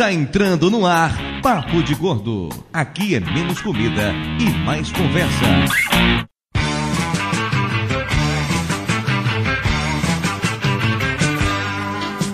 Está 0.00 0.14
entrando 0.14 0.70
no 0.70 0.86
ar 0.86 1.14
Papo 1.42 1.82
de 1.82 1.94
Gordo. 1.94 2.48
Aqui 2.72 3.16
é 3.16 3.20
menos 3.20 3.60
comida 3.60 4.14
e 4.40 4.48
mais 4.64 4.90
conversa. 4.90 5.44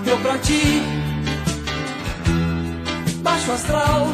Deu 0.04 0.16
pra 0.18 0.38
ti, 0.38 0.80
baixo 3.24 3.50
astral. 3.50 4.06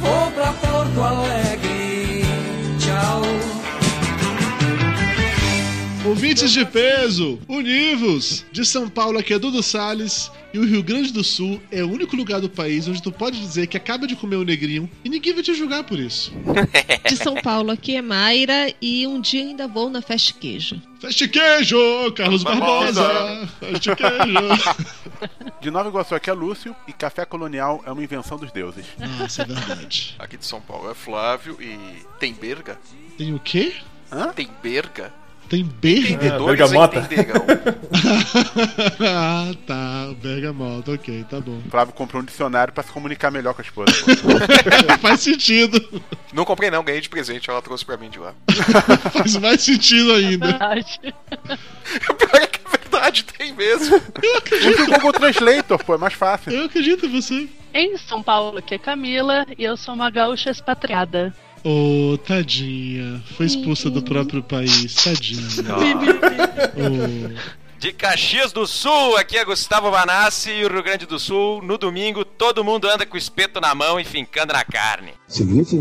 Vou 0.00 0.30
pra 0.32 0.52
Porto 0.52 1.02
Alegre, 1.02 2.22
tchau. 2.78 3.53
Ouvintes 6.14 6.52
de 6.52 6.64
peso, 6.64 7.40
univos! 7.48 8.46
De 8.52 8.64
São 8.64 8.88
Paulo 8.88 9.18
aqui 9.18 9.34
é 9.34 9.38
Dudu 9.38 9.60
Salles 9.64 10.30
e 10.52 10.58
o 10.60 10.64
Rio 10.64 10.80
Grande 10.80 11.12
do 11.12 11.24
Sul 11.24 11.60
é 11.72 11.82
o 11.82 11.90
único 11.90 12.14
lugar 12.14 12.40
do 12.40 12.48
país 12.48 12.86
onde 12.86 13.02
tu 13.02 13.10
pode 13.10 13.40
dizer 13.40 13.66
que 13.66 13.76
acaba 13.76 14.06
de 14.06 14.14
comer 14.14 14.36
um 14.36 14.44
negrinho 14.44 14.88
e 15.04 15.08
ninguém 15.08 15.34
vai 15.34 15.42
te 15.42 15.52
julgar 15.52 15.82
por 15.82 15.98
isso. 15.98 16.32
De 17.10 17.16
São 17.16 17.34
Paulo 17.34 17.72
aqui 17.72 17.96
é 17.96 18.00
Mayra 18.00 18.72
e 18.80 19.04
um 19.08 19.20
dia 19.20 19.42
ainda 19.42 19.66
vou 19.66 19.90
na 19.90 20.00
Festa 20.00 20.32
Queijo. 20.38 20.80
Feste 21.00 21.26
queijo, 21.26 21.76
Carlos 22.12 22.44
Barbosa! 22.44 23.48
Feste 23.58 23.90
queijo! 23.96 24.94
De 25.60 25.68
Nova 25.68 25.88
Iguaçu 25.88 26.14
aqui 26.14 26.30
é 26.30 26.32
Lúcio 26.32 26.76
e 26.86 26.92
café 26.92 27.24
colonial 27.24 27.82
é 27.84 27.90
uma 27.90 28.04
invenção 28.04 28.38
dos 28.38 28.52
deuses. 28.52 28.86
Nossa, 29.18 29.42
é 29.42 29.46
verdade. 29.46 30.14
Aqui 30.20 30.36
de 30.36 30.46
São 30.46 30.60
Paulo 30.60 30.88
é 30.88 30.94
Flávio 30.94 31.58
e 31.60 31.76
tem 32.20 32.32
berga? 32.32 32.78
Tem 33.18 33.34
o 33.34 33.40
quê? 33.40 33.74
Tem 34.36 34.48
berga? 34.62 35.12
Tem 35.48 35.64
berga? 35.64 36.12
Entendedores 36.12 36.58
bergamota. 36.58 37.08
ah, 39.00 39.52
tá. 39.66 40.14
Bergamota, 40.22 40.92
ok, 40.92 41.24
tá 41.28 41.40
bom. 41.40 41.60
Flávio 41.70 41.94
comprou 41.94 42.22
um 42.22 42.24
dicionário 42.24 42.72
pra 42.72 42.82
se 42.82 42.90
comunicar 42.90 43.30
melhor 43.30 43.54
com 43.54 43.60
a 43.60 43.64
esposa. 43.64 43.92
Faz 45.00 45.20
sentido. 45.20 46.02
Não 46.32 46.44
comprei 46.44 46.70
não, 46.70 46.82
ganhei 46.82 47.00
de 47.00 47.08
presente, 47.08 47.50
ela 47.50 47.62
trouxe 47.62 47.84
pra 47.84 47.96
mim 47.96 48.10
de 48.10 48.18
lá. 48.18 48.34
Faz 49.12 49.36
mais 49.36 49.60
sentido 49.62 50.12
ainda. 50.12 50.46
Verdade. 50.46 51.00
Pior 52.18 52.42
é 52.42 52.46
que 52.46 52.60
é 52.64 52.78
verdade, 52.78 53.24
tem 53.24 53.52
mesmo. 53.52 53.96
Usa 53.96 54.82
o 54.82 54.86
Google 54.86 55.12
Translator, 55.12 55.84
pô, 55.84 55.94
é 55.94 55.98
mais 55.98 56.14
fácil. 56.14 56.52
Eu 56.52 56.64
acredito 56.64 57.06
em 57.06 57.10
você. 57.10 57.48
Em 57.72 57.96
São 57.98 58.22
Paulo, 58.22 58.62
que 58.62 58.74
é 58.74 58.78
Camila, 58.78 59.46
e 59.58 59.64
eu 59.64 59.76
sou 59.76 59.94
uma 59.94 60.10
gaúcha 60.10 60.50
expatriada. 60.50 61.34
Ô, 61.64 62.18
tadinha. 62.18 63.22
Foi 63.36 63.46
expulsa 63.46 63.88
do 63.88 64.02
próprio 64.02 64.42
país. 64.42 64.94
Tadinha. 64.94 65.48
Ô. 66.76 67.54
De 67.78 67.92
Caxias 67.92 68.52
do 68.52 68.66
Sul, 68.66 69.16
aqui 69.16 69.36
é 69.36 69.44
Gustavo 69.44 69.90
Banassi 69.90 70.50
e 70.50 70.64
o 70.64 70.72
Rio 70.72 70.82
Grande 70.82 71.04
do 71.04 71.18
Sul. 71.18 71.62
No 71.62 71.76
domingo, 71.76 72.24
todo 72.24 72.64
mundo 72.64 72.88
anda 72.88 73.04
com 73.04 73.14
o 73.14 73.18
espeto 73.18 73.60
na 73.60 73.74
mão 73.74 74.00
e 74.00 74.04
fincando 74.04 74.54
na 74.54 74.64
carne. 74.64 75.12
Deus 75.28 75.72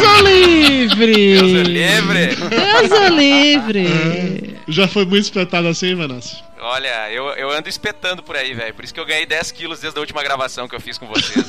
o 0.00 0.22
livre! 0.22 1.14
Deus 1.14 1.52
é 1.52 1.62
livre! 1.62 2.26
Deus 2.48 2.90
o 2.90 3.08
livre! 3.14 4.56
Já 4.66 4.88
foi 4.88 5.04
muito 5.04 5.22
espetado 5.24 5.68
assim, 5.68 5.94
Vanassi? 5.94 6.42
Olha, 6.62 7.10
eu, 7.10 7.24
eu 7.30 7.50
ando 7.50 7.68
espetando 7.68 8.22
por 8.22 8.36
aí, 8.36 8.52
velho. 8.54 8.74
Por 8.74 8.84
isso 8.84 8.92
que 8.92 9.00
eu 9.00 9.06
ganhei 9.06 9.24
10 9.26 9.50
quilos 9.52 9.80
desde 9.80 9.98
a 9.98 10.00
última 10.00 10.22
gravação 10.22 10.68
que 10.68 10.74
eu 10.74 10.80
fiz 10.80 10.98
com 10.98 11.06
vocês. 11.06 11.46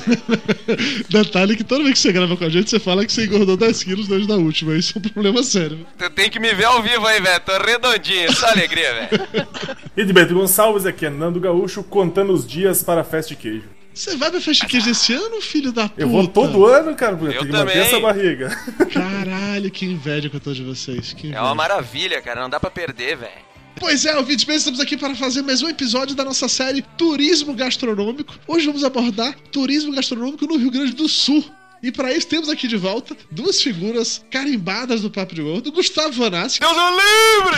Detalhe 1.09 1.55
que 1.55 1.63
toda 1.63 1.83
vez 1.83 1.93
que 1.95 1.99
você 1.99 2.11
grava 2.11 2.37
com 2.37 2.43
a 2.45 2.49
gente, 2.49 2.69
você 2.69 2.79
fala 2.79 3.05
que 3.05 3.11
você 3.11 3.25
engordou 3.25 3.57
10 3.57 3.83
quilos 3.83 4.07
desde 4.07 4.27
da 4.27 4.35
última. 4.35 4.73
Isso 4.73 4.93
é 4.97 4.99
um 4.99 5.09
problema 5.09 5.43
sério. 5.43 5.85
Tu 5.97 6.09
tem 6.11 6.29
que 6.29 6.39
me 6.39 6.53
ver 6.53 6.65
ao 6.65 6.81
vivo 6.81 7.05
aí, 7.05 7.19
velho. 7.21 7.39
Tô 7.41 7.57
redondinho, 7.57 8.31
só 8.33 8.47
alegria, 8.47 8.93
velho. 9.09 9.47
E 9.97 10.05
de 10.05 10.13
Beto 10.13 10.33
Gonçalves 10.33 10.85
aqui 10.85 11.05
é 11.05 11.09
Nando 11.09 11.39
Gaúcho 11.39 11.83
contando 11.83 12.31
os 12.31 12.47
dias 12.47 12.81
para 12.81 13.01
a 13.01 13.03
festa 13.03 13.29
de 13.29 13.35
queijo. 13.35 13.63
Você 13.93 14.15
vai 14.15 14.31
pra 14.31 14.39
festa 14.39 14.65
queijo 14.65 14.89
esse 14.89 15.13
ano, 15.13 15.41
filho 15.41 15.73
da 15.73 15.89
puta? 15.89 16.01
Eu 16.01 16.07
vou 16.07 16.25
todo 16.25 16.65
ano, 16.65 16.95
cara, 16.95 17.17
porque 17.17 17.35
Eu 17.35 17.41
tem 17.41 17.51
que 17.51 17.57
manter 17.57 17.73
também. 17.73 17.87
essa 17.87 17.99
barriga. 17.99 18.49
Caralho, 18.93 19.69
que 19.69 19.85
inveja 19.85 20.29
que 20.29 20.35
eu 20.37 20.39
tô 20.39 20.53
de 20.53 20.63
vocês. 20.63 21.11
Que 21.11 21.33
É 21.35 21.41
uma 21.41 21.53
maravilha, 21.53 22.21
cara. 22.21 22.39
Não 22.41 22.49
dá 22.49 22.57
pra 22.57 22.71
perder, 22.71 23.17
velho. 23.17 23.50
Pois 23.81 24.05
é, 24.05 24.15
ouvintes, 24.15 24.45
bem, 24.45 24.55
estamos 24.57 24.79
aqui 24.79 24.95
para 24.95 25.15
fazer 25.15 25.41
mais 25.41 25.63
um 25.63 25.67
episódio 25.67 26.15
da 26.15 26.23
nossa 26.23 26.47
série 26.47 26.83
Turismo 26.99 27.55
Gastronômico. 27.55 28.37
Hoje 28.47 28.67
vamos 28.67 28.83
abordar 28.83 29.35
turismo 29.51 29.91
gastronômico 29.91 30.45
no 30.45 30.55
Rio 30.55 30.69
Grande 30.69 30.93
do 30.93 31.09
Sul. 31.09 31.43
E 31.81 31.91
para 31.91 32.13
isso 32.13 32.27
temos 32.27 32.47
aqui 32.47 32.67
de 32.67 32.77
volta 32.77 33.17
duas 33.31 33.59
figuras 33.59 34.23
carimbadas 34.29 35.01
do 35.01 35.09
Papo 35.09 35.33
de 35.33 35.41
Gordo. 35.41 35.71
Gustavo 35.71 36.11
Vanassi, 36.11 36.59
Deus 36.59 36.77
o 36.77 36.91
livre! 36.91 37.57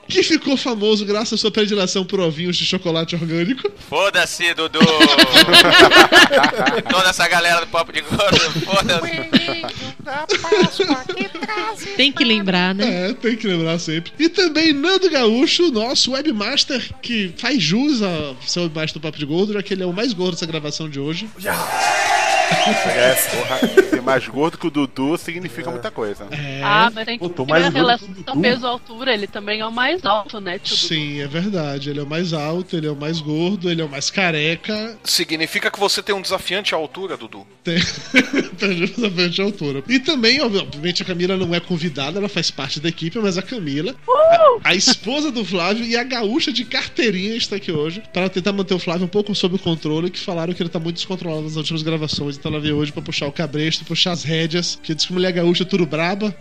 que 0.08 0.22
ficou 0.22 0.56
famoso 0.56 1.04
graças 1.04 1.34
à 1.34 1.36
sua 1.36 1.50
predileção 1.50 2.06
por 2.06 2.18
ovinhos 2.18 2.56
de 2.56 2.64
chocolate 2.64 3.14
orgânico. 3.14 3.70
Foda-se, 3.90 4.54
Dudu! 4.54 4.80
Toda 6.90 7.10
essa 7.10 7.28
galera 7.28 7.60
do 7.60 7.66
Papo 7.66 7.92
de 7.92 8.00
Gordo, 8.00 8.38
foda-se. 8.64 9.89
Tem 11.96 12.12
que 12.12 12.24
lembrar, 12.24 12.74
né? 12.74 13.10
É, 13.10 13.14
tem 13.14 13.36
que 13.36 13.46
lembrar 13.46 13.78
sempre. 13.78 14.12
E 14.18 14.28
também 14.28 14.72
Nando 14.72 15.10
Gaúcho, 15.10 15.70
nosso 15.70 16.12
webmaster, 16.12 16.90
que 17.02 17.32
faz 17.36 17.62
jus 17.62 18.02
a 18.02 18.34
ser 18.46 18.60
o 18.60 18.62
webmaster 18.64 19.00
do 19.00 19.02
Papo 19.02 19.18
de 19.18 19.26
Gordo, 19.26 19.52
já 19.52 19.62
que 19.62 19.74
ele 19.74 19.82
é 19.82 19.86
o 19.86 19.92
mais 19.92 20.12
gordo 20.12 20.32
dessa 20.32 20.46
gravação 20.46 20.88
de 20.88 20.98
hoje. 20.98 21.28
Porra, 22.50 23.84
ser 23.88 24.02
mais 24.02 24.26
gordo 24.26 24.58
que 24.58 24.66
o 24.66 24.70
Dudu 24.70 25.16
significa 25.16 25.70
muita 25.70 25.90
coisa. 25.90 26.26
É. 26.30 26.60
Ah, 26.62 26.90
mas 26.92 27.06
tem 27.06 27.18
que 27.18 27.28
Pô, 27.28 27.46
mais 27.46 27.72
relação 27.72 28.08
que 28.08 28.20
o 28.20 28.24
Dudu. 28.24 28.40
peso-altura, 28.40 29.14
ele 29.14 29.26
também 29.26 29.60
é 29.60 29.66
o 29.66 29.72
mais 29.72 30.04
alto, 30.04 30.40
né, 30.40 30.58
tio 30.58 30.74
Dudu? 30.76 30.88
Sim, 30.88 31.20
é 31.20 31.26
verdade. 31.26 31.90
Ele 31.90 32.00
é 32.00 32.02
o 32.02 32.06
mais 32.06 32.32
alto, 32.32 32.76
ele 32.76 32.86
é 32.86 32.90
o 32.90 32.96
mais 32.96 33.20
gordo, 33.20 33.70
ele 33.70 33.80
é 33.80 33.84
o 33.84 33.88
mais 33.88 34.10
careca. 34.10 34.98
Significa 35.04 35.70
que 35.70 35.78
você 35.78 36.02
tem 36.02 36.14
um 36.14 36.20
desafiante 36.22 36.74
à 36.74 36.78
altura, 36.78 37.16
Dudu. 37.16 37.46
Tem, 37.62 37.78
tem 38.58 38.76
justamente 38.76 39.40
a 39.40 39.44
altura. 39.44 39.82
E 39.88 39.98
também, 39.98 40.40
ob- 40.42 40.56
obviamente, 40.56 41.02
a 41.02 41.06
Camila 41.06 41.36
não 41.36 41.54
é 41.54 41.60
convidada, 41.60 42.18
ela 42.18 42.28
faz 42.28 42.50
parte 42.50 42.80
da 42.80 42.88
equipe, 42.88 43.18
mas 43.18 43.38
a 43.38 43.42
Camila, 43.42 43.94
a, 44.64 44.70
a 44.70 44.74
esposa 44.74 45.30
do 45.30 45.44
Flávio 45.44 45.84
e 45.84 45.96
a 45.96 46.02
gaúcha 46.04 46.52
de 46.52 46.64
carteirinha 46.64 47.34
está 47.36 47.56
aqui 47.56 47.70
hoje 47.72 48.02
para 48.12 48.28
tentar 48.28 48.52
manter 48.52 48.74
o 48.74 48.78
Flávio 48.78 49.04
um 49.04 49.08
pouco 49.08 49.34
sob 49.34 49.56
o 49.56 49.58
controle, 49.58 50.10
que 50.10 50.18
falaram 50.18 50.52
que 50.52 50.62
ele 50.62 50.68
tá 50.68 50.78
muito 50.78 50.96
descontrolado 50.96 51.42
nas 51.42 51.56
últimas 51.56 51.82
gravações, 51.82 52.36
então 52.40 52.50
ela 52.50 52.60
veio 52.60 52.76
hoje 52.76 52.90
para 52.90 53.02
puxar 53.02 53.26
o 53.26 53.32
cabresto, 53.32 53.84
puxar 53.84 54.12
as 54.12 54.24
rédeas, 54.24 54.78
que 54.82 54.94
diz 54.94 55.04
que 55.04 55.12
mulher 55.12 55.30
gaúcha 55.30 55.62
é 55.62 55.66
tudo 55.66 55.84
braba. 55.84 56.34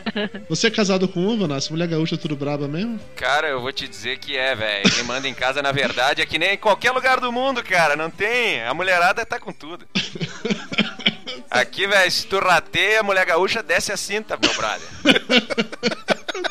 Você 0.48 0.66
é 0.66 0.70
casado 0.70 1.08
com 1.08 1.26
uma, 1.26 1.48
Vanessa? 1.48 1.70
Mulher 1.70 1.88
gaúcha 1.88 2.14
é 2.14 2.18
tudo 2.18 2.36
braba 2.36 2.68
mesmo? 2.68 3.00
Cara, 3.16 3.48
eu 3.48 3.60
vou 3.60 3.72
te 3.72 3.88
dizer 3.88 4.18
que 4.18 4.36
é, 4.36 4.54
velho. 4.54 4.90
Quem 4.94 5.04
manda 5.04 5.26
em 5.26 5.34
casa, 5.34 5.62
na 5.62 5.72
verdade, 5.72 6.20
é 6.20 6.26
que 6.26 6.38
nem 6.38 6.52
em 6.52 6.58
qualquer 6.58 6.92
lugar 6.92 7.20
do 7.20 7.32
mundo, 7.32 7.64
cara. 7.64 7.96
Não 7.96 8.10
tem. 8.10 8.62
A 8.62 8.74
mulherada 8.74 9.24
tá 9.24 9.40
com 9.40 9.52
tudo. 9.52 9.86
Aqui, 11.50 11.86
velho, 11.86 12.10
se 12.10 12.26
tu 12.26 12.38
rateia, 12.38 13.00
a 13.00 13.02
mulher 13.02 13.24
gaúcha 13.24 13.62
desce 13.62 13.90
a 13.90 13.96
cinta, 13.96 14.38
meu 14.40 14.52
brother. 14.52 14.88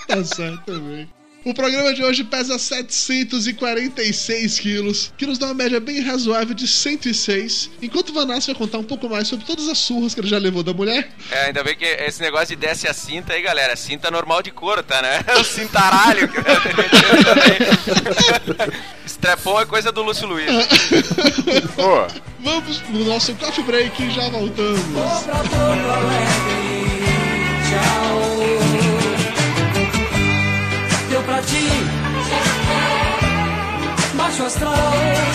Tá 0.08 0.24
certo 0.24 0.64
também. 0.66 1.08
O 1.46 1.54
programa 1.54 1.94
de 1.94 2.04
hoje 2.04 2.24
pesa 2.24 2.58
746 2.58 4.60
quilos, 4.60 5.14
que 5.16 5.28
nos 5.28 5.38
dá 5.38 5.46
uma 5.46 5.54
média 5.54 5.80
bem 5.80 6.02
razoável 6.02 6.56
de 6.56 6.68
106, 6.68 7.70
enquanto 7.84 8.10
o 8.10 8.14
Vanassi 8.14 8.48
vai 8.48 8.56
contar 8.56 8.80
um 8.80 8.84
pouco 8.84 9.08
mais 9.08 9.28
sobre 9.28 9.46
todas 9.46 9.70
as 9.70 9.78
surras 9.78 10.16
que 10.16 10.22
ele 10.22 10.28
já 10.28 10.40
levou 10.40 10.64
da 10.64 10.74
mulher. 10.74 11.08
É, 11.30 11.46
ainda 11.46 11.64
bem 11.64 11.76
que 11.78 11.86
esse 11.86 12.20
negócio 12.20 12.48
de 12.48 12.56
desce 12.56 12.88
a 12.88 12.96
cinta 12.96 13.34
aí, 13.34 13.44
galera. 13.44 13.76
Cinta 13.76 14.10
normal 14.10 14.42
de 14.42 14.50
couro, 14.50 14.82
tá, 14.82 15.00
né? 15.04 15.20
O 15.40 15.44
cintaralho. 15.44 16.28
que- 16.30 16.40
Strepon 19.06 19.62
é 19.62 19.66
coisa 19.68 19.92
do 19.92 20.02
Lúcio 20.02 20.28
Luiz. 20.28 20.50
Pô, 21.76 22.08
Vamos 22.40 22.82
no 22.90 23.06
nosso 23.06 23.36
coffee 23.36 23.64
break 23.64 24.02
e 24.04 24.10
já 24.10 24.30
voltamos. 24.30 24.80
Vou 24.82 25.22
pra 25.24 25.36
Porto 25.36 25.56
Alegre, 25.56 26.96
tchau. 27.70 28.35
Pra 31.26 31.42
ti, 31.42 31.68
baixo 34.16 34.44
astral. 34.46 35.35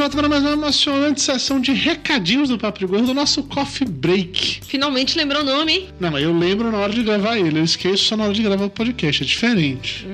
de 0.00 0.02
volta 0.02 0.16
para 0.16 0.28
mais 0.30 0.42
uma 0.42 0.52
emocionante 0.52 1.20
sessão 1.20 1.60
de 1.60 1.72
recadinhos 1.72 2.48
do 2.48 2.56
Papo 2.56 2.78
de 2.78 2.86
Gordo, 2.86 3.08
do 3.08 3.12
nosso 3.12 3.42
Coffee 3.42 3.86
Break. 3.86 4.60
Finalmente 4.66 5.14
lembrou 5.14 5.42
o 5.42 5.44
nome, 5.44 5.72
hein? 5.72 5.88
Não, 6.00 6.10
mas 6.10 6.22
eu 6.22 6.32
lembro 6.32 6.72
na 6.72 6.78
hora 6.78 6.90
de 6.90 7.02
gravar 7.02 7.36
ele, 7.36 7.58
eu 7.58 7.64
esqueço 7.64 8.04
só 8.04 8.16
na 8.16 8.24
hora 8.24 8.32
de 8.32 8.42
gravar 8.42 8.64
o 8.64 8.70
podcast, 8.70 9.22
é 9.22 9.26
diferente. 9.26 10.06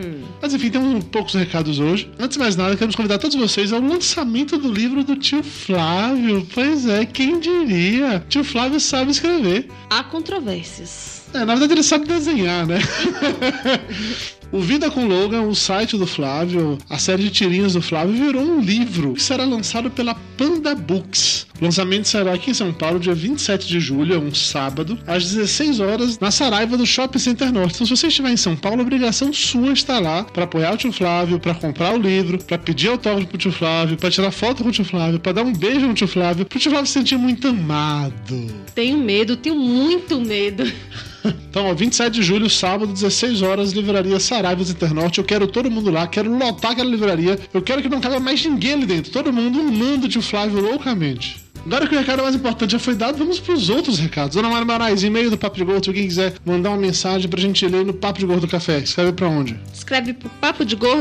Mas 0.42 0.52
enfim, 0.52 0.70
temos 0.70 1.04
poucos 1.04 1.34
recados 1.34 1.78
hoje. 1.78 2.10
Antes 2.18 2.36
de 2.36 2.42
mais 2.42 2.56
nada, 2.56 2.74
queremos 2.74 2.96
convidar 2.96 3.18
todos 3.18 3.36
vocês 3.36 3.72
ao 3.72 3.80
lançamento 3.80 4.58
do 4.58 4.72
livro 4.72 5.04
do 5.04 5.14
tio 5.14 5.44
Flávio. 5.44 6.44
Pois 6.52 6.88
é, 6.88 7.06
quem 7.06 7.38
diria? 7.38 8.24
Tio 8.28 8.42
Flávio 8.42 8.80
sabe 8.80 9.12
escrever. 9.12 9.68
Há 9.88 10.02
controvérsias. 10.02 11.16
É, 11.32 11.44
na 11.44 11.54
verdade 11.54 11.74
ele 11.74 11.82
sabe 11.82 12.06
desenhar, 12.06 12.66
né? 12.66 12.78
O 14.52 14.60
Vida 14.60 14.90
com 14.90 15.06
Logan, 15.06 15.42
o 15.42 15.54
site 15.54 15.98
do 15.98 16.06
Flávio, 16.06 16.78
a 16.88 16.98
série 16.98 17.24
de 17.24 17.30
tirinhas 17.30 17.72
do 17.72 17.82
Flávio, 17.82 18.14
virou 18.14 18.42
um 18.42 18.60
livro 18.60 19.14
que 19.14 19.22
será 19.22 19.44
lançado 19.44 19.90
pela 19.90 20.14
Panda 20.38 20.74
Books. 20.74 21.46
O 21.60 21.64
lançamento 21.64 22.06
será 22.06 22.32
aqui 22.32 22.52
em 22.52 22.54
São 22.54 22.72
Paulo, 22.72 23.00
dia 23.00 23.14
27 23.14 23.66
de 23.66 23.80
julho, 23.80 24.14
é 24.14 24.18
um 24.18 24.32
sábado, 24.32 24.98
às 25.06 25.24
16 25.24 25.80
horas, 25.80 26.18
na 26.20 26.30
Saraiva 26.30 26.76
do 26.76 26.86
Shopping 26.86 27.18
Center 27.18 27.52
Norte. 27.52 27.74
Então, 27.74 27.86
se 27.86 27.96
você 27.96 28.06
estiver 28.06 28.30
em 28.30 28.36
São 28.36 28.54
Paulo, 28.54 28.80
a 28.80 28.82
obrigação 28.82 29.32
sua 29.32 29.72
está 29.72 29.98
lá 29.98 30.22
para 30.22 30.44
apoiar 30.44 30.74
o 30.74 30.76
tio 30.76 30.92
Flávio, 30.92 31.40
para 31.40 31.54
comprar 31.54 31.94
o 31.94 31.98
livro, 31.98 32.38
para 32.38 32.56
pedir 32.56 32.88
autógrafo 32.88 33.28
pro 33.28 33.38
tio 33.38 33.52
Flávio, 33.52 33.96
para 33.96 34.10
tirar 34.10 34.30
foto 34.30 34.62
com 34.62 34.68
o 34.68 34.72
tio 34.72 34.84
Flávio, 34.84 35.18
para 35.18 35.32
dar 35.32 35.42
um 35.42 35.52
beijo 35.52 35.86
no 35.88 35.94
tio 35.94 36.06
Flávio, 36.06 36.46
pro 36.46 36.58
tio 36.58 36.70
Flávio 36.70 36.86
se 36.86 36.92
sentir 36.92 37.18
muito 37.18 37.48
amado. 37.48 38.46
Tenho 38.74 38.98
medo, 38.98 39.36
tenho 39.36 39.56
muito 39.56 40.20
medo. 40.20 40.64
Então, 41.48 41.66
ó, 41.66 41.74
27 41.74 42.14
de 42.14 42.22
julho, 42.22 42.50
sábado, 42.50 42.92
16 42.92 43.42
horas, 43.42 43.72
livraria 43.72 44.20
Saraiva 44.20 44.62
do 44.62 44.70
Internorte. 44.70 45.18
Eu 45.18 45.24
quero 45.24 45.46
todo 45.46 45.70
mundo 45.70 45.90
lá, 45.90 46.06
quero 46.06 46.36
lotar 46.36 46.72
aquela 46.72 46.90
livraria. 46.90 47.38
Eu 47.52 47.62
quero 47.62 47.82
que 47.82 47.88
não 47.88 48.00
cabe 48.00 48.18
mais 48.18 48.44
ninguém 48.44 48.74
ali 48.74 48.86
dentro. 48.86 49.10
Todo 49.10 49.32
mundo 49.32 49.60
amando 49.60 50.06
o 50.06 50.08
tio 50.08 50.22
Flávio 50.22 50.60
loucamente. 50.60 51.45
Agora 51.66 51.88
que 51.88 51.96
o 51.96 51.98
recado 51.98 52.22
mais 52.22 52.36
importante 52.36 52.70
já 52.70 52.78
foi 52.78 52.94
dado, 52.94 53.18
vamos 53.18 53.40
pros 53.40 53.68
outros 53.68 53.98
recados. 53.98 54.36
Dona 54.36 54.48
Mara 54.48 54.64
Moraes, 54.64 55.02
e-mail 55.02 55.30
do 55.30 55.36
Papo 55.36 55.56
de 55.56 55.64
Gordo, 55.64 55.82
se 55.82 55.90
alguém 55.90 56.06
quiser 56.06 56.34
mandar 56.44 56.70
uma 56.70 56.78
mensagem 56.78 57.28
pra 57.28 57.40
gente 57.40 57.66
ler 57.66 57.84
no 57.84 57.92
Papo 57.92 58.20
de 58.20 58.26
Gordo 58.26 58.46
Café, 58.46 58.78
escreve 58.78 59.12
pra 59.12 59.26
onde? 59.26 59.58
Escreve 59.74 60.16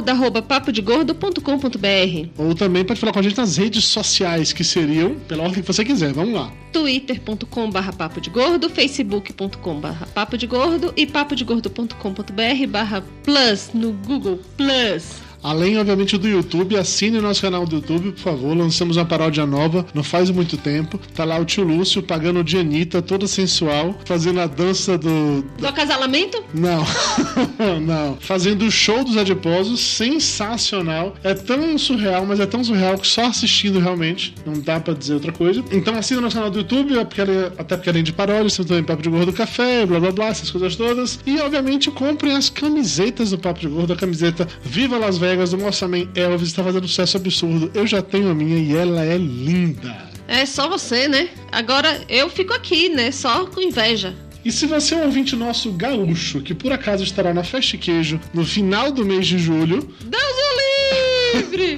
arroba 0.07 0.41
papodegordo.com.br 0.41 2.29
Ou 2.35 2.55
também 2.55 2.83
pode 2.83 2.99
falar 2.99 3.13
com 3.13 3.19
a 3.19 3.21
gente 3.21 3.37
nas 3.37 3.57
redes 3.57 3.85
sociais, 3.85 4.51
que 4.51 4.63
seriam 4.63 5.15
pela 5.27 5.43
ordem 5.43 5.61
que 5.61 5.67
você 5.67 5.85
quiser. 5.85 6.11
Vamos 6.13 6.33
lá. 6.33 6.51
twitter.com 6.73 7.69
barra 7.69 7.93
papo 7.93 8.19
de 8.19 8.31
gordo, 8.31 8.67
facebook.com 8.67 9.79
barra 9.79 10.07
papo 10.15 10.35
de 10.35 10.47
gordo 10.47 10.91
e 10.97 11.05
papodegordo.com.br 11.05 12.67
barra 12.67 13.03
plus 13.23 13.69
no 13.71 13.91
Google 13.91 14.39
Plus. 14.57 15.24
Além, 15.47 15.77
obviamente, 15.77 16.17
do 16.17 16.27
YouTube, 16.27 16.75
assine 16.75 17.19
o 17.19 17.21
nosso 17.21 17.39
canal 17.39 17.67
do 17.67 17.75
YouTube, 17.75 18.13
por 18.13 18.19
favor. 18.19 18.57
Lançamos 18.57 18.97
uma 18.97 19.05
paródia 19.05 19.45
nova, 19.45 19.85
não 19.93 20.03
faz 20.03 20.31
muito 20.31 20.57
tempo. 20.57 20.99
Tá 21.13 21.23
lá 21.23 21.37
o 21.37 21.45
tio 21.45 21.63
Lúcio 21.63 22.01
pagando 22.01 22.43
de 22.43 22.57
Anitta, 22.57 22.99
toda 22.99 23.27
sensual, 23.27 23.95
fazendo 24.05 24.39
a 24.39 24.47
dança 24.47 24.97
do. 24.97 25.43
Do 25.59 25.67
acasalamento? 25.67 26.43
Não, 26.51 26.83
não. 27.85 28.17
Fazendo 28.19 28.65
o 28.65 28.71
show 28.71 29.03
dos 29.03 29.17
adiposos, 29.17 29.79
sensacional. 29.79 31.13
É 31.23 31.35
tão 31.35 31.77
surreal, 31.77 32.25
mas 32.25 32.39
é 32.39 32.47
tão 32.47 32.63
surreal 32.63 32.97
que 32.97 33.05
só 33.07 33.25
assistindo 33.27 33.77
realmente. 33.79 34.33
Não 34.45 34.59
dá 34.59 34.79
pra 34.79 34.95
dizer 34.95 35.13
outra 35.13 35.31
coisa. 35.31 35.63
Então 35.71 35.95
assina 35.95 36.19
o 36.19 36.23
nosso 36.23 36.35
canal 36.35 36.49
do 36.49 36.57
YouTube, 36.57 36.97
é 36.97 37.01
ele- 37.21 37.51
até 37.57 37.75
porque 37.77 37.89
além 37.91 38.03
de 38.03 38.11
paródias, 38.13 38.55
tem 38.57 38.65
também 38.65 38.83
Papo 38.83 39.03
de 39.03 39.09
Gordo 39.09 39.31
Café, 39.31 39.85
blá 39.85 39.99
blá 39.99 40.11
blá, 40.11 40.27
essas 40.27 40.49
coisas 40.49 40.75
todas. 40.75 41.19
E 41.25 41.39
obviamente 41.39 41.91
comprem 41.91 42.35
as 42.35 42.49
camisetas 42.49 43.29
do 43.29 43.37
Papo 43.37 43.59
de 43.59 43.67
Gordo, 43.67 43.93
a 43.93 43.95
camiseta 43.95 44.47
Viva 44.63 44.97
Las 44.97 45.17
Vegas 45.19 45.34
do 45.43 45.57
Moçaman 45.57 46.09
Elvis, 46.15 46.49
está 46.49 46.63
fazendo 46.63 46.85
um 46.85 46.87
sucesso 46.87 47.17
absurdo. 47.17 47.71
Eu 47.73 47.85
já 47.85 48.01
tenho 48.01 48.29
a 48.29 48.33
minha 48.35 48.57
e 48.57 48.75
ela 48.75 49.03
é 49.03 49.17
linda. 49.17 49.95
É 50.27 50.45
só 50.45 50.67
você, 50.67 51.07
né? 51.07 51.29
Agora 51.51 52.01
eu 52.09 52.29
fico 52.29 52.53
aqui, 52.53 52.89
né? 52.89 53.11
Só 53.11 53.45
com 53.45 53.61
inveja. 53.61 54.15
E 54.43 54.51
se 54.51 54.65
você 54.67 54.93
é 54.93 54.97
um 54.97 55.05
ouvinte 55.05 55.35
nosso 55.35 55.71
gaúcho, 55.71 56.41
que 56.41 56.53
por 56.53 56.71
acaso 56.71 57.03
estará 57.03 57.33
na 57.33 57.43
Festa 57.43 57.77
Queijo 57.77 58.19
no 58.33 58.45
final 58.45 58.91
do 58.91 59.03
mês 59.03 59.25
de 59.25 59.39
julho, 59.39 59.81
Deus 60.01 60.23
o 60.23 60.55
livre! 60.55 61.14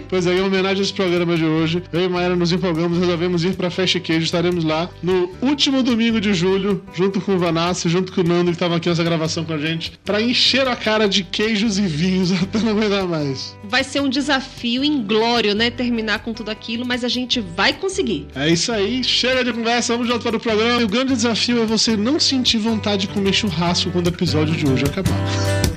Pois 0.09 0.27
aí, 0.27 0.37
em 0.37 0.41
homenagem 0.41 0.79
a 0.79 0.83
esse 0.83 0.93
programa 0.93 1.35
de 1.35 1.45
hoje, 1.45 1.81
eu 1.91 2.05
e 2.05 2.09
Maera 2.09 2.35
nos 2.35 2.51
empolgamos, 2.51 2.97
resolvemos 2.97 3.43
ir 3.43 3.55
pra 3.55 3.69
Festa 3.69 3.99
Queijo. 3.99 4.25
Estaremos 4.25 4.63
lá 4.63 4.89
no 5.01 5.31
último 5.41 5.81
domingo 5.81 6.19
de 6.19 6.33
julho, 6.33 6.83
junto 6.93 7.21
com 7.21 7.35
o 7.35 7.39
Vanassi, 7.39 7.89
junto 7.89 8.11
com 8.11 8.21
o 8.21 8.23
Nando, 8.23 8.51
que 8.51 8.55
estava 8.55 8.75
aqui 8.75 8.89
nessa 8.89 9.03
gravação 9.03 9.45
com 9.45 9.53
a 9.53 9.57
gente, 9.57 9.93
pra 10.03 10.21
encher 10.21 10.67
a 10.67 10.75
cara 10.75 11.07
de 11.07 11.23
queijos 11.23 11.77
e 11.77 11.83
vinhos 11.83 12.31
até 12.43 12.59
não 12.59 12.71
aguentar 12.71 13.07
mais. 13.07 13.57
Vai 13.63 13.83
ser 13.83 14.01
um 14.01 14.09
desafio 14.09 14.83
inglório, 14.83 15.55
né? 15.55 15.69
Terminar 15.69 16.19
com 16.19 16.33
tudo 16.33 16.49
aquilo, 16.49 16.85
mas 16.85 17.03
a 17.03 17.09
gente 17.09 17.39
vai 17.39 17.73
conseguir. 17.73 18.27
É 18.35 18.49
isso 18.49 18.71
aí, 18.71 19.03
chega 19.03 19.43
de 19.43 19.53
conversa, 19.53 19.93
vamos 19.93 20.07
volta 20.17 20.23
para 20.23 20.37
o 20.37 20.39
programa. 20.39 20.81
E 20.81 20.83
o 20.83 20.87
grande 20.87 21.13
desafio 21.13 21.61
é 21.61 21.65
você 21.65 21.95
não 21.95 22.19
sentir 22.19 22.57
vontade 22.57 23.07
de 23.07 23.13
comer 23.13 23.33
churrasco 23.33 23.91
quando 23.91 24.07
o 24.07 24.09
episódio 24.09 24.55
de 24.55 24.67
hoje 24.67 24.83
acabar. 24.85 25.76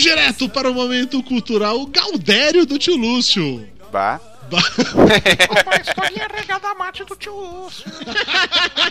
Vamos 0.00 0.02
direto 0.02 0.48
para 0.48 0.70
o 0.70 0.74
momento 0.74 1.22
cultural 1.22 1.84
Galdério 1.86 2.64
do 2.64 2.78
tio 2.78 2.96
Lúcio. 2.96 3.68
Bah. 3.92 4.18
Uma 4.50 5.76
historinha 5.80 6.26
regada 6.34 6.68
a 6.68 6.74
mate 6.74 7.04
do 7.04 7.14
tio 7.14 7.34
Lúcio. 7.34 7.84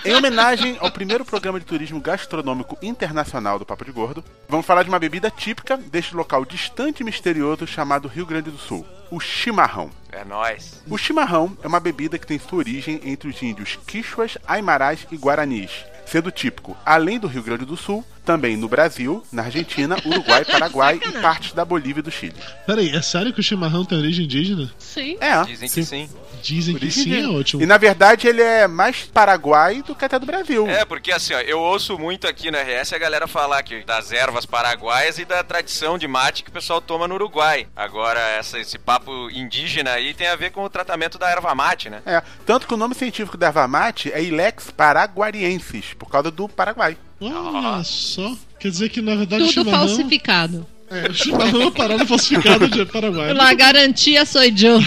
Em 0.06 0.14
homenagem 0.14 0.78
ao 0.80 0.92
primeiro 0.92 1.26
programa 1.26 1.60
de 1.60 1.66
turismo 1.66 2.00
gastronômico 2.00 2.78
internacional 2.82 3.58
do 3.58 3.66
Papo 3.66 3.84
de 3.84 3.92
Gordo, 3.92 4.24
vamos 4.48 4.66
falar 4.66 4.84
de 4.84 4.90
uma 4.90 5.00
bebida 5.00 5.30
típica 5.32 5.76
deste 5.76 6.16
local 6.16 6.46
distante 6.46 7.02
e 7.02 7.04
misterioso 7.04 7.66
chamado 7.66 8.08
Rio 8.08 8.26
Grande 8.26 8.52
do 8.52 8.58
Sul, 8.58 8.86
o 9.12 9.20
chimarrão. 9.20 9.90
É 10.12 10.24
nóis. 10.24 10.82
O 10.88 10.98
chimarrão 10.98 11.58
é 11.62 11.68
uma 11.68 11.80
bebida 11.80 12.18
que 12.18 12.28
tem 12.28 12.40
sua 12.40 12.60
origem 12.60 13.02
entre 13.04 13.30
os 13.30 13.42
índios 13.42 13.78
quichuas, 13.86 14.38
aimarás 14.48 15.06
e 15.12 15.18
guaranis, 15.18 15.72
sendo 16.06 16.32
típico, 16.32 16.78
além 16.86 17.20
do 17.20 17.28
Rio 17.28 17.44
Grande 17.44 17.66
do 17.66 17.76
Sul, 17.76 18.06
também 18.30 18.56
no 18.56 18.70
Brasil, 18.70 19.24
na 19.32 19.42
Argentina, 19.42 19.98
Uruguai, 20.06 20.46
Paraguai 20.46 21.00
e 21.04 21.12
partes 21.14 21.52
da 21.52 21.66
Bolívia 21.66 22.02
e 22.02 22.04
do 22.04 22.12
Chile. 22.12 22.36
Peraí, 22.68 22.96
é 22.96 23.02
sério 23.02 23.34
que 23.34 23.40
o 23.40 23.44
chimarrão 23.44 23.84
tem 23.84 23.98
origem 23.98 24.26
indígena? 24.26 24.72
Sim. 24.78 25.18
É. 25.20 25.44
Dizem 25.46 25.68
que 25.68 25.84
sim. 25.84 26.08
Dizem 26.44 26.76
que 26.78 26.92
sim, 26.92 27.12
é 27.12 27.22
de- 27.22 27.26
ótimo. 27.28 27.64
E 27.64 27.66
na 27.66 27.78
verdade 27.78 28.28
ele 28.28 28.42
é 28.44 28.68
mais 28.68 29.02
paraguai 29.02 29.82
do 29.82 29.96
que 29.96 30.06
até 30.06 30.20
do 30.20 30.28
Brasil. 30.28 30.68
É, 30.68 30.86
porque 30.86 31.12
assim, 31.12 31.34
ó, 31.34 31.40
eu 31.40 31.60
ouço 31.60 31.98
muito 31.98 32.28
aqui 32.28 32.52
no 32.52 32.58
RS 32.60 32.94
a 32.94 33.00
galera 33.00 33.28
falar 33.28 33.64
que 33.64 33.84
das 33.84 34.12
ervas 34.12 34.46
paraguaias 34.46 35.18
e 35.18 35.26
da 35.26 35.44
tradição 35.44 35.98
de 35.98 36.08
mate 36.08 36.44
que 36.44 36.50
o 36.52 36.54
pessoal 36.54 36.80
toma 36.80 37.08
no 37.08 37.16
Uruguai. 37.16 37.66
Agora, 37.76 38.20
essa- 38.38 38.60
esse 38.60 38.78
papo 38.78 39.28
indígena 39.32 39.92
aí 39.94 40.14
tem 40.14 40.28
a 40.28 40.36
ver 40.36 40.52
com 40.52 40.64
o 40.64 40.70
tratamento 40.70 41.18
da 41.18 41.28
erva 41.32 41.56
mate, 41.56 41.90
né? 41.90 42.02
É, 42.06 42.22
tanto 42.46 42.68
que 42.68 42.74
o 42.76 42.78
nome 42.78 42.94
científico 42.94 43.36
da 43.38 43.48
erva 43.48 43.68
mate 43.68 44.12
é 44.14 44.22
Ilex 44.24 44.70
paraguariensis, 44.70 45.94
por 45.98 46.10
causa 46.12 46.30
do 46.30 46.48
Paraguai. 46.48 46.96
Olha 47.22 47.84
só. 47.84 48.36
Quer 48.60 48.70
dizer 48.72 48.90
que 48.90 49.02
na 49.02 49.16
verdade 49.16 49.44
o 49.44 49.48
Tudo 49.48 49.54
chimarrão. 49.54 49.88
falsificado. 49.88 50.68
É, 50.92 51.08
o 51.08 51.14
chimarrão 51.14 51.62
é 51.62 51.66
uma 51.66 51.72
parada 51.72 52.06
falsificada 52.06 52.68
de 52.68 52.84
Paraguai. 52.86 53.32
La 53.34 53.54
garantia 53.54 54.26
sou 54.26 54.42
eu. 54.42 54.80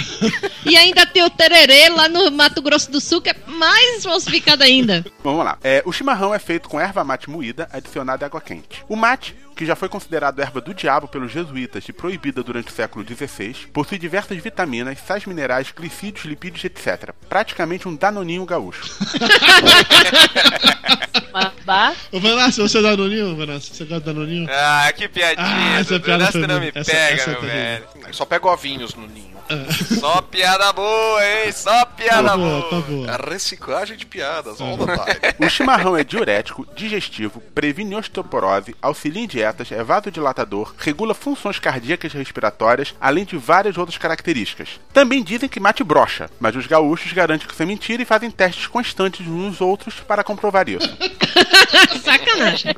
E 0.66 0.76
ainda 0.76 1.06
tem 1.06 1.22
o 1.22 1.30
tererê 1.30 1.88
lá 1.90 2.08
no 2.08 2.28
Mato 2.30 2.60
Grosso 2.60 2.90
do 2.90 3.00
Sul, 3.00 3.20
que 3.20 3.30
é 3.30 3.36
mais 3.46 4.02
falsificado 4.02 4.64
ainda. 4.64 5.04
Vamos 5.22 5.44
lá. 5.44 5.58
É, 5.62 5.80
o 5.86 5.92
chimarrão 5.92 6.34
é 6.34 6.40
feito 6.40 6.68
com 6.68 6.80
erva 6.80 7.04
mate 7.04 7.30
moída 7.30 7.68
adicionada 7.72 8.24
à 8.24 8.26
água 8.26 8.40
quente. 8.40 8.84
O 8.88 8.96
mate, 8.96 9.36
que 9.56 9.64
já 9.66 9.76
foi 9.76 9.88
considerado 9.88 10.40
erva 10.40 10.60
do 10.60 10.72
diabo 10.74 11.06
pelos 11.08 11.30
jesuítas 11.32 11.88
e 11.88 11.92
proibida 11.92 12.42
durante 12.42 12.68
o 12.68 12.72
século 12.72 13.04
XVI, 13.06 13.54
possui 13.72 13.98
diversas 13.98 14.38
vitaminas, 14.38 14.98
sais 15.06 15.24
minerais, 15.26 15.72
glicídios, 15.76 16.24
lipídios, 16.24 16.64
etc. 16.64 17.10
Praticamente 17.28 17.86
um 17.88 17.94
danoninho 17.94 18.44
gaúcho. 18.44 18.82
Babá. 21.32 21.94
Ô, 22.10 22.20
Vanessa, 22.20 22.62
você 22.62 22.78
é 22.78 22.82
danoninho, 22.82 23.36
Vanessa? 23.36 23.72
Você 23.74 23.84
gosta 23.84 24.00
de 24.00 24.06
danoninho? 24.06 24.48
Ah, 24.50 24.92
que 24.94 25.08
piadinha. 25.08 25.46
Ah, 25.46 25.80
essa 25.80 25.98
piada 26.00 26.30
foi 26.30 26.46
não 26.46 26.60
me 26.60 26.70
Essa- 26.74 26.90
pega, 26.92 27.14
essa 27.14 27.30
meu 27.30 27.40
tá 27.40 27.46
velho. 27.46 27.84
Só 28.12 28.24
pega 28.26 28.48
ovinhos 28.48 28.94
no 28.94 29.06
ninho. 29.06 29.32
Só 30.00 30.20
piada 30.22 30.72
boa, 30.72 31.24
hein? 31.24 31.52
Só 31.52 31.84
piada 31.86 32.28
Tá 32.30 32.36
boa. 32.36 32.60
boa, 32.60 32.70
tá 32.70 32.88
boa. 32.88 33.10
A 33.12 33.16
reciclagem 33.30 33.96
de 33.96 34.06
piadas, 34.06 34.60
all 34.60 34.76
time. 34.78 35.46
O 35.46 35.48
chimarrão 35.48 35.96
é 35.96 36.02
diurético, 36.04 36.66
digestivo, 36.74 37.40
previne 37.54 37.94
osteoporose, 37.94 38.74
auxilia 38.82 39.22
em 39.22 39.26
dietas, 39.26 39.70
é 39.70 39.82
vasodilatador, 39.82 40.74
regula 40.78 41.14
funções 41.14 41.58
cardíacas 41.58 42.12
e 42.14 42.18
respiratórias, 42.18 42.94
além 43.00 43.24
de 43.24 43.36
várias 43.36 43.76
outras 43.78 43.98
características. 43.98 44.80
Também 44.92 45.22
dizem 45.22 45.48
que 45.48 45.60
mate 45.60 45.84
brocha, 45.84 46.28
mas 46.40 46.56
os 46.56 46.66
gaúchos 46.66 47.12
garantem 47.12 47.46
que 47.46 47.52
isso 47.54 47.62
é 47.62 47.66
mentira 47.66 48.02
e 48.02 48.06
fazem 48.06 48.30
testes 48.30 48.66
constantes 48.66 49.26
uns 49.26 49.52
nos 49.52 49.60
outros 49.60 49.94
para 50.00 50.24
comprovar 50.24 50.68
isso. 50.68 50.88
Sacanagem. 52.02 52.74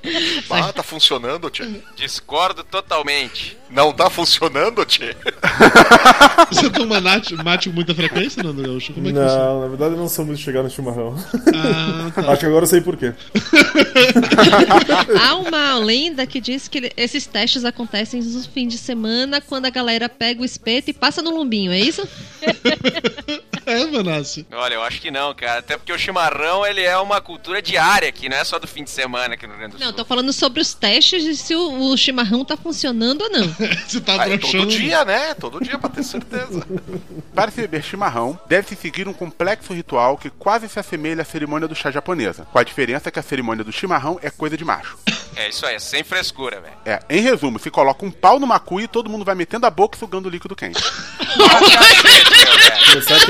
Ah, 0.51 0.73
tá 0.73 0.83
funcionando, 0.83 1.49
tia? 1.51 1.69
Discordo 1.97 2.65
totalmente. 2.65 3.57
Não 3.71 3.93
tá 3.93 4.09
funcionando, 4.11 4.85
tia? 4.85 5.17
Você 6.65 6.71
toma 6.71 6.99
mate, 6.99 7.35
mate 7.35 7.69
com 7.69 7.75
muita 7.75 7.95
frequência, 7.95 8.43
Nando 8.43 8.63
Gaúcho? 8.63 8.95
Como 8.95 9.07
é 9.07 9.13
que? 9.13 9.19
Não, 9.19 9.61
na 9.61 9.69
verdade 9.69 9.95
eu 9.95 9.99
não 9.99 10.09
sou 10.09 10.25
muito 10.25 10.41
chegar 10.41 10.63
no 10.63 10.71
chimarrão. 10.71 11.15
Ah, 11.55 12.11
tá. 12.15 12.33
Acho 12.33 12.41
que 12.41 12.47
agora 12.47 12.65
eu 12.65 12.69
sei 12.69 12.81
por 12.81 12.97
quê. 12.97 13.13
Há 15.21 15.37
uma 15.37 15.79
lenda 15.79 16.27
que 16.27 16.41
diz 16.41 16.67
que 16.67 16.91
esses 16.97 17.27
testes 17.27 17.65
acontecem 17.65 18.23
nos 18.23 18.47
fins 18.47 18.73
de 18.73 18.79
semana, 18.79 19.43
quando 19.43 19.67
a 19.67 19.71
galera 19.71 20.09
pega 20.09 20.41
o 20.41 20.45
espeto 20.45 20.91
e 20.91 20.95
passa 20.95 21.21
no 21.21 21.31
lombinho, 21.31 21.71
é 21.71 21.79
isso? 21.79 22.09
É, 23.67 23.87
Vanessa. 23.87 24.45
Olha, 24.53 24.75
eu 24.75 24.83
acho 24.83 25.01
que 25.01 25.11
não, 25.11 25.35
cara. 25.35 25.59
Até 25.61 25.77
porque 25.77 25.93
o 25.93 25.99
chimarrão, 25.99 26.65
ele 26.67 26.83
é 26.83 26.97
uma 26.99 27.21
cultura 27.21 27.61
diária 27.63 28.09
aqui, 28.09 28.29
não 28.29 28.37
é 28.37 28.45
só 28.45 28.59
do 28.59 28.67
fim 28.67 28.85
de 28.85 28.91
semana 28.91 29.35
aqui 29.35 29.47
no 29.47 29.53
Rio 29.53 29.59
Grande 29.61 29.73
do 29.77 29.79
Sul. 29.79 29.87
Não, 29.87 29.93
tô 29.93 30.05
falando 30.05 30.33
sobre 30.33 30.61
os 30.61 30.75
testes 30.75 31.23
de 31.25 31.37
se 31.37 31.55
o, 31.55 31.91
o 31.93 31.97
chimarrão 31.97 32.45
tá 32.45 32.57
funcionando 32.57 33.23
ou 33.23 33.31
não. 33.31 33.49
Você 33.87 34.01
tá 34.01 34.21
Ah, 34.23 34.29
é 34.29 34.37
broxando. 34.37 34.65
todo 34.67 34.77
dia, 34.77 35.05
né? 35.05 35.35
Todo 35.35 35.61
dia, 35.65 35.79
pra 35.79 35.89
ter 35.91 36.03
certeza. 36.03 36.67
Para 37.35 37.51
se 37.51 37.61
beber 37.63 37.83
chimarrão, 37.83 38.39
deve-se 38.49 38.77
seguir 38.77 39.09
um 39.09 39.13
complexo 39.13 39.73
ritual 39.73 40.17
que 40.17 40.31
quase 40.31 40.69
se 40.69 40.79
assemelha 40.79 41.23
à 41.23 41.25
cerimônia 41.25 41.67
do 41.69 41.75
chá 41.75 41.91
japonesa, 41.91 42.47
com 42.53 42.59
a 42.59 42.63
diferença 42.65 43.11
que 43.11 43.19
a 43.19 43.23
cerimônia 43.23 43.65
do 43.65 43.73
chimarrão 43.73 44.19
é 44.23 44.31
coisa 44.31 44.57
de 44.57 44.65
macho. 44.65 44.97
É 45.37 45.49
isso 45.49 45.67
aí, 45.67 45.75
é 45.75 45.79
sem 45.81 46.05
frescura, 46.05 46.61
velho. 46.61 46.75
É, 46.87 47.01
em 47.11 47.21
resumo, 47.21 47.59
se 47.59 47.71
coloca 47.71 48.05
um 48.07 48.11
pau 48.11 48.39
numa 48.39 48.61
cuia 48.61 48.85
e 48.85 48.89
todo 48.89 49.11
mundo 49.11 49.25
vai 49.25 49.35
metendo 49.35 49.67
a 49.67 49.71
boca 49.71 49.97
e 49.97 49.99
sugando 49.99 50.27
o 50.27 50.31
líquido 50.31 50.55
quente. 50.55 50.81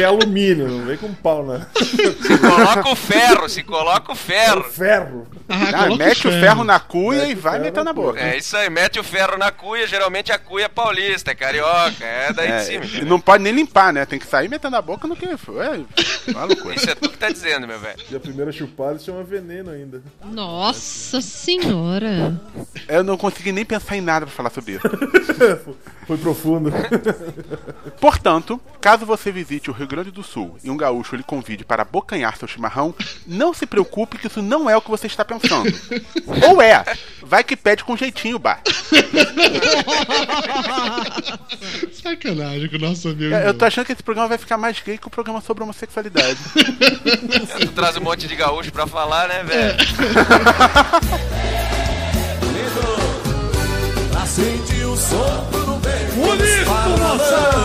É 0.02 0.10
alumínio, 0.24 0.68
não 0.68 0.84
vem 0.86 0.96
com 0.96 1.12
pau, 1.14 1.44
né? 1.46 1.66
Se 1.76 2.38
coloca 2.38 2.88
o 2.88 2.96
ferro, 2.96 3.48
se 3.48 3.62
coloca 3.62 4.12
o 4.12 4.14
ferro. 4.16 4.64
Ferro. 4.64 5.26
Ah, 5.48 5.94
mete 5.94 6.26
o 6.26 6.30
ferro 6.30 6.64
na 6.64 6.80
cuia 6.80 7.26
e 7.26 7.34
vai 7.34 7.58
metendo 7.58 7.84
na 7.84 7.92
boca. 7.92 8.18
É 8.20 8.36
isso 8.38 8.56
aí, 8.56 8.68
mete 8.70 8.98
o 8.98 9.04
ferro 9.04 9.36
na 9.36 9.50
cuia, 9.50 9.86
geralmente 9.86 10.32
a 10.32 10.38
cuia 10.38 10.64
é 10.66 10.68
paulista, 10.68 11.30
é 11.30 11.34
carioca, 11.34 12.04
é 12.04 12.32
daí 12.32 12.48
É, 12.48 12.58
de 12.58 12.64
cima. 12.64 12.84
e 13.02 13.04
não 13.04 13.20
pode 13.20 13.42
nem 13.42 13.52
limpar, 13.52 13.92
né? 13.92 14.04
Tem 14.06 14.18
que 14.18 14.26
sair 14.26 14.48
metendo 14.48 14.76
a 14.76 14.82
boca 14.82 15.06
no 15.06 15.14
que 15.16 15.36
foi. 15.36 15.64
É 15.66 16.44
loucura. 16.46 16.74
Isso 16.74 16.88
é 16.90 16.94
tu 16.94 17.08
que 17.10 17.18
tá 17.18 17.30
dizendo, 17.30 17.66
meu 17.66 17.78
velho. 17.78 17.98
E 18.10 18.16
a 18.16 18.20
primeira 18.20 18.50
chupada 18.52 18.98
chama 18.98 19.22
veneno 19.22 19.70
ainda. 19.70 20.02
Nossa 20.24 21.20
senhora. 21.20 22.40
Eu 22.88 23.02
não 23.04 23.16
consegui 23.16 23.52
nem 23.52 23.64
pensar 23.64 23.96
em 23.96 24.00
nada 24.00 24.26
pra 24.26 24.34
falar 24.34 24.50
sobre 24.50 24.72
isso. 24.72 24.82
Foi 26.06 26.18
profundo. 26.18 26.70
Portanto, 28.00 28.60
caso 28.80 29.06
você 29.06 29.32
visite 29.32 29.70
o 29.70 29.72
Rio 29.72 29.86
Grande 29.86 30.10
do 30.10 30.13
Sul 30.23 30.56
e 30.62 30.71
um 30.71 30.76
gaúcho 30.76 31.16
lhe 31.16 31.23
convide 31.23 31.64
para 31.64 31.83
abocanhar 31.83 32.37
seu 32.37 32.47
chimarrão, 32.47 32.94
não 33.26 33.52
se 33.54 33.66
preocupe 33.66 34.18
que 34.18 34.26
isso 34.26 34.42
não 34.42 34.68
é 34.68 34.76
o 34.76 34.83
que 34.83 34.90
você 34.90 35.06
está 35.06 35.25
pensando. 35.25 35.73
Ou 36.49 36.61
é, 36.62 36.85
vai 37.23 37.42
que 37.42 37.56
pede 37.56 37.83
com 37.85 37.97
jeitinho, 37.97 38.38
bar. 38.38 38.61
Sacanagem 41.92 42.68
com 42.68 42.76
o 42.76 42.80
nosso 42.80 43.09
amigo. 43.09 43.35
Eu 43.35 43.54
tô 43.54 43.64
achando 43.64 43.87
que 43.87 43.92
esse 43.92 44.02
programa 44.02 44.28
vai 44.28 44.38
ficar 44.38 44.59
mais 44.59 44.80
gay 44.80 44.99
que 44.99 45.06
o 45.06 45.11
programa 45.11 45.40
sobre 45.40 45.62
homossexualidade. 45.62 46.38
Tu 47.61 47.68
traz 47.68 47.97
um 47.97 48.00
monte 48.00 48.28
de 48.28 48.37
gaúcho 48.37 48.71
pra 48.73 48.87
falar, 48.87 49.28
né, 49.28 49.42
velho? 49.42 49.75
Pra 54.11 54.26
sentir 54.26 54.85
o 54.85 54.97
sopro 54.97 55.66
no 55.66 55.78
vento 55.78 56.14
Bonito, 56.14 56.71
moção! 56.99 57.64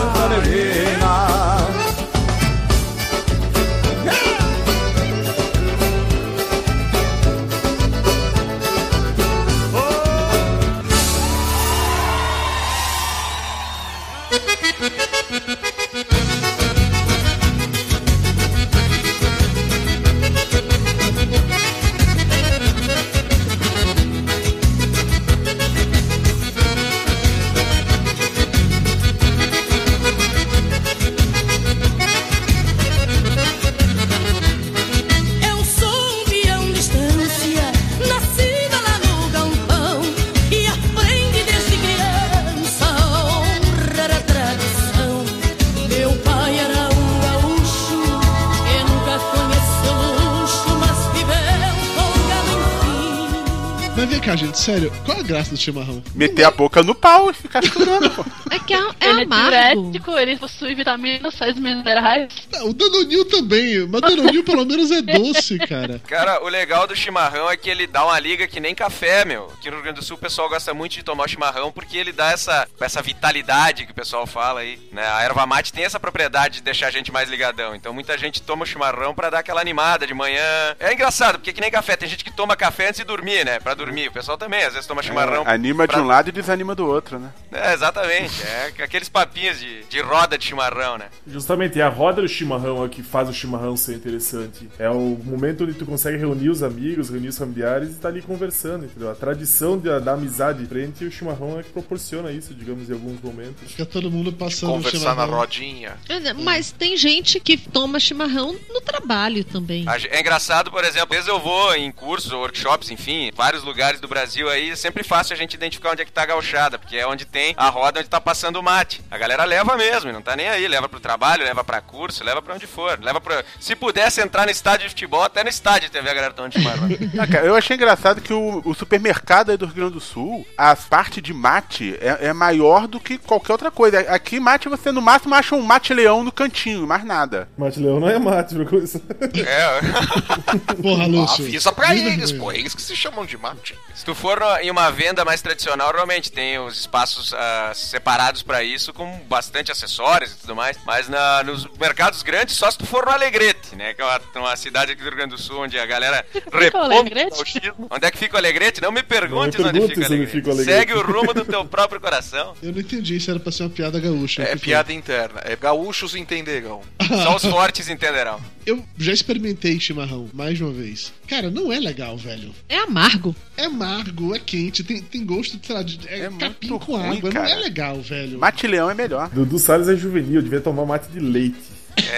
Sério, 54.70 54.92
qual 55.04 55.18
a 55.18 55.22
graça 55.22 55.50
do 55.50 55.56
chimarrão? 55.56 56.02
Meter 56.14 56.44
a 56.44 56.50
boca 56.50 56.82
no 56.82 56.94
pau 56.94 57.30
e 57.30 57.34
ficar 57.34 57.62
chorando, 57.62 58.10
pô. 58.10 58.24
É 58.50 58.58
que 58.58 58.74
é, 58.74 58.78
é 58.78 59.08
ele 59.08 59.20
é 59.20 59.24
amargo. 59.24 59.50
diurético, 59.50 60.18
ele 60.18 60.36
possui 60.36 60.74
vitaminas, 60.74 61.34
sais 61.34 61.58
minerais. 61.58 62.32
Não, 62.52 62.68
o 62.68 62.74
Danonil 62.74 63.24
também, 63.24 63.86
mas 63.88 63.98
o 63.98 64.00
Danonil 64.00 64.44
pelo 64.44 64.64
menos 64.64 64.90
é 64.90 65.02
doce, 65.02 65.58
cara. 65.58 66.00
Cara, 66.06 66.42
o 66.44 66.48
legal 66.48 66.86
do 66.86 66.94
chimarrão 66.94 67.50
é 67.50 67.56
que 67.56 67.68
ele 67.68 67.86
dá 67.86 68.04
uma 68.04 68.18
liga 68.18 68.46
que 68.46 68.60
nem 68.60 68.74
café, 68.74 69.24
meu. 69.24 69.50
Aqui 69.58 69.68
no 69.70 69.76
Rio 69.76 69.84
Grande 69.84 70.00
do 70.00 70.04
Sul 70.04 70.16
o 70.16 70.20
pessoal 70.20 70.48
gosta 70.48 70.72
muito 70.72 70.92
de 70.92 71.02
tomar 71.02 71.24
o 71.24 71.28
chimarrão 71.28 71.72
porque 71.72 71.96
ele 71.96 72.12
dá 72.12 72.30
essa, 72.30 72.68
essa 72.80 73.02
vitalidade 73.02 73.86
que 73.86 73.92
o 73.92 73.94
pessoal 73.94 74.26
fala 74.26 74.60
aí, 74.60 74.78
né? 74.92 75.06
A 75.06 75.22
erva 75.22 75.46
mate 75.46 75.72
tem 75.72 75.84
essa 75.84 75.98
propriedade 75.98 76.56
de 76.56 76.62
deixar 76.62 76.88
a 76.88 76.90
gente 76.90 77.10
mais 77.10 77.28
ligadão. 77.28 77.74
Então 77.74 77.92
muita 77.92 78.16
gente 78.16 78.42
toma 78.42 78.64
o 78.64 78.66
chimarrão 78.66 79.14
pra 79.14 79.30
dar 79.30 79.40
aquela 79.40 79.60
animada 79.60 80.06
de 80.06 80.14
manhã. 80.14 80.76
É 80.78 80.92
engraçado, 80.92 81.38
porque 81.38 81.52
que 81.52 81.60
nem 81.60 81.70
café, 81.70 81.96
tem 81.96 82.08
gente 82.08 82.24
que 82.24 82.32
toma 82.32 82.56
café 82.56 82.88
antes 82.88 83.00
de 83.00 83.04
dormir, 83.04 83.44
né? 83.44 83.58
Pra 83.58 83.74
dormir. 83.74 84.08
O 84.08 84.12
pessoal 84.12 84.38
também 84.38 84.59
às 84.64 84.72
vezes 84.72 84.86
toma 84.86 85.02
chimarrão. 85.02 85.42
É, 85.46 85.52
anima 85.52 85.86
de 85.86 85.92
pra- 85.94 86.02
um 86.02 86.06
lado 86.06 86.28
e 86.28 86.32
desanima 86.32 86.74
do 86.74 86.86
outro, 86.86 87.18
né? 87.18 87.30
É, 87.52 87.72
exatamente. 87.72 88.42
É 88.42 88.72
aqueles 88.82 89.08
papinhos 89.08 89.58
de, 89.58 89.84
de 89.84 90.00
roda 90.00 90.36
de 90.38 90.44
chimarrão, 90.44 90.98
né? 90.98 91.06
Justamente, 91.26 91.80
é 91.80 91.82
a 91.82 91.88
roda 91.88 92.22
do 92.22 92.28
chimarrão 92.28 92.84
é 92.84 92.88
que 92.88 93.02
faz 93.02 93.28
o 93.28 93.32
chimarrão 93.32 93.76
ser 93.76 93.94
interessante. 93.94 94.68
É 94.78 94.88
o 94.90 95.18
momento 95.24 95.64
onde 95.64 95.74
tu 95.74 95.86
consegue 95.86 96.16
reunir 96.16 96.48
os 96.50 96.62
amigos, 96.62 97.10
reunir 97.10 97.28
os 97.28 97.38
familiares 97.38 97.90
e 97.90 97.94
tá 97.94 98.08
ali 98.08 98.22
conversando, 98.22 98.84
entendeu? 98.86 99.10
A 99.10 99.14
tradição 99.14 99.78
da, 99.78 99.98
da 99.98 100.12
amizade 100.12 100.64
frente 100.66 101.04
e 101.04 101.06
o 101.06 101.10
chimarrão 101.12 101.58
é 101.58 101.62
que 101.62 101.70
proporciona 101.70 102.30
isso, 102.32 102.54
digamos, 102.54 102.88
em 102.90 102.92
alguns 102.92 103.20
momentos. 103.20 103.70
Fica 103.70 103.86
todo 103.86 104.10
mundo 104.10 104.32
passando 104.32 104.70
Conversar 104.72 105.14
na 105.14 105.24
rodinha. 105.24 105.96
É, 106.08 106.32
Mas 106.32 106.70
tem 106.72 106.96
gente 106.96 107.38
que 107.40 107.56
toma 107.56 107.98
chimarrão 108.00 108.56
no 108.68 108.80
trabalho 108.80 109.44
também. 109.44 109.84
É 110.10 110.20
engraçado, 110.20 110.70
por 110.70 110.84
exemplo, 110.84 111.08
às 111.10 111.24
vezes 111.24 111.28
eu 111.28 111.38
vou 111.40 111.74
em 111.74 111.90
cursos 111.92 112.32
ou 112.32 112.40
workshops, 112.40 112.90
enfim, 112.90 113.30
vários 113.34 113.62
lugares 113.64 114.00
do 114.00 114.08
Brasil 114.08 114.49
aí, 114.50 114.70
é 114.70 114.76
sempre 114.76 115.02
fácil 115.02 115.34
a 115.34 115.36
gente 115.36 115.54
identificar 115.54 115.92
onde 115.92 116.02
é 116.02 116.04
que 116.04 116.12
tá 116.12 116.22
a 116.22 116.26
gauchada, 116.26 116.78
porque 116.78 116.96
é 116.96 117.06
onde 117.06 117.24
tem 117.24 117.54
a 117.56 117.68
roda 117.68 118.00
onde 118.00 118.08
tá 118.08 118.20
passando 118.20 118.56
o 118.56 118.62
mate. 118.62 119.02
A 119.10 119.18
galera 119.18 119.44
leva 119.44 119.76
mesmo, 119.76 120.10
e 120.10 120.12
não 120.12 120.22
tá 120.22 120.36
nem 120.36 120.48
aí. 120.48 120.66
Leva 120.68 120.88
pro 120.88 121.00
trabalho, 121.00 121.44
leva 121.44 121.64
pra 121.64 121.80
curso, 121.80 122.24
leva 122.24 122.42
pra 122.42 122.54
onde 122.54 122.66
for. 122.66 122.98
Leva 123.00 123.20
pra... 123.20 123.44
Se 123.58 123.74
pudesse 123.74 124.20
entrar 124.20 124.44
no 124.44 124.50
estádio 124.50 124.84
de 124.84 124.90
futebol, 124.90 125.22
até 125.22 125.42
no 125.42 125.48
estádio 125.50 125.90
TV 125.90 126.08
a 126.08 126.14
galera 126.14 126.32
tomando 126.32 126.52
chimarrão. 126.52 126.88
Ah, 127.18 127.26
cara, 127.26 127.46
eu 127.46 127.54
achei 127.54 127.76
engraçado 127.76 128.20
que 128.20 128.32
o, 128.32 128.62
o 128.64 128.74
supermercado 128.74 129.50
aí 129.50 129.56
do 129.56 129.66
Rio 129.66 129.74
Grande 129.74 129.92
do 129.94 130.00
Sul, 130.00 130.46
a 130.56 130.74
parte 130.74 131.20
de 131.20 131.34
mate 131.34 131.96
é, 132.00 132.28
é 132.28 132.32
maior 132.32 132.86
do 132.86 132.98
que 132.98 133.18
qualquer 133.18 133.52
outra 133.52 133.70
coisa. 133.70 134.00
Aqui, 134.00 134.40
mate, 134.40 134.68
você 134.68 134.90
no 134.90 135.02
máximo 135.02 135.34
acha 135.34 135.54
um 135.54 135.62
mate-leão 135.62 136.24
no 136.24 136.32
cantinho, 136.32 136.86
mais 136.86 137.04
nada. 137.04 137.48
Mate 137.58 137.80
Leão 137.80 138.00
não 138.00 138.08
é 138.08 138.18
mate, 138.18 138.54
pra 138.54 138.64
coisa. 138.64 139.00
É. 139.34 140.80
Porra, 140.80 141.06
Lúcio. 141.06 141.44
Avisa 141.44 141.72
pra 141.72 141.94
eles, 141.94 142.32
pô. 142.32 142.52
Eles 142.52 142.74
que 142.74 142.82
se 142.82 142.96
chamam 142.96 143.24
de 143.26 143.36
mate. 143.36 143.76
Se 143.94 144.04
tu 144.04 144.14
for 144.14 144.39
em 144.62 144.70
uma 144.70 144.90
venda 144.90 145.24
mais 145.24 145.40
tradicional, 145.42 145.92
realmente 145.92 146.30
tem 146.30 146.58
os 146.58 146.78
espaços 146.80 147.32
ah, 147.34 147.72
separados 147.74 148.42
pra 148.42 148.62
isso, 148.62 148.92
com 148.92 149.18
bastante 149.28 149.70
acessórios 149.72 150.32
e 150.32 150.36
tudo 150.36 150.54
mais. 150.54 150.76
Mas 150.84 151.08
na- 151.08 151.42
nos 151.44 151.66
mercados 151.78 152.22
grandes, 152.22 152.56
só 152.56 152.70
se 152.70 152.78
tu 152.78 152.86
for 152.86 153.04
no 153.06 153.12
Alegrete, 153.12 153.74
né? 153.76 153.94
Que 153.94 154.02
é 154.02 154.04
uma, 154.04 154.20
uma 154.36 154.56
cidade 154.56 154.92
aqui 154.92 155.02
do 155.02 155.08
Rio 155.08 155.16
Grande 155.16 155.34
do 155.36 155.40
Sul, 155.40 155.60
onde 155.62 155.78
a 155.78 155.86
galera 155.86 156.24
fica 156.32 156.78
o. 156.78 157.90
Onde 157.90 158.06
é 158.06 158.10
que 158.10 158.18
fica 158.18 158.34
o 158.34 158.38
Alegrete? 158.38 158.80
Não 158.80 158.92
me 158.92 159.02
perguntes 159.02 159.58
Não 159.60 159.72
me 159.72 159.80
onde, 159.80 159.88
fica 159.88 160.00
o 160.00 160.04
onde 160.04 160.14
Alegrete. 160.14 160.32
fica 160.32 160.48
o 160.48 160.52
Alegrete. 160.52 160.78
Segue 160.78 160.92
o 160.94 161.02
rumo 161.02 161.34
do 161.34 161.44
teu 161.44 161.64
próprio 161.64 162.00
coração. 162.00 162.54
Eu 162.62 162.72
não 162.72 162.80
entendi, 162.80 163.16
isso 163.16 163.30
era 163.30 163.40
pra 163.40 163.52
ser 163.52 163.64
uma 163.64 163.70
piada 163.70 163.98
gaúcha. 164.00 164.42
É 164.42 164.48
foi? 164.48 164.58
piada 164.58 164.92
interna. 164.92 165.40
É 165.44 165.56
gaúchos 165.56 166.14
entenderão. 166.14 166.82
Só 167.08 167.36
os 167.36 167.44
fortes 167.44 167.88
entenderão. 167.88 168.40
Eu 168.66 168.84
já 168.98 169.12
experimentei 169.12 169.80
chimarrão 169.80 170.28
mais 170.32 170.56
de 170.58 170.62
uma 170.62 170.72
vez. 170.72 171.12
Cara, 171.26 171.50
não 171.50 171.72
é 171.72 171.78
legal, 171.80 172.16
velho. 172.16 172.54
É 172.68 172.76
amargo. 172.78 173.34
É 173.56 173.64
amargo, 173.64 174.19
é 174.34 174.38
quente, 174.38 174.84
tem, 174.84 175.02
tem 175.02 175.24
gosto, 175.24 175.58
sei 175.64 175.74
lá, 175.74 175.82
de, 175.82 176.00
é, 176.08 176.28
capim 176.38 176.68
com 176.68 176.76
ruim, 176.76 177.18
água. 177.18 177.30
Não 177.30 177.30
cara. 177.30 177.50
é 177.50 177.56
legal, 177.56 178.00
velho. 178.00 178.38
Mate-leão 178.38 178.90
é 178.90 178.94
melhor. 178.94 179.28
Dudu 179.30 179.58
Salles 179.58 179.88
é 179.88 179.96
juvenil, 179.96 180.42
devia 180.42 180.60
tomar 180.60 180.84
mate 180.86 181.10
de 181.10 181.20
leite. 181.20 181.58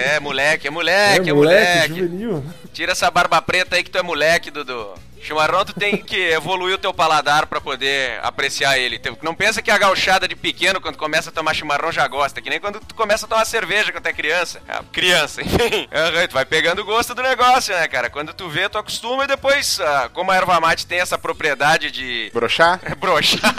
É, 0.05 0.19
moleque, 0.19 0.67
é 0.67 0.71
moleque, 0.71 1.29
é, 1.29 1.33
moleque. 1.33 1.87
juvenil. 1.99 2.43
Tira 2.71 2.91
essa 2.91 3.09
barba 3.09 3.41
preta 3.41 3.75
aí 3.75 3.83
que 3.83 3.89
tu 3.89 3.97
é 3.97 4.03
moleque, 4.03 4.51
Dudu. 4.51 4.89
Chimarrão, 5.23 5.63
tu 5.63 5.73
tem 5.73 5.97
que 5.97 6.31
evoluir 6.31 6.75
o 6.75 6.77
teu 6.77 6.93
paladar 6.93 7.47
pra 7.47 7.61
poder 7.61 8.19
apreciar 8.21 8.77
ele. 8.77 8.99
Não 9.21 9.33
pensa 9.33 9.61
que 9.61 9.71
a 9.71 9.77
gauchada 9.77 10.27
de 10.27 10.35
pequeno, 10.35 10.81
quando 10.81 10.97
começa 10.97 11.29
a 11.29 11.33
tomar 11.33 11.53
chimarrão, 11.53 11.91
já 11.91 12.05
gosta. 12.07 12.41
Que 12.41 12.49
nem 12.49 12.59
quando 12.59 12.79
tu 12.81 12.93
começa 12.93 13.25
a 13.25 13.29
tomar 13.29 13.45
cerveja 13.45 13.91
quando 13.91 14.05
é 14.05 14.13
criança. 14.13 14.61
É, 14.67 14.79
criança, 14.91 15.39
enfim. 15.41 15.87
Tu 16.29 16.33
vai 16.33 16.45
pegando 16.45 16.81
o 16.81 16.85
gosto 16.85 17.15
do 17.15 17.21
negócio, 17.21 17.73
né, 17.73 17.87
cara? 17.87 18.09
Quando 18.09 18.33
tu 18.33 18.49
vê, 18.49 18.67
tu 18.67 18.77
acostuma 18.77 19.23
e 19.23 19.27
depois, 19.27 19.79
ah, 19.79 20.09
como 20.13 20.31
a 20.31 20.35
erva 20.35 20.59
mate 20.59 20.85
tem 20.85 20.99
essa 20.99 21.17
propriedade 21.17 21.89
de 21.89 22.29
Brochar? 22.33 22.81
broxar, 22.99 23.55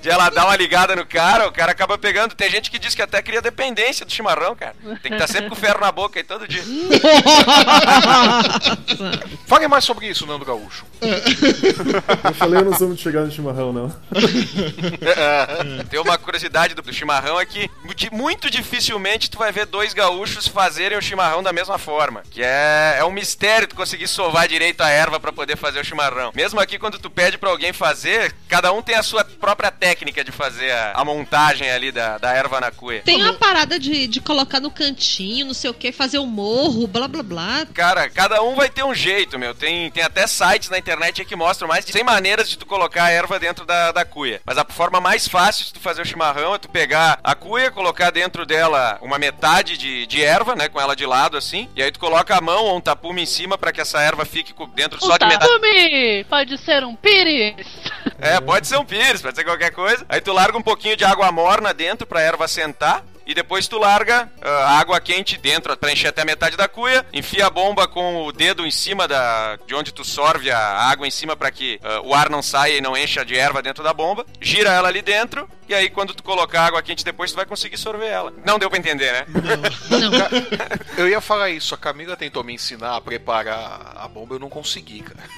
de 0.00 0.10
ela 0.10 0.28
dar 0.30 0.46
uma 0.46 0.56
ligada 0.56 0.96
no 0.96 1.06
cara, 1.06 1.46
o 1.46 1.52
cara 1.52 1.72
acaba 1.72 1.96
pegando. 1.96 2.34
Tem 2.34 2.50
gente 2.50 2.70
que 2.70 2.78
diz 2.78 2.94
que 2.94 3.02
até 3.02 3.22
cria 3.22 3.40
dependência 3.40 4.04
do 4.04 4.12
chimarrão, 4.12 4.56
cara. 4.56 4.74
Tem 5.02 5.12
que 5.12 5.14
estar 5.14 5.28
sempre 5.28 5.48
com 5.48 5.54
o 5.54 5.58
ferro 5.58 5.80
na 5.80 5.92
boca 5.92 6.18
aí 6.18 6.24
todo 6.24 6.48
dia. 6.48 6.64
Fale 9.46 9.68
mais 9.68 9.84
sobre 9.84 10.08
isso, 10.08 10.26
Nando 10.26 10.44
Gaúcho. 10.44 10.63
Eu 12.24 12.34
falei, 12.34 12.60
eu 12.60 12.64
não 12.64 12.74
sou 12.74 12.88
muito 12.88 13.02
chegado 13.02 13.26
no 13.26 13.32
chimarrão, 13.32 13.72
não. 13.72 13.94
Tem 15.90 16.00
uma 16.00 16.16
curiosidade 16.16 16.74
do, 16.74 16.92
chimarrão 16.92 17.40
é 17.40 17.44
que 17.44 17.70
muito 18.10 18.50
dificilmente 18.50 19.30
tu 19.30 19.38
vai 19.38 19.52
ver 19.52 19.66
dois 19.66 19.92
gaúchos 19.92 20.46
fazerem 20.46 20.96
o 20.96 21.02
chimarrão 21.02 21.42
da 21.42 21.52
mesma 21.52 21.78
forma. 21.78 22.22
Que 22.30 22.42
é, 22.42 22.96
é 22.98 23.04
um 23.04 23.12
mistério 23.12 23.68
tu 23.68 23.74
conseguir 23.74 24.08
sovar 24.08 24.48
direito 24.48 24.80
a 24.80 24.88
erva 24.88 25.20
pra 25.20 25.32
poder 25.32 25.56
fazer 25.56 25.80
o 25.80 25.84
chimarrão. 25.84 26.32
Mesmo 26.34 26.60
aqui, 26.60 26.78
quando 26.78 26.98
tu 26.98 27.10
pede 27.10 27.36
pra 27.36 27.50
alguém 27.50 27.72
fazer, 27.72 28.34
cada 28.48 28.72
um 28.72 28.82
tem 28.82 28.94
a 28.94 29.02
sua 29.02 29.24
própria 29.24 29.70
técnica 29.70 30.24
de 30.24 30.32
fazer 30.32 30.70
a, 30.70 30.92
a 30.92 31.04
montagem 31.04 31.70
ali 31.70 31.92
da, 31.92 32.18
da 32.18 32.32
erva 32.32 32.60
na 32.60 32.70
cuia. 32.70 33.02
Tem 33.02 33.22
uma 33.22 33.34
parada 33.34 33.78
de, 33.78 34.06
de 34.06 34.20
colocar 34.20 34.60
no 34.60 34.70
cantinho, 34.70 35.46
não 35.46 35.54
sei 35.54 35.70
o 35.70 35.74
que, 35.74 35.92
fazer 35.92 36.18
o 36.18 36.26
morro, 36.26 36.86
blá 36.86 37.08
blá 37.08 37.22
blá. 37.22 37.66
Cara, 37.74 38.08
cada 38.08 38.42
um 38.42 38.54
vai 38.54 38.68
ter 38.68 38.84
um 38.84 38.94
jeito, 38.94 39.38
meu. 39.38 39.54
Tem, 39.54 39.90
tem 39.90 40.02
até 40.02 40.26
sites 40.54 40.70
na 40.70 40.78
internet 40.78 41.20
aí 41.20 41.26
que 41.26 41.34
mostram 41.36 41.66
mais 41.68 41.84
de 41.84 41.92
100 41.92 42.04
maneiras 42.04 42.48
de 42.48 42.56
tu 42.56 42.64
colocar 42.66 43.04
a 43.04 43.10
erva 43.10 43.38
dentro 43.38 43.64
da, 43.64 43.90
da 43.92 44.04
cuia. 44.04 44.40
Mas 44.44 44.56
a 44.56 44.64
forma 44.64 45.00
mais 45.00 45.26
fácil 45.26 45.64
de 45.64 45.72
tu 45.74 45.80
fazer 45.80 46.02
o 46.02 46.04
chimarrão 46.06 46.54
é 46.54 46.58
tu 46.58 46.68
pegar 46.68 47.18
a 47.22 47.34
cuia, 47.34 47.70
colocar 47.70 48.10
dentro 48.10 48.46
dela 48.46 48.98
uma 49.02 49.18
metade 49.18 49.76
de, 49.76 50.06
de 50.06 50.22
erva, 50.22 50.54
né? 50.54 50.68
Com 50.68 50.80
ela 50.80 50.94
de 50.94 51.04
lado 51.06 51.36
assim. 51.36 51.68
E 51.74 51.82
aí 51.82 51.90
tu 51.90 51.98
coloca 51.98 52.36
a 52.36 52.40
mão 52.40 52.64
ou 52.64 52.76
um 52.76 52.80
tapume 52.80 53.22
em 53.22 53.26
cima 53.26 53.58
pra 53.58 53.72
que 53.72 53.80
essa 53.80 54.00
erva 54.00 54.24
fique 54.24 54.54
dentro 54.74 55.00
só 55.00 55.14
Um 55.14 55.18
de 55.18 55.26
metade. 55.26 55.50
tapume! 55.52 56.24
Pode 56.24 56.58
ser 56.58 56.84
um 56.84 56.94
pires! 56.94 57.66
É, 58.20 58.40
pode 58.40 58.66
ser 58.66 58.78
um 58.78 58.84
pires, 58.84 59.20
pode 59.20 59.36
ser 59.36 59.44
qualquer 59.44 59.72
coisa. 59.72 60.04
Aí 60.08 60.20
tu 60.20 60.32
larga 60.32 60.56
um 60.56 60.62
pouquinho 60.62 60.96
de 60.96 61.04
água 61.04 61.30
morna 61.32 61.74
dentro 61.74 62.06
pra 62.06 62.20
erva 62.20 62.46
sentar. 62.46 63.02
E 63.26 63.34
depois 63.34 63.66
tu 63.66 63.78
larga 63.78 64.30
ah, 64.42 64.78
água 64.78 65.00
quente 65.00 65.36
dentro 65.38 65.76
pra 65.76 65.92
encher 65.92 66.08
até 66.08 66.22
a 66.22 66.24
metade 66.24 66.56
da 66.56 66.68
cuia. 66.68 67.04
Enfia 67.12 67.46
a 67.46 67.50
bomba 67.50 67.86
com 67.86 68.24
o 68.24 68.32
dedo 68.32 68.66
em 68.66 68.70
cima 68.70 69.08
da 69.08 69.56
de 69.66 69.74
onde 69.74 69.92
tu 69.92 70.04
sorve 70.04 70.50
a 70.50 70.58
água 70.58 71.06
em 71.06 71.10
cima 71.10 71.36
pra 71.36 71.50
que 71.50 71.80
ah, 71.82 72.00
o 72.02 72.14
ar 72.14 72.28
não 72.28 72.42
saia 72.42 72.78
e 72.78 72.80
não 72.80 72.96
encha 72.96 73.24
de 73.24 73.36
erva 73.36 73.62
dentro 73.62 73.82
da 73.82 73.92
bomba. 73.92 74.26
Gira 74.40 74.70
ela 74.70 74.88
ali 74.88 75.02
dentro. 75.02 75.48
E 75.66 75.74
aí 75.74 75.88
quando 75.88 76.12
tu 76.12 76.22
colocar 76.22 76.66
água 76.66 76.82
quente 76.82 77.04
depois 77.04 77.32
tu 77.32 77.36
vai 77.36 77.46
conseguir 77.46 77.78
sorver 77.78 78.08
ela. 78.08 78.32
Não 78.44 78.58
deu 78.58 78.68
pra 78.68 78.78
entender, 78.78 79.12
né? 79.12 79.26
Eu 80.96 81.08
ia 81.08 81.20
falar 81.20 81.50
isso, 81.50 81.74
a 81.74 81.78
Camila 81.78 82.16
tentou 82.16 82.44
me 82.44 82.52
ensinar 82.52 82.96
a 82.96 83.00
preparar 83.00 83.92
a 83.96 84.06
bomba, 84.06 84.34
eu 84.34 84.38
não 84.38 84.48
consegui, 84.48 85.00
cara. 85.00 85.28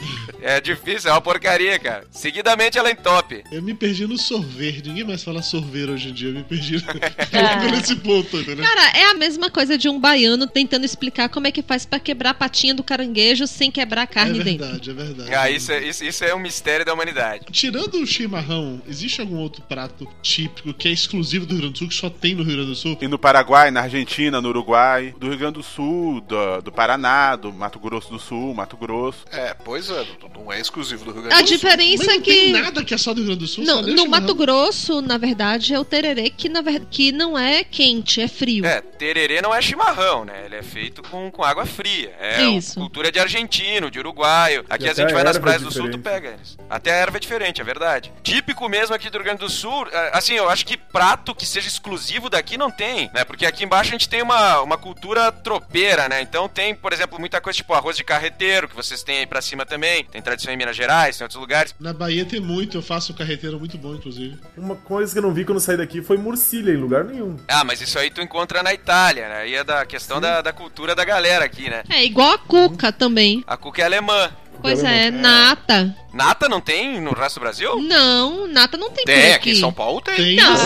É 0.43 0.61
difícil, 0.61 1.11
é 1.11 1.13
uma 1.13 1.21
porcaria, 1.21 1.79
cara. 1.79 2.05
Seguidamente 2.11 2.79
ela 2.79 2.91
entope. 2.91 3.45
Eu 3.51 3.63
me 3.63 3.75
perdi 3.75 4.07
no 4.07 4.19
sorver. 4.19 4.83
Ninguém 4.85 5.05
mais 5.05 5.23
fala 5.23 5.43
sorver 5.43 5.89
hoje 5.89 6.11
em 6.11 6.13
dia. 6.13 6.29
Eu 6.29 6.35
me 6.35 6.45
perdi 6.45 6.77
logo 6.77 7.76
nesse 7.77 7.97
ponto, 7.97 8.37
entendeu? 8.39 8.65
Cara, 8.65 8.99
é 8.99 9.11
a 9.11 9.15
mesma 9.15 9.51
coisa 9.51 9.77
de 9.79 9.89
um 9.89 9.99
baiano 10.01 10.47
tentando 10.47 10.85
explicar 10.85 11.29
como 11.29 11.47
é 11.47 11.53
que 11.53 11.63
faz 11.63 11.85
pra 11.87 11.99
quebrar 12.01 12.31
a 12.31 12.35
patinha 12.35 12.75
do 12.75 12.83
caranguejo 12.83 13.47
sem 13.47 13.71
quebrar 13.71 14.03
a 14.03 14.05
É 14.05 14.07
carne 14.07 14.39
dentro. 14.43 14.67
verdade, 14.67 14.91
é 14.91 14.93
verdade. 14.95 15.35
Ah, 15.35 15.51
isso 15.51 15.73
é, 15.73 15.87
isso, 15.87 16.05
isso 16.05 16.25
é 16.25 16.35
um 16.35 16.39
mistério 16.39 16.85
da 16.85 16.93
humanidade. 16.95 17.47
Tirando 17.53 17.95
o 18.01 18.07
chimarrão, 18.07 18.81
existe 18.89 19.21
algum 19.21 19.37
outro 19.39 19.63
prato 19.63 20.07
típico 20.23 20.73
que 20.75 20.89
é 20.89 20.91
exclusivo 20.93 21.47
do 21.47 21.53
Rio 21.53 21.61
Grande 21.63 21.75
do 21.75 21.79
Sul, 21.79 21.89
que 21.89 21.95
só 21.95 22.11
tem 22.11 22.35
no 22.35 22.43
Rio 22.43 22.55
Grande 22.57 22.71
do 22.71 22.77
Sul? 22.77 22.99
E 23.01 23.09
no 23.09 23.19
Paraguai, 23.19 23.71
na 23.71 23.83
Argentina, 23.83 24.41
no 24.41 24.49
Uruguai, 24.49 25.15
do 25.19 25.29
Rio 25.29 25.39
Grande 25.39 25.55
do 25.55 25.63
Sul, 25.63 26.21
do, 26.23 26.61
do 26.63 26.73
Paraná, 26.73 27.37
do 27.37 27.53
Mato 27.53 27.79
Grosso 27.79 28.11
do 28.11 28.19
Sul, 28.19 28.55
Mato 28.55 28.77
Grosso. 28.77 29.25
É, 29.33 29.55
pois 29.55 29.91
é, 29.91 30.07
não 30.35 30.53
é 30.53 30.61
exclusivo 30.61 31.05
do 31.05 31.13
Rio 31.13 31.23
Grande 31.23 31.35
A 31.37 31.43
do 31.43 31.49
Sul. 31.49 31.57
diferença 31.57 32.05
Mas 32.05 32.09
é 32.15 32.17
não 32.17 32.23
tem 32.23 32.47
que. 32.47 32.53
nada 32.53 32.85
que 32.85 32.95
é 32.95 32.99
só 32.99 33.13
do 33.13 33.19
Rio 33.19 33.27
Grande 33.27 33.41
do 33.41 33.47
Sul? 33.49 33.65
Não, 33.65 33.83
no. 33.83 34.07
Mato 34.07 34.35
Grosso, 34.35 35.01
na 35.03 35.19
verdade, 35.19 35.75
é 35.75 35.81
o 35.81 35.85
tererê 35.85 36.31
que, 36.31 36.49
na 36.49 36.61
ver... 36.61 36.83
que 36.91 37.11
não 37.13 37.37
é 37.39 37.65
quente, 37.71 38.21
é 38.21 38.29
frio. 38.29 38.65
É, 38.65 38.81
tererê 38.81 39.43
não 39.43 39.55
é 39.55 39.61
chimarrão, 39.61 40.25
né? 40.25 40.45
Ele 40.47 40.57
é 40.57 40.63
feito 40.63 41.03
com, 41.03 41.31
com 41.31 41.45
água 41.45 41.67
fria. 41.67 42.15
É 42.19 42.43
Isso. 42.45 42.79
cultura 42.79 43.11
de 43.13 43.19
argentino, 43.19 43.91
de 43.91 43.99
uruguaio. 43.99 44.65
Aqui 44.69 44.89
a 44.89 44.95
gente 44.95 45.11
a 45.11 45.15
vai 45.15 45.25
nas 45.25 45.39
praias 45.39 45.63
é 45.63 45.65
do 45.65 45.73
sul, 45.73 45.91
tu 45.91 45.99
pega 45.99 46.31
eles. 46.31 46.57
Até 46.69 46.91
a 46.93 46.97
erva 46.97 47.17
é 47.17 47.21
diferente, 47.21 47.61
é 47.61 47.65
verdade. 47.65 48.13
Típico 48.23 48.69
mesmo 48.69 48.95
aqui 48.95 49.11
do 49.11 49.19
Rio 49.19 49.25
Grande 49.25 49.41
do 49.41 49.51
Sul, 49.51 49.87
é, 49.93 50.11
assim, 50.17 50.35
eu 50.35 50.49
acho 50.49 50.65
que 50.65 50.77
prato 50.77 51.35
que 51.35 51.47
seja 51.47 51.69
exclusivo 51.69 52.31
daqui 52.31 52.57
não 52.57 52.71
tem, 52.71 53.11
né? 53.13 53.25
Porque 53.25 53.47
aqui 53.47 53.65
embaixo 53.65 53.91
a 53.91 53.93
gente 53.93 54.09
tem 54.09 54.23
uma, 54.23 54.61
uma 54.61 54.79
cultura 54.79 55.31
tropeira, 55.31 56.09
né? 56.09 56.21
Então 56.21 56.49
tem, 56.49 56.75
por 56.75 56.93
exemplo, 56.93 57.19
muita 57.19 57.41
coisa 57.41 57.57
tipo 57.57 57.75
arroz 57.75 57.97
de 57.97 58.05
carreteiro, 58.05 58.69
que 58.69 58.77
vocês 58.77 59.03
têm 59.03 59.19
aí 59.19 59.27
pra 59.27 59.43
cima 59.43 59.65
também. 59.67 60.05
Tem 60.05 60.23
tradição 60.23 60.53
em 60.53 60.57
Minas 60.57 60.77
Gerais, 60.77 61.17
tem 61.17 61.25
outros 61.25 61.41
lugares. 61.41 61.75
Na 61.79 61.93
Bahia 61.93 62.25
tem 62.25 62.41
muito, 62.41 62.77
eu 62.77 62.83
faço 62.83 63.15
carreteiro 63.15 63.59
muito 63.59 63.77
bom, 63.79 63.95
inclusive. 63.95 64.39
Uma 64.57 64.77
coisa 64.77 65.13
que 65.13 65.19
eu 65.19 65.23
não 65.23 65.33
vi 65.33 65.45
quando 65.45 65.61
saí 65.61 65.77
daqui 65.77 66.03
foi 66.03 66.17
murcilha 66.17 66.71
em 66.71 66.77
lugar 66.77 67.05
nenhum. 67.05 67.37
Ah, 67.59 67.65
mas 67.65 67.81
isso 67.81 67.99
aí 67.99 68.11
tu 68.11 68.21
encontra 68.21 68.63
na 68.63 68.75
Itália, 68.75 69.31
né? 69.31 69.37
Aí 69.39 69.55
é 69.55 69.65
da 69.65 69.87
questão 69.87 70.21
da, 70.21 70.43
da 70.43 70.53
cultura 70.53 70.95
da 70.95 71.07
galera 71.07 71.43
aqui, 71.43 71.71
né? 71.71 71.85
É 71.89 72.05
igual 72.05 72.35
a 72.35 72.39
cuca 72.39 72.93
também. 72.93 73.43
A 73.47 73.57
cuca 73.57 73.81
é 73.81 73.87
alemã. 73.87 74.31
Pois 74.61 74.83
é, 74.83 75.11
nata. 75.11 75.95
Nata 76.17 76.49
não 76.49 76.63
tem 76.63 76.99
no 76.99 77.13
resto 77.13 77.39
do 77.39 77.43
Brasil? 77.43 77.77
Não, 77.83 78.49
nata 78.49 78.79
não 78.79 78.91
tem 78.91 79.05
por 79.05 79.13
Tem, 79.13 79.25
aqui. 79.27 79.35
aqui 79.35 79.51
em 79.51 79.61
São 79.61 79.71
Paulo 79.71 80.01
tem. 80.01 80.17
Tem 80.17 80.37
Não, 80.37 80.57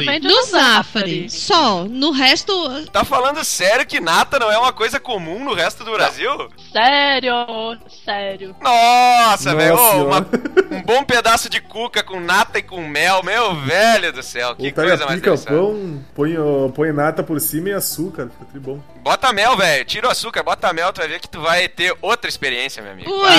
vende 0.00 0.26
No 0.26 0.34
no 0.34 0.42
Zafari. 0.44 1.28
Só. 1.28 1.84
No 1.84 2.10
resto. 2.10 2.54
Tá 2.90 3.04
falando 3.04 3.44
sério 3.44 3.84
que 3.84 4.00
nata 4.00 4.38
não 4.38 4.50
é 4.50 4.56
uma 4.56 4.72
coisa 4.72 4.98
comum 4.98 5.44
no 5.44 5.52
resto 5.52 5.84
do 5.84 5.92
Brasil? 5.92 6.30
Sério, 6.72 7.34
sério. 8.02 8.56
Nossa, 8.62 9.54
velho. 9.54 9.76
um 10.70 10.82
bom 10.82 11.04
pedaço 11.04 11.50
de 11.50 11.60
cuca 11.60 12.02
com 12.02 12.18
nata 12.18 12.58
e 12.58 12.62
com 12.62 12.80
mel, 12.88 13.22
meu 13.22 13.54
velho 13.56 14.10
do 14.10 14.22
céu. 14.22 14.56
Que 14.56 14.72
pega, 14.72 14.88
coisa 14.88 15.06
mais 15.06 15.20
pica 15.20 15.34
o 15.34 15.38
pão, 15.38 16.04
põe, 16.14 16.34
põe 16.74 16.92
nata 16.92 17.22
por 17.22 17.38
cima 17.40 17.68
e 17.68 17.72
açúcar, 17.72 18.30
fica 18.46 18.58
bom. 18.58 18.80
Bota 19.02 19.34
mel, 19.34 19.54
velho. 19.54 19.84
Tira 19.84 20.08
o 20.08 20.10
açúcar, 20.10 20.42
bota 20.42 20.72
mel, 20.72 20.90
tu 20.94 21.00
vai 21.00 21.08
ver 21.08 21.20
que 21.20 21.28
tu 21.28 21.42
vai 21.42 21.68
ter 21.68 21.94
outra 22.00 22.26
experiência, 22.28 22.82
meu 22.82 22.92
amigo. 22.92 23.10
Ui! 23.10 23.33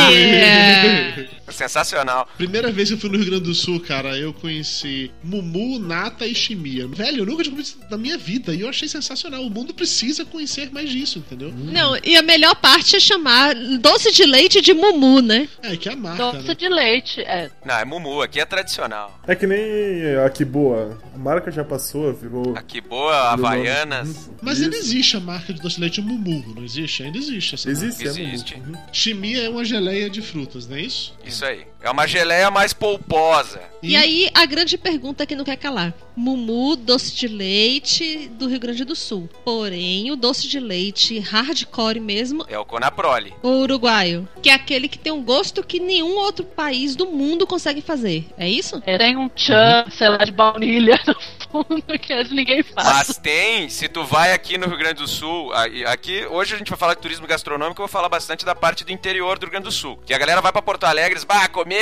Sensacional. 1.49 2.27
Primeira 2.37 2.71
vez 2.71 2.89
que 2.89 2.95
eu 2.95 2.99
fui 2.99 3.09
no 3.09 3.17
Rio 3.17 3.27
Grande 3.27 3.43
do 3.43 3.53
Sul, 3.53 3.79
cara, 3.79 4.17
eu 4.17 4.33
conheci 4.33 5.11
Mumu, 5.23 5.79
Nata 5.79 6.25
e 6.25 6.35
Chimia. 6.35 6.87
Velho, 6.87 7.19
eu 7.19 7.25
nunca 7.25 7.43
tinha 7.43 7.51
comido 7.51 7.65
isso 7.65 7.77
na 7.89 7.97
minha 7.97 8.17
vida 8.17 8.53
e 8.53 8.61
eu 8.61 8.69
achei 8.69 8.87
sensacional. 8.87 9.41
O 9.41 9.49
mundo 9.49 9.73
precisa 9.73 10.25
conhecer 10.25 10.71
mais 10.71 10.89
disso, 10.89 11.19
entendeu? 11.19 11.53
Não, 11.55 11.97
e 12.03 12.17
a 12.17 12.21
melhor 12.21 12.55
parte 12.55 12.95
é 12.95 12.99
chamar 12.99 13.55
doce 13.79 14.11
de 14.11 14.25
leite 14.25 14.61
de 14.61 14.73
mumu, 14.73 15.21
né? 15.21 15.47
É, 15.61 15.75
que 15.77 15.89
é 15.89 15.93
a 15.93 15.95
marca, 15.95 16.31
Doce 16.31 16.55
de 16.55 16.67
leite, 16.67 17.21
é. 17.21 17.49
Não, 17.65 17.75
é 17.75 17.85
Mumu, 17.85 18.21
aqui 18.21 18.39
é 18.39 18.45
tradicional. 18.45 19.19
É 19.27 19.35
que 19.35 19.47
nem 19.47 20.15
a 20.23 20.29
Kiboa. 20.29 20.97
A 21.15 21.17
marca 21.17 21.49
já 21.49 21.63
passou, 21.63 22.13
ficou. 22.13 22.53
Aqui 22.57 22.81
boa, 22.81 23.31
Havaianas. 23.31 24.29
Mas 24.41 24.61
ainda 24.61 24.75
existe 24.75 25.15
a 25.15 25.19
marca 25.21 25.53
de 25.53 25.61
doce 25.61 25.75
de 25.75 25.81
leite 25.81 26.01
Mumu, 26.01 26.43
não 26.53 26.61
existe? 26.63 27.03
Ainda 27.03 27.17
existe 27.17 27.55
essa 27.55 27.69
Existe, 27.69 28.03
marca. 28.03 28.19
é 28.19 28.23
Existe. 28.25 28.61
Chimia 28.91 29.43
é 29.43 29.49
uma 29.49 29.63
geleia 29.63 30.09
de 30.09 30.21
frutas, 30.21 30.67
não 30.67 30.75
é 30.75 30.81
isso? 30.81 31.15
Isso 31.25 31.45
aí. 31.45 31.65
É 31.85 31.91
uma 31.91 32.07
geleia 32.07 32.49
mais 32.49 32.73
polposa. 32.73 33.61
E 33.83 33.95
aí, 33.95 34.27
a 34.33 34.43
grande 34.47 34.75
pergunta 34.75 35.27
que 35.27 35.35
não 35.35 35.45
quer 35.45 35.57
calar. 35.57 35.93
Mumu, 36.15 36.75
doce 36.75 37.13
de 37.15 37.27
leite 37.27 38.27
do 38.29 38.47
Rio 38.47 38.59
Grande 38.59 38.83
do 38.83 38.95
Sul. 38.95 39.29
Porém, 39.43 40.09
o 40.09 40.15
doce 40.15 40.47
de 40.47 40.59
leite 40.59 41.19
hardcore 41.19 41.99
mesmo 41.99 42.43
É 42.49 42.57
o 42.57 42.65
Conaprole. 42.65 43.33
o 43.43 43.49
uruguaio, 43.61 44.27
que 44.41 44.49
é 44.49 44.53
aquele 44.53 44.87
que 44.87 44.97
tem 44.97 45.13
um 45.13 45.21
gosto 45.21 45.61
que 45.61 45.79
nenhum 45.79 46.15
outro 46.17 46.43
país 46.43 46.95
do 46.95 47.05
mundo 47.05 47.45
consegue 47.45 47.81
fazer. 47.81 48.25
É 48.35 48.49
isso? 48.49 48.81
É, 48.87 48.97
Tem 48.97 49.15
um 49.15 49.29
tchan, 49.29 49.85
sei 49.91 50.09
lá, 50.09 50.17
de 50.17 50.31
baunilha 50.31 50.99
no 51.05 51.15
fundo 51.51 51.99
que 51.99 52.23
ninguém 52.33 52.63
faz. 52.63 52.87
Mas 52.87 53.17
tem, 53.19 53.69
se 53.69 53.87
tu 53.87 54.03
vai 54.03 54.33
aqui 54.33 54.57
no 54.57 54.65
Rio 54.67 54.79
Grande 54.79 55.03
do 55.03 55.07
Sul, 55.07 55.51
aqui 55.85 56.25
hoje 56.31 56.55
a 56.55 56.57
gente 56.57 56.69
vai 56.69 56.79
falar 56.79 56.95
de 56.95 57.01
turismo 57.01 57.27
gastronômico, 57.27 57.79
eu 57.79 57.85
vou 57.85 57.91
falar 57.91 58.09
bastante 58.09 58.43
da 58.43 58.55
parte 58.55 58.83
do 58.83 58.91
interior 58.91 59.37
do 59.37 59.43
Rio 59.43 59.51
Grande 59.51 59.65
do 59.65 59.71
Sul. 59.71 59.99
Que 60.03 60.13
a 60.13 60.17
galera 60.17 60.41
vai 60.41 60.51
pra 60.51 60.61
Porto 60.63 60.85
Alegre, 60.85 61.13
diz, 61.13 61.23
bah, 61.23 61.47
comer 61.49 61.74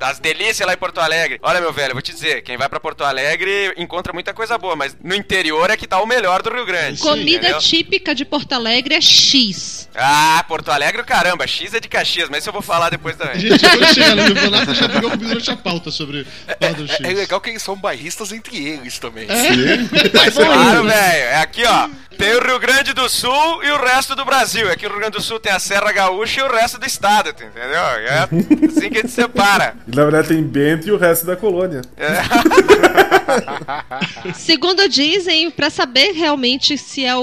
as 0.00 0.18
delícias 0.18 0.66
lá 0.66 0.74
em 0.74 0.76
Porto 0.76 1.00
Alegre. 1.00 1.38
Olha, 1.42 1.60
meu 1.60 1.72
velho, 1.72 1.90
eu 1.90 1.94
vou 1.94 2.02
te 2.02 2.12
dizer, 2.12 2.42
quem 2.42 2.56
vai 2.56 2.68
pra 2.68 2.80
Porto 2.80 3.04
Alegre 3.04 3.72
encontra 3.76 4.12
muita 4.12 4.32
coisa 4.34 4.58
boa, 4.58 4.76
mas 4.76 4.96
no 5.02 5.14
interior 5.14 5.70
é 5.70 5.76
que 5.76 5.86
tá 5.86 6.00
o 6.00 6.06
melhor 6.06 6.42
do 6.42 6.50
Rio 6.50 6.66
Grande. 6.66 7.00
Comida 7.00 7.38
entendeu? 7.38 7.58
típica 7.58 8.14
de 8.14 8.24
Porto 8.24 8.52
Alegre 8.52 8.94
é 8.94 9.00
X. 9.00 9.88
Ah, 9.94 10.44
Porto 10.48 10.70
Alegre, 10.70 11.02
caramba, 11.04 11.46
X 11.46 11.74
é 11.74 11.80
de 11.80 11.88
Caxias, 11.88 12.28
mas 12.28 12.40
isso 12.40 12.48
eu 12.48 12.52
vou 12.52 12.62
falar 12.62 12.90
depois 12.90 13.16
também. 13.16 13.38
Gente, 13.38 13.68
quando 13.68 13.94
chegar 13.94 14.12
ali 14.12 14.34
no 14.34 14.40
Bonato, 14.40 14.74
já 14.74 14.88
pegou 14.88 15.10
comigo 15.10 15.28
durante 15.28 15.50
a 15.50 15.56
pauta 15.56 15.90
sobre 15.90 16.26
Gordon 16.60 16.86
X. 16.86 17.00
É, 17.00 17.10
é 17.10 17.14
legal 17.14 17.40
que 17.40 17.50
eles 17.50 17.62
são 17.62 17.76
bairristas 17.76 18.32
entre 18.32 18.56
eles 18.56 18.98
também. 18.98 19.26
Mas 20.14 20.34
claro, 20.34 20.84
velho. 20.84 20.94
É 20.94 21.36
aqui, 21.36 21.64
ó. 21.64 21.88
Tem 22.16 22.32
o 22.34 22.40
Rio 22.40 22.58
Grande 22.60 22.92
do 22.92 23.08
Sul 23.08 23.64
e 23.64 23.70
o 23.70 23.76
resto 23.84 24.14
do 24.14 24.24
Brasil. 24.24 24.70
Aqui 24.70 24.84
no 24.84 24.90
Rio 24.90 25.00
Grande 25.00 25.16
do 25.16 25.22
Sul 25.22 25.40
tem 25.40 25.52
a 25.52 25.58
Serra 25.58 25.90
Gaúcha 25.90 26.40
e 26.40 26.44
o 26.44 26.52
resto 26.52 26.78
do 26.78 26.86
estado, 26.86 27.30
entendeu? 27.30 27.60
É 27.62 28.28
assim 28.68 28.88
que 28.88 28.98
a 28.98 29.00
gente 29.00 29.10
separa. 29.10 29.33
E 29.86 29.94
na 29.96 30.02
verdade 30.04 30.28
tem 30.28 30.42
Bento 30.42 30.88
e 30.88 30.92
o 30.92 30.96
resto 30.96 31.26
da 31.26 31.36
colônia. 31.36 31.82
Segundo 34.34 34.88
dizem, 34.88 35.50
pra 35.50 35.70
saber 35.70 36.12
realmente 36.12 36.76
se 36.78 37.04
é 37.04 37.16
o, 37.16 37.20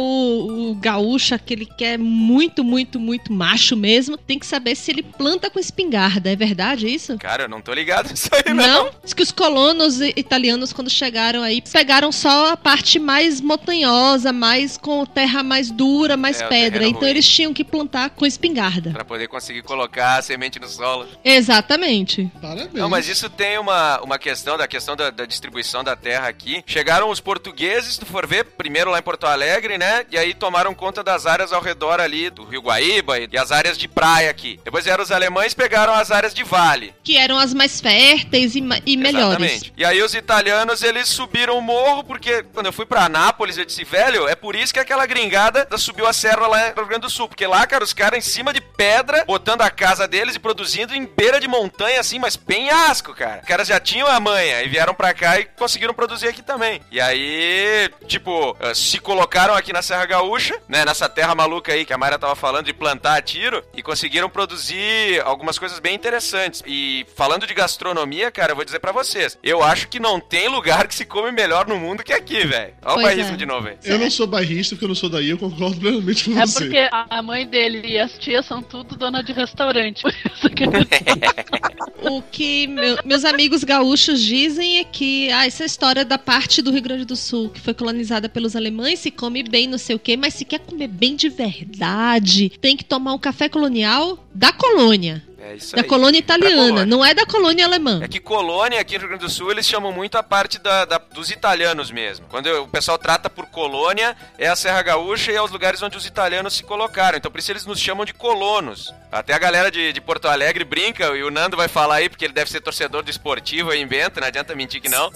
o 0.71 0.75
gaúcho, 0.75 1.35
aquele 1.35 1.65
que 1.65 1.83
é 1.83 1.97
muito, 1.97 2.63
muito, 2.63 2.99
muito 2.99 3.31
macho 3.31 3.75
mesmo, 3.75 4.17
tem 4.17 4.39
que 4.39 4.45
saber 4.45 4.75
se 4.75 4.91
ele 4.91 5.03
planta 5.03 5.49
com 5.49 5.59
espingarda. 5.59 6.31
É 6.31 6.35
verdade 6.35 6.87
isso? 6.87 7.17
Cara, 7.17 7.43
eu 7.43 7.49
não 7.49 7.61
tô 7.61 7.73
ligado 7.73 8.09
nisso 8.09 8.29
aí, 8.33 8.53
não. 8.53 8.85
Não? 8.85 8.89
Diz 9.03 9.13
que 9.13 9.23
os 9.23 9.31
colonos 9.31 9.99
italianos, 10.01 10.73
quando 10.73 10.89
chegaram 10.89 11.41
aí, 11.43 11.61
pegaram 11.61 12.11
só 12.11 12.51
a 12.51 12.57
parte 12.57 12.99
mais 12.99 13.41
montanhosa, 13.41 14.31
mais 14.31 14.77
com 14.77 15.05
terra 15.05 15.43
mais 15.43 15.69
dura, 15.71 16.17
mais 16.17 16.41
É, 16.41 16.47
pedra. 16.47 16.85
Então 16.87 17.01
ruim. 17.01 17.09
eles 17.09 17.27
tinham 17.27 17.53
que 17.53 17.63
plantar 17.63 18.09
com 18.11 18.25
espingarda. 18.25 18.91
Pra 18.91 19.05
poder 19.05 19.27
conseguir 19.27 19.61
colocar 19.61 20.17
a 20.17 20.21
semente 20.21 20.59
no 20.59 20.67
solo. 20.67 21.07
Exatamente. 21.23 22.00
Parabéns. 22.41 22.73
Não, 22.73 22.89
mas 22.89 23.07
isso 23.07 23.29
tem 23.29 23.57
uma, 23.57 23.99
uma 24.01 24.19
questão 24.19 24.57
da 24.57 24.67
questão 24.67 24.95
da, 24.95 25.09
da 25.09 25.25
distribuição 25.25 25.83
da 25.83 25.95
terra 25.95 26.27
aqui. 26.27 26.63
Chegaram 26.65 27.09
os 27.09 27.19
portugueses, 27.19 27.93
se 27.93 27.99
tu 27.99 28.05
for 28.05 28.27
ver, 28.27 28.45
primeiro 28.45 28.91
lá 28.91 28.99
em 28.99 29.03
Porto 29.03 29.25
Alegre, 29.25 29.77
né? 29.77 30.05
E 30.11 30.17
aí 30.17 30.33
tomaram 30.33 30.73
conta 30.73 31.03
das 31.03 31.25
áreas 31.25 31.53
ao 31.53 31.61
redor 31.61 31.99
ali 31.99 32.29
do 32.29 32.43
Rio 32.43 32.61
Guaíba 32.61 33.19
e, 33.19 33.29
e 33.31 33.37
as 33.37 33.51
áreas 33.51 33.77
de 33.77 33.87
praia 33.87 34.29
aqui. 34.29 34.59
Depois 34.63 34.85
vieram 34.85 35.03
os 35.03 35.11
alemães 35.11 35.53
pegaram 35.53 35.93
as 35.93 36.11
áreas 36.11 36.33
de 36.33 36.43
vale. 36.43 36.93
Que 37.03 37.17
eram 37.17 37.37
as 37.37 37.53
mais 37.53 37.79
férteis 37.79 38.55
e, 38.55 38.63
e 38.85 38.97
melhores. 38.97 39.41
Exatamente. 39.41 39.73
E 39.77 39.85
aí 39.85 40.01
os 40.01 40.15
italianos, 40.15 40.81
eles 40.81 41.07
subiram 41.07 41.57
o 41.57 41.61
morro, 41.61 42.03
porque 42.03 42.43
quando 42.53 42.65
eu 42.65 42.73
fui 42.73 42.85
pra 42.85 43.07
Nápoles, 43.07 43.57
eu 43.57 43.65
disse, 43.65 43.83
velho, 43.83 44.27
é 44.27 44.35
por 44.35 44.55
isso 44.55 44.73
que 44.73 44.79
aquela 44.79 45.05
gringada 45.05 45.67
subiu 45.77 46.07
a 46.07 46.13
serra 46.13 46.47
lá 46.47 46.69
no 46.69 46.81
Rio 46.81 46.87
Grande 46.87 47.01
do 47.01 47.09
Sul. 47.09 47.27
Porque 47.27 47.45
lá, 47.45 47.65
cara, 47.67 47.83
os 47.83 47.93
caras 47.93 48.17
em 48.17 48.21
cima 48.21 48.53
de 48.53 48.61
pedra, 48.61 49.23
botando 49.25 49.61
a 49.61 49.69
casa 49.69 50.07
deles 50.07 50.35
e 50.35 50.39
produzindo 50.39 50.95
em 50.95 51.05
beira 51.05 51.39
de 51.39 51.47
montanha, 51.47 51.80
assim, 51.85 52.19
mas 52.19 52.35
penhasco, 52.35 53.13
cara. 53.13 53.39
Os 53.41 53.47
caras 53.47 53.67
já 53.67 53.79
tinham 53.79 54.07
a 54.07 54.19
manha 54.19 54.61
e 54.63 54.69
vieram 54.69 54.93
pra 54.93 55.13
cá 55.13 55.39
e 55.39 55.45
conseguiram 55.45 55.93
produzir 55.93 56.27
aqui 56.27 56.41
também. 56.41 56.81
E 56.91 56.99
aí, 56.99 57.89
tipo, 58.07 58.55
eh, 58.59 58.73
se 58.73 58.99
colocaram 58.99 59.53
aqui 59.55 59.71
na 59.73 59.81
Serra 59.81 60.05
Gaúcha, 60.05 60.57
né, 60.67 60.85
nessa 60.85 61.07
terra 61.09 61.33
maluca 61.35 61.71
aí 61.73 61.85
que 61.85 61.93
a 61.93 61.97
Mayra 61.97 62.19
tava 62.19 62.35
falando 62.35 62.65
de 62.65 62.73
plantar 62.73 63.17
a 63.17 63.21
tiro, 63.21 63.63
e 63.75 63.81
conseguiram 63.81 64.29
produzir 64.29 65.21
algumas 65.23 65.57
coisas 65.57 65.79
bem 65.79 65.95
interessantes. 65.95 66.61
E 66.65 67.05
falando 67.15 67.45
de 67.47 67.53
gastronomia, 67.53 68.31
cara, 68.31 68.51
eu 68.51 68.55
vou 68.55 68.65
dizer 68.65 68.79
pra 68.79 68.91
vocês, 68.91 69.37
eu 69.43 69.63
acho 69.63 69.87
que 69.87 69.99
não 69.99 70.19
tem 70.19 70.47
lugar 70.47 70.87
que 70.87 70.95
se 70.95 71.05
come 71.05 71.31
melhor 71.31 71.67
no 71.67 71.77
mundo 71.77 72.03
que 72.03 72.13
aqui, 72.13 72.45
velho. 72.45 72.73
Olha 72.81 72.91
o 72.91 72.93
Pois 72.95 73.05
bairrismo 73.05 73.33
é. 73.33 73.37
de 73.37 73.45
novo, 73.45 73.63
velho. 73.63 73.77
Eu 73.83 73.99
não 73.99 74.09
sou 74.11 74.27
bairrista 74.27 74.75
porque 74.75 74.85
eu 74.85 74.89
não 74.89 74.95
sou 74.95 75.09
daí, 75.09 75.29
eu 75.29 75.37
concordo 75.37 75.79
plenamente 75.79 76.25
com 76.29 76.39
É 76.39 76.45
você. 76.45 76.59
porque 76.65 76.89
a 76.91 77.21
mãe 77.21 77.47
dele 77.47 77.81
e 77.87 77.99
as 77.99 78.11
tias 78.17 78.45
são 78.45 78.61
tudo 78.61 78.95
dona 78.95 79.23
de 79.23 79.31
restaurante. 79.33 80.01
Por 80.01 80.11
isso 80.13 80.49
que 80.49 80.63
O 82.03 82.21
que 82.21 82.67
meu- 82.67 82.97
meus 83.05 83.25
amigos 83.25 83.63
gaúchos 83.63 84.21
dizem 84.21 84.79
é 84.79 84.83
que 84.83 85.29
ah, 85.31 85.45
essa 85.45 85.65
história 85.65 86.03
da 86.05 86.17
parte 86.17 86.61
do 86.61 86.71
Rio 86.71 86.81
Grande 86.81 87.05
do 87.05 87.15
Sul 87.15 87.49
que 87.49 87.59
foi 87.59 87.73
colonizada 87.73 88.27
pelos 88.29 88.55
alemães 88.55 88.99
se 88.99 89.11
come 89.11 89.43
bem, 89.43 89.67
não 89.67 89.77
sei 89.77 89.95
o 89.95 89.99
quê, 89.99 90.15
mas 90.17 90.33
se 90.33 90.45
quer 90.45 90.59
comer 90.59 90.87
bem 90.87 91.15
de 91.15 91.29
verdade, 91.29 92.49
tem 92.61 92.75
que 92.77 92.83
tomar 92.85 93.13
um 93.13 93.19
café 93.19 93.47
colonial 93.49 94.25
da 94.33 94.51
colônia. 94.51 95.23
É 95.43 95.55
isso 95.55 95.75
Da 95.75 95.81
aí. 95.81 95.87
colônia 95.87 96.19
italiana, 96.19 96.55
colônia. 96.55 96.85
não 96.85 97.03
é 97.03 97.13
da 97.13 97.25
colônia 97.25 97.65
alemã. 97.65 97.99
É 98.03 98.07
que 98.07 98.19
colônia 98.19 98.79
aqui 98.79 98.93
no 98.93 98.99
Rio 98.99 99.09
Grande 99.09 99.25
do 99.25 99.29
Sul 99.31 99.51
eles 99.51 99.65
chamam 99.65 99.91
muito 99.91 100.17
a 100.17 100.23
parte 100.23 100.59
da, 100.59 100.85
da- 100.85 100.97
dos 100.99 101.31
italianos 101.31 101.89
mesmo. 101.91 102.27
Quando 102.29 102.45
o 102.61 102.67
pessoal 102.67 102.97
trata 102.97 103.29
por 103.29 103.45
colônia, 103.47 104.15
é 104.37 104.47
a 104.47 104.55
Serra 104.55 104.81
Gaúcha 104.81 105.31
e 105.31 105.35
é 105.35 105.41
os 105.41 105.51
lugares 105.51 105.81
onde 105.81 105.97
os 105.97 106.05
italianos 106.05 106.53
se 106.53 106.63
colocaram. 106.63 107.17
Então 107.17 107.31
por 107.31 107.39
isso 107.39 107.51
eles 107.51 107.65
nos 107.65 107.79
chamam 107.79 108.05
de 108.05 108.13
colonos. 108.13 108.93
Até 109.11 109.33
a 109.33 109.39
galera 109.39 109.69
de, 109.71 109.91
de 109.91 109.99
Porto 109.99 110.27
Alegre 110.27 110.63
brinca, 110.63 111.05
e 111.17 111.23
o 111.23 111.31
Nando 111.31 111.57
vai 111.57 111.67
falar 111.67 111.95
aí, 111.95 112.07
porque 112.09 112.23
ele 112.23 112.33
deve 112.33 112.49
ser 112.51 112.61
torcedor 112.61 113.03
do 113.03 113.09
esportivo 113.11 113.71
aí 113.71 113.81
inventa, 113.81 114.21
não 114.21 114.27
adianta 114.27 114.55
mentir 114.55 114.79
que 114.81 114.87
não. 114.89 115.11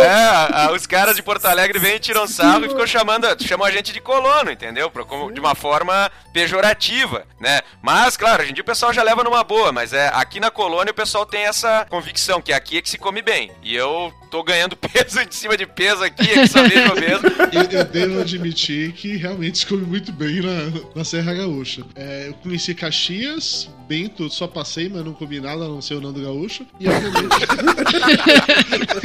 É, 0.00 0.08
a- 0.08 0.66
a- 0.66 0.72
os 0.72 0.86
caras 0.86 1.16
de 1.16 1.22
Porto 1.22 1.46
Alegre 1.46 1.78
vêm 1.78 1.96
e 1.96 1.98
tiram 2.00 2.26
sarro 2.26 2.64
e 2.64 2.68
ficam 2.68 2.86
chamando, 2.86 3.26
chamam 3.44 3.66
a 3.66 3.70
gente 3.70 3.92
de 3.92 4.00
colono, 4.00 4.50
entendeu? 4.50 4.90
De 5.32 5.40
uma 5.40 5.54
forma 5.54 6.10
pejorativa, 6.32 7.24
né? 7.40 7.60
Mas, 7.82 8.16
claro, 8.16 8.42
hoje 8.42 8.50
em 8.50 8.54
dia 8.54 8.62
o 8.62 8.66
pessoal 8.66 8.92
já 8.92 9.02
leva 9.02 9.22
numa 9.24 9.42
boa, 9.44 9.72
mas 9.72 9.92
é 9.92 10.08
aqui 10.14 10.38
na 10.40 10.50
colônia 10.50 10.90
o 10.90 10.94
pessoal 10.94 11.24
tem 11.24 11.42
essa 11.46 11.86
convicção 11.88 12.40
que 12.40 12.52
aqui 12.52 12.78
é 12.78 12.82
que 12.82 12.90
se 12.90 12.98
come 12.98 13.22
bem. 13.22 13.50
E 13.62 13.74
eu 13.74 14.12
tô 14.30 14.42
ganhando 14.42 14.76
peso 14.78 15.20
em 15.20 15.30
cima 15.30 15.56
de 15.56 15.66
peso 15.66 16.02
aqui, 16.04 16.28
é 16.30 16.34
que 16.42 16.46
só 16.48 16.62
vejo 16.62 16.94
mesmo. 16.98 17.28
Eu, 17.52 17.78
eu 17.78 17.84
devo 17.84 18.20
admitir 18.20 18.92
que 18.92 19.16
realmente 19.16 19.58
se 19.58 19.66
come 19.66 19.82
muito 19.82 20.12
bem 20.12 20.40
na, 20.40 20.80
na 20.94 21.04
Serra 21.04 21.34
Gaúcha. 21.34 21.82
É, 21.94 22.28
eu 22.28 22.34
conheci 22.34 22.74
Caxias, 22.74 23.68
Bento, 23.86 24.30
só 24.30 24.46
passei, 24.46 24.88
mas 24.88 25.04
não 25.04 25.12
comi 25.12 25.40
nada, 25.40 25.64
a 25.64 25.68
não 25.68 25.82
ser 25.82 25.94
o 25.94 26.00
Nando 26.00 26.22
Gaúcho. 26.22 26.66
E 26.80 26.88
obviamente. 26.88 27.34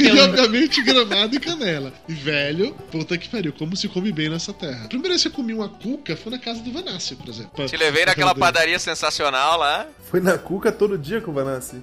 e 0.00 0.20
obviamente 0.20 0.82
Gramado 0.82 1.34
e 1.34 1.40
Canela. 1.40 1.92
E 2.08 2.12
velho, 2.12 2.74
puta 2.90 3.16
que 3.18 3.28
pariu, 3.28 3.52
como 3.52 3.76
se 3.76 3.88
come 3.88 4.12
bem 4.12 4.28
nessa 4.28 4.52
terra. 4.52 4.84
A 4.84 4.88
primeira 4.88 5.10
vez 5.10 5.22
que 5.22 5.28
eu 5.28 5.32
comi 5.32 5.54
uma 5.54 5.68
cuca 5.68 6.16
foi 6.16 6.32
na 6.32 6.38
casa 6.38 6.60
do 6.60 6.72
Vanassi, 6.72 7.16
por 7.16 7.28
exemplo. 7.28 7.66
Te 7.66 7.76
levei 7.76 8.04
naquela 8.04 8.34
padaria 8.34 8.78
sensacional 8.78 9.58
lá. 9.58 9.86
Foi 10.10 10.20
na 10.20 10.38
Cuca 10.38 10.72
todo 10.72 10.98
dia 10.98 11.20
com 11.20 11.30
o 11.30 11.34
Vanassi. 11.34 11.82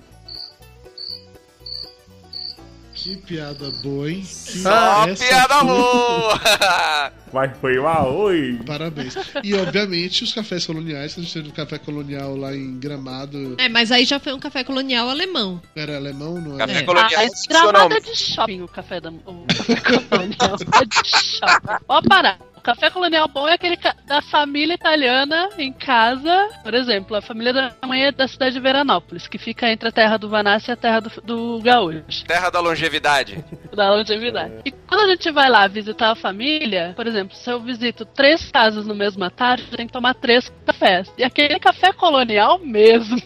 Que 3.08 3.16
piada 3.16 3.72
boa, 3.82 4.12
hein? 4.12 4.20
Que 4.20 4.60
Só 4.60 5.08
piada 5.16 5.64
boa! 5.64 6.38
Vai, 7.32 7.54
foi 7.56 7.78
lá, 7.78 8.06
oi! 8.06 8.60
Parabéns. 8.66 9.16
E 9.42 9.54
obviamente 9.56 10.26
os 10.26 10.34
cafés 10.34 10.66
coloniais, 10.66 11.18
a 11.18 11.22
gente 11.22 11.34
teve 11.34 11.48
um 11.48 11.54
café 11.54 11.78
colonial 11.78 12.36
lá 12.36 12.54
em 12.54 12.78
Gramado. 12.78 13.56
É, 13.60 13.70
mas 13.70 13.94
aí 13.94 14.04
já 14.04 14.20
foi 14.20 14.34
um 14.34 14.40
café 14.40 14.62
colonial 14.62 15.10
alemão. 15.10 15.62
Era 15.74 15.96
alemão, 15.96 16.42
não 16.42 16.58
Café 16.58 16.80
era? 16.80 16.86
colonial 16.86 17.12
Ah, 17.16 17.24
é 17.24 17.28
institucional. 17.28 17.88
gramada 17.88 18.02
de 18.02 18.14
shopping 18.14 18.62
o 18.64 18.68
café 18.68 19.00
da 19.00 19.10
o 19.10 19.46
café 19.56 20.02
colonial. 20.02 20.58
É 20.82 20.86
de 20.86 21.08
shopping. 21.08 21.86
Ó, 21.88 22.02
parar. 22.02 22.40
O 22.57 22.57
café 22.68 22.90
colonial 22.90 23.30
bom 23.30 23.48
é 23.48 23.54
aquele 23.54 23.78
da 24.06 24.22
família 24.22 24.74
italiana 24.74 25.48
em 25.58 25.72
casa. 25.72 26.50
Por 26.62 26.74
exemplo, 26.74 27.16
a 27.16 27.22
família 27.22 27.54
da 27.54 27.74
mãe 27.88 28.08
é 28.08 28.12
da 28.12 28.28
cidade 28.28 28.56
de 28.56 28.60
Veranópolis, 28.60 29.26
que 29.26 29.38
fica 29.38 29.72
entre 29.72 29.88
a 29.88 29.92
terra 29.92 30.18
do 30.18 30.28
Vanassi 30.28 30.70
e 30.70 30.74
a 30.74 30.76
terra 30.76 31.00
do, 31.00 31.10
do 31.22 31.62
Gaúcho. 31.62 32.26
Terra 32.26 32.50
da 32.50 32.60
longevidade. 32.60 33.42
Da 33.74 33.94
longevidade. 33.94 34.56
E 34.66 34.72
quando 34.72 35.02
a 35.02 35.08
gente 35.08 35.32
vai 35.32 35.50
lá 35.50 35.66
visitar 35.68 36.12
a 36.12 36.16
família, 36.16 36.92
por 36.96 37.08
exemplo, 37.08 37.38
se 37.38 37.50
eu 37.50 37.62
visito 37.62 38.04
três 38.04 38.52
casas 38.52 38.86
no 38.86 38.96
mesmo 38.96 39.30
tarde, 39.30 39.64
tenho 39.68 39.88
que 39.88 39.94
tomar 39.94 40.14
três 40.16 40.52
cafés. 40.66 41.14
E 41.18 41.24
aquele 41.24 41.60
café 41.60 41.94
colonial 41.94 42.60
mesmo. 42.60 43.22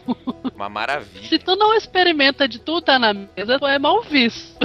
Uma 0.53 0.69
maravilha. 0.69 1.27
Se 1.27 1.39
tu 1.39 1.55
não 1.55 1.73
experimenta 1.73 2.47
de 2.47 2.59
tudo 2.59 2.81
tá 2.81 2.99
na 2.99 3.13
mesa, 3.13 3.57
tu 3.57 3.65
é 3.65 3.79
mal 3.79 4.03
visto. 4.03 4.59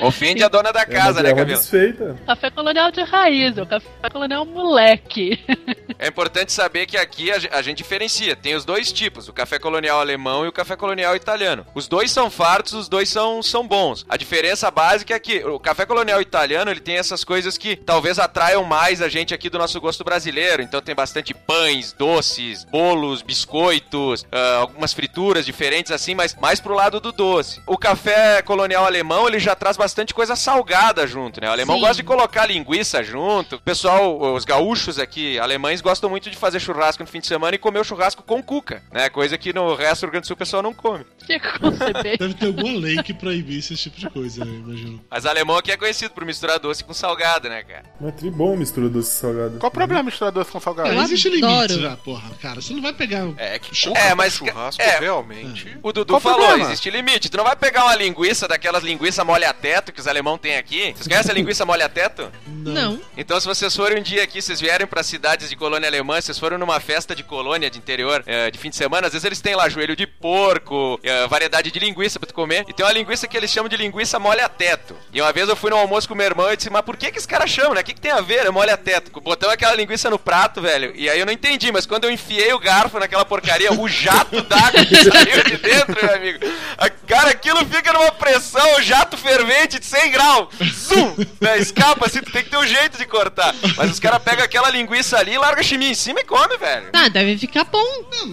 Ofende 0.00 0.42
a 0.42 0.48
dona 0.48 0.72
da 0.72 0.84
casa, 0.84 1.20
é 1.20 1.22
né, 1.22 1.28
Camila? 1.30 1.46
desfeita. 1.46 2.16
Café 2.26 2.50
colonial 2.50 2.90
de 2.90 3.02
raiz, 3.02 3.56
é 3.56 3.62
o 3.62 3.66
café 3.66 4.10
colonial 4.10 4.44
moleque. 4.44 5.38
É 5.98 6.08
importante 6.08 6.52
saber 6.52 6.86
que 6.86 6.96
aqui 6.96 7.30
a, 7.30 7.38
ge- 7.38 7.50
a 7.52 7.62
gente 7.62 7.78
diferencia. 7.78 8.34
Tem 8.36 8.54
os 8.54 8.64
dois 8.64 8.92
tipos, 8.92 9.28
o 9.28 9.32
café 9.32 9.58
colonial 9.58 10.00
alemão 10.00 10.44
e 10.44 10.48
o 10.48 10.52
café 10.52 10.76
colonial 10.76 11.14
italiano. 11.16 11.66
Os 11.74 11.86
dois 11.88 12.10
são 12.10 12.30
fartos, 12.30 12.72
os 12.74 12.88
dois 12.88 13.08
são, 13.08 13.42
são 13.42 13.66
bons. 13.66 14.04
A 14.08 14.16
diferença 14.16 14.70
básica 14.70 15.14
é 15.14 15.18
que 15.18 15.44
o 15.44 15.58
café 15.58 15.86
colonial 15.86 16.20
italiano, 16.20 16.70
ele 16.70 16.80
tem 16.80 16.96
essas 16.96 17.24
coisas 17.24 17.56
que 17.56 17.76
talvez 17.76 18.18
atraiam 18.18 18.64
mais 18.64 19.00
a 19.00 19.08
gente 19.08 19.32
aqui 19.34 19.48
do 19.48 19.58
nosso 19.58 19.80
gosto 19.80 20.04
brasileiro. 20.04 20.62
Então 20.62 20.80
tem 20.82 20.94
bastante 20.94 21.32
pães, 21.34 21.92
doces, 21.92 22.64
bolos, 22.64 23.22
biscoitos, 23.22 24.26
ah, 24.32 24.58
algumas 24.60 24.92
frituras 24.92 25.46
diferentes 25.46 25.92
assim, 25.92 26.14
mas 26.14 26.34
mais 26.34 26.60
pro 26.60 26.74
lado 26.74 27.00
do 27.00 27.12
doce. 27.12 27.60
O 27.66 27.78
café 27.78 28.42
colonial 28.42 28.84
alemão, 28.84 29.26
ele 29.28 29.38
já 29.38 29.54
traz 29.54 29.76
bastante 29.76 30.12
coisa 30.14 30.36
salgada 30.36 31.06
junto, 31.06 31.40
né? 31.40 31.48
O 31.48 31.52
alemão 31.52 31.76
Sim. 31.76 31.80
gosta 31.80 31.96
de 31.96 32.02
colocar 32.04 32.46
linguiça 32.46 33.02
junto. 33.02 33.56
O 33.56 33.60
pessoal, 33.60 34.34
os 34.34 34.44
gaúchos 34.44 34.98
aqui, 34.98 35.38
alemães, 35.38 35.80
gostam 35.86 36.10
muito 36.10 36.28
de 36.28 36.36
fazer 36.36 36.58
churrasco 36.58 37.00
no 37.04 37.08
fim 37.08 37.20
de 37.20 37.28
semana 37.28 37.54
e 37.54 37.58
comer 37.58 37.78
o 37.78 37.84
churrasco 37.84 38.20
com 38.20 38.42
cuca, 38.42 38.82
né? 38.90 39.08
Coisa 39.08 39.38
que 39.38 39.52
no 39.52 39.72
resto 39.76 40.00
do 40.00 40.06
Rio 40.06 40.12
Grande 40.12 40.24
do 40.24 40.26
Sul 40.26 40.34
o 40.34 40.36
pessoal 40.36 40.60
não 40.60 40.74
come. 40.74 41.06
Tinha 41.24 41.38
que 41.38 41.58
conceber. 41.60 42.18
Deve 42.18 42.34
ter 42.34 42.46
alguma 42.46 42.76
lei 42.76 43.00
que 43.04 43.14
proibisse 43.14 43.74
esse 43.74 43.84
tipo 43.84 43.96
de 44.00 44.10
coisa, 44.10 44.42
eu 44.42 44.52
imagino. 44.52 45.00
Mas 45.08 45.24
alemão 45.24 45.56
aqui 45.56 45.70
é 45.70 45.76
conhecido 45.76 46.10
por 46.12 46.24
misturar 46.24 46.58
doce 46.58 46.82
com 46.82 46.92
salgado, 46.92 47.48
né, 47.48 47.62
cara? 47.62 47.84
Mas 48.00 48.08
é 48.08 48.12
tribom 48.16 48.56
mistura 48.56 48.88
doce 48.88 49.10
e 49.10 49.14
salgado. 49.14 49.58
Qual 49.58 49.68
o 49.68 49.72
problema 49.72 50.02
misturar 50.02 50.32
doce 50.32 50.50
com 50.50 50.58
salgado? 50.58 50.88
É, 50.88 50.96
existe 51.04 51.28
limite 51.28 51.80
já, 51.80 51.96
porra, 51.98 52.30
cara. 52.42 52.60
Você 52.60 52.72
não 52.74 52.82
vai 52.82 52.92
pegar. 52.92 53.24
É 53.36 53.56
que 53.60 53.70
É, 53.94 54.12
mas 54.14 54.34
churrasco 54.34 54.82
é, 54.82 54.98
realmente. 54.98 55.78
O 55.84 55.92
Dudu 55.92 56.14
Qual 56.14 56.20
falou, 56.20 56.46
problema? 56.46 56.64
existe 56.70 56.90
limite. 56.90 57.30
Tu 57.30 57.36
não 57.36 57.44
vai 57.44 57.54
pegar 57.54 57.84
uma 57.84 57.94
linguiça 57.94 58.48
daquelas 58.48 58.82
linguiça 58.82 59.24
molha-teto 59.24 59.92
que 59.92 60.00
os 60.00 60.08
alemão 60.08 60.36
têm 60.36 60.56
aqui. 60.56 60.92
Vocês 60.96 61.06
conhecem 61.06 61.30
a 61.30 61.34
linguiça 61.34 61.64
molha-teto? 61.64 62.30
Não. 62.46 63.00
Então, 63.16 63.38
se 63.38 63.46
vocês 63.46 63.74
forem 63.74 64.00
um 64.00 64.02
dia 64.02 64.24
aqui, 64.24 64.42
vocês 64.42 64.60
vierem 64.60 64.86
pra 64.86 65.02
cidades 65.04 65.48
de 65.48 65.54
colônia 65.56 65.75
alemã, 65.84 66.20
vocês 66.20 66.38
foram 66.38 66.56
numa 66.56 66.78
festa 66.80 67.14
de 67.14 67.22
colônia 67.24 67.68
de 67.68 67.76
interior 67.78 68.22
eh, 68.26 68.50
de 68.50 68.58
fim 68.58 68.70
de 68.70 68.76
semana, 68.76 69.08
às 69.08 69.12
vezes 69.12 69.24
eles 69.24 69.40
têm 69.40 69.54
lá 69.56 69.68
joelho 69.68 69.96
de 69.96 70.06
porco, 70.06 70.98
eh, 71.02 71.26
variedade 71.26 71.70
de 71.70 71.78
linguiça 71.78 72.18
pra 72.20 72.26
tu 72.28 72.34
comer. 72.34 72.64
E 72.68 72.72
tem 72.72 72.86
uma 72.86 72.92
linguiça 72.92 73.26
que 73.26 73.36
eles 73.36 73.50
chamam 73.50 73.68
de 73.68 73.76
linguiça 73.76 74.18
molha-teto. 74.18 74.96
E 75.12 75.20
uma 75.20 75.32
vez 75.32 75.48
eu 75.48 75.56
fui 75.56 75.70
num 75.70 75.76
almoço 75.76 76.08
com 76.08 76.14
meu 76.14 76.26
irmão 76.26 76.52
e 76.52 76.56
disse, 76.56 76.70
mas 76.70 76.82
por 76.82 76.96
que 76.96 77.10
que 77.10 77.18
esse 77.18 77.26
cara 77.28 77.46
chama, 77.46 77.74
né? 77.74 77.80
O 77.80 77.84
que, 77.84 77.94
que 77.94 78.00
tem 78.00 78.12
a 78.12 78.20
ver? 78.20 78.46
É 78.46 78.50
molha-teto. 78.50 79.20
Botamos 79.20 79.54
aquela 79.54 79.74
linguiça 79.74 80.08
no 80.08 80.18
prato, 80.18 80.60
velho. 80.62 80.92
E 80.94 81.10
aí 81.10 81.18
eu 81.18 81.26
não 81.26 81.32
entendi, 81.32 81.72
mas 81.72 81.84
quando 81.86 82.04
eu 82.04 82.10
enfiei 82.10 82.52
o 82.52 82.58
garfo 82.58 82.98
naquela 82.98 83.24
porcaria, 83.24 83.72
o 83.72 83.88
jato 83.88 84.40
d'água 84.42 84.80
saiu 84.84 85.44
de 85.44 85.56
dentro, 85.56 85.96
meu 86.06 86.14
amigo. 86.14 86.38
A- 86.78 86.90
cara, 86.90 87.30
aquilo 87.30 87.64
fica 87.66 87.92
numa 87.92 88.12
pressão, 88.12 88.80
jato 88.82 89.16
fervente 89.16 89.78
de 89.78 89.86
100 89.86 90.10
graus. 90.10 90.48
Zum! 90.74 91.16
Né? 91.40 91.58
Escapa 91.58 92.06
assim, 92.06 92.20
tu 92.20 92.30
tem 92.32 92.42
que 92.44 92.50
ter 92.50 92.56
um 92.58 92.66
jeito 92.66 92.98
de 92.98 93.06
cortar. 93.06 93.54
Mas 93.76 93.90
os 93.90 94.00
caras 94.00 94.22
pegam 94.22 94.44
aquela 94.44 94.70
linguiça 94.70 95.18
ali, 95.18 95.36
larga 95.38 95.62
chiminha 95.66 95.90
em 95.90 95.94
cima 95.94 96.20
e 96.20 96.24
come, 96.24 96.56
velho. 96.56 96.88
Ah, 96.92 97.08
deve 97.08 97.36
ficar 97.38 97.64
bom. 97.64 97.84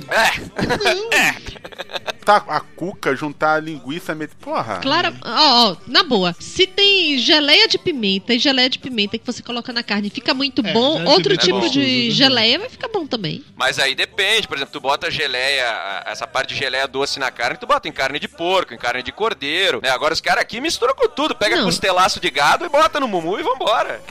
É. 0.10 1.54
Tá, 2.24 2.38
a 2.48 2.62
cuca, 2.62 3.14
juntar 3.16 3.56
a 3.56 3.60
linguiça, 3.60 4.16
met... 4.16 4.34
porra. 4.40 4.78
Claro, 4.78 5.14
ó, 5.26 5.72
ó, 5.72 5.76
na 5.86 6.04
boa. 6.04 6.34
Se 6.40 6.66
tem 6.66 7.18
geleia 7.18 7.68
de 7.68 7.78
pimenta 7.78 8.34
e 8.34 8.40
geleia 8.40 8.70
de 8.70 8.80
pimenta 8.80 9.18
que 9.18 9.26
você 9.26 9.44
coloca 9.44 9.74
na 9.74 9.84
carne 9.84 10.08
e 10.08 10.12
fica 10.12 10.34
muito 10.34 10.66
É, 10.66 10.72
bom, 10.72 11.04
outro 11.04 11.34
é 11.34 11.38
tipo 11.38 11.66
é 11.66 11.70
de 11.70 12.12
geleia 12.12 12.60
vai 12.60 12.70
ficar 12.70 12.88
bom 12.88 13.06
também. 13.06 13.44
Mas 13.58 13.78
aí 13.78 13.94
depende, 13.94 14.48
por 14.48 14.56
exemplo, 14.56 14.72
tu 14.72 14.80
bota 14.80 15.12
geleia, 15.12 16.04
essa 16.06 16.26
parte 16.26 16.54
de 16.54 16.60
geleia 16.60 16.88
doce 16.88 17.20
na 17.20 17.30
carne, 17.30 17.58
tu 17.58 17.68
bota 17.68 17.90
em 17.90 17.92
carne 17.92 18.20
de 18.20 18.30
porco, 18.30 18.74
em 18.74 18.78
carne 18.78 19.04
de 19.04 19.12
cordeiro, 19.12 19.82
né? 19.84 19.90
Agora 19.90 20.14
os 20.14 20.22
caras 20.22 20.44
aqui 20.44 20.62
misturam 20.62 20.96
com 20.96 21.10
tudo, 21.10 21.36
pega 21.36 21.58
Não. 21.58 21.66
costelaço 21.66 22.22
de 22.22 22.30
gado 22.30 22.66
e 22.66 22.70
bota 22.70 23.02
no 23.02 23.08
mumu 23.08 23.38
e 23.38 23.44
vambora. 23.44 24.02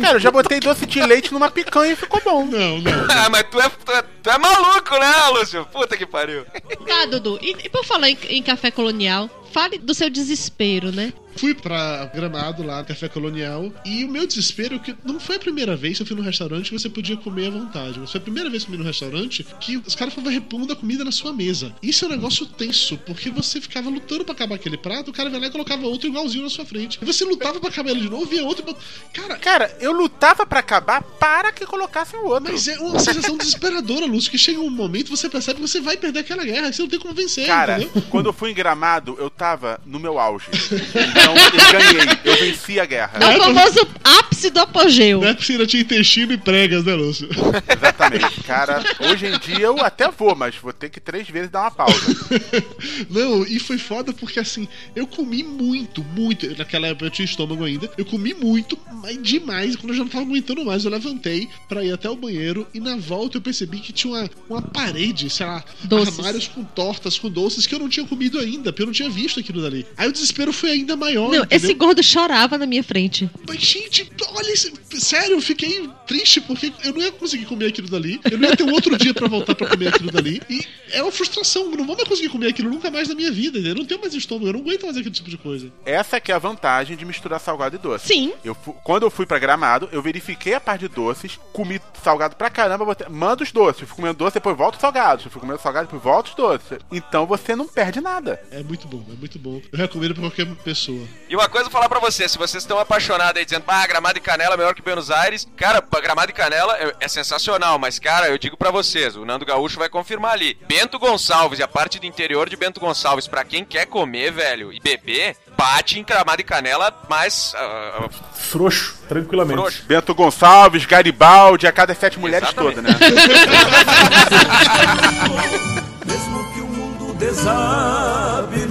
Cara, 0.00 0.16
eu 0.16 0.20
já 0.20 0.30
botei 0.30 0.60
doce 0.60 0.86
de 0.86 1.02
leite 1.02 1.32
numa 1.32 1.50
picanha 1.50 1.92
e 1.92 1.96
ficou 1.96 2.20
bom. 2.26 2.44
Não, 2.44 2.78
não. 2.80 3.06
Ah, 3.08 3.30
mas 3.30 3.44
tu 3.50 3.60
é, 3.60 3.68
tu, 3.68 3.92
é, 3.92 4.02
tu 4.22 4.30
é 4.30 4.38
maluco, 4.38 4.98
né, 4.98 5.28
Lúcio? 5.32 5.64
Puta 5.66 5.96
que 5.96 6.04
pariu. 6.04 6.44
Tá, 6.86 7.06
Dudu. 7.06 7.38
E, 7.40 7.56
e 7.64 7.68
por 7.68 7.84
falar 7.84 8.10
em, 8.10 8.18
em 8.28 8.42
café 8.42 8.70
colonial, 8.70 9.30
fale 9.52 9.78
do 9.78 9.94
seu 9.94 10.08
desespero, 10.10 10.90
né? 10.92 11.12
Fui 11.38 11.54
pra 11.54 12.06
Gramado 12.14 12.62
lá, 12.62 12.82
Café 12.82 13.10
Colonial, 13.10 13.70
e 13.84 14.04
o 14.06 14.08
meu 14.08 14.26
desespero 14.26 14.76
é 14.76 14.78
que 14.78 14.94
não 15.04 15.20
foi 15.20 15.36
a 15.36 15.38
primeira 15.38 15.76
vez 15.76 15.98
que 15.98 16.02
eu 16.02 16.06
fui 16.06 16.16
num 16.16 16.22
restaurante 16.22 16.70
que 16.70 16.78
você 16.78 16.88
podia 16.88 17.14
comer 17.14 17.48
à 17.48 17.50
vontade. 17.50 18.00
Mas 18.00 18.10
foi 18.10 18.18
a 18.18 18.22
primeira 18.22 18.48
vez 18.48 18.62
que 18.64 18.70
eu 18.70 18.72
comi 18.72 18.78
num 18.82 18.88
restaurante 18.88 19.44
que 19.60 19.76
os 19.76 19.94
caras 19.94 20.14
estavam 20.14 20.32
repondo 20.32 20.72
a 20.72 20.76
comida 20.76 21.04
na 21.04 21.12
sua 21.12 21.34
mesa. 21.34 21.74
Isso 21.82 22.06
é 22.06 22.08
um 22.08 22.12
negócio 22.12 22.46
tenso, 22.46 22.96
porque 23.04 23.28
você 23.28 23.60
ficava 23.60 23.90
lutando 23.90 24.24
pra 24.24 24.32
acabar 24.32 24.54
aquele 24.54 24.78
prato, 24.78 25.10
o 25.10 25.12
cara 25.12 25.28
ia 25.28 25.38
lá 25.38 25.46
e 25.46 25.50
colocava 25.50 25.86
outro 25.86 26.08
igualzinho 26.08 26.44
na 26.44 26.48
sua 26.48 26.64
frente. 26.64 26.98
E 27.02 27.04
você 27.04 27.22
lutava 27.22 27.60
pra 27.60 27.68
acabar 27.68 27.90
ele 27.90 28.00
de 28.00 28.08
novo, 28.08 28.24
via 28.24 28.42
outro. 28.42 28.62
e 28.62 28.66
bot- 28.72 28.80
Cara, 29.12 29.36
Cara, 29.36 29.76
eu 29.78 29.92
lutava 29.92 30.46
pra 30.46 30.60
acabar 30.60 31.02
para 31.02 31.52
que 31.52 31.66
colocassem 31.66 32.18
o 32.18 32.28
outro. 32.28 32.50
mas 32.50 32.66
é 32.66 32.78
uma 32.78 32.98
sensação 32.98 33.36
desesperadora, 33.36 34.06
Lúcio, 34.06 34.30
que 34.30 34.38
chega 34.38 34.58
um 34.58 34.70
momento 34.70 35.10
você 35.14 35.28
percebe 35.28 35.60
que 35.60 35.68
você 35.68 35.82
vai 35.82 35.98
perder 35.98 36.20
aquela 36.20 36.44
guerra, 36.46 36.70
que 36.70 36.76
você 36.76 36.82
não 36.82 36.88
tem 36.88 36.98
como 36.98 37.12
vencer, 37.12 37.44
Cara, 37.46 37.78
entendeu? 37.82 38.02
quando 38.08 38.24
eu 38.24 38.32
fui 38.32 38.52
em 38.52 38.54
Gramado, 38.54 39.14
eu 39.18 39.28
tava 39.36 39.80
no 39.84 40.00
meu 40.00 40.18
auge. 40.18 40.46
Então 40.50 41.34
eu 41.36 41.72
ganhei, 41.72 42.18
eu 42.24 42.36
venci 42.38 42.80
a 42.80 42.86
guerra. 42.86 43.18
É 43.20 43.36
o 43.36 43.42
famoso 43.42 43.86
ápice 44.02 44.50
do 44.50 44.60
apogeu. 44.60 45.20
Não 45.20 45.28
é 45.28 45.34
porque 45.34 45.46
você 45.46 45.52
ainda 45.52 45.66
tinha 45.66 45.82
intestino 45.82 46.32
e 46.32 46.38
pregas, 46.38 46.84
né, 46.84 46.94
Lúcio? 46.94 47.28
Exatamente. 47.68 48.42
Cara, 48.42 48.82
hoje 49.00 49.26
em 49.26 49.38
dia 49.38 49.66
eu 49.66 49.78
até 49.84 50.10
vou, 50.10 50.34
mas 50.34 50.54
vou 50.56 50.72
ter 50.72 50.88
que 50.88 51.00
três 51.00 51.28
vezes 51.28 51.50
dar 51.50 51.62
uma 51.62 51.70
pausa. 51.70 52.16
Não, 53.10 53.44
e 53.44 53.58
foi 53.58 53.78
foda 53.78 54.12
porque 54.12 54.40
assim, 54.40 54.66
eu 54.94 55.06
comi 55.06 55.42
muito, 55.42 56.02
muito. 56.02 56.46
Naquela 56.56 56.86
época 56.88 57.06
eu 57.06 57.10
tinha 57.10 57.24
estômago 57.26 57.64
ainda. 57.64 57.90
Eu 57.98 58.04
comi 58.04 58.32
muito, 58.34 58.78
mas 59.02 59.22
demais. 59.22 59.76
Quando 59.76 59.90
eu 59.90 59.96
já 59.96 60.02
não 60.02 60.10
tava 60.10 60.24
aguentando 60.24 60.64
mais, 60.64 60.84
eu 60.84 60.90
levantei 60.90 61.48
pra 61.68 61.84
ir 61.84 61.92
até 61.92 62.08
o 62.08 62.16
banheiro. 62.16 62.66
E 62.72 62.80
na 62.80 62.96
volta 62.96 63.36
eu 63.36 63.42
percebi 63.42 63.80
que 63.80 63.92
tinha 63.92 64.12
uma, 64.14 64.30
uma 64.48 64.62
parede, 64.62 65.28
sei 65.28 65.46
lá, 65.46 65.62
Doces. 65.84 66.18
armários 66.18 66.48
com 66.48 66.64
tortas, 66.64 67.18
com 67.18 67.28
doces 67.30 67.66
que 67.66 67.74
eu 67.74 67.78
não 67.78 67.88
tinha 67.88 68.06
comido 68.06 68.38
ainda, 68.38 68.72
porque 68.72 68.82
eu 68.82 68.86
não 68.86 68.92
tinha 68.92 69.10
visto 69.10 69.25
aquilo 69.40 69.62
dali. 69.62 69.86
Aí 69.96 70.08
o 70.08 70.12
desespero 70.12 70.52
foi 70.52 70.70
ainda 70.72 70.96
maior. 70.96 71.30
Não, 71.30 71.44
entendeu? 71.44 71.46
esse 71.50 71.74
gordo 71.74 72.02
chorava 72.02 72.58
na 72.58 72.66
minha 72.66 72.82
frente. 72.82 73.28
Mas, 73.46 73.58
gente, 73.58 74.10
olha 74.34 74.52
isso. 74.52 74.72
Sério, 74.98 75.36
eu 75.36 75.40
fiquei 75.40 75.88
triste 76.06 76.40
porque 76.40 76.72
eu 76.84 76.92
não 76.92 77.00
ia 77.00 77.12
conseguir 77.12 77.46
comer 77.46 77.66
aquilo 77.66 77.88
dali. 77.88 78.20
Eu 78.30 78.38
não 78.38 78.48
ia 78.48 78.56
ter 78.56 78.62
um 78.62 78.72
outro 78.72 78.96
dia 78.96 79.12
pra 79.12 79.28
voltar 79.28 79.54
pra 79.54 79.68
comer 79.68 79.88
aquilo 79.88 80.10
dali. 80.10 80.40
E 80.48 80.64
é 80.90 81.02
uma 81.02 81.12
frustração. 81.12 81.70
Eu 81.70 81.76
não 81.76 81.86
vou 81.86 81.96
mais 81.96 82.08
conseguir 82.08 82.28
comer 82.28 82.48
aquilo 82.48 82.70
nunca 82.70 82.90
mais 82.90 83.08
na 83.08 83.14
minha 83.14 83.30
vida. 83.30 83.58
entendeu? 83.58 83.72
Eu 83.72 83.78
não 83.78 83.86
tenho 83.86 84.00
mais 84.00 84.14
estômago. 84.14 84.48
Eu 84.48 84.52
não 84.54 84.60
aguento 84.60 84.84
mais 84.84 84.96
aquele 84.96 85.14
tipo 85.14 85.28
de 85.28 85.36
coisa. 85.36 85.70
Essa 85.84 86.20
que 86.20 86.32
é 86.32 86.34
a 86.34 86.38
vantagem 86.38 86.96
de 86.96 87.04
misturar 87.04 87.40
salgado 87.40 87.76
e 87.76 87.78
doce. 87.78 88.06
Sim. 88.06 88.32
Eu 88.44 88.54
quando 88.82 89.02
eu 89.02 89.10
fui 89.10 89.26
pra 89.26 89.38
Gramado, 89.38 89.88
eu 89.92 90.02
verifiquei 90.02 90.54
a 90.54 90.60
parte 90.60 90.82
de 90.82 90.88
doces, 90.88 91.38
comi 91.52 91.80
salgado 92.02 92.36
pra 92.36 92.50
caramba, 92.50 92.84
botei, 92.84 93.08
manda 93.08 93.42
os 93.42 93.52
doces. 93.52 93.82
Eu 93.82 93.88
fui 93.88 93.96
comendo 93.96 94.18
doce, 94.18 94.34
depois 94.34 94.56
volta 94.56 94.76
os 94.76 94.80
salgados. 94.80 95.24
Eu 95.24 95.30
fui 95.30 95.40
comendo 95.40 95.60
salgado, 95.60 95.86
depois 95.86 96.02
volta 96.02 96.30
os 96.30 96.34
doces. 96.34 96.78
Então 96.90 97.26
você 97.26 97.54
não 97.56 97.66
perde 97.66 98.00
nada. 98.00 98.40
É 98.50 98.62
muito 98.62 98.86
bom, 98.88 99.04
é 99.10 99.15
muito 99.18 99.38
bom. 99.38 99.60
Eu 99.72 99.78
recomendo 99.78 100.14
pra 100.14 100.22
qualquer 100.22 100.46
pessoa. 100.56 101.02
E 101.28 101.34
uma 101.34 101.48
coisa 101.48 101.66
eu 101.66 101.70
vou 101.70 101.80
falar 101.80 101.88
pra 101.88 101.98
vocês, 102.00 102.30
se 102.32 102.38
vocês 102.38 102.62
estão 102.62 102.78
apaixonados 102.78 103.38
aí 103.38 103.44
dizendo, 103.44 103.64
ah, 103.66 103.86
Gramado 103.86 104.18
e 104.18 104.20
Canela 104.20 104.54
é 104.54 104.56
melhor 104.56 104.74
que 104.74 104.82
Buenos 104.82 105.10
Aires, 105.10 105.46
cara, 105.56 105.82
Gramado 106.02 106.30
e 106.30 106.34
Canela 106.34 106.76
é, 106.76 106.94
é 107.00 107.08
sensacional, 107.08 107.78
mas 107.78 107.98
cara, 107.98 108.28
eu 108.28 108.38
digo 108.38 108.56
pra 108.56 108.70
vocês, 108.70 109.16
o 109.16 109.24
Nando 109.24 109.44
Gaúcho 109.46 109.78
vai 109.78 109.88
confirmar 109.88 110.32
ali. 110.32 110.56
Bento 110.68 110.98
Gonçalves 110.98 111.58
e 111.58 111.62
a 111.62 111.68
parte 111.68 111.98
do 111.98 112.06
interior 112.06 112.48
de 112.48 112.56
Bento 112.56 112.80
Gonçalves, 112.80 113.26
pra 113.26 113.44
quem 113.44 113.64
quer 113.64 113.86
comer, 113.86 114.32
velho, 114.32 114.72
e 114.72 114.80
beber, 114.80 115.36
bate 115.56 115.98
em 115.98 116.04
Gramado 116.04 116.40
e 116.40 116.44
Canela 116.44 116.92
mais 117.08 117.54
ah, 117.56 118.08
Frouxo, 118.34 118.96
tranquilamente. 119.08 119.58
frouxo. 119.58 119.82
Bento 119.86 120.14
Gonçalves, 120.14 120.84
Garibaldi, 120.84 121.66
a 121.66 121.72
cada 121.72 121.94
sete 121.94 122.18
mulheres 122.18 122.48
Exatamente. 122.48 122.76
toda, 122.76 122.88
né? 122.88 122.96
Mesmo 126.06 126.52
que 126.52 126.60
o 126.60 126.66
mundo 126.66 127.14
desabe 127.14 128.66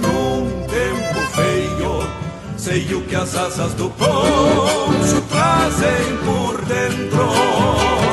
sei 2.66 2.92
o 2.96 3.00
que 3.02 3.14
as 3.14 3.32
asas 3.36 3.74
do 3.74 3.88
poncho 3.90 5.22
trazem 5.28 6.16
por 6.24 6.64
dentro. 6.64 8.05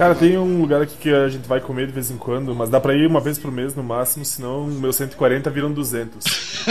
Cara, 0.00 0.14
tem 0.14 0.38
um 0.38 0.62
lugar 0.62 0.80
aqui 0.80 0.96
que 0.96 1.12
a 1.12 1.28
gente 1.28 1.46
vai 1.46 1.60
comer 1.60 1.86
de 1.86 1.92
vez 1.92 2.10
em 2.10 2.16
quando, 2.16 2.54
mas 2.54 2.70
dá 2.70 2.80
pra 2.80 2.94
ir 2.94 3.06
uma 3.06 3.20
vez 3.20 3.38
por 3.38 3.52
mês 3.52 3.74
no 3.74 3.82
máximo, 3.82 4.24
senão 4.24 4.64
meu 4.64 4.94
140 4.94 5.50
viram 5.50 5.70
200. 5.70 6.24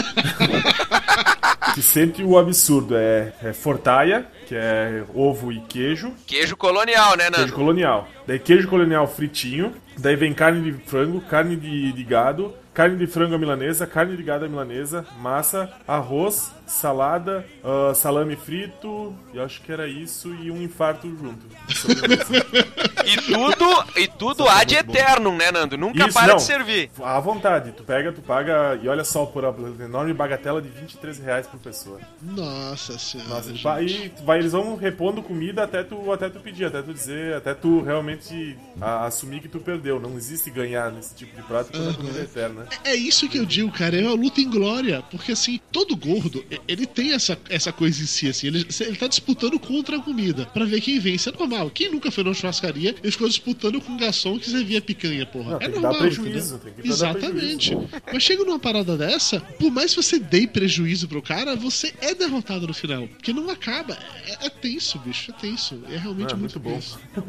que 1.76 1.82
sente 1.84 2.24
o 2.24 2.40
absurdo. 2.40 2.98
É, 2.98 3.32
é 3.44 3.54
fortaia, 3.54 4.26
que 4.48 4.56
é 4.56 5.04
ovo 5.14 5.52
e 5.52 5.62
queijo. 5.62 6.12
Queijo 6.26 6.58
colonial, 6.58 7.16
né, 7.16 7.26
Queijo 7.26 7.42
Nando? 7.42 7.54
colonial. 7.54 8.08
Daí 8.26 8.40
queijo 8.40 8.68
colonial 8.68 9.08
fritinho. 9.08 9.76
Daí 9.96 10.16
vem 10.16 10.34
carne 10.34 10.72
de 10.72 10.80
frango, 10.88 11.22
carne 11.22 11.56
de, 11.56 11.92
de 11.92 12.04
gado, 12.04 12.52
carne 12.74 12.98
de 12.98 13.06
frango 13.06 13.36
à 13.36 13.38
milanesa, 13.38 13.86
carne 13.86 14.18
de 14.18 14.24
gado 14.24 14.46
à 14.46 14.48
milanesa, 14.48 15.06
massa, 15.22 15.72
arroz, 15.88 16.52
salada, 16.70 17.46
ah, 17.64 17.94
salame 17.94 18.36
frito, 18.36 19.14
e 19.34 19.40
acho 19.40 19.62
que 19.62 19.72
era 19.72 19.88
isso, 19.88 20.34
e 20.36 20.50
um 20.52 20.62
infarto 20.62 21.08
junto. 21.10 21.46
E 23.06 23.18
tudo, 23.22 23.86
e 23.98 24.08
tudo 24.08 24.48
ad 24.48 24.76
eternum, 24.76 25.36
né, 25.36 25.52
Nando? 25.52 25.78
Nunca 25.78 26.06
Isso, 26.06 26.14
para 26.14 26.28
não. 26.28 26.36
de 26.36 26.44
servir. 26.44 26.92
À 27.02 27.20
vontade, 27.20 27.72
tu 27.72 27.84
pega, 27.84 28.12
tu 28.12 28.22
paga, 28.22 28.80
e 28.82 28.88
olha 28.88 29.04
só, 29.04 29.26
por 29.26 29.44
a 29.46 29.50
enorme 29.84 30.14
bagatela 30.14 30.62
de 30.62 30.70
23 30.70 31.18
reais 31.20 31.48
por 31.48 31.60
pessoa. 31.60 32.00
Nossa 32.22 32.98
senhora. 33.00 33.30
Nossa, 33.30 33.54
gente. 33.56 34.14
e 34.20 34.24
vai, 34.24 34.40
eles 34.40 34.52
vão 34.52 34.76
repondo 34.76 35.24
comida 35.24 35.64
até 35.64 35.84
tu, 35.84 36.12
até 36.12 36.30
tu 36.30 36.40
pedir, 36.40 36.66
até 36.66 36.82
tu 36.82 36.94
dizer, 36.94 37.36
até 37.36 37.54
tu 37.54 37.82
realmente 37.82 38.56
a- 38.80 39.06
assumir 39.06 39.40
que 39.42 39.48
tu 39.48 39.60
perdeu. 39.60 40.00
Não 40.00 40.16
existe 40.16 40.50
ganhar 40.52 40.92
nesse 40.92 41.16
tipo 41.16 41.36
de 41.36 41.42
prato 41.44 41.72
quando 41.72 41.90
a 41.90 41.94
comida 41.94 42.20
é 42.20 42.24
eterna. 42.24 42.68
É 42.84 42.96
isso 42.96 43.28
que 43.28 43.38
eu 43.38 43.46
digo, 43.46 43.72
cara. 43.72 43.98
É 44.00 44.04
uma 44.04 44.14
luta 44.16 44.40
em 44.42 44.50
glória. 44.50 45.04
Porque, 45.10 45.32
assim, 45.32 45.60
todo 45.72 45.96
gordo, 45.96 46.44
e- 46.52 46.59
ele 46.68 46.86
tem 46.86 47.14
essa, 47.14 47.38
essa 47.50 47.72
coisa 47.72 48.02
em 48.02 48.06
si, 48.06 48.28
assim. 48.28 48.48
Ele, 48.48 48.66
ele 48.82 48.96
tá 48.96 49.08
disputando 49.08 49.60
contra 49.60 49.98
a 49.98 50.02
comida. 50.02 50.46
Pra 50.48 50.66
ver 50.66 50.82
quem 50.82 51.00
vence. 51.00 51.30
É 51.30 51.32
normal. 51.32 51.70
Quem 51.70 51.90
nunca 51.92 52.12
foi 52.12 52.24
numa 52.24 52.34
churrascaria 52.34 52.96
e 53.04 53.12
ficou 53.12 53.28
disputando 53.28 53.80
com 53.82 53.94
um 53.94 53.98
garçom 53.98 54.38
que 54.40 54.50
servia 54.50 54.82
picanha, 54.82 55.26
porra. 55.26 55.52
Não, 55.52 55.56
é 55.58 55.60
tem 55.60 55.70
que 55.72 55.74
normal. 55.76 55.94
dar 55.94 56.00
prejuízo, 56.00 56.56
entendeu? 56.56 56.74
tem 56.74 56.74
que 56.84 56.88
dar 56.90 56.94
Exatamente. 56.94 57.78
Mas 58.12 58.24
chega 58.24 58.44
numa 58.44 58.60
parada 58.60 58.98
dessa, 58.98 59.40
por 59.40 59.72
mais 59.72 59.94
que 59.94 60.02
você 60.02 60.20
dê 60.20 60.48
prejuízo 60.48 61.08
pro 61.08 61.22
cara, 61.22 61.56
você 61.56 61.94
é 62.02 62.14
derrotado 62.14 62.68
no 62.68 62.74
final. 62.74 63.08
Porque 63.08 63.34
não 63.34 63.50
acaba. 63.50 63.98
É, 64.26 64.48
é 64.48 64.50
tenso, 64.50 64.98
bicho. 65.00 65.32
É 65.32 65.34
tenso. 65.34 65.82
É 65.90 65.98
realmente 65.98 66.34
Ah, 66.34 66.38
muito, 66.38 66.60
muito 66.60 66.60
bom. 66.60 66.80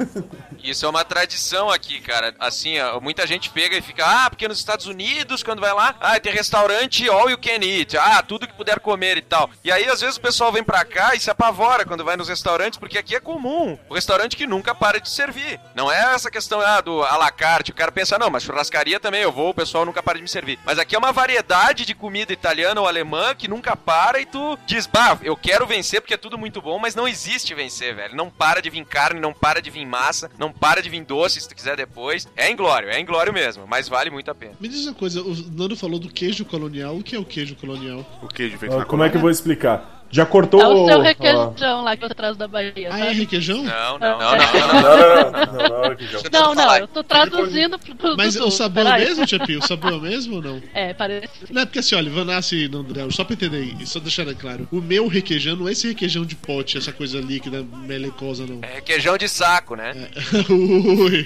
Isso 0.63 0.85
é 0.85 0.89
uma 0.89 1.05
tradição 1.05 1.71
aqui, 1.71 2.01
cara. 2.01 2.35
Assim, 2.39 2.79
ó, 2.79 3.01
muita 3.01 3.27
gente 3.27 3.51
pega 3.51 3.77
e 3.77 3.83
fica, 3.83 4.05
ah, 4.05 4.31
porque 4.31 4.47
nos 4.49 4.59
Estados 4.59 4.87
Unidos, 4.87 5.43
quando 5.43 5.61
vai 5.61 5.73
lá, 5.73 5.97
ah, 6.01 6.19
tem 6.21 6.33
restaurante 6.33 7.09
all 7.09 7.31
you 7.31 7.39
can 7.39 7.63
eat, 7.65 7.97
ah, 7.97 8.23
tudo 8.23 8.47
que 8.47 8.55
puder 8.55 8.81
comer 8.81 9.20
e 9.21 9.25
tal. 9.25 9.51
E 9.65 9.71
aí, 9.71 9.87
às 9.89 10.01
vezes, 10.01 10.17
o 10.17 10.21
pessoal 10.21 10.53
vem 10.53 10.63
pra 10.65 10.85
cá 10.85 11.15
e 11.15 11.21
se 11.21 11.31
apavora 11.31 11.85
quando 11.85 12.05
vai 12.05 12.17
nos 12.17 12.29
restaurantes, 12.29 12.79
porque 12.79 12.99
aqui 12.99 13.15
é 13.15 13.21
comum. 13.21 13.79
O 13.89 13.95
restaurante 13.95 14.37
que 14.37 14.47
nunca 14.47 14.75
para 14.75 15.01
de 15.01 15.09
servir. 15.09 15.61
Não 15.75 15.91
é 15.91 16.15
essa 16.15 16.31
questão 16.31 16.61
ah, 16.61 16.81
do 16.81 17.03
à 17.03 17.17
la 17.17 17.31
carte. 17.31 17.71
O 17.71 17.75
cara 17.75 17.93
pensa, 17.93 18.19
não, 18.19 18.31
mas 18.31 18.43
churrascaria 18.43 18.99
também 18.99 19.23
eu 19.23 19.33
vou, 19.33 19.51
o 19.51 19.55
pessoal 19.55 19.85
nunca 19.85 20.03
para 20.03 20.19
de 20.19 20.23
me 20.23 20.29
servir. 20.29 20.59
Mas 20.65 20.79
aqui 20.79 20.95
é 20.95 20.99
uma 20.99 21.13
variedade 21.13 21.85
de 21.85 21.95
comida 21.95 22.33
italiana 22.33 22.81
ou 22.81 22.87
alemã 22.87 23.35
que 23.35 23.49
nunca 23.49 23.77
para 23.77 24.21
e 24.21 24.27
tu 24.27 24.59
diz, 24.67 24.87
bah, 24.87 25.19
eu 25.23 25.37
quero 25.37 25.67
vencer 25.67 26.01
porque 26.01 26.15
é 26.15 26.17
tudo 26.17 26.39
muito 26.39 26.61
bom, 26.63 26.79
mas 26.79 26.95
não 26.95 27.07
existe 27.07 27.55
vencer, 27.55 27.95
velho. 27.95 28.17
Não 28.17 28.31
para 28.31 28.61
de 28.61 28.71
vir 28.71 28.85
carne, 28.85 29.21
não 29.21 29.33
para 29.33 29.61
de 29.61 29.71
vir 29.71 29.85
massa, 29.87 30.31
não 30.39 30.53
para 30.53 30.83
de 30.83 30.89
vir 30.89 31.05
doce 31.05 31.41
se 31.41 31.49
tu 31.49 31.55
quiser 31.55 31.77
depois. 31.77 32.27
É 32.37 32.51
inglório, 32.51 32.89
é 32.91 32.99
inglório 32.99 33.33
mesmo, 33.33 33.67
mas 33.67 33.89
vale 33.89 34.11
muito 34.11 34.31
a 34.31 34.35
pena. 34.35 34.53
Me 34.61 34.69
diz 34.69 34.87
uma 34.87 34.95
coisa, 34.95 35.21
o 35.23 35.35
Nando 35.53 35.77
falou 35.77 35.99
do 35.99 36.09
queijo 36.09 36.45
colonial. 36.45 36.97
O 36.97 37.03
que 37.03 37.15
é 37.15 37.19
o 37.19 37.25
queijo 37.25 37.55
colonial? 37.57 38.05
O 38.23 38.29
queijo 38.29 38.59
feito 38.59 38.75
Ah, 38.75 38.79
na 38.79 38.85
como 38.85 39.05
é 39.05 39.10
que 39.11 39.17
eu 39.17 39.21
vou 39.21 39.31
explicar? 39.31 39.99
Já 40.13 40.27
cortou 40.27 40.61
É 40.61 40.67
o 40.67 40.87
seu 40.89 40.99
ó, 40.99 41.03
requeijão 41.03 41.85
lá 41.85 41.97
que 41.97 42.03
você 42.09 42.15
traz 42.15 42.37
da 42.37 42.49
Bahia, 42.49 42.89
Ah, 42.91 42.99
é 43.07 43.13
requeijão? 43.13 43.63
Não, 43.63 43.97
não, 43.97 44.19
não, 44.19 44.19
Não, 44.19 44.37
não, 44.37 44.37
não. 44.37 44.83
não, 44.83 44.83
não, 44.83 45.31
não, 45.31 45.53
não, 45.69 45.83
não, 45.83 45.89
requeijão. 45.91 46.23
Não, 46.33 46.55
não, 46.55 46.77
eu 46.79 46.89
tô 46.89 47.05
traduzindo 47.05 47.79
pro, 47.79 47.95
pro 47.95 48.17
Mas 48.17 48.35
Dudu, 48.35 48.49
o 48.49 48.51
sabor 48.51 48.87
é 48.89 48.99
mesmo, 48.99 49.25
Tia 49.25 49.39
Pio? 49.39 49.61
O 49.61 49.63
sabor 49.67 49.93
é 49.93 49.97
o 49.97 50.01
mesmo 50.01 50.37
ou 50.37 50.43
não? 50.43 50.61
É, 50.75 50.93
parece. 50.95 51.29
Não 51.49 51.63
é 51.63 51.65
porque 51.65 51.79
assim, 51.79 51.95
olha, 51.95 52.11
Vanassi 52.11 52.65
e 52.65 52.69
Nandré, 52.69 53.09
só 53.11 53.23
pra 53.23 53.35
entender 53.35 53.59
aí, 53.59 53.87
só 53.87 54.01
deixar 54.01 54.27
claro. 54.35 54.67
O 54.73 54.81
meu 54.81 55.07
requeijão 55.07 55.55
não 55.55 55.69
é 55.69 55.73
esse 55.73 55.87
requeijão 55.87 56.25
de 56.25 56.35
pote, 56.35 56.77
essa 56.77 56.93
coisa 56.93 57.21
líquida, 57.21 57.65
melecosa, 57.87 58.45
não. 58.49 58.59
É 58.63 58.75
requeijão 58.75 59.17
de 59.17 59.29
saco, 59.29 59.77
né? 59.77 59.93
Ui. 60.51 61.25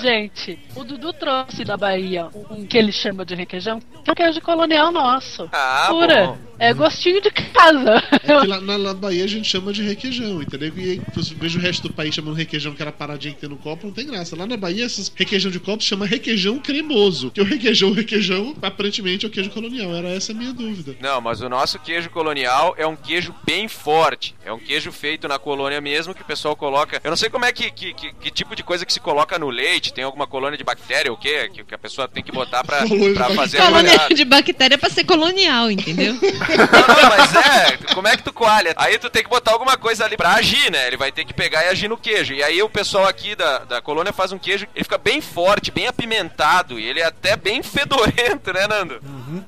Gente, 0.00 0.58
o 0.76 0.84
Dudu 0.84 1.12
trouxe 1.12 1.64
da 1.64 1.76
Bahia 1.76 2.28
um 2.50 2.64
que 2.64 2.78
ele 2.78 2.92
chama 2.92 3.24
de 3.24 3.34
requeijão, 3.34 3.80
que 3.80 4.10
é 4.10 4.12
o 4.12 4.16
queijo 4.16 4.40
colonial 4.40 4.92
nosso. 4.92 5.48
Ah, 5.52 5.86
Pura. 5.88 6.26
bom. 6.26 6.47
É 6.58 6.74
gostinho 6.74 7.20
de 7.20 7.30
casa. 7.30 8.02
É 8.12 8.18
que 8.40 8.46
lá 8.46 8.60
na, 8.60 8.76
na 8.78 8.94
Bahia 8.94 9.24
a 9.24 9.28
gente 9.28 9.48
chama 9.48 9.72
de 9.72 9.82
requeijão, 9.82 10.42
entendeu? 10.42 10.72
E 10.76 11.00
veja 11.36 11.58
o 11.58 11.62
resto 11.62 11.88
do 11.88 11.94
país 11.94 12.14
chamando 12.14 12.34
requeijão, 12.34 12.72
aquela 12.72 12.90
paradinha 12.92 13.32
que 13.34 13.40
tem 13.40 13.48
no 13.48 13.56
copo, 13.56 13.86
não 13.86 13.92
tem 13.94 14.06
graça. 14.06 14.34
Lá 14.36 14.46
na 14.46 14.56
Bahia, 14.56 14.84
esses 14.84 15.12
requeijão 15.14 15.50
de 15.50 15.60
copo 15.60 15.82
chama 15.82 16.04
requeijão 16.06 16.58
cremoso. 16.58 17.30
Que 17.30 17.40
o 17.40 17.44
requeijão, 17.44 17.92
requeijão, 17.92 18.56
aparentemente 18.60 19.24
é 19.24 19.28
o 19.28 19.30
queijo 19.30 19.50
colonial. 19.50 19.94
Era 19.94 20.08
essa 20.08 20.32
a 20.32 20.34
minha 20.34 20.52
dúvida. 20.52 20.96
Não, 21.00 21.20
mas 21.20 21.40
o 21.40 21.48
nosso 21.48 21.78
queijo 21.78 22.10
colonial 22.10 22.74
é 22.76 22.86
um 22.86 22.96
queijo 22.96 23.34
bem 23.46 23.68
forte. 23.68 24.34
É 24.44 24.52
um 24.52 24.58
queijo 24.58 24.90
feito 24.90 25.28
na 25.28 25.38
colônia 25.38 25.80
mesmo, 25.80 26.14
que 26.14 26.22
o 26.22 26.26
pessoal 26.26 26.56
coloca. 26.56 27.00
Eu 27.04 27.10
não 27.10 27.16
sei 27.16 27.30
como 27.30 27.44
é 27.44 27.52
que, 27.52 27.70
que, 27.70 27.94
que- 27.94 28.12
que 28.12 28.30
tipo 28.30 28.56
de 28.56 28.62
coisa 28.64 28.84
que 28.84 28.92
se 28.92 29.00
coloca 29.00 29.38
no 29.38 29.48
leite. 29.50 29.92
Tem 29.92 30.04
alguma 30.04 30.26
colônia 30.26 30.58
de 30.58 30.64
bactéria 30.64 31.10
ou 31.10 31.16
o 31.16 31.20
quê? 31.20 31.48
Que, 31.52 31.62
que 31.64 31.74
a 31.74 31.78
pessoa 31.78 32.08
tem 32.08 32.22
que 32.22 32.32
botar 32.32 32.64
pra, 32.64 32.86
Colônia 32.88 33.14
pra 33.14 33.30
fazer 33.30 33.58
a 33.58 33.66
Colônia 33.66 34.08
de 34.14 34.24
bactéria 34.24 34.76
pra 34.78 34.90
ser 34.90 35.04
colonial, 35.04 35.70
entendeu? 35.70 36.14
Mas 36.56 37.34
é, 37.34 37.94
como 37.94 38.08
é 38.08 38.16
que 38.16 38.22
tu 38.22 38.32
coalha? 38.32 38.72
Aí 38.76 38.98
tu 38.98 39.10
tem 39.10 39.22
que 39.22 39.28
botar 39.28 39.52
alguma 39.52 39.76
coisa 39.76 40.04
ali 40.04 40.16
pra 40.16 40.34
agir, 40.34 40.70
né? 40.70 40.86
Ele 40.86 40.96
vai 40.96 41.12
ter 41.12 41.24
que 41.24 41.34
pegar 41.34 41.64
e 41.64 41.68
agir 41.68 41.88
no 41.88 41.96
queijo. 41.96 42.34
E 42.34 42.42
aí 42.42 42.62
o 42.62 42.68
pessoal 42.68 43.06
aqui 43.06 43.34
da, 43.34 43.58
da 43.58 43.80
colônia 43.80 44.12
faz 44.12 44.32
um 44.32 44.38
queijo, 44.38 44.66
ele 44.74 44.84
fica 44.84 44.98
bem 44.98 45.20
forte, 45.20 45.70
bem 45.70 45.86
apimentado, 45.86 46.78
e 46.78 46.84
ele 46.84 47.00
é 47.00 47.06
até 47.06 47.36
bem 47.36 47.62
fedorento, 47.62 48.52
né, 48.52 48.66
Nando? 48.66 49.00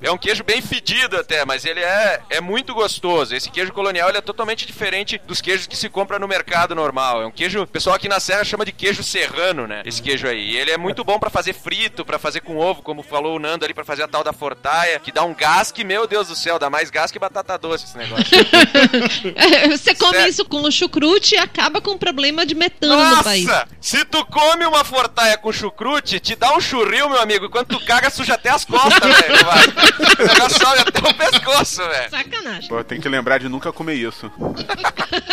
É 0.03 0.11
um 0.11 0.19
queijo 0.19 0.45
bem 0.45 0.61
fedido 0.61 1.17
até, 1.17 1.45
mas 1.45 1.65
ele 1.65 1.81
é, 1.81 2.21
é 2.31 2.41
muito 2.41 2.75
gostoso. 2.75 3.35
Esse 3.35 3.51
queijo 3.51 3.73
colonial 3.73 4.09
ele 4.09 4.19
é 4.19 4.23
totalmente 4.23 4.67
diferente 4.67 5.21
dos 5.27 5.41
queijos 5.41 5.67
que 5.67 5.77
se 5.77 5.89
compra 5.89 6.19
no 6.19 6.29
mercado 6.29 6.75
normal. 6.75 7.23
É 7.23 7.27
um 7.27 7.31
queijo, 7.31 7.63
o 7.63 7.67
pessoal 7.67 7.97
aqui 7.97 8.09
na 8.09 8.21
Serra 8.21 8.45
chama 8.45 8.65
de 8.65 8.73
queijo 8.73 9.03
serrano, 9.03 9.67
né? 9.67 9.83
Esse 9.85 10.03
queijo 10.03 10.27
aí. 10.27 10.51
E 10.51 10.57
ele 10.57 10.71
é 10.71 10.79
muito 10.79 11.05
bom 11.05 11.19
pra 11.19 11.31
fazer 11.31 11.53
frito, 11.53 12.05
pra 12.05 12.19
fazer 12.19 12.41
com 12.41 12.57
ovo, 12.57 12.83
como 12.83 13.03
falou 13.03 13.37
o 13.37 13.39
Nando 13.39 13.65
ali, 13.65 13.75
pra 13.75 13.85
fazer 13.85 14.03
a 14.03 14.09
tal 14.09 14.25
da 14.25 14.33
fortaia, 14.33 14.99
que 14.99 15.13
dá 15.13 15.23
um 15.23 15.35
gás 15.35 15.71
que, 15.71 15.85
meu 15.85 16.07
Deus 16.07 16.29
do 16.29 16.37
céu, 16.37 16.59
dá 16.59 16.69
mais 16.69 16.91
gás 16.91 17.11
que 17.11 17.19
batata 17.19 17.57
doce 17.59 17.85
esse 17.85 17.97
negócio. 17.97 18.25
Você 19.71 19.95
come 19.95 20.13
Sério. 20.13 20.31
isso 20.31 20.45
com 20.45 20.63
o 20.63 20.71
chucrute 20.71 21.35
e 21.35 21.39
acaba 21.39 21.81
com 21.81 21.93
um 21.93 21.99
problema 21.99 22.45
de 22.45 22.55
metano 22.55 23.17
no 23.17 23.25
país. 23.25 23.47
Nossa! 23.47 23.69
Se 23.81 24.05
tu 24.05 24.25
come 24.27 24.65
uma 24.65 24.85
fortaia 24.85 25.37
com 25.39 25.53
chucrute, 25.53 26.21
te 26.21 26.35
dá 26.37 26.55
um 26.55 26.61
churril, 26.61 27.09
meu 27.09 27.21
amigo, 27.21 27.47
e 27.47 27.49
quando 27.49 27.69
tu 27.69 27.81
caga, 27.85 28.11
suja 28.11 28.35
até 28.35 28.51
as 28.51 28.65
costas, 28.65 29.01
velho. 29.01 29.37
Vai. 29.71 29.85
O 29.87 30.29
negócio 30.35 30.59
sobe 30.61 30.81
até 30.81 31.09
o 31.09 31.15
pescoço, 31.15 31.83
velho. 31.89 32.11
Sacanagem. 32.11 32.69
Pô, 32.69 32.85
tem 32.85 33.01
que 33.01 33.09
lembrar 33.09 33.39
de 33.39 33.49
nunca 33.49 33.73
comer 33.73 33.95
isso. 33.95 34.31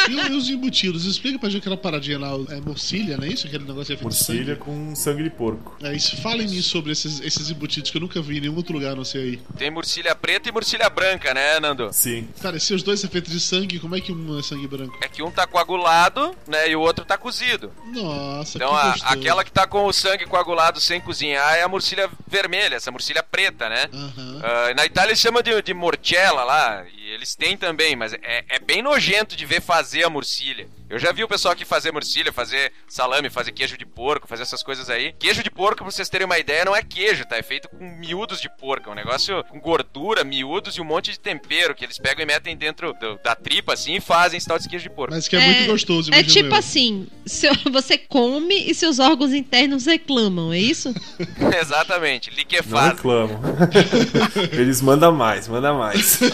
E, 0.09 0.11
e 0.13 0.35
os 0.35 0.49
embutidos? 0.49 1.05
Explica 1.05 1.37
pra 1.39 1.49
gente 1.49 1.61
aquela 1.61 1.77
paradinha 1.77 2.19
lá, 2.19 2.29
é 2.49 2.59
morcilha, 2.61 3.17
não 3.17 3.25
é 3.25 3.29
isso? 3.29 3.47
Aquele 3.47 3.63
negócio 3.65 3.93
é 3.93 3.97
feito 3.97 4.03
Morcilha 4.03 4.55
com 4.55 4.95
sangue 4.95 5.23
de 5.23 5.29
porco. 5.29 5.75
É 5.83 5.93
isso. 5.95 6.17
Falem-me 6.21 6.61
sobre 6.61 6.91
esses, 6.91 7.19
esses 7.21 7.49
embutidos 7.49 7.91
que 7.91 7.97
eu 7.97 8.01
nunca 8.01 8.21
vi 8.21 8.37
em 8.37 8.41
nenhum 8.41 8.55
outro 8.55 8.73
lugar, 8.73 8.95
não 8.95 9.03
sei 9.05 9.21
aí. 9.21 9.41
Tem 9.57 9.69
murcilha 9.69 10.15
preta 10.15 10.49
e 10.49 10.51
murcilha 10.51 10.89
branca, 10.89 11.33
né, 11.33 11.59
Nando? 11.59 11.89
Sim. 11.91 12.27
Cara, 12.41 12.59
se 12.59 12.73
os 12.73 12.81
dois 12.83 12.99
são 12.99 13.09
feitos 13.09 13.31
de 13.31 13.39
sangue, 13.39 13.79
como 13.79 13.95
é 13.95 14.01
que 14.01 14.11
um 14.11 14.39
é 14.39 14.43
sangue 14.43 14.67
branco? 14.67 14.97
É 15.01 15.07
que 15.07 15.21
um 15.21 15.31
tá 15.31 15.45
coagulado, 15.45 16.35
né, 16.47 16.69
e 16.69 16.75
o 16.75 16.79
outro 16.81 17.05
tá 17.05 17.17
cozido. 17.17 17.71
Nossa, 17.93 18.57
Então, 18.57 18.69
que 18.69 18.75
a- 18.75 18.91
gostoso. 18.91 19.13
aquela 19.13 19.43
que 19.43 19.51
tá 19.51 19.67
com 19.67 19.85
o 19.85 19.93
sangue 19.93 20.25
coagulado 20.25 20.79
sem 20.79 20.99
cozinhar 21.01 21.55
é 21.55 21.63
a 21.63 21.67
murcilha 21.67 22.09
vermelha, 22.27 22.75
essa 22.75 22.91
murcilha 22.91 23.21
preta, 23.23 23.69
né? 23.69 23.85
Aham. 23.93 24.26
Ah, 24.43 24.73
na 24.75 24.85
Itália 24.85 25.11
eles 25.11 25.19
chamam 25.19 25.41
de, 25.41 25.61
de 25.61 25.73
morcella 25.73 26.43
lá, 26.43 26.85
e 26.97 27.09
eles 27.11 27.35
têm 27.35 27.57
também, 27.57 27.95
mas 27.95 28.13
é, 28.13 28.43
é 28.49 28.59
bem 28.59 28.81
nojento 28.81 29.35
de 29.35 29.45
ver 29.45 29.61
fazer 29.61 30.03
a 30.03 30.09
murcilha. 30.09 30.67
Eu 30.89 30.97
já 30.97 31.11
vi 31.11 31.21
o 31.23 31.27
pessoal 31.27 31.51
aqui 31.53 31.65
fazer 31.65 31.91
murcilha, 31.91 32.31
fazer 32.31 32.71
salame, 32.87 33.29
fazer 33.29 33.51
queijo 33.51 33.77
de 33.77 33.85
porco, 33.85 34.25
fazer 34.27 34.43
essas 34.43 34.63
coisas 34.63 34.89
aí. 34.89 35.13
Queijo 35.19 35.43
de 35.43 35.51
porco, 35.51 35.77
pra 35.83 35.85
vocês 35.91 36.07
terem 36.07 36.23
uma 36.25 36.39
ideia, 36.39 36.63
não 36.63 36.73
é 36.75 36.81
queijo, 36.81 37.25
tá? 37.25 37.35
É 37.37 37.43
feito 37.43 37.67
com 37.67 37.77
miúdos 37.99 38.39
de 38.39 38.49
porco. 38.57 38.89
É 38.89 38.91
um 38.93 38.95
negócio 38.95 39.43
com 39.49 39.59
gordura, 39.59 40.23
miúdos 40.23 40.75
e 40.77 40.81
um 40.81 40.85
monte 40.85 41.11
de 41.11 41.19
tempero 41.19 41.75
que 41.75 41.83
eles 41.83 41.97
pegam 41.97 42.23
e 42.23 42.25
metem 42.25 42.55
dentro 42.55 42.93
do- 42.93 43.19
da 43.21 43.35
tripa 43.35 43.73
assim 43.73 43.95
e 43.95 43.99
fazem 44.01 44.37
esse 44.37 44.47
tal 44.47 44.57
de 44.57 44.69
queijo 44.69 44.83
de 44.83 44.95
porco. 44.95 45.13
Mas 45.13 45.27
que 45.27 45.35
é, 45.35 45.41
muito 45.45 45.71
gostoso, 45.71 46.13
É 46.13 46.23
tipo 46.23 46.49
eu. 46.49 46.55
assim, 46.55 47.07
seu- 47.25 47.53
você 47.69 47.97
come 47.97 48.55
e 48.69 48.73
seus 48.73 48.97
órgãos 48.99 49.33
internos 49.33 49.85
reclamam, 49.85 50.53
é 50.53 50.59
isso? 50.59 50.93
Exatamente, 51.61 52.29
Não 52.29 52.37
liquefado. 52.37 52.95
reclamam. 52.95 53.41
Eles 54.53 54.81
mandam 54.81 55.11
mais, 55.11 55.49
mandam 55.49 55.77
mais. 55.79 56.19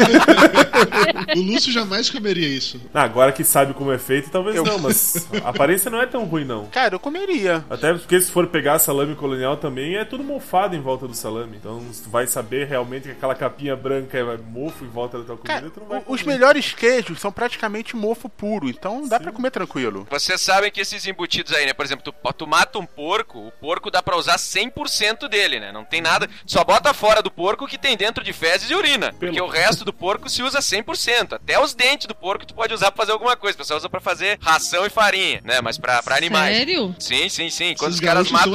O 1.35 1.41
Lúcio 1.41 1.71
jamais 1.71 2.09
comeria 2.09 2.47
isso. 2.47 2.79
Ah, 2.93 3.03
agora 3.03 3.31
que 3.31 3.43
sabe 3.43 3.73
como 3.73 3.91
é 3.91 3.97
feito, 3.97 4.29
talvez 4.43 4.55
Eu- 4.55 4.65
não, 4.65 4.79
mas 4.79 5.27
a 5.43 5.49
aparência 5.49 5.89
não 5.89 6.01
é 6.01 6.05
tão 6.05 6.25
ruim, 6.25 6.43
não. 6.45 6.65
Cara, 6.67 6.95
eu 6.95 6.99
comeria. 6.99 7.63
Até 7.69 7.93
porque 7.93 8.19
se 8.21 8.31
for 8.31 8.47
pegar 8.47 8.79
salame 8.79 9.15
colonial 9.15 9.57
também, 9.57 9.95
é 9.95 10.05
tudo 10.05 10.23
mofado 10.23 10.75
em 10.75 10.81
volta 10.81 11.07
do 11.07 11.13
salame. 11.13 11.57
Então, 11.57 11.81
se 11.91 12.03
tu 12.03 12.09
vai 12.09 12.27
saber 12.27 12.67
realmente 12.67 13.03
que 13.03 13.11
aquela 13.11 13.35
capinha 13.35 13.75
branca 13.75 14.17
é 14.17 14.37
mofo 14.37 14.83
em 14.83 14.89
volta 14.89 15.19
da 15.19 15.23
tua 15.25 15.37
comida, 15.37 15.53
Cara, 15.53 15.69
tu 15.69 15.79
não 15.79 15.87
vai 15.87 15.99
o- 15.99 16.13
os 16.13 16.21
comer. 16.21 16.33
melhores 16.33 16.73
queijos 16.73 17.19
são 17.19 17.31
praticamente 17.31 17.95
mofo 17.95 18.27
puro, 18.29 18.67
então 18.69 19.07
dá 19.07 19.19
pra 19.19 19.31
comer 19.31 19.51
tranquilo. 19.51 20.07
Vocês 20.09 20.39
sabem 20.41 20.71
que 20.71 20.81
esses 20.81 21.05
embutidos 21.07 21.53
aí, 21.53 21.65
né? 21.65 21.73
Por 21.73 21.85
exemplo, 21.85 22.03
tu, 22.11 22.33
tu 22.33 22.47
mata 22.47 22.79
um 22.79 22.85
porco, 22.85 23.47
o 23.47 23.51
porco 23.51 23.89
dá 23.91 24.01
pra 24.01 24.17
usar 24.17 24.37
100% 24.37 25.27
dele, 25.27 25.59
né? 25.59 25.71
Não 25.71 25.83
tem 25.85 26.01
nada. 26.01 26.29
Só 26.45 26.63
bota 26.63 26.93
fora 26.93 27.21
do 27.21 27.31
porco 27.31 27.65
o 27.65 27.67
que 27.67 27.77
tem 27.77 27.95
dentro 27.97 28.23
de 28.23 28.33
fezes 28.33 28.69
e 28.69 28.75
urina. 28.75 29.13
Porque 29.19 29.41
o 29.41 29.47
resto 29.47 29.85
do 29.85 29.93
porco 29.93 30.29
se 30.29 30.41
usa 30.43 30.59
100%. 30.61 31.33
Até 31.33 31.59
os 31.59 31.73
dentes 31.73 32.07
do 32.07 32.15
porco 32.15 32.45
tu 32.45 32.53
pode 32.53 32.73
usar 32.73 32.91
pra 32.91 33.03
fazer 33.03 33.11
alguma 33.11 33.35
coisa. 33.35 33.55
O 33.55 33.57
pessoal 33.57 33.77
usa 33.77 33.89
pra 33.89 33.99
fazer 33.99 34.32
ração 34.41 34.85
e 34.85 34.89
farinha, 34.89 35.41
né? 35.43 35.61
Mas 35.61 35.77
pra, 35.77 36.01
pra 36.03 36.17
animais. 36.17 36.55
Sério? 36.55 36.95
Sim, 36.99 37.29
sim, 37.29 37.49
sim. 37.49 37.75
Quando 37.77 37.91
Esses 37.91 38.01
os 38.01 38.05
caras 38.05 38.31
matam. 38.31 38.53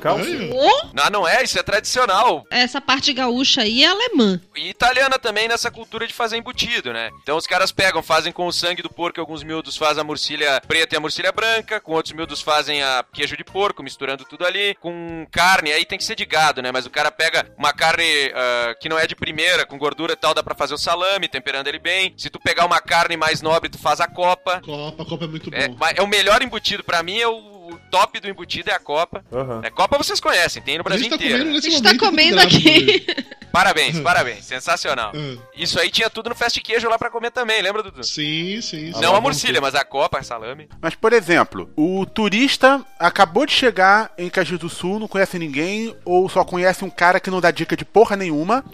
calça. 0.00 0.22
rapaz. 0.22 0.90
Não, 0.94 1.10
não 1.10 1.28
é, 1.28 1.42
isso 1.42 1.58
é 1.58 1.62
tradicional. 1.62 2.44
Essa 2.50 2.80
parte 2.80 3.12
gaúcha 3.12 3.62
aí 3.62 3.84
é 3.84 3.88
alemã. 3.88 4.40
E 4.56 4.68
italiana 4.68 5.18
também 5.18 5.48
nessa 5.48 5.70
cultura 5.70 6.06
de 6.06 6.14
fazer 6.14 6.36
embutido, 6.36 6.92
né? 6.92 7.10
Então 7.22 7.36
os 7.36 7.46
caras 7.46 7.72
pegam, 7.72 8.02
fazem 8.02 8.32
com 8.32 8.46
o 8.46 8.52
sangue 8.52 8.82
do 8.82 8.90
porco, 8.90 9.20
alguns 9.20 9.42
miúdos 9.42 9.76
fazem 9.76 10.00
a 10.00 10.04
murcilha 10.04 10.60
preta 10.66 10.94
e 10.94 10.98
a 10.98 11.00
murcilha 11.00 11.32
branca, 11.32 11.80
com 11.80 11.92
outros 11.92 12.14
miúdos 12.14 12.40
fazem 12.40 12.82
a 12.82 13.04
queijo 13.12 13.36
de 13.36 13.44
porco, 13.44 13.82
misturando 13.82 14.24
tudo 14.24 14.44
ali, 14.44 14.74
com 14.80 15.26
carne, 15.30 15.72
aí 15.72 15.84
tem 15.84 15.98
que 15.98 16.04
ser 16.04 16.14
de 16.14 16.24
gado, 16.24 16.62
né? 16.62 16.70
Mas 16.72 16.86
o 16.86 16.90
cara 16.90 17.10
pega 17.10 17.46
uma 17.58 17.72
carne 17.72 18.04
ah, 18.34 18.74
que 18.80 18.88
não 18.88 18.98
é 18.98 19.06
de 19.06 19.14
primeira, 19.14 19.66
com 19.66 19.78
gordura 19.78 20.12
e 20.12 20.16
tal, 20.16 20.34
dá 20.34 20.42
pra 20.42 20.54
fazer 20.54 20.74
o 20.74 20.78
salame, 20.78 21.28
temperando 21.28 21.66
ele 21.68 21.78
bem. 21.78 22.14
Se 22.16 22.30
tu 22.30 22.38
pegar 22.38 22.64
uma 22.66 22.80
carne 22.80 23.16
mais 23.16 23.40
nobre, 23.42 23.68
tu 23.70 23.78
faz 23.78 24.00
a 24.00 24.08
copa. 24.08 24.60
Copa, 24.64 25.04
Copa 25.10 25.24
é 25.24 25.28
muito 25.28 25.50
É, 25.52 25.68
bom. 25.68 25.76
mas 25.78 25.94
é 25.96 26.02
o 26.02 26.06
melhor 26.06 26.40
embutido, 26.42 26.82
pra 26.84 27.02
mim 27.02 27.18
é 27.18 27.28
o 27.28 27.60
o 27.70 27.78
top 27.88 28.18
do 28.18 28.28
embutido 28.28 28.68
é 28.68 28.74
a 28.74 28.80
copa. 28.80 29.24
Aham. 29.32 29.60
É 29.62 29.70
copa 29.70 29.96
vocês 29.96 30.18
conhecem, 30.18 30.60
tem 30.60 30.74
no 30.76 30.80
A 30.80 30.84
Brasil 30.84 31.04
gente 31.04 31.10
tá 31.10 31.24
inteiro. 31.24 31.38
comendo 31.38 31.50
né? 31.50 31.54
nesse 31.54 31.68
A 31.68 31.70
gente 31.70 31.82
tá 31.84 31.96
comendo 31.96 32.40
aqui. 32.40 33.00
grávido. 33.06 33.30
Parabéns, 33.52 33.98
parabéns, 34.02 34.44
sensacional. 34.44 35.12
Ah. 35.14 35.42
Isso 35.56 35.78
aí 35.78 35.88
tinha 35.88 36.10
tudo 36.10 36.30
no 36.30 36.34
Fast 36.34 36.60
Queijo 36.60 36.88
lá 36.88 36.98
pra 36.98 37.10
comer 37.10 37.30
também, 37.30 37.62
lembra, 37.62 37.80
Dudu? 37.82 38.02
Sim, 38.02 38.60
sim. 38.60 38.92
sim. 38.92 39.00
Não 39.00 39.14
a 39.14 39.20
morcilha, 39.20 39.60
mas 39.60 39.76
a 39.76 39.84
copa, 39.84 40.18
a 40.18 40.22
salame. 40.24 40.68
Mas, 40.82 40.96
por 40.96 41.12
exemplo, 41.12 41.70
o 41.76 42.04
turista 42.06 42.84
acabou 42.98 43.46
de 43.46 43.52
chegar 43.52 44.12
em 44.18 44.28
Caxias 44.28 44.58
do 44.58 44.68
Sul, 44.68 44.98
não 44.98 45.06
conhece 45.08 45.38
ninguém, 45.38 45.94
ou 46.04 46.28
só 46.28 46.44
conhece 46.44 46.84
um 46.84 46.90
cara 46.90 47.20
que 47.20 47.30
não 47.30 47.40
dá 47.40 47.52
dica 47.52 47.76
de 47.76 47.84
porra 47.84 48.16
nenhuma. 48.16 48.64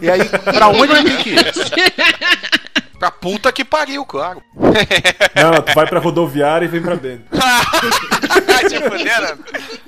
E 0.00 0.10
aí, 0.10 0.20
pra 0.44 0.68
onde 0.68 0.92
ele 0.92 1.04
tem 1.10 1.22
que 1.22 1.30
ir? 1.30 2.81
Pra 3.02 3.10
puta 3.10 3.50
que 3.50 3.64
pariu, 3.64 4.06
claro. 4.06 4.40
Não, 5.34 5.60
tu 5.60 5.74
vai 5.74 5.88
pra 5.88 5.98
rodoviária 5.98 6.66
e 6.66 6.68
vem 6.68 6.80
pra 6.80 6.94
se 8.68 8.80
fuder, 8.80 9.20
né? 9.20 9.38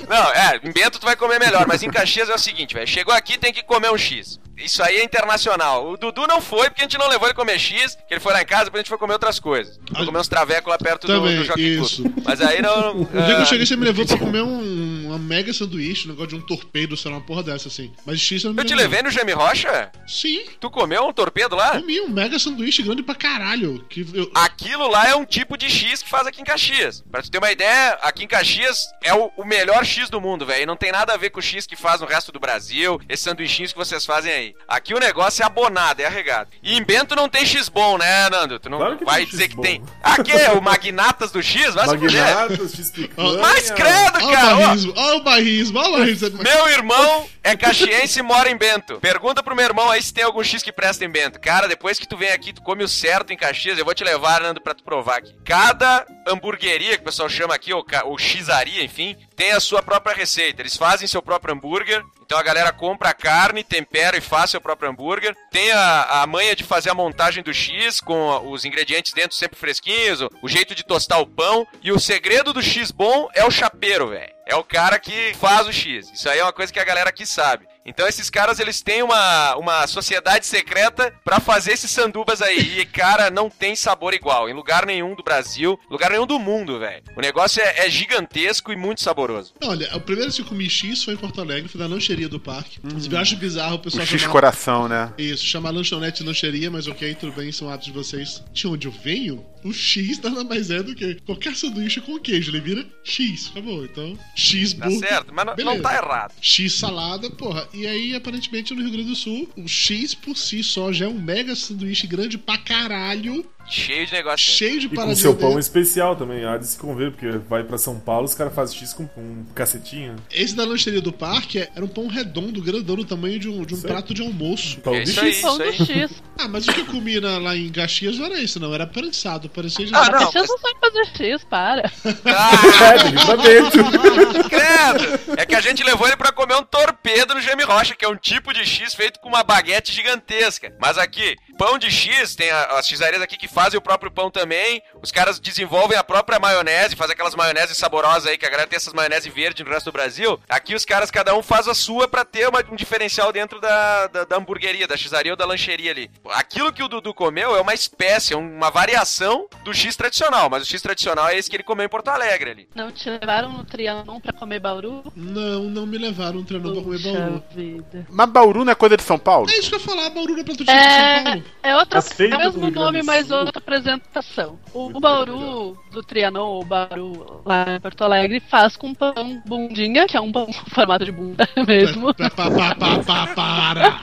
Não, 0.08 0.32
é, 0.32 0.60
em 0.64 0.72
Bento 0.72 0.98
tu 0.98 1.06
vai 1.06 1.14
comer 1.14 1.38
melhor, 1.38 1.64
mas 1.64 1.84
em 1.84 1.90
Caxias 1.92 2.28
é 2.28 2.34
o 2.34 2.38
seguinte, 2.38 2.74
velho. 2.74 2.88
Chegou 2.88 3.14
aqui, 3.14 3.38
tem 3.38 3.52
que 3.52 3.62
comer 3.62 3.92
um 3.92 3.96
X. 3.96 4.40
Isso 4.64 4.82
aí 4.82 4.96
é 4.96 5.04
internacional. 5.04 5.90
O 5.90 5.96
Dudu 5.96 6.26
não 6.26 6.40
foi 6.40 6.70
porque 6.70 6.82
a 6.82 6.84
gente 6.84 6.98
não 6.98 7.08
levou 7.08 7.28
ele 7.28 7.34
comer 7.34 7.58
X, 7.58 7.96
que 8.08 8.14
ele 8.14 8.20
foi 8.20 8.32
lá 8.32 8.42
em 8.42 8.46
casa, 8.46 8.64
depois 8.64 8.80
a 8.80 8.82
gente 8.82 8.88
foi 8.88 8.98
comer 8.98 9.12
outras 9.12 9.38
coisas. 9.38 9.78
Foi 9.94 10.06
comer 10.06 10.18
uns 10.18 10.28
travecos 10.28 10.70
lá 10.70 10.78
perto 10.78 11.06
do, 11.06 11.12
Também, 11.12 11.36
do 11.36 11.44
Jockey 11.44 11.78
isso. 11.78 12.02
Club. 12.02 12.24
Mas 12.24 12.40
aí 12.40 12.62
não. 12.62 13.02
O 13.02 13.04
dia 13.04 13.26
que 13.26 13.32
eu 13.32 13.36
ah, 13.36 13.44
cheguei, 13.44 13.66
você 13.66 13.76
me 13.76 13.84
levou 13.84 14.06
pra 14.06 14.16
comer 14.16 14.42
um, 14.42 15.06
uma 15.06 15.18
mega 15.18 15.52
sanduíche, 15.52 16.06
um 16.06 16.12
negócio 16.12 16.30
de 16.30 16.36
um 16.36 16.40
torpedo, 16.40 16.96
sei 16.96 17.10
lá, 17.10 17.18
uma 17.18 17.26
porra 17.26 17.42
dessa, 17.42 17.68
assim. 17.68 17.92
Mas 18.06 18.20
X 18.20 18.44
eu 18.44 18.52
não 18.52 18.62
Eu 18.62 18.66
te 18.66 18.74
levei 18.74 19.02
no 19.02 19.10
Gemi 19.10 19.32
Rocha? 19.32 19.92
Sim. 20.06 20.44
Tu 20.58 20.70
comeu 20.70 21.06
um 21.06 21.12
torpedo 21.12 21.54
lá? 21.54 21.80
Comi 21.80 22.00
um 22.00 22.08
mega 22.08 22.38
sanduíche 22.38 22.82
grande 22.82 23.02
pra 23.02 23.14
caralho. 23.14 23.84
Que 23.88 24.06
eu... 24.14 24.30
Aquilo 24.34 24.88
lá 24.88 25.08
é 25.08 25.14
um 25.14 25.24
tipo 25.24 25.56
de 25.58 25.68
X 25.68 26.02
que 26.02 26.08
faz 26.08 26.26
aqui 26.26 26.40
em 26.40 26.44
Caxias. 26.44 27.04
Pra 27.10 27.22
tu 27.22 27.30
ter 27.30 27.38
uma 27.38 27.52
ideia, 27.52 27.98
aqui 28.02 28.24
em 28.24 28.28
Caxias 28.28 28.86
é 29.02 29.14
o, 29.14 29.30
o 29.36 29.44
melhor 29.44 29.84
X 29.84 30.08
do 30.08 30.20
mundo, 30.20 30.46
velho. 30.46 30.66
Não 30.66 30.76
tem 30.76 30.90
nada 30.90 31.12
a 31.12 31.16
ver 31.16 31.30
com 31.30 31.40
o 31.40 31.42
X 31.42 31.66
que 31.66 31.76
faz 31.76 32.00
no 32.00 32.06
resto 32.06 32.32
do 32.32 32.40
Brasil, 32.40 33.00
esses 33.08 33.24
sanduichinhos 33.24 33.72
que 33.72 33.78
vocês 33.78 34.06
fazem 34.06 34.32
aí. 34.32 34.53
Aqui 34.66 34.94
o 34.94 34.98
negócio 34.98 35.42
é 35.42 35.46
abonado, 35.46 36.00
é 36.00 36.07
arregado. 36.07 36.48
E 36.62 36.74
em 36.76 36.82
Bento 36.82 37.14
não 37.14 37.28
tem 37.28 37.44
X 37.44 37.68
bom, 37.68 37.98
né, 37.98 38.30
Nando? 38.30 38.59
Tu 38.59 38.70
não 38.70 38.78
Claro 38.78 38.96
que 38.96 39.05
vai 39.05 39.16
tem 39.20 39.26
dizer 39.26 39.44
X 39.44 39.55
que 39.55 39.61
tem. 39.61 39.82
Aqui 40.02 40.32
é 40.32 40.52
o 40.52 40.62
Magnatas 40.62 41.30
do 41.30 41.42
X? 41.42 41.74
Vai. 41.74 41.86
Magnatas, 41.86 42.74
X-Picanha. 42.74 43.38
Mas 43.40 43.70
credo, 43.70 44.16
Olha 44.16 44.26
o 44.26 44.32
cara! 44.32 44.57
olha 44.57 45.16
o 45.16 45.22
barrismo, 45.22 45.78
olha 45.78 45.88
o 45.88 45.92
barrismo. 45.98 46.38
Meu 46.42 46.68
irmão 46.70 47.28
é 47.42 47.55
caxiense 47.55 48.20
e 48.20 48.22
mora 48.22 48.50
em 48.50 48.57
Bento. 48.57 48.98
Pergunta 49.00 49.42
pro 49.42 49.55
meu 49.55 49.66
irmão 49.66 49.90
aí 49.90 50.02
se 50.02 50.14
tem 50.14 50.24
algum 50.24 50.42
X 50.42 50.62
que 50.62 50.72
presta 50.72 51.05
em 51.05 51.11
Bento. 51.11 51.38
Cara, 51.38 51.68
depois 51.68 51.98
que 51.98 52.09
tu 52.09 52.16
vem 52.16 52.30
aqui, 52.30 52.55
tu 52.55 52.62
come 52.62 52.82
o 52.82 52.88
certo 52.88 53.34
em 53.34 53.36
Caxias, 53.36 53.78
eu 53.78 53.84
vou 53.84 53.94
te 53.94 54.02
levar, 54.02 54.40
Nando, 54.40 54.62
pra 54.62 54.72
tu 54.74 54.82
provar 54.82 55.18
aqui. 55.18 55.34
Cada 55.44 56.07
hamburgueria 56.26 56.96
que 56.96 57.02
o 57.02 57.05
pessoal 57.05 57.28
chama 57.28 57.55
aqui, 57.55 57.72
ou, 57.74 57.84
ca- 57.84 58.05
ou 58.05 58.16
xizaria, 58.18 58.82
enfim, 58.82 59.14
tem 59.37 59.53
a 59.53 59.61
sua 59.61 59.82
própria 59.82 60.14
receita. 60.14 60.62
Eles 60.62 60.76
fazem 60.76 61.07
seu 61.07 61.22
próprio 61.22 61.55
hambúrguer. 61.55 62.03
Então 62.24 62.39
a 62.39 62.43
galera 62.43 62.72
compra 62.72 63.11
a 63.11 63.14
carne, 63.14 63.62
tempera 63.62 64.16
e 64.16 64.20
faz 64.20 64.51
seu 64.51 64.61
próprio 64.61 64.91
hambúrguer. 64.91 65.37
Tem 65.51 65.70
a, 65.72 66.22
a 66.22 66.26
manha 66.26 66.57
de 66.57 66.64
fazer 66.64 66.91
a 66.91 66.95
montagem 66.95 67.43
do 67.43 67.53
X 67.53 68.01
com 68.01 68.51
os 68.51 68.64
ingredientes 68.64 69.12
dentro 69.12 69.37
sempre 69.37 69.59
fresquinhos, 69.59 70.22
o, 70.22 70.30
o 70.43 70.49
jeito 70.49 70.74
de 70.74 70.85
tostar 70.85 71.20
o 71.20 71.26
pão. 71.26 71.66
E 71.82 71.93
o 71.93 72.01
segredo 72.01 72.53
do 72.53 72.62
X 72.62 72.91
bom 72.91 73.28
é 73.35 73.45
o 73.45 73.51
chapeiro, 73.51 74.09
velho. 74.09 74.32
É 74.47 74.57
o 74.57 74.64
cara 74.64 74.99
que 74.99 75.35
faz 75.35 75.66
o 75.66 75.72
X. 75.72 76.11
Isso 76.11 76.28
aí 76.28 76.39
é 76.39 76.43
uma 76.43 76.53
coisa 76.53 76.72
que 76.72 76.80
a 76.80 76.85
galera 76.85 77.11
aqui 77.11 77.26
sabe. 77.26 77.66
Então 77.87 78.07
esses 78.07 78.30
caras, 78.30 78.59
eles 78.59 78.80
têm 78.80 79.03
uma, 79.03 79.57
uma 79.57 79.87
sociedade 79.87 80.47
secreta 80.47 81.12
pra 81.24 81.39
fazer 81.41 81.72
esses 81.72 81.91
sandubas 81.91 82.41
aí. 82.41 82.80
E, 82.80 82.87
cara, 82.87 83.30
não 83.30 83.51
tem 83.51 83.76
sabor 83.76 84.14
igual. 84.14 84.49
Em 84.49 84.55
lugar 84.55 84.87
nenhum 84.87 85.14
do 85.14 85.22
Brasil, 85.22 85.78
lugar 85.91 86.11
nenhum 86.11 86.26
do 86.26 86.39
mundo, 86.39 86.78
velho. 86.78 87.03
O 87.16 87.20
negócio 87.20 87.62
é, 87.62 87.87
é 87.87 87.91
gigantesco 87.91 88.72
e 88.72 88.76
muito 88.76 89.03
saboroso. 89.03 89.53
Olha, 89.62 89.95
o 89.97 90.01
primeiro 90.01 90.32
que 90.32 90.41
eu 90.41 90.47
comi 90.47 90.68
X 90.68 91.05
foi 91.05 91.14
em 91.14 91.16
Porto 91.18 91.41
Alegre, 91.41 91.68
foi 91.68 91.80
na 91.80 91.87
lancheria 91.87 92.28
do 92.28 92.41
parque. 92.41 92.78
Eu 93.11 93.18
acho 93.18 93.37
bizarro 93.37 93.72
o 93.72 93.76
O 93.76 93.78
pessoal 93.80 94.07
X 94.07 94.20
chamar- 94.20 94.32
coração, 94.32 94.89
né? 94.89 95.12
Isso, 95.18 95.45
chamar 95.45 95.70
lanchonete 95.70 96.22
lancheria, 96.22 96.70
mas 96.70 96.87
ok, 96.87 97.14
tudo 97.14 97.32
bem, 97.32 97.53
são 97.53 97.68
atos 97.70 97.87
de 97.87 97.93
vocês. 97.93 98.43
De 98.53 98.66
onde 98.66 98.87
eu 98.89 98.93
venho, 98.93 99.45
o 99.64 99.72
X 99.72 100.18
nada 100.20 100.44
mais 100.44 100.70
é 100.70 100.82
do 100.82 100.94
que 100.94 101.14
qualquer 101.26 101.56
sanduíche 101.56 102.00
com 102.00 102.18
queijo. 102.20 102.50
Ele 102.50 102.60
vira 102.60 102.86
X, 103.02 103.48
acabou. 103.50 103.84
Então, 103.84 104.18
X 104.36 104.74
Tá 104.74 104.86
burger. 104.88 105.08
certo? 105.08 105.34
Mas 105.34 105.46
não, 105.46 105.52
não 105.52 105.56
beleza. 105.56 105.82
tá 105.82 105.94
errado. 105.94 106.34
X 106.40 106.72
salada, 106.74 107.30
porra. 107.30 107.68
E 107.72 107.86
aí, 107.86 108.14
aparentemente, 108.14 108.74
no 108.74 108.82
Rio 108.82 108.90
Grande 108.92 109.08
do 109.08 109.16
Sul, 109.16 109.48
o 109.56 109.66
X 109.66 110.14
por 110.14 110.36
si 110.36 110.62
só 110.62 110.92
já 110.92 111.06
é 111.06 111.08
um 111.08 111.18
mega 111.20 111.54
sanduíche 111.56 112.06
grande 112.06 112.36
pra 112.38 112.58
caralho, 112.58 113.44
Cheio 113.68 114.06
de 114.06 114.12
negócio. 114.12 114.38
cheio 114.52 114.78
de 114.80 114.86
E 114.86 114.88
com 114.90 114.96
paradinha 114.96 115.16
seu 115.16 115.34
pão 115.34 115.58
especial 115.58 116.14
também, 116.16 116.44
há 116.44 116.56
de 116.56 116.66
se 116.66 116.76
conver, 116.78 117.10
porque 117.12 117.28
vai 117.48 117.62
pra 117.64 117.78
São 117.78 117.98
Paulo, 117.98 118.24
os 118.26 118.34
caras 118.34 118.54
fazem 118.54 118.78
X 118.78 118.92
com 118.92 119.04
um 119.16 119.44
cacetinho. 119.54 120.16
Esse 120.30 120.54
da 120.54 120.64
lancheria 120.64 121.00
do 121.00 121.12
parque 121.12 121.58
é- 121.60 121.70
era 121.74 121.84
um 121.84 121.88
pão 121.88 122.06
redondo, 122.06 122.60
grandão, 122.62 122.96
do 122.96 123.04
tamanho 123.04 123.38
de 123.38 123.48
um, 123.48 123.64
de 123.64 123.74
um 123.74 123.80
prato 123.80 124.12
de 124.14 124.22
almoço. 124.22 124.78
Pão 124.80 124.94
É 124.94 125.00
de 125.02 125.12
X. 125.12 125.40
Pão 125.40 125.60
aí. 125.60 125.72
X. 125.74 126.10
Ah, 126.36 126.48
mas 126.48 126.66
o 126.66 126.72
que 126.72 126.80
eu 126.80 126.86
comi 126.86 127.20
na- 127.20 127.38
lá 127.38 127.56
em 127.56 127.70
Caxias 127.70 128.18
não 128.18 128.26
era 128.26 128.40
isso, 128.40 128.58
não. 128.58 128.74
Era 128.74 128.88
prensado. 128.88 129.48
Parecia 129.48 129.86
já. 129.86 129.96
Ah, 129.96 130.10
não. 130.10 130.32
Vocês 130.32 130.48
não 130.48 130.58
sabem 130.58 130.76
fazer 130.80 131.06
X, 131.16 131.44
para. 131.44 131.92
Ah, 132.24 132.50
É, 132.92 133.36
dentro. 133.36 133.84
credo! 134.50 135.34
É 135.40 135.46
que 135.46 135.54
a 135.54 135.60
gente 135.60 135.82
levou 135.84 136.08
ele 136.08 136.16
pra 136.16 136.32
comer 136.32 136.56
um 136.56 136.64
torpedo 136.64 137.34
no 137.34 137.40
Gemi 137.40 137.62
Rocha, 137.62 137.94
que 137.94 138.04
é 138.04 138.08
um 138.08 138.16
tipo 138.16 138.52
de 138.52 138.64
X 138.64 138.94
feito 138.94 139.20
com 139.20 139.28
uma 139.28 139.44
baguete 139.44 139.92
gigantesca. 139.92 140.74
Mas 140.80 140.98
aqui, 140.98 141.36
pão 141.56 141.78
de 141.78 141.88
X, 141.88 142.34
tem 142.34 142.50
a- 142.50 142.78
as 142.80 142.88
xarias 142.88 143.22
aqui 143.22 143.36
que 143.36 143.46
fazem 143.55 143.78
o 143.78 143.82
próprio 143.82 144.11
pão 144.11 144.30
também. 144.30 144.82
Os 145.02 145.11
caras 145.12 145.38
desenvolvem 145.38 145.96
a 145.96 146.05
própria 146.05 146.38
maionese, 146.38 146.96
fazem 146.96 147.14
aquelas 147.14 147.34
maioneses 147.34 147.76
saborosas 147.76 148.26
aí, 148.26 148.36
que 148.36 148.44
a 148.46 148.50
galera 148.50 148.68
tem 148.68 148.76
essas 148.76 148.92
maionese 148.92 149.30
verde 149.30 149.62
no 149.64 149.70
resto 149.70 149.86
do 149.86 149.92
Brasil. 149.92 150.38
Aqui 150.48 150.74
os 150.74 150.84
caras, 150.84 151.11
cada 151.11 151.34
um 151.36 151.42
faz 151.42 151.68
a 151.68 151.74
sua 151.74 152.09
pra 152.09 152.24
ter 152.24 152.48
uma- 152.48 152.62
um 152.70 152.76
diferencial 152.76 153.32
dentro 153.32 153.61
da, 153.61 154.07
da, 154.09 154.24
da 154.24 154.36
hamburgueria, 154.36 154.86
da 154.88 154.96
xaria 154.96 155.32
ou 155.32 155.36
da 155.36 155.46
lancheria 155.46 155.90
ali. 155.90 156.11
Aquilo 156.32 156.72
que 156.72 156.82
o 156.82 156.88
Dudu 156.88 157.14
comeu 157.14 157.55
é 157.57 157.61
uma 157.61 157.72
espécie, 157.74 158.34
é 158.34 158.36
uma 158.36 158.70
variação 158.70 159.46
do 159.64 159.72
X 159.72 159.94
tradicional, 159.96 160.50
mas 160.50 160.62
o 160.62 160.66
X 160.66 160.82
tradicional 160.82 161.28
é 161.28 161.36
esse 161.38 161.48
que 161.48 161.57
ele 161.57 161.62
comeu 161.62 161.86
em 161.86 161.88
Porto 161.88 162.09
Alegre 162.09 162.50
ali. 162.50 162.68
Não 162.74 162.90
te 162.90 163.09
levaram 163.09 163.50
no 163.52 163.64
Trianon 163.64 164.20
pra 164.20 164.32
comer 164.32 164.59
Bauru? 164.61 165.02
Não, 165.14 165.64
não 165.64 165.86
me 165.86 165.98
levaram 165.98 166.38
um 166.38 166.44
treinador 166.44 166.74
pra 166.74 166.82
comer 166.82 166.98
Bauru. 167.02 167.44
Vida. 167.55 168.07
Mas 168.11 168.28
Bauru 168.30 168.64
não 168.64 168.72
é 168.72 168.74
coisa 168.74 168.96
de 168.96 169.02
São 169.02 169.18
Paulo? 169.18 169.48
É 169.50 169.59
isso 169.59 169.68
que 169.70 169.76
eu 169.76 169.78
ia 169.80 169.84
falar, 169.84 170.11
Bauru 170.11 170.32
não 170.32 170.40
é 170.40 170.42
de 170.44 170.55
São 170.57 170.66
Paulo. 170.66 171.42
É, 171.62 171.70
é 171.70 171.76
outra, 171.76 171.98
é 171.98 172.34
o 172.34 172.38
mesmo 172.38 172.70
nome, 172.70 173.02
mas. 173.02 173.26
Outra 173.47 173.59
apresentação. 173.59 174.59
O, 174.72 175.01
Bauru 175.01 175.76
do 175.92 176.03
Trianon, 176.03 176.61
o 176.61 176.64
Bauru 176.64 177.42
lá 177.45 177.76
em 177.76 177.80
Porto 177.80 178.03
Alegre, 178.05 178.40
faz 178.40 178.76
com 178.76 178.92
pão 178.95 179.42
bundinha, 179.47 180.07
que 180.07 180.16
é 180.16 180.20
um 180.20 180.32
pão 180.32 180.47
com 180.47 180.53
formato 180.70 181.05
de 181.05 181.12
bunda 181.12 181.49
mesmo. 181.66 182.12
Pa, 182.14 182.30
pa, 182.30 182.51
pa, 182.51 182.74
pa, 182.74 182.99
pa, 183.05 183.26
para. 183.34 184.01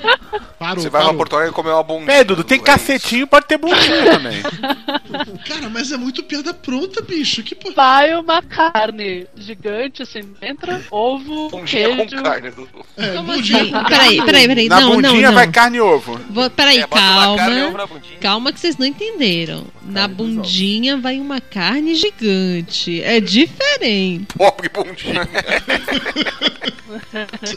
Parou, 0.59 0.83
Você 0.83 0.89
vai 0.89 1.01
lá 1.01 1.07
parou. 1.07 1.17
pra 1.17 1.17
Porto 1.17 1.35
Alegre 1.35 1.53
comer 1.53 1.71
uma 1.71 1.83
bundinha. 1.83 2.11
É, 2.17 2.23
Dudu, 2.23 2.43
tem 2.43 2.59
É 2.59 2.63
cacetinho, 2.63 3.27
pode 3.27 3.45
ter 3.47 3.57
bundinha 3.57 4.11
também. 4.11 4.41
Cara, 5.47 5.69
mas 5.69 5.91
é 5.91 5.97
muito 5.97 6.23
piada 6.23 6.53
pronta, 6.53 7.01
bicho. 7.01 7.43
Que 7.43 7.55
porra. 7.55 7.75
Vai 7.75 8.15
uma 8.15 8.41
carne 8.41 9.27
gigante 9.35 10.03
assim 10.03 10.21
dentro, 10.39 10.71
ovo. 10.91 11.49
Bundinha 11.49 11.89
com 11.89 11.95
queijo. 12.07 12.23
carne, 12.23 12.51
Dudu. 12.51 12.85
É, 12.97 13.07
Como 13.15 13.33
bundinha 13.33 13.61
assim? 13.61 13.71
com 13.71 13.83
Peraí, 13.85 14.21
peraí, 14.25 14.47
peraí. 14.47 14.69
Na 14.69 14.81
não, 14.81 14.91
bundinha 14.95 15.13
não, 15.13 15.21
não. 15.29 15.33
vai 15.33 15.47
carne 15.51 15.77
e 15.77 15.81
ovo. 15.81 16.19
Vou, 16.29 16.49
peraí, 16.49 16.79
É, 16.79 16.85
uma 16.85 17.37
carne 17.37 17.63
ovo 17.63 17.77
calma. 17.77 18.01
Calma 18.21 18.53
que 18.53 18.59
vocês 18.59 18.77
não 18.77 18.85
entenderam. 18.85 19.30
Pero 19.31 19.63
Na 19.83 20.07
bundinha 20.07 20.97
vai 20.97 21.19
uma 21.19 21.41
carne 21.41 21.95
gigante. 21.95 23.01
É 23.03 23.19
diferente. 23.19 24.27
Pobre 24.37 24.69
bundinha. 24.69 25.27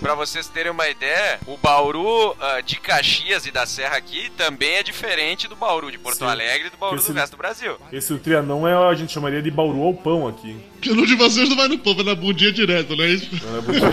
Pra 0.00 0.14
vocês 0.14 0.48
terem 0.48 0.70
uma 0.70 0.88
ideia, 0.88 1.38
o 1.46 1.56
Bauru 1.56 2.36
ah, 2.40 2.60
de 2.60 2.76
Caxias 2.76 3.46
e 3.46 3.50
da 3.50 3.66
Serra 3.66 3.96
aqui 3.96 4.30
também 4.36 4.76
é 4.76 4.82
diferente 4.82 5.48
do 5.48 5.56
Bauru 5.56 5.90
de 5.90 5.98
Porto 5.98 6.18
Sim. 6.18 6.24
Alegre 6.24 6.68
e 6.68 6.70
do 6.70 6.76
Bauru 6.76 6.96
Esse- 6.96 7.12
do 7.12 7.18
resto 7.18 7.32
do 7.32 7.38
Brasil. 7.38 7.76
Esse 7.92 8.12
o 8.12 8.18
Trianon 8.18 8.66
é, 8.66 8.74
a 8.74 8.94
gente 8.94 9.12
chamaria 9.12 9.42
de 9.42 9.50
Bauru 9.50 9.82
ao 9.82 9.94
pão 9.94 10.28
aqui. 10.28 10.56
Que 10.80 10.92
no 10.92 11.06
de 11.06 11.14
vocês 11.16 11.48
não 11.48 11.56
vai 11.56 11.68
no 11.68 11.78
pão, 11.78 11.94
vai 11.94 12.04
na 12.04 12.14
bundinha 12.14 12.52
direto, 12.52 12.94
não 12.94 13.04
é 13.04 13.08
isso? 13.08 13.28
Não 13.44 13.58
é 13.58 13.60
bundinha. 13.60 13.90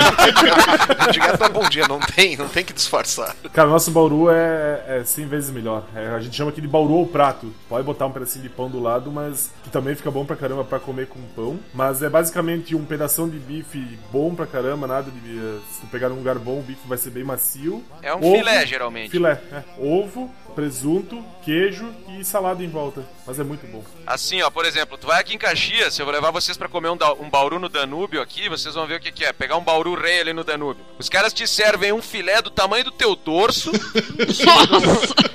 Direto 1.11 1.39
na 1.39 1.49
bundinha, 1.49 1.87
não 1.87 1.99
tem, 1.99 2.35
não 2.37 2.49
tem 2.49 2.65
que 2.65 2.73
disfarçar. 2.73 3.35
Cara, 3.53 3.69
nosso 3.69 3.91
Bauru 3.91 4.29
é, 4.29 4.83
é 4.87 5.03
100 5.03 5.25
vezes 5.27 5.49
melhor. 5.51 5.85
É, 5.95 6.07
a 6.07 6.19
gente 6.19 6.35
chama 6.35 6.51
aqui 6.51 6.61
de 6.61 6.67
Bauru 6.67 6.95
ao 6.95 7.05
prato. 7.05 7.53
Pode 7.69 7.85
botar 7.85 8.05
um 8.05 8.11
pedacinho 8.21 8.43
de 8.43 8.49
pão 8.49 8.69
do 8.69 8.79
lado, 8.79 9.11
mas 9.11 9.51
que 9.63 9.69
também 9.69 9.95
fica 9.95 10.09
bom 10.11 10.25
pra 10.25 10.35
caramba 10.35 10.63
pra 10.63 10.79
comer 10.79 11.07
com 11.07 11.19
pão. 11.35 11.59
Mas 11.73 12.01
é 12.03 12.09
basicamente 12.09 12.75
um 12.75 12.85
pedação 12.85 13.27
de 13.27 13.37
bife 13.39 13.97
bom 14.11 14.33
pra 14.35 14.45
caramba, 14.45 14.87
nada 14.87 15.09
de. 15.11 15.37
eh, 15.37 15.59
Se 15.71 15.81
tu 15.81 15.87
pegar 15.87 16.09
num 16.09 16.15
lugar 16.17 16.37
bom, 16.37 16.59
o 16.59 16.63
bife 16.63 16.87
vai 16.87 16.97
ser 16.97 17.09
bem 17.09 17.23
macio. 17.23 17.83
É 18.01 18.13
um 18.15 18.21
filé, 18.21 18.65
geralmente. 18.65 19.09
Filé, 19.11 19.41
é. 19.51 19.63
Ovo, 19.79 20.29
presunto, 20.51 21.23
queijo 21.43 21.93
e 22.07 22.23
salada 22.23 22.63
em 22.63 22.69
volta. 22.69 23.05
Mas 23.25 23.39
é 23.39 23.43
muito 23.43 23.65
bom. 23.67 23.83
Assim, 24.05 24.41
ó, 24.41 24.49
por 24.49 24.65
exemplo, 24.65 24.97
tu 24.97 25.07
vai 25.07 25.19
aqui 25.19 25.35
em 25.35 25.37
Caxias, 25.37 25.97
eu 25.97 26.05
vou 26.05 26.13
levar 26.13 26.31
vocês 26.31 26.57
pra 26.57 26.67
comer 26.67 26.89
um, 26.89 26.97
um 27.19 27.29
bauru 27.29 27.59
no 27.59 27.69
Danúbio 27.69 28.21
aqui, 28.21 28.49
vocês 28.49 28.75
vão 28.75 28.85
ver 28.85 28.95
o 28.95 28.99
que, 28.99 29.11
que 29.11 29.25
é. 29.25 29.31
Pegar 29.33 29.57
um 29.57 29.63
bauru 29.63 29.95
rei 29.95 30.21
ali 30.21 30.33
no 30.33 30.43
Danúbio. 30.43 30.83
Os 30.99 31.09
caras 31.09 31.33
te 31.33 31.47
servem 31.47 31.91
um 31.91 32.01
filé 32.01 32.41
do 32.41 32.49
tamanho 32.49 32.83
do 32.83 32.91
teu 32.91 33.15
dorso. 33.15 33.71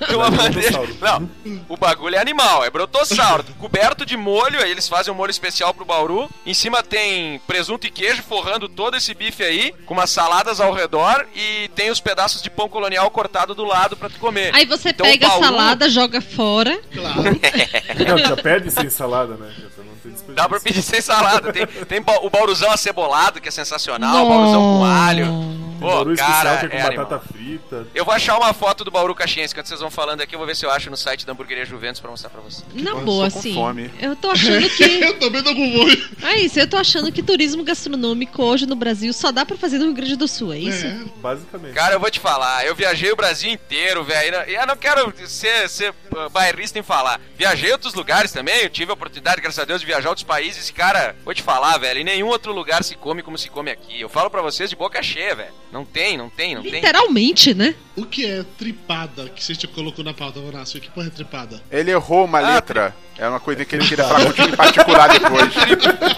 de 0.08 0.14
uma 0.14 0.30
bandeja. 0.30 0.80
Não, 1.00 1.30
o 1.68 1.76
bagulho 1.76 2.16
é 2.16 2.18
animal, 2.18 2.64
é 2.64 2.70
brotossauro. 2.70 3.44
coberto 3.58 4.04
de 4.04 4.16
molho, 4.16 4.62
aí 4.62 4.70
eles 4.70 4.88
fazem 4.88 5.12
um 5.12 5.16
molho 5.16 5.30
especial 5.30 5.72
pro 5.74 5.84
bauru. 5.84 6.28
Em 6.44 6.54
cima 6.54 6.82
tem 6.82 7.38
presunto 7.46 7.86
e 7.86 7.90
queijo 7.90 8.22
forrando 8.22 8.68
todo 8.68 8.96
esse 8.96 9.14
bife 9.14 9.42
aí, 9.42 9.72
com 9.84 9.94
umas 9.94 10.10
saladas 10.10 10.60
ao 10.60 10.72
redor 10.72 11.26
e 11.34 11.68
tem 11.74 11.90
os 11.90 12.00
pedaços 12.00 12.42
de 12.42 12.50
pão 12.50 12.68
colonial 12.68 13.10
cortado 13.10 13.54
do 13.54 13.64
lado 13.64 13.96
pra 13.96 14.08
tu 14.08 14.18
comer. 14.18 14.54
Aí 14.54 14.66
você 14.66 14.90
Então, 14.90 15.05
pega 15.10 15.26
a 15.26 15.38
salada, 15.38 15.88
joga 15.88 16.20
fora. 16.20 16.78
Não, 18.06 18.18
já 18.18 18.36
pede 18.36 18.70
sem 18.70 18.90
salada, 18.90 19.34
né? 19.34 19.52
Não 19.78 19.96
desperdício. 20.10 20.34
Dá 20.34 20.48
pra 20.48 20.60
pedir 20.60 20.82
sem 20.82 21.00
salada. 21.00 21.52
Tem, 21.52 21.66
tem 21.66 22.04
o 22.22 22.30
bauruzão 22.30 22.70
acebolado, 22.70 23.40
que 23.40 23.48
é 23.48 23.52
sensacional. 23.52 24.24
O 24.24 24.28
bauruzão 24.28 24.60
com 24.60 24.84
alho. 24.84 25.26
Pô, 25.78 25.86
Bauru 25.86 26.16
cara, 26.16 26.30
especial 26.30 26.58
que 26.58 26.66
é 26.66 26.68
com 26.68 26.76
é 26.76 26.96
batata 26.96 27.14
animal. 27.14 27.20
frita. 27.20 27.86
Eu 27.94 28.04
vou 28.04 28.14
achar 28.14 28.36
uma 28.36 28.52
foto 28.52 28.84
do 28.84 28.90
Bauru 28.90 29.14
Caxiense. 29.14 29.54
Quando 29.54 29.66
vocês 29.66 29.80
vão 29.80 29.90
falando 29.90 30.20
aqui, 30.20 30.34
eu 30.34 30.38
vou 30.38 30.46
ver 30.46 30.56
se 30.56 30.64
eu 30.64 30.70
acho 30.70 30.90
no 30.90 30.96
site 30.96 31.26
da 31.26 31.32
Hamburgueria 31.32 31.64
Juventus 31.64 32.00
pra 32.00 32.10
mostrar 32.10 32.30
pra 32.30 32.40
vocês. 32.40 32.64
Na 32.74 32.94
boa, 32.94 33.26
tô 33.26 33.32
com 33.32 33.38
assim. 33.38 33.54
fome. 33.54 33.90
Eu 34.00 34.16
tô 34.16 34.30
achando 34.30 34.68
que. 34.70 34.84
eu 35.04 35.18
também 35.18 35.42
tô 35.42 35.54
com 35.54 35.72
fome. 35.72 36.04
É 36.22 36.40
isso, 36.40 36.58
eu 36.58 36.68
tô 36.68 36.76
achando 36.76 37.10
que 37.12 37.22
turismo 37.22 37.62
gastronômico 37.62 38.42
hoje 38.42 38.66
no 38.66 38.76
Brasil 38.76 39.12
só 39.12 39.30
dá 39.30 39.44
pra 39.44 39.56
fazer 39.56 39.78
no 39.78 39.86
Rio 39.86 39.94
Grande 39.94 40.16
do 40.16 40.26
Sul, 40.28 40.52
é 40.52 40.58
isso? 40.58 40.86
Basicamente. 41.16 41.74
Cara, 41.74 41.94
eu 41.94 42.00
vou 42.00 42.10
te 42.10 42.20
falar, 42.20 42.64
eu 42.66 42.74
viajei 42.74 43.10
o 43.12 43.16
Brasil 43.16 43.50
inteiro, 43.50 44.04
velho. 44.04 44.36
E 44.48 44.54
eu 44.54 44.66
não 44.66 44.76
quero 44.76 45.12
ser, 45.26 45.68
ser 45.68 45.90
uh, 45.90 46.30
bairrista 46.30 46.78
em 46.78 46.82
falar. 46.82 47.20
Viajei 47.36 47.72
outros 47.72 47.94
lugares 47.94 48.32
também, 48.32 48.62
eu 48.62 48.70
tive 48.70 48.90
a 48.90 48.94
oportunidade, 48.94 49.40
graças 49.40 49.58
a 49.58 49.64
Deus, 49.64 49.80
de 49.80 49.86
viajar 49.86 50.08
outros 50.08 50.24
países. 50.24 50.68
E, 50.68 50.72
cara, 50.72 51.16
vou 51.24 51.34
te 51.34 51.42
falar, 51.42 51.76
velho, 51.78 52.00
em 52.00 52.04
nenhum 52.04 52.28
outro 52.28 52.52
lugar 52.52 52.82
se 52.82 52.94
come 52.96 53.22
como 53.22 53.38
se 53.38 53.50
come 53.50 53.70
aqui. 53.70 54.00
Eu 54.00 54.08
falo 54.08 54.30
pra 54.30 54.42
vocês 54.42 54.70
de 54.70 54.76
boca 54.76 55.02
cheia, 55.02 55.34
velho. 55.34 55.52
Não 55.76 55.84
tem, 55.84 56.16
não 56.16 56.30
tem, 56.30 56.54
não 56.54 56.62
tem. 56.62 56.72
Literalmente, 56.72 57.52
né? 57.52 57.74
O 57.94 58.06
que 58.06 58.24
é 58.24 58.42
tripada 58.56 59.28
que 59.28 59.44
você 59.44 59.54
te 59.54 59.66
colocou 59.66 60.02
na 60.02 60.14
pauta, 60.14 60.40
Horácio? 60.40 60.80
Que 60.80 60.88
porra 60.90 61.08
é 61.08 61.10
tripada? 61.10 61.62
Ele 61.70 61.90
errou 61.90 62.24
uma 62.24 62.38
Ah, 62.38 62.54
letra. 62.54 62.96
É 63.18 63.28
uma 63.28 63.38
coisa 63.38 63.62
que 63.62 63.76
ele 63.76 63.86
queria 63.86 64.06
falar 64.06 64.24
contigo 64.24 64.48
em 64.48 64.56
particular 64.56 65.08
depois. 65.10 65.52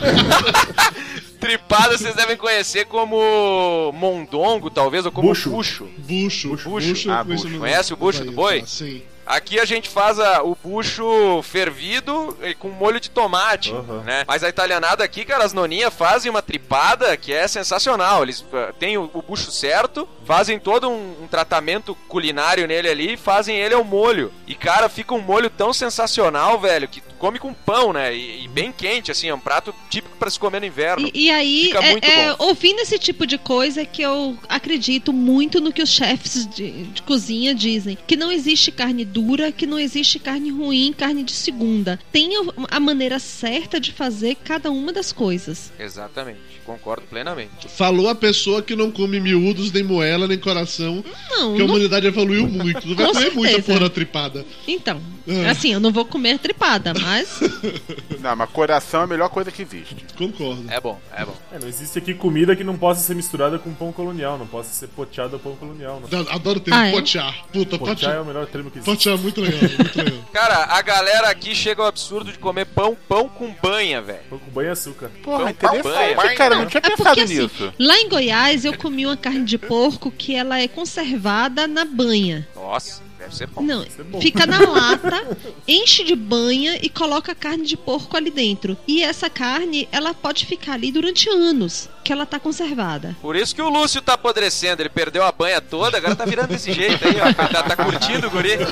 Tripada 1.41 1.99
vocês 1.99 2.15
devem 2.15 2.37
conhecer 2.37 2.85
como 2.87 3.91
mondongo, 3.95 4.71
talvez, 4.71 5.05
ou 5.07 5.11
como 5.13 5.27
Bucho. 5.29 5.51
bucho. 5.51 5.89
Bucho. 5.99 6.49
Bucho. 6.51 6.71
Bucho, 6.71 7.11
Ah, 7.11 7.25
bucho. 7.25 7.59
Conhece 7.59 7.93
o 7.93 7.97
bucho 7.97 8.25
do 8.25 8.31
boi? 8.33 8.63
Sim. 8.65 9.03
Aqui 9.29 9.61
a 9.61 9.65
gente 9.65 9.89
faz 9.89 10.19
a- 10.19 10.43
o 10.43 10.57
bucho 10.63 11.43
fervido 11.43 12.37
e 12.43 12.55
com 12.55 12.69
molho 12.71 12.99
de 12.99 13.11
tomate, 13.11 13.73
né? 14.05 14.25
Mas 14.27 14.43
a 14.43 14.49
italianada 14.49 15.05
aqui, 15.05 15.25
cara, 15.25 15.45
as 15.45 15.53
noninhas 15.53 15.93
fazem 15.95 16.31
uma 16.31 16.41
tripada 16.43 17.17
que 17.17 17.33
é 17.33 17.47
sensacional. 17.47 18.23
Eles 18.23 18.45
ah, 18.53 18.73
têm 18.79 18.97
o, 18.97 19.11
o 19.13 19.21
bucho 19.23 19.51
certo, 19.51 20.09
fazem 20.25 20.59
todo 20.59 20.89
um, 20.89 21.25
um 21.25 21.29
tratamento 21.29 21.95
culinário 22.09 22.67
nele 22.67 22.89
ali 22.89 23.13
e 23.15 23.17
fazem 23.17 23.57
ele 23.57 23.75
ao 23.75 23.85
molho. 23.85 24.33
E, 24.47 24.55
cara, 24.55 24.89
fica 24.89 25.15
um 25.15 25.21
molho 25.21 25.51
tão 25.51 25.73
sensacional, 25.73 26.59
velho, 26.59 26.89
que 26.89 27.03
come 27.19 27.39
com 27.39 27.53
pão, 27.53 27.93
né? 27.93 28.15
E, 28.15 28.45
e 28.45 28.49
bem 28.49 28.73
quente, 28.73 29.11
assim, 29.11 29.29
é 29.29 29.35
um 29.35 29.41
prato 29.41 29.75
típico 29.91 30.17
pra 30.17 30.31
se 30.31 30.39
comer 30.39 30.61
no 30.61 30.67
inverno. 30.67 31.11
E, 31.13 31.27
e 31.27 31.31
aí, 31.31 31.65
Fica 31.67 31.85
é- 31.85 31.91
muito 31.91 32.05
é, 32.09 32.35
bom. 32.35 32.47
ouvindo 32.47 32.79
esse 32.81 32.99
tipo 32.99 33.27
de 33.27 33.37
coisa 33.37 33.85
que 33.85 34.01
eu 34.03 34.39
acredito 34.49 35.13
muito 35.13 35.61
no 35.61 35.73
que 35.73 35.83
os 35.83 35.91
chefes 35.91 36.47
de, 36.47 36.85
de 36.85 37.03
cozinha 37.03 37.55
dizem. 37.55 37.99
Que 38.07 38.17
não 38.17 38.31
existe 38.33 38.71
carne 38.71 39.05
dura, 39.05 39.18
que 39.57 39.67
não 39.67 39.79
existe 39.79 40.19
carne 40.19 40.51
ruim, 40.51 40.93
carne 40.97 41.23
de 41.23 41.33
segunda. 41.33 41.99
Tem 42.13 42.31
a, 42.71 42.81
maneira 42.81 43.19
certa 43.19 43.81
de 43.81 43.93
fazer 43.93 44.37
cada 44.37 44.71
uma 44.71 44.93
das 44.93 45.13
coisas. 45.13 45.73
Exatamente, 45.79 46.39
concordo 46.65 47.03
plenamente. 47.09 47.69
Falou 47.69 48.09
a 48.09 48.15
pessoa 48.15 48.63
que 48.63 48.77
não 48.77 48.91
come 48.91 49.19
miúdos, 49.21 49.73
nem 49.73 49.83
moela, 49.83 50.27
nem 50.29 50.39
coração. 50.39 51.05
Não, 51.31 51.55
que 51.55 51.63
a 51.63 51.65
não- 51.65 51.67
humanidade 51.75 52.07
evoluiu 52.07 52.47
muito. 52.49 52.87
Não 52.89 52.95
vai 52.95 53.07
Com 53.07 53.13
comer 53.13 53.35
muita 53.35 53.63
porra 53.63 53.91
tripada. 53.91 54.45
Então, 54.67 55.01
Ah. 55.29 55.51
assim, 55.51 55.73
eu 55.73 55.81
não 55.81 55.93
vou 55.93 56.05
comer 56.05 56.39
tripada, 56.39 56.93
mas. 56.95 57.41
Não, 58.21 58.35
mas 58.35 58.51
coração 58.51 59.03
é 59.03 59.05
a 59.05 59.07
melhor 59.07 59.29
coisa 59.29 59.51
que 59.51 59.63
existe. 59.63 59.97
Concordo. 60.17 60.65
É 60.69 60.81
bom, 60.81 61.01
é 61.15 61.25
bom. 61.25 61.37
É, 61.53 61.59
não 61.59 61.69
existe 61.69 61.99
aqui 61.99 62.13
comida 62.15 62.57
que 62.57 62.65
não 62.65 62.77
possa 62.77 63.01
ser 63.01 63.15
misturada 63.15 63.59
com 63.59 63.73
pão 63.73 63.93
colonial, 63.93 64.37
não 64.39 64.47
possa 64.47 64.71
ser 64.71 64.89
poteada 64.89 65.37
ao 65.37 65.41
pão 65.41 65.55
colonial. 65.55 66.03
Não. 66.11 66.21
Adoro 66.31 66.59
o 66.59 66.61
termo 66.61 66.81
Ah, 66.81 66.89
é? 66.89 66.91
potear. 66.93 67.47
Puta, 67.53 67.79
Potear 67.79 67.97
potear. 67.97 68.15
é 68.17 68.21
o 68.21 68.25
melhor 68.25 68.47
termo 68.47 68.71
que 68.71 68.79
existe. 68.79 68.91
Potear 68.91 69.08
é 69.15 69.17
muito 69.17 69.41
legal, 69.41 69.61
muito 69.61 69.97
legal. 69.99 70.19
Cara, 70.33 70.65
a 70.65 70.83
galera 70.83 71.29
aqui 71.31 71.55
chega 71.55 71.83
ao 71.83 71.89
absurdo 71.89 72.31
de 72.33 72.39
comer 72.39 72.67
pão, 72.67 72.97
pão 73.09 73.29
com 73.29 73.55
banha, 73.63 74.01
velho. 74.03 74.21
Pão 74.31 74.39
com 74.39 74.51
banho 74.51 74.69
e 74.69 74.73
açúcar. 74.73 75.11
Porra, 75.23 75.39
Pão 75.55 75.75
interessante, 75.77 76.15
banha. 76.17 76.35
cara. 76.37 76.55
Não 76.57 76.67
tinha 76.67 76.79
É 76.85 76.91
pensado 76.91 77.05
porque 77.05 77.21
assim, 77.21 77.43
nisso. 77.43 77.73
lá 77.79 77.99
em 77.99 78.09
Goiás 78.09 78.65
eu 78.65 78.77
comi 78.77 79.07
uma 79.07 79.17
carne 79.17 79.45
de 79.45 79.59
porco 79.59 80.11
que 80.11 80.35
ela 80.35 80.61
é 80.61 80.69
conservada 80.69 81.67
na 81.67 81.85
banha. 81.85 82.47
Nossa, 82.55 83.03
deve 83.19 83.35
ser 83.35 83.47
bom. 83.49 83.63
Não, 83.63 83.83
é 83.83 84.03
bom. 84.05 84.21
fica 84.21 84.47
na 84.47 84.61
lata, 84.69 85.37
enche 85.67 86.05
de 86.05 86.15
banha 86.15 86.79
e 86.81 86.89
coloca 86.89 87.35
carne 87.35 87.65
de 87.65 87.77
porco 87.77 88.17
ali 88.17 88.31
dentro. 88.31 88.77
E 88.87 89.03
essa 89.03 89.29
carne, 89.29 89.89
ela 89.91 90.15
pode 90.15 90.47
ficar 90.47 90.75
ali 90.75 90.93
durante 90.93 91.29
anos, 91.29 91.89
que 92.05 92.13
ela 92.13 92.25
tá 92.25 92.39
conservada. 92.39 93.17
Por 93.21 93.37
isso 93.37 93.55
que 93.55 93.63
o 93.63 93.69
Lúcio 93.69 94.01
tá 94.01 94.15
apodrecendo. 94.15 94.83
Ele 94.83 94.89
perdeu 94.89 95.25
a 95.25 95.33
banha 95.33 95.61
toda, 95.61 95.99
agora 95.99 96.15
tá 96.15 96.25
virando 96.25 96.49
desse 96.49 96.73
jeito 96.73 97.07
aí, 97.07 97.17
ó. 97.21 97.33
Tá, 97.33 97.63
tá 97.63 97.77
curtindo 97.77 98.27
o 98.29 98.31
guri. 98.31 98.59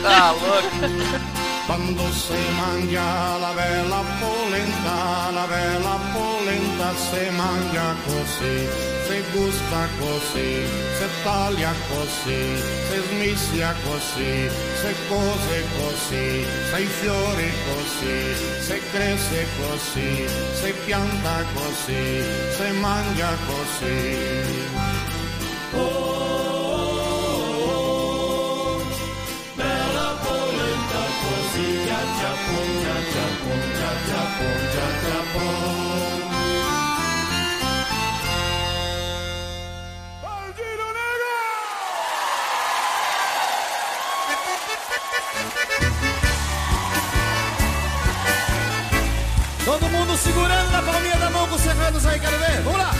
Tá 0.00 0.30
louco. 0.32 1.47
Quando 1.68 2.00
se 2.12 2.34
mangia 2.56 3.36
la 3.36 3.52
bella 3.52 4.02
polenta, 4.18 5.30
la 5.30 5.46
bella 5.46 5.98
polenta 6.14 6.94
se 6.96 7.28
mangia 7.32 7.94
così, 8.06 8.66
se 9.06 9.22
gusta 9.34 9.86
così, 10.00 10.64
se 10.98 11.06
taglia 11.22 11.74
così, 11.90 12.56
se 12.88 13.02
smisia 13.10 13.74
così, 13.84 14.48
se 14.80 14.94
cose 15.10 15.64
così, 15.76 16.46
se 16.70 16.80
i 16.80 16.86
fiori 16.86 17.52
così, 17.68 18.18
se 18.62 18.80
cresce 18.90 19.46
così, 19.60 20.26
se 20.54 20.72
pianta 20.86 21.44
così, 21.52 22.22
se 22.56 22.72
mangia 22.80 23.36
così. 23.46 24.98
Todo 49.68 49.86
mundo 49.90 50.16
segurando 50.16 50.70
na 50.70 50.80
palminha 50.80 51.16
da 51.16 51.28
mão 51.28 51.46
com 51.46 51.54
os 51.54 51.60
cerrados 51.60 52.06
aí, 52.06 52.18
quero 52.18 52.38
ver. 52.38 52.62
Vamos 52.62 52.78
lá. 52.78 52.90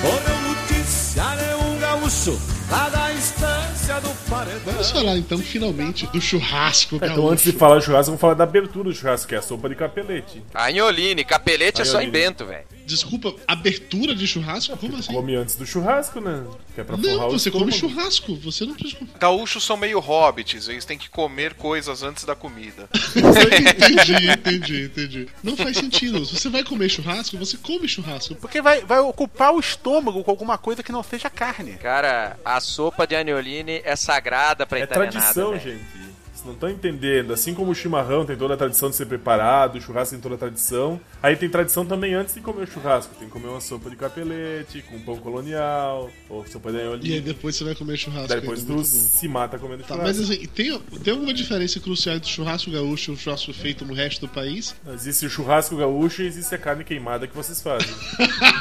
Correu 0.00 0.40
notícia 0.42 1.24
de 1.24 1.80
gaúcho 1.80 2.40
lá 2.70 2.88
da 2.90 3.12
instância 3.12 4.00
do 4.00 4.10
paredão. 4.30 4.60
Vamos 4.64 4.90
falar 4.92 5.16
então, 5.16 5.38
finalmente, 5.38 6.06
do 6.06 6.20
churrasco, 6.20 6.94
então, 6.94 7.08
gaúcho. 7.08 7.28
antes 7.30 7.44
de 7.46 7.52
falar 7.52 7.74
do 7.74 7.82
churrasco, 7.82 8.12
vamos 8.12 8.20
falar 8.20 8.34
da 8.34 8.44
abertura 8.44 8.90
do 8.90 8.94
churrasco, 8.94 9.26
que 9.26 9.34
é 9.34 9.38
a 9.38 9.42
sopa 9.42 9.68
de 9.68 9.74
capelete. 9.74 10.40
Anholine, 10.54 11.24
capelete 11.24 11.82
é 11.82 11.84
só 11.84 12.00
em 12.00 12.06
Anholine. 12.06 12.12
Bento, 12.12 12.46
velho. 12.46 12.73
Desculpa, 12.86 13.34
abertura 13.46 14.14
de 14.14 14.26
churrasco? 14.26 14.76
Como 14.76 14.96
assim? 14.96 15.12
Come 15.12 15.34
antes 15.36 15.56
do 15.56 15.64
churrasco, 15.66 16.20
né? 16.20 16.44
Que 16.74 16.80
é 16.80 16.84
pra 16.84 16.96
forrar 16.96 17.16
Não, 17.16 17.28
o 17.28 17.30
você 17.38 17.50
come 17.50 17.72
churrasco. 17.72 18.34
Você 18.36 18.64
não 18.66 18.74
precisa 18.74 18.98
comer. 18.98 19.10
Gaúchos 19.18 19.64
são 19.64 19.76
meio 19.76 19.98
hobbits, 20.00 20.68
eles 20.68 20.84
têm 20.84 20.98
que 20.98 21.08
comer 21.08 21.54
coisas 21.54 22.02
antes 22.02 22.24
da 22.24 22.34
comida. 22.34 22.88
entendi, 23.16 24.30
entendi, 24.30 24.82
entendi. 24.84 25.28
Não 25.42 25.56
faz 25.56 25.76
sentido. 25.76 26.24
Se 26.24 26.38
você 26.38 26.48
vai 26.48 26.62
comer 26.64 26.88
churrasco, 26.88 27.36
você 27.38 27.56
come 27.56 27.88
churrasco. 27.88 28.34
Porque 28.36 28.60
vai, 28.60 28.84
vai 28.84 28.98
ocupar 29.00 29.52
o 29.54 29.60
estômago 29.60 30.22
com 30.22 30.30
alguma 30.30 30.58
coisa 30.58 30.82
que 30.82 30.92
não 30.92 31.02
seja 31.02 31.30
carne. 31.30 31.72
Cara, 31.74 32.38
a 32.44 32.60
sopa 32.60 33.06
de 33.06 33.14
anholine 33.16 33.80
é 33.84 33.96
sagrada 33.96 34.66
pra 34.66 34.78
É 34.78 34.82
italianada, 34.84 35.12
tradição, 35.20 35.50
velho. 35.52 35.62
gente. 35.62 36.13
Não 36.44 36.52
estão 36.54 36.68
entendendo. 36.68 37.32
Assim 37.32 37.54
como 37.54 37.70
o 37.70 37.74
chimarrão 37.74 38.24
tem 38.24 38.36
toda 38.36 38.54
a 38.54 38.56
tradição 38.56 38.90
de 38.90 38.96
ser 38.96 39.06
preparado, 39.06 39.76
o 39.76 39.80
churrasco 39.80 40.14
tem 40.14 40.20
toda 40.20 40.34
a 40.34 40.38
tradição. 40.38 41.00
Aí 41.22 41.36
tem 41.36 41.48
tradição 41.48 41.84
também 41.84 42.14
antes 42.14 42.34
de 42.34 42.40
comer 42.40 42.64
o 42.64 42.66
churrasco. 42.70 43.14
Tem 43.18 43.26
que 43.28 43.32
comer 43.32 43.48
uma 43.48 43.60
sopa 43.60 43.88
de 43.90 43.96
capelete, 43.96 44.82
com 44.82 44.98
pão 45.00 45.16
colonial, 45.16 46.10
ou 46.28 46.46
sopa 46.46 46.70
de 46.72 47.08
E 47.08 47.14
aí 47.14 47.20
depois 47.20 47.56
você 47.56 47.64
vai 47.64 47.74
comer 47.74 47.96
churrasco. 47.96 48.28
Daí 48.28 48.40
depois 48.40 48.60
ainda, 48.60 48.74
tu 48.74 48.84
se 48.84 49.28
mata 49.28 49.58
comendo 49.58 49.82
Tá, 49.82 49.94
churrasco. 49.94 50.20
mas 50.20 50.30
assim, 50.30 50.46
tem, 50.46 50.78
tem 51.02 51.12
alguma 51.12 51.32
diferença 51.34 51.80
crucial 51.80 52.16
entre 52.16 52.30
o 52.30 52.32
churrasco 52.32 52.70
gaúcho 52.70 53.10
e 53.10 53.14
o 53.14 53.16
churrasco 53.16 53.52
feito 53.52 53.84
no 53.84 53.94
resto 53.94 54.20
do 54.26 54.28
país? 54.28 54.74
Existe 54.92 55.26
o 55.26 55.30
churrasco 55.30 55.76
gaúcho 55.76 56.22
e 56.22 56.26
existe 56.26 56.54
a 56.54 56.58
carne 56.58 56.84
queimada 56.84 57.26
que 57.26 57.34
vocês 57.34 57.60
fazem. 57.60 57.88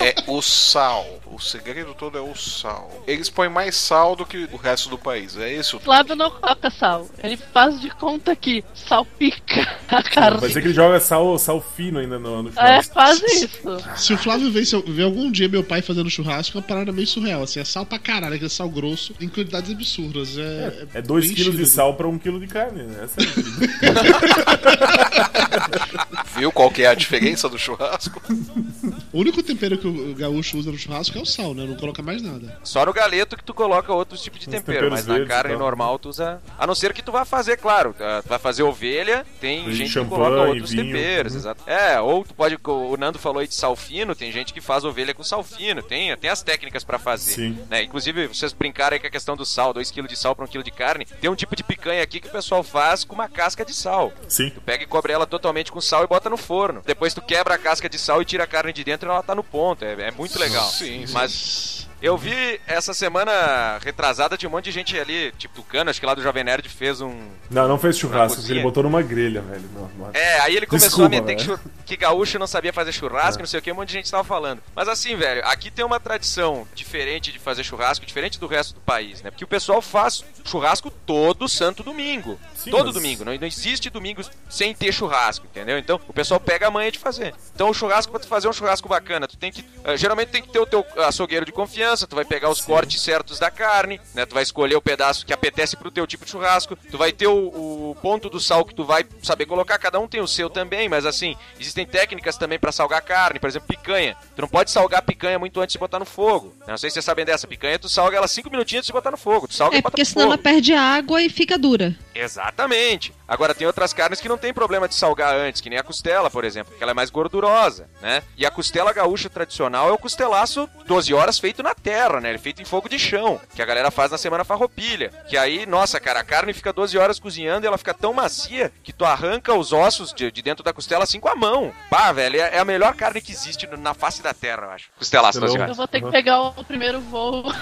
É, 0.00 0.08
é 0.08 0.14
o 0.26 0.40
sal. 0.42 1.06
O 1.26 1.38
segredo 1.38 1.94
todo 1.94 2.16
é 2.18 2.20
o 2.20 2.34
sal. 2.34 2.90
Eles 3.06 3.28
põem 3.28 3.48
mais 3.48 3.76
sal 3.76 4.16
do 4.16 4.24
que 4.26 4.48
o 4.52 4.56
resto 4.56 4.88
do 4.88 4.98
país. 4.98 5.36
É 5.36 5.52
esse 5.52 5.76
o 5.76 5.80
Flávio 5.80 6.16
não 6.16 6.30
coloca 6.30 6.57
sal. 6.70 7.06
Ele 7.22 7.36
faz 7.36 7.80
de 7.80 7.90
conta 7.90 8.34
que 8.36 8.64
salpica 8.74 9.66
a 9.88 10.02
carne. 10.02 10.38
Vai 10.40 10.48
dizer 10.48 10.60
que 10.60 10.68
ele 10.68 10.74
joga 10.74 11.00
sal, 11.00 11.38
sal 11.38 11.60
fino 11.60 11.98
ainda 11.98 12.18
no, 12.18 12.42
no 12.42 12.48
É, 12.50 12.52
churrasco. 12.52 12.92
quase 12.94 13.24
isso. 13.26 13.58
Se 13.96 14.12
o 14.12 14.18
Flávio 14.18 14.50
vê, 14.50 14.62
eu- 14.72 14.82
vê 14.86 15.02
algum 15.02 15.30
dia 15.30 15.48
meu 15.48 15.64
pai 15.64 15.82
fazendo 15.82 16.10
churrasco, 16.10 16.56
é 16.56 16.60
uma 16.60 16.66
parada 16.66 16.92
meio 16.92 17.06
surreal. 17.06 17.42
Assim, 17.42 17.60
é 17.60 17.64
sal 17.64 17.86
pra 17.86 17.98
caralho, 17.98 18.34
aquele 18.34 18.50
sal 18.50 18.68
grosso, 18.68 19.14
em 19.20 19.28
quantidades 19.28 19.70
absurdas. 19.70 20.36
É, 20.36 20.86
É 20.94 21.02
2 21.02 21.26
bem 21.26 21.34
quilos 21.34 21.56
de 21.56 21.66
sal 21.66 21.94
pra 21.94 22.06
1 22.06 22.10
um 22.10 22.18
quilo 22.18 22.40
de 22.40 22.46
carne, 22.46 22.82
né? 22.82 23.04
Essa 23.04 23.22
é. 23.22 23.26
Viu 26.38 26.52
qual 26.52 26.70
que 26.70 26.82
é 26.82 26.86
a 26.88 26.94
diferença 26.94 27.48
do 27.48 27.58
churrasco? 27.58 28.20
O 29.10 29.20
único 29.20 29.42
tempero 29.42 29.78
que 29.78 29.86
o 29.88 30.14
gaúcho 30.14 30.58
usa 30.58 30.70
no 30.70 30.76
churrasco 30.78 31.16
é 31.18 31.20
o 31.20 31.24
sal, 31.24 31.54
né? 31.54 31.64
Não 31.64 31.74
coloca 31.76 32.02
mais 32.02 32.20
nada. 32.22 32.58
Só 32.62 32.84
no 32.84 32.92
galeto 32.92 33.36
que 33.36 33.42
tu 33.42 33.54
coloca 33.54 33.90
outros 33.92 34.22
tipos 34.22 34.38
de 34.40 34.46
tempero, 34.46 34.64
temperos 34.66 34.90
mas 34.90 35.06
na 35.06 35.14
verdes 35.14 35.28
carne 35.32 35.50
tal. 35.52 35.58
normal 35.58 35.98
tu 35.98 36.10
usa. 36.10 36.40
A 36.56 36.66
não 36.66 36.74
ser 36.74 36.92
que 36.92 37.02
tu 37.02 37.12
vá 37.12 37.24
fazer, 37.24 37.56
claro. 37.56 37.94
ah, 38.00 38.20
Tu 38.22 38.28
vai 38.28 38.38
fazer 38.38 38.62
ovelha, 38.62 39.26
tem 39.40 39.64
Tem 39.64 39.72
gente 39.74 39.92
que 39.92 40.04
coloca 40.06 40.42
outros 40.42 40.70
vinho, 40.70 40.84
temperos, 40.84 41.32
uhum. 41.32 41.38
exato. 41.38 41.62
É, 41.66 42.00
ou 42.00 42.24
tu 42.24 42.34
pode. 42.34 42.58
O 42.64 42.96
Nando 42.96 43.18
falou 43.18 43.40
aí 43.40 43.46
de 43.48 43.54
sal 43.54 43.74
fino, 43.76 44.14
tem 44.14 44.30
gente 44.32 44.52
que 44.52 44.60
faz 44.60 44.84
ovelha 44.84 45.14
com 45.14 45.22
sal 45.22 45.42
fino, 45.42 45.82
tem, 45.82 46.16
tem 46.16 46.30
as 46.30 46.42
técnicas 46.42 46.84
pra 46.84 46.98
fazer. 46.98 47.32
Sim. 47.32 47.58
Né? 47.68 47.82
Inclusive, 47.82 48.26
vocês 48.28 48.52
brincaram 48.52 48.94
aí 48.94 49.00
com 49.00 49.06
a 49.06 49.10
questão 49.10 49.36
do 49.36 49.44
sal, 49.44 49.72
2kg 49.74 50.06
de 50.06 50.16
sal 50.16 50.34
pra 50.34 50.46
1kg 50.46 50.62
de 50.62 50.70
carne. 50.70 51.06
Tem 51.20 51.30
um 51.30 51.34
tipo 51.34 51.56
de 51.56 51.62
picanha 51.62 52.02
aqui 52.02 52.20
que 52.20 52.28
o 52.28 52.32
pessoal 52.32 52.62
faz 52.62 53.04
com 53.04 53.14
uma 53.14 53.28
casca 53.28 53.64
de 53.64 53.74
sal. 53.74 54.12
Sim. 54.28 54.50
Tu 54.50 54.60
pega 54.60 54.84
e 54.84 54.86
cobre 54.86 55.12
ela 55.12 55.26
totalmente 55.26 55.72
com 55.72 55.80
sal 55.80 56.04
e 56.04 56.06
bota 56.06 56.28
no 56.30 56.36
forno. 56.36 56.82
Depois 56.84 57.14
tu 57.14 57.22
quebra 57.22 57.54
a 57.54 57.58
casca 57.58 57.88
de 57.88 57.98
sal 57.98 58.22
e 58.22 58.24
tira 58.24 58.44
a 58.44 58.46
carne 58.46 58.72
de 58.72 58.84
dentro 58.84 59.08
e 59.08 59.10
ela 59.10 59.22
tá 59.22 59.34
no 59.34 59.44
ponto. 59.44 59.84
É, 59.84 60.08
é 60.08 60.10
muito 60.10 60.38
legal. 60.38 60.68
Sim, 60.68 61.06
sim. 61.06 61.12
Mas 61.12 61.87
eu 62.00 62.16
vi 62.16 62.60
essa 62.66 62.94
semana 62.94 63.78
retrasada 63.82 64.36
de 64.36 64.46
um 64.46 64.50
monte 64.50 64.66
de 64.66 64.72
gente 64.72 64.98
ali, 64.98 65.32
tipo 65.36 65.56
Tucano, 65.56 65.90
acho 65.90 65.98
que 65.98 66.06
lá 66.06 66.14
do 66.14 66.22
Jovem 66.22 66.44
Nerd 66.44 66.68
fez 66.68 67.00
um. 67.00 67.14
Não, 67.50 67.66
não 67.66 67.78
fez 67.78 67.98
churrasco, 67.98 68.40
ele 68.50 68.62
botou 68.62 68.82
numa 68.82 69.02
grelha, 69.02 69.40
velho. 69.40 69.68
Não, 69.74 69.90
não. 69.98 70.10
É, 70.14 70.40
aí 70.40 70.56
ele 70.56 70.66
começou 70.66 70.88
Desculpa, 70.88 71.16
a 71.16 71.20
meter 71.20 71.36
que, 71.36 71.46
velho. 71.46 71.60
Que 71.88 71.96
gaúcho 71.96 72.38
não 72.38 72.46
sabia 72.46 72.72
fazer 72.72 72.92
churrasco, 72.92 73.40
É. 73.40 73.42
não 73.42 73.46
sei 73.48 73.58
o 73.60 73.62
que, 73.62 73.72
um 73.72 73.74
monte 73.74 73.88
de 73.88 73.94
gente 73.94 74.10
tava 74.10 74.22
falando. 74.22 74.62
Mas 74.74 74.86
assim, 74.88 75.16
velho, 75.16 75.40
aqui 75.46 75.70
tem 75.70 75.84
uma 75.84 75.98
tradição 75.98 76.68
diferente 76.74 77.32
de 77.32 77.38
fazer 77.38 77.64
churrasco, 77.64 78.04
diferente 78.04 78.38
do 78.38 78.46
resto 78.46 78.74
do 78.74 78.80
país, 78.80 79.22
né? 79.22 79.30
Porque 79.30 79.44
o 79.44 79.48
pessoal 79.48 79.80
faz 79.80 80.22
churrasco 80.44 80.90
todo 80.90 81.48
santo 81.48 81.82
domingo. 81.82 82.38
Sim, 82.54 82.70
todo 82.70 82.86
mas- 82.86 82.94
domingo. 82.94 83.24
Não, 83.24 83.34
não 83.34 83.46
existe 83.46 83.88
domingo 83.88 84.22
sem 84.48 84.74
ter 84.74 84.92
churrasco, 84.92 85.46
entendeu? 85.46 85.78
Então 85.78 85.98
o 86.06 86.12
pessoal 86.12 86.38
pega 86.38 86.66
a 86.66 86.70
manha 86.70 86.92
de 86.92 86.98
fazer. 86.98 87.34
Então 87.54 87.70
o 87.70 87.74
churrasco, 87.74 88.10
pra 88.12 88.20
tu 88.20 88.28
fazer 88.28 88.48
um 88.48 88.52
churrasco 88.52 88.88
bacana, 88.88 89.26
tu 89.26 89.36
tem 89.38 89.50
que. 89.50 89.64
eh, 89.84 89.96
geralmente 89.96 90.28
tem 90.28 90.42
que 90.42 90.48
ter 90.50 90.58
o 90.58 90.66
teu 90.66 90.84
açougueiro 90.98 91.46
de 91.46 91.52
confiança, 91.52 92.06
tu 92.06 92.14
vai 92.16 92.24
pegar 92.24 92.50
os 92.50 92.60
cortes 92.60 93.00
certos 93.00 93.38
da 93.38 93.50
carne, 93.50 93.98
né? 94.14 94.26
Tu 94.26 94.34
vai 94.34 94.42
escolher 94.42 94.76
o 94.76 94.82
pedaço 94.82 95.24
que 95.24 95.32
apetece 95.32 95.76
pro 95.76 95.90
teu 95.90 96.06
tipo 96.06 96.24
de 96.26 96.30
churrasco, 96.30 96.76
tu 96.90 96.98
vai 96.98 97.12
ter 97.12 97.26
o, 97.28 97.90
o 97.92 97.96
ponto 98.02 98.28
do 98.28 98.38
sal 98.38 98.64
que 98.64 98.74
tu 98.74 98.84
vai 98.84 99.06
saber 99.22 99.46
colocar, 99.46 99.78
cada 99.78 99.98
um 99.98 100.06
tem 100.06 100.20
o 100.20 100.28
seu 100.28 100.50
também, 100.50 100.88
mas 100.88 101.06
assim, 101.06 101.36
existem 101.58 101.77
técnicas 101.86 102.36
também 102.36 102.58
pra 102.58 102.72
salgar 102.72 103.02
carne, 103.02 103.38
por 103.38 103.48
exemplo, 103.48 103.68
picanha. 103.68 104.16
Tu 104.34 104.40
não 104.42 104.48
pode 104.48 104.70
salgar 104.70 105.02
picanha 105.02 105.38
muito 105.38 105.60
antes 105.60 105.72
de 105.72 105.78
botar 105.78 105.98
no 105.98 106.04
fogo. 106.04 106.54
né? 106.60 106.66
Não 106.68 106.78
sei 106.78 106.90
se 106.90 106.94
vocês 106.94 107.04
sabem 107.04 107.24
dessa. 107.24 107.46
Picanha, 107.46 107.78
tu 107.78 107.88
salga 107.88 108.16
ela 108.16 108.28
5 108.28 108.50
minutinhos 108.50 108.80
antes 108.80 108.86
de 108.88 108.92
botar 108.92 109.10
no 109.10 109.16
fogo. 109.16 109.48
Tu 109.48 109.54
salga 109.54 109.76
É 109.76 109.78
e 109.78 109.82
bota 109.82 109.90
porque 109.92 110.02
no 110.02 110.06
senão 110.06 110.22
fogo. 110.26 110.34
ela 110.34 110.42
perde 110.42 110.74
água 110.74 111.22
e 111.22 111.28
fica 111.28 111.58
dura. 111.58 111.94
Exatamente. 112.14 113.12
Agora 113.28 113.54
tem 113.54 113.66
outras 113.66 113.92
carnes 113.92 114.20
que 114.20 114.28
não 114.28 114.38
tem 114.38 114.54
problema 114.54 114.88
de 114.88 114.94
salgar 114.94 115.34
antes, 115.34 115.60
que 115.60 115.68
nem 115.68 115.78
a 115.78 115.82
costela, 115.82 116.30
por 116.30 116.44
exemplo, 116.44 116.74
que 116.76 116.82
ela 116.82 116.92
é 116.92 116.94
mais 116.94 117.10
gordurosa, 117.10 117.86
né? 118.00 118.22
E 118.38 118.46
a 118.46 118.50
costela 118.50 118.92
gaúcha 118.92 119.28
tradicional 119.28 119.88
é 119.90 119.92
o 119.92 119.98
costelaço 119.98 120.68
12 120.86 121.12
horas 121.12 121.38
feito 121.38 121.62
na 121.62 121.74
terra, 121.74 122.20
né? 122.20 122.30
Ele 122.30 122.36
é 122.38 122.40
feito 122.40 122.62
em 122.62 122.64
fogo 122.64 122.88
de 122.88 122.98
chão, 122.98 123.38
que 123.54 123.60
a 123.60 123.66
galera 123.66 123.90
faz 123.90 124.10
na 124.10 124.16
semana 124.16 124.44
farroupilha. 124.44 125.10
Que 125.28 125.36
aí, 125.36 125.66
nossa, 125.66 126.00
cara, 126.00 126.20
a 126.20 126.24
carne 126.24 126.54
fica 126.54 126.72
12 126.72 126.96
horas 126.96 127.18
cozinhando 127.20 127.66
e 127.66 127.68
ela 127.68 127.76
fica 127.76 127.92
tão 127.92 128.14
macia 128.14 128.72
que 128.82 128.92
tu 128.94 129.04
arranca 129.04 129.52
os 129.54 129.72
ossos 129.74 130.12
de, 130.14 130.32
de 130.32 130.40
dentro 130.40 130.64
da 130.64 130.72
costela 130.72 131.04
assim 131.04 131.20
com 131.20 131.28
a 131.28 131.36
mão. 131.36 131.70
Pá, 131.90 132.10
velho, 132.12 132.40
é, 132.40 132.56
é 132.56 132.58
a 132.58 132.64
melhor 132.64 132.94
carne 132.94 133.20
que 133.20 133.30
existe 133.32 133.66
na 133.76 133.92
face 133.92 134.22
da 134.22 134.32
terra, 134.32 134.62
eu 134.62 134.70
acho. 134.70 134.88
Costelaço 134.98 135.38
12 135.38 135.54
Eu 135.54 135.62
horas. 135.62 135.76
vou 135.76 135.86
ter 135.86 136.00
que 136.00 136.10
pegar 136.10 136.40
o 136.40 136.64
primeiro 136.64 137.00
voo. 137.00 137.44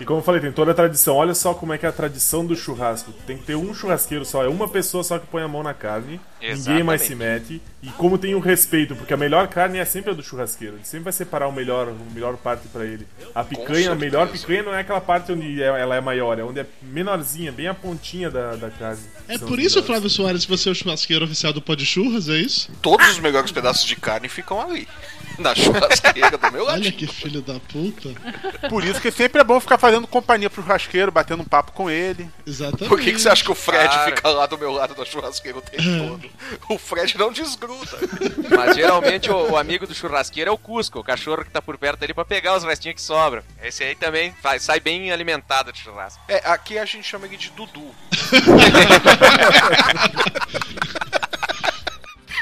E 0.00 0.04
como 0.04 0.20
eu 0.20 0.22
falei, 0.24 0.40
tem 0.40 0.52
toda 0.52 0.70
a 0.72 0.74
tradição. 0.74 1.16
Olha 1.16 1.34
só 1.34 1.54
como 1.54 1.72
é 1.72 1.78
que 1.78 1.86
é 1.86 1.88
a 1.88 1.92
tradição 1.92 2.44
do 2.44 2.54
churrasco. 2.56 2.83
Tem 3.26 3.36
que 3.38 3.44
ter 3.44 3.54
um 3.56 3.72
churrasqueiro 3.74 4.24
só, 4.24 4.44
é 4.44 4.48
uma 4.48 4.68
pessoa 4.68 5.02
só 5.04 5.18
que 5.18 5.26
põe 5.26 5.42
a 5.42 5.48
mão 5.48 5.62
na 5.62 5.74
carne. 5.74 6.20
Ninguém 6.40 6.82
mais 6.84 7.00
se 7.02 7.14
mete. 7.14 7.62
E 7.86 7.90
como 7.98 8.16
tem 8.16 8.34
o 8.34 8.38
respeito, 8.40 8.96
porque 8.96 9.12
a 9.12 9.16
melhor 9.16 9.46
carne 9.46 9.78
é 9.78 9.84
sempre 9.84 10.10
a 10.10 10.14
do 10.14 10.22
churrasqueiro. 10.22 10.76
Ele 10.76 10.84
sempre 10.84 11.04
vai 11.04 11.12
separar 11.12 11.48
o 11.48 11.52
melhor, 11.52 11.88
o 11.88 11.96
melhor 12.14 12.34
parte 12.38 12.66
pra 12.68 12.82
ele. 12.86 13.06
A 13.34 13.44
picanha, 13.44 13.92
a 13.92 13.94
melhor 13.94 14.26
picanha 14.28 14.62
não 14.62 14.74
é 14.74 14.80
aquela 14.80 15.02
parte 15.02 15.30
onde 15.32 15.62
é- 15.62 15.66
ela 15.66 15.94
é 15.94 16.00
maior, 16.00 16.38
é 16.38 16.42
onde 16.42 16.60
é 16.60 16.66
menorzinha, 16.80 17.52
bem 17.52 17.68
a 17.68 17.74
pontinha 17.74 18.30
da, 18.30 18.56
da 18.56 18.70
carne. 18.70 19.02
É 19.28 19.36
por 19.36 19.58
isso, 19.58 19.76
melhores. 19.76 19.86
Flávio 19.86 20.08
Soares, 20.08 20.44
que 20.46 20.50
você 20.50 20.70
é 20.70 20.72
o 20.72 20.74
churrasqueiro 20.74 21.26
oficial 21.26 21.52
do 21.52 21.60
Pó 21.60 21.74
de 21.74 21.84
Churras, 21.84 22.26
é 22.30 22.36
isso? 22.38 22.70
Todos 22.80 23.06
os 23.10 23.18
melhores 23.18 23.52
pedaços 23.52 23.84
de 23.84 23.96
carne 23.96 24.30
ficam 24.30 24.60
ali. 24.62 24.88
Na 25.36 25.52
churrasqueira 25.52 26.38
do 26.38 26.52
meu 26.52 26.64
lado. 26.64 26.78
Olha 26.80 26.92
que 26.92 27.08
filho 27.08 27.42
da 27.42 27.58
puta. 27.58 28.08
Por 28.68 28.84
isso 28.84 29.00
que 29.00 29.10
sempre 29.10 29.40
é 29.40 29.44
bom 29.44 29.58
ficar 29.58 29.78
fazendo 29.78 30.06
companhia 30.06 30.48
pro 30.48 30.62
churrasqueiro, 30.62 31.10
batendo 31.10 31.42
um 31.42 31.44
papo 31.44 31.72
com 31.72 31.90
ele. 31.90 32.28
Exatamente. 32.46 32.88
Por 32.88 33.00
que, 33.00 33.12
que 33.12 33.18
você 33.20 33.28
acha 33.28 33.42
que 33.42 33.50
o 33.50 33.54
Fred 33.54 33.88
Cara. 33.88 34.04
fica 34.14 34.28
lá 34.28 34.46
do 34.46 34.56
meu 34.56 34.70
lado 34.70 34.94
da 34.94 35.04
churrasqueira 35.04 35.58
o 35.58 35.60
tempo 35.60 35.82
todo? 35.82 36.30
O 36.70 36.78
Fred 36.78 37.18
não 37.18 37.32
desgruda. 37.32 37.73
Mas 38.56 38.76
geralmente 38.76 39.30
o, 39.30 39.52
o 39.52 39.56
amigo 39.56 39.86
do 39.86 39.94
churrasqueiro 39.94 40.50
é 40.50 40.52
o 40.52 40.58
Cusco, 40.58 40.98
o 41.00 41.04
cachorro 41.04 41.44
que 41.44 41.50
tá 41.50 41.60
por 41.62 41.76
perto 41.78 42.02
ali 42.04 42.12
pra 42.14 42.24
pegar 42.24 42.56
os 42.56 42.64
restinhos 42.64 42.96
que 42.96 43.02
sobram. 43.02 43.42
Esse 43.62 43.82
aí 43.84 43.94
também 43.94 44.34
faz- 44.42 44.62
sai 44.62 44.80
bem 44.80 45.10
alimentado 45.12 45.72
de 45.72 45.78
churrasco. 45.80 46.20
É, 46.28 46.36
aqui 46.48 46.78
a 46.78 46.84
gente 46.84 47.04
chama 47.06 47.26
ele 47.26 47.36
de 47.36 47.50
Dudu. 47.50 47.94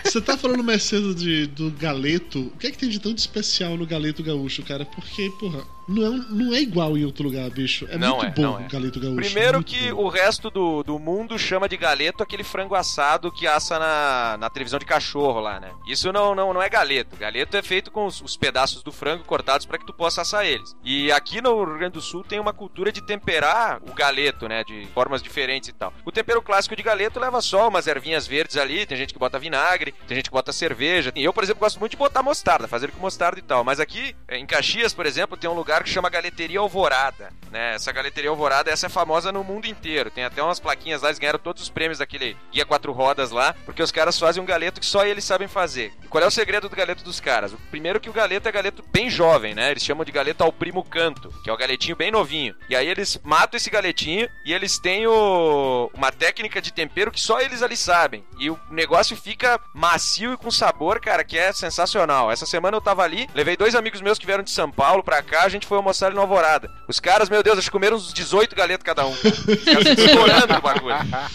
Você 0.04 0.20
tá 0.20 0.36
falando 0.36 0.62
mais 0.62 0.82
cedo 0.82 1.14
de, 1.14 1.46
do 1.46 1.70
galeto. 1.70 2.40
O 2.54 2.58
que 2.58 2.66
é 2.66 2.70
que 2.70 2.76
tem 2.78 2.88
de 2.88 2.98
tão 3.00 3.14
de 3.14 3.20
especial 3.20 3.76
no 3.76 3.86
galeto 3.86 4.22
gaúcho, 4.22 4.62
cara? 4.62 4.84
Porque, 4.84 5.30
porra, 5.40 5.64
não 5.88 6.06
é, 6.06 6.10
não 6.30 6.54
é 6.54 6.60
igual 6.60 6.96
em 6.96 7.04
outro 7.04 7.24
lugar, 7.24 7.48
bicho. 7.50 7.86
É 7.90 7.98
Não 7.98 8.18
muito 8.18 8.26
é, 8.26 8.30
bom 8.30 8.42
não 8.42 8.60
é. 8.60 8.66
o 8.66 8.68
galeto 8.68 9.00
gaúcho. 9.00 9.16
Primeiro 9.16 9.62
que 9.62 9.90
bom. 9.90 10.04
o 10.04 10.08
resto 10.08 10.50
do, 10.50 10.82
do 10.82 10.98
mundo 10.98 11.38
chama 11.38 11.68
de 11.68 11.76
galeto 11.76 12.22
aquele 12.22 12.44
frango 12.44 12.74
assado 12.74 13.30
que 13.32 13.46
assa 13.46 13.78
na, 13.78 14.36
na 14.38 14.50
televisão 14.50 14.78
de 14.78 14.84
cachorro 14.86 15.40
lá, 15.40 15.60
né? 15.60 15.70
Isso 15.86 16.12
não, 16.12 16.34
não, 16.34 16.52
não 16.52 16.62
é 16.62 16.68
galeto. 16.68 17.16
Galeto 17.16 17.56
é 17.56 17.62
feito 17.62 17.90
com 17.90 18.06
os, 18.06 18.20
os 18.20 18.36
pedaços 18.36 18.82
do 18.82 18.92
frango 18.92 19.24
cortados 19.24 19.66
para 19.66 19.78
que 19.78 19.86
tu 19.86 19.92
possa 19.92 20.22
assar 20.22 20.44
eles. 20.44 20.76
E 20.84 21.10
aqui 21.12 21.40
no 21.40 21.64
Rio 21.64 21.78
Grande 21.78 21.94
do 21.94 22.00
Sul 22.00 22.22
tem 22.24 22.38
uma 22.38 22.52
cultura 22.52 22.92
de 22.92 23.00
temperar 23.02 23.80
o 23.88 23.92
galeto, 23.92 24.48
né? 24.48 24.64
De 24.64 24.86
formas 24.94 25.22
diferentes 25.22 25.68
e 25.68 25.72
tal. 25.72 25.92
O 26.04 26.12
tempero 26.12 26.42
clássico 26.42 26.76
de 26.76 26.82
galeto 26.82 27.18
leva 27.20 27.40
só 27.40 27.68
umas 27.68 27.86
ervinhas 27.86 28.26
verdes 28.26 28.56
ali, 28.56 28.86
tem 28.86 28.96
gente 28.96 29.12
que 29.12 29.18
bota 29.18 29.38
vinagre, 29.38 29.92
tem 30.06 30.16
gente 30.16 30.26
que 30.26 30.34
bota 30.34 30.52
cerveja. 30.52 31.12
Eu, 31.16 31.32
por 31.32 31.42
exemplo, 31.42 31.60
gosto 31.60 31.78
muito 31.78 31.92
de 31.92 31.96
botar 31.96 32.22
mostarda, 32.22 32.68
fazer 32.68 32.90
com 32.90 33.00
mostarda 33.00 33.38
e 33.38 33.42
tal. 33.42 33.64
Mas 33.64 33.80
aqui, 33.80 34.14
em 34.30 34.46
Caxias, 34.46 34.94
por 34.94 35.06
exemplo, 35.06 35.36
tem 35.36 35.48
um 35.50 35.54
lugar 35.72 35.84
que 35.84 35.88
chama 35.88 36.10
Galeteria 36.10 36.60
Alvorada, 36.60 37.32
né? 37.50 37.74
Essa 37.74 37.90
Galeteria 37.92 38.28
Alvorada, 38.28 38.70
essa 38.70 38.86
é 38.86 38.88
famosa 38.90 39.32
no 39.32 39.42
mundo 39.42 39.66
inteiro. 39.66 40.10
Tem 40.10 40.22
até 40.24 40.42
umas 40.42 40.60
plaquinhas 40.60 41.00
lá, 41.00 41.08
eles 41.08 41.18
ganharam 41.18 41.38
todos 41.38 41.62
os 41.62 41.70
prêmios 41.70 41.98
daquele 41.98 42.36
Guia 42.52 42.66
Quatro 42.66 42.92
Rodas 42.92 43.30
lá, 43.30 43.54
porque 43.64 43.82
os 43.82 43.90
caras 43.90 44.18
fazem 44.18 44.42
um 44.42 44.46
galeto 44.46 44.80
que 44.80 44.86
só 44.86 45.06
eles 45.06 45.24
sabem 45.24 45.48
fazer. 45.48 45.94
E 46.02 46.08
qual 46.08 46.22
é 46.22 46.26
o 46.26 46.30
segredo 46.30 46.68
do 46.68 46.76
galeto 46.76 47.02
dos 47.02 47.20
caras? 47.20 47.54
O 47.54 47.56
primeiro 47.70 48.00
que 48.00 48.10
o 48.10 48.12
galeto 48.12 48.46
é 48.46 48.52
galeto 48.52 48.84
bem 48.92 49.08
jovem, 49.08 49.54
né? 49.54 49.70
Eles 49.70 49.82
chamam 49.82 50.04
de 50.04 50.12
galeto 50.12 50.44
ao 50.44 50.52
primo 50.52 50.84
canto, 50.84 51.32
que 51.42 51.48
é 51.48 51.52
o 51.52 51.56
galetinho 51.56 51.96
bem 51.96 52.10
novinho. 52.10 52.54
E 52.68 52.76
aí 52.76 52.86
eles 52.86 53.18
matam 53.22 53.56
esse 53.56 53.70
galetinho 53.70 54.28
e 54.44 54.52
eles 54.52 54.78
têm 54.78 55.06
o... 55.06 55.90
uma 55.94 56.12
técnica 56.12 56.60
de 56.60 56.70
tempero 56.70 57.10
que 57.10 57.20
só 57.20 57.40
eles 57.40 57.62
ali 57.62 57.78
sabem. 57.78 58.24
E 58.38 58.50
o 58.50 58.60
negócio 58.70 59.16
fica 59.16 59.58
macio 59.74 60.34
e 60.34 60.36
com 60.36 60.50
sabor, 60.50 61.00
cara, 61.00 61.24
que 61.24 61.38
é 61.38 61.50
sensacional. 61.50 62.30
Essa 62.30 62.44
semana 62.44 62.76
eu 62.76 62.80
tava 62.80 63.02
ali, 63.02 63.26
levei 63.34 63.56
dois 63.56 63.74
amigos 63.74 64.02
meus 64.02 64.18
que 64.18 64.26
vieram 64.26 64.42
de 64.42 64.50
São 64.50 64.70
Paulo 64.70 65.02
pra 65.02 65.22
cá, 65.22 65.44
a 65.44 65.48
gente 65.48 65.61
foi 65.66 65.76
almoçar 65.76 66.06
ali 66.06 66.14
no 66.14 66.20
Alvorada. 66.22 66.70
Os 66.86 67.00
caras, 67.00 67.28
meu 67.28 67.42
Deus, 67.42 67.58
acho 67.58 67.68
que 67.68 67.72
comeram 67.72 67.96
uns 67.96 68.12
18 68.12 68.54
galetos 68.54 68.84
cada 68.84 69.06
um. 69.06 69.12
Estourando 69.12 70.54
do 70.54 70.60
bagulho. 70.60 70.94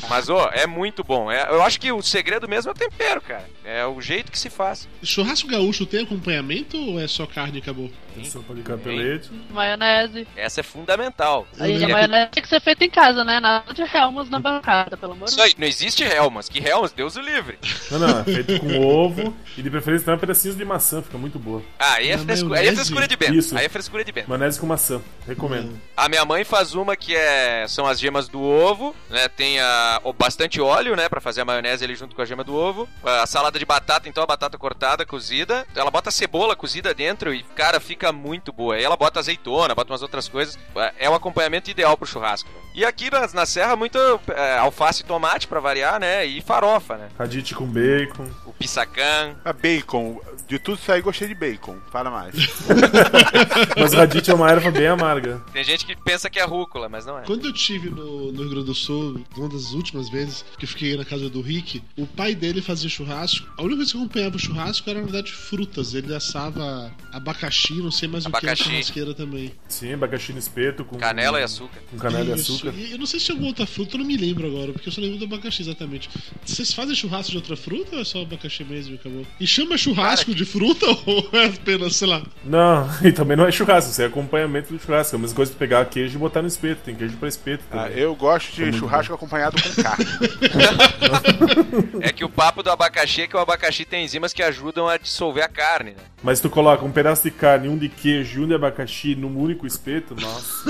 Mas, 0.10 0.30
ó, 0.30 0.50
é 0.54 0.66
muito 0.68 1.04
bom. 1.04 1.32
É, 1.32 1.48
eu 1.50 1.62
acho 1.62 1.80
que 1.80 1.92
o 1.92 2.02
segredo 2.02 2.48
mesmo 2.48 2.70
é 2.70 2.74
o 2.74 2.78
tempero, 2.78 3.22
cara. 3.22 3.50
É 3.64 3.86
o 3.86 4.02
jeito 4.02 4.32
que 4.32 4.40
se 4.40 4.50
faz. 4.50 4.88
Churrasco 5.04 5.48
gaúcho 5.48 5.86
tem 5.86 6.04
acompanhamento 6.04 6.78
ou 6.78 7.00
é 7.00 7.08
só 7.08 7.26
carne 7.26 7.60
e 7.60 7.62
acabou? 7.62 7.92
Sopa 8.26 8.54
de 8.54 8.62
capelete. 8.62 9.30
Maionese. 9.52 10.28
Essa 10.36 10.60
é 10.62 10.64
fundamental. 10.64 11.48
Aí 11.60 11.84
a 11.84 11.88
É- 11.90 11.92
maionese 11.92 12.32
tem 12.32 12.44
que 12.44 12.50
ser 12.50 12.62
feita 12.62 12.84
em 12.86 12.90
casa, 12.90 13.24
né? 13.24 13.40
Nada 13.40 13.74
de 13.74 13.82
Helmas 13.82 14.30
na 14.30 14.40
bancada, 14.40 14.96
pelo 14.98 15.14
amor 15.14 15.26
de 15.26 15.32
Isso 15.32 15.42
aí, 15.42 15.54
não 15.58 15.68
existe 15.68 16.04
Helmas. 16.04 16.50
Que 16.50 16.60
Helmas? 16.66 16.92
Deus 16.92 17.16
o 17.16 17.22
livre. 17.22 17.58
Não, 17.92 18.00
não, 18.00 18.20
é 18.20 18.24
feito 18.24 18.60
com 18.60 18.80
ovo 18.86 19.36
e 19.58 19.62
de 19.62 19.70
preferência 19.70 20.06
também 20.06 20.20
pedacinhos 20.20 20.58
de 20.58 20.66
maçã, 20.66 21.02
fica 21.02 21.18
muito 21.18 21.38
boa. 21.40 21.62
Ah, 21.80 21.94
aí 21.94 22.10
é, 22.10 22.18
Na 22.18 22.24
frescura, 22.24 22.60
aí 22.60 22.68
é 22.68 22.74
frescura 22.74 23.08
de 23.08 23.16
Bento. 23.16 23.34
Isso. 23.36 23.58
Aí 23.58 23.66
é 23.66 23.70
frescura 23.70 24.04
de 24.04 24.12
Bento. 24.12 24.30
Maionese 24.30 24.60
com 24.60 24.66
maçã, 24.68 25.02
recomendo. 25.28 25.80
A 25.96 26.08
minha 26.10 26.24
mãe 26.26 26.44
faz 26.44 26.74
uma 26.74 26.96
que 26.96 27.16
é 27.16 27.66
são 27.68 27.86
as 27.86 28.00
gemas 28.00 28.28
do 28.28 28.42
ovo, 28.42 28.96
né? 29.10 29.28
Tem 29.30 29.60
a, 29.60 30.00
o- 30.04 30.14
bastante 30.14 30.60
óleo, 30.62 30.96
né, 30.96 31.08
Pra 31.10 31.22
fazer 31.22 31.42
a 31.42 31.46
maionese 31.46 31.84
ali 31.84 31.96
junto 31.96 32.16
com 32.16 32.22
a 32.22 32.26
gema 32.26 32.44
do 32.44 32.54
ovo. 32.56 32.88
A 33.04 33.26
salada 33.26 33.58
de 33.58 33.66
batata, 33.66 34.08
então 34.10 34.24
a 34.24 34.28
batata 34.28 34.58
cortada, 34.58 35.06
cozida. 35.06 35.66
Ela 35.76 35.90
bota 35.92 36.10
a 36.10 36.12
cebola 36.12 36.56
cozida 36.56 36.94
dentro 36.94 37.34
e 37.34 37.44
cara, 37.44 37.80
fica 37.80 38.07
muito 38.12 38.52
boa. 38.52 38.76
Aí 38.76 38.84
ela 38.84 38.98
bota 38.98 39.20
azeitona, 39.20 39.76
bota 39.76 39.92
umas 39.92 40.02
outras 40.02 40.28
coisas. 40.28 40.58
É 41.00 41.10
o 41.10 41.14
acompanhamento 41.14 41.70
ideal 41.70 41.98
pro 41.98 42.08
churrasco. 42.08 42.50
E 42.74 42.86
aqui 42.86 43.10
na, 43.10 43.28
na 43.34 43.46
serra 43.46 43.76
muito 43.76 43.98
é, 44.28 44.58
alface 44.60 45.02
e 45.02 45.06
tomate 45.06 45.48
pra 45.48 45.60
variar, 45.60 46.00
né? 46.00 46.26
E 46.26 46.42
farofa, 46.42 46.96
né? 46.96 47.10
Radite 47.18 47.56
com 47.56 47.66
bacon. 47.66 48.28
O 48.46 48.54
pissacan. 48.54 49.36
A 49.44 49.52
bacon. 49.52 50.22
De 50.48 50.58
tudo 50.60 50.78
isso 50.78 50.92
aí, 50.92 51.02
gostei 51.02 51.28
de 51.28 51.36
bacon. 51.36 51.76
Fala 51.92 52.10
mais. 52.10 52.36
Mas 53.76 53.94
radite 53.94 54.32
é 54.32 54.34
uma 54.34 54.50
erva 54.50 54.72
bem 54.72 54.88
amarga. 54.88 55.42
Tem 55.52 55.64
gente 55.64 55.86
que 55.86 55.96
pensa 55.96 56.30
que 56.30 56.40
é 56.40 56.46
rúcula, 56.46 56.88
mas 56.88 57.06
não 57.06 57.20
é. 57.20 57.24
Quando 57.24 57.48
eu 57.48 57.54
tive 57.54 57.90
no, 57.90 58.32
no 58.32 58.42
Rio 58.44 58.50
Grande 58.52 58.66
do 58.68 58.76
Sul, 58.76 59.22
uma 59.36 59.50
das 59.50 59.72
últimas 59.72 60.10
vezes 60.10 60.46
que 60.58 60.64
eu 60.64 60.70
fiquei 60.70 60.96
na 60.96 61.04
casa 61.04 61.30
do 61.30 61.42
Rick, 61.42 61.84
o 61.98 62.06
pai 62.06 62.34
dele 62.34 62.62
fazia 62.62 62.90
churrasco. 62.90 63.48
A 63.58 63.62
única 63.62 63.78
coisa 63.78 63.92
que 63.92 63.98
acompanhava 63.98 64.36
o 64.36 64.40
churrasco 64.40 64.90
era, 64.90 65.00
na 65.00 65.06
verdade, 65.06 65.34
frutas. 65.34 65.94
Ele 65.94 66.16
assava 66.16 66.92
abacaxi, 67.12 67.74
não 67.74 67.92
sei 67.98 68.08
mais 68.08 68.26
o 68.26 68.30
que, 68.30 68.38
Abacaxi. 68.38 68.64
churrasqueira 68.64 69.14
também. 69.14 69.52
Sim, 69.68 69.94
abacaxi 69.94 70.32
no 70.34 70.40
espeto 70.40 70.86
com. 70.86 70.98
Canela 70.98 71.40
e 71.40 71.44
açúcar. 71.44 71.80
Com 71.92 71.98
canela 71.98 72.30
e 72.36 72.40
Isso. 72.40 72.54
açúcar. 72.54 72.74
E 72.78 72.92
eu 72.92 72.98
não 72.98 73.06
sei 73.06 73.20
se 73.20 73.26
tinha 73.26 73.36
alguma 73.36 73.50
outra 73.50 73.66
fruta, 73.66 73.96
eu 73.96 74.00
não 74.00 74.06
me 74.06 74.16
lembro 74.18 74.48
agora, 74.48 74.72
porque 74.72 74.88
eu 74.90 74.94
só 74.94 75.02
lembro 75.02 75.18
do 75.18 75.26
abacaxi 75.26 75.62
exatamente. 75.62 76.10
Vocês 76.46 76.74
fazem 76.74 76.96
churrasco 76.96 77.32
de 77.32 77.38
outra 77.38 77.58
fruta 77.58 77.96
ou 77.96 78.02
é 78.02 78.06
só 78.06 78.22
abacaxi 78.22 78.64
mesmo 78.64 78.94
e 78.94 78.96
acabou? 78.96 79.26
E 79.40 79.48
chama 79.48 79.78
churrasco 79.78 80.34
de 80.34 80.46
fruta 80.46 80.86
ou 81.06 81.30
é 81.34 81.46
apenas, 81.48 81.96
sei 81.96 82.08
lá? 82.08 82.22
Não, 82.44 82.88
e 83.04 83.12
também 83.12 83.36
não 83.36 83.46
é 83.46 83.52
churrasco, 83.52 83.92
isso 83.92 84.02
é 84.02 84.06
acompanhamento 84.06 84.74
do 84.74 84.80
churrasco. 84.80 85.16
É 85.16 85.18
a 85.18 85.22
mesma 85.22 85.36
coisa 85.36 85.52
de 85.52 85.58
pegar 85.58 85.84
queijo 85.86 86.16
e 86.16 86.20
botar 86.20 86.42
no 86.42 86.48
espeto. 86.48 86.82
Tem 86.86 86.96
queijo 86.96 87.18
pra 87.18 87.28
espeto. 87.28 87.64
Ah, 87.72 87.84
também. 87.84 87.98
eu 88.00 88.16
gosto 88.16 88.54
de 88.54 88.64
É 88.66 88.72
churrasco 88.72 89.14
acompanhado 89.14 89.58
com 89.62 89.82
carne. 89.82 90.06
É 92.02 92.12
que 92.12 92.24
o 92.24 92.30
papo 92.30 92.62
do 92.64 92.70
abacaxi 92.70 93.22
é 93.22 93.28
que 93.28 93.36
o 93.36 93.40
abacaxi 93.40 93.86
tem 93.86 94.06
enzimas 94.06 94.34
que 94.34 94.42
ajudam 94.44 94.88
a 94.88 94.98
dissolver 94.98 95.44
a 95.44 95.48
carne, 95.48 95.92
né? 95.92 95.98
Mas 96.24 96.40
tu 96.40 96.50
coloca 96.50 96.84
um 96.84 96.92
pedaço 96.92 97.24
de 97.24 97.32
carne, 97.32 97.68
um 97.68 97.77
de 97.78 97.90
queijo 97.90 98.42
e 98.42 98.44
um 98.44 98.48
de 98.48 98.54
abacaxi 98.54 99.16
num 99.16 99.38
único 99.38 99.66
espeto, 99.66 100.16
nossa. 100.16 100.70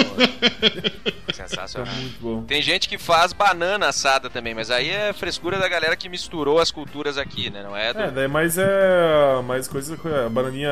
Sensacional. 1.34 1.92
É 1.92 1.96
muito 1.98 2.20
bom. 2.20 2.44
Tem 2.44 2.62
gente 2.62 2.88
que 2.88 2.98
faz 2.98 3.34
banana 3.34 3.88
assada 3.88 4.30
também, 4.30 4.54
mas 4.54 4.72
aí 4.72 4.90
é 4.90 5.14
frescura 5.14 5.60
da 5.60 5.68
galera 5.68 5.96
que 5.96 6.10
misturou 6.10 6.60
as 6.60 6.72
culturas 6.72 7.18
aqui, 7.18 7.50
né? 7.50 7.64
Não 7.64 7.76
é 7.76 7.94
do... 7.94 8.00
É, 8.00 8.12
daí 8.12 8.28
mais 8.28 8.58
é. 8.58 9.42
Mais 9.44 9.68
coisa. 9.68 9.98
a 10.26 10.30
Bananinha. 10.30 10.72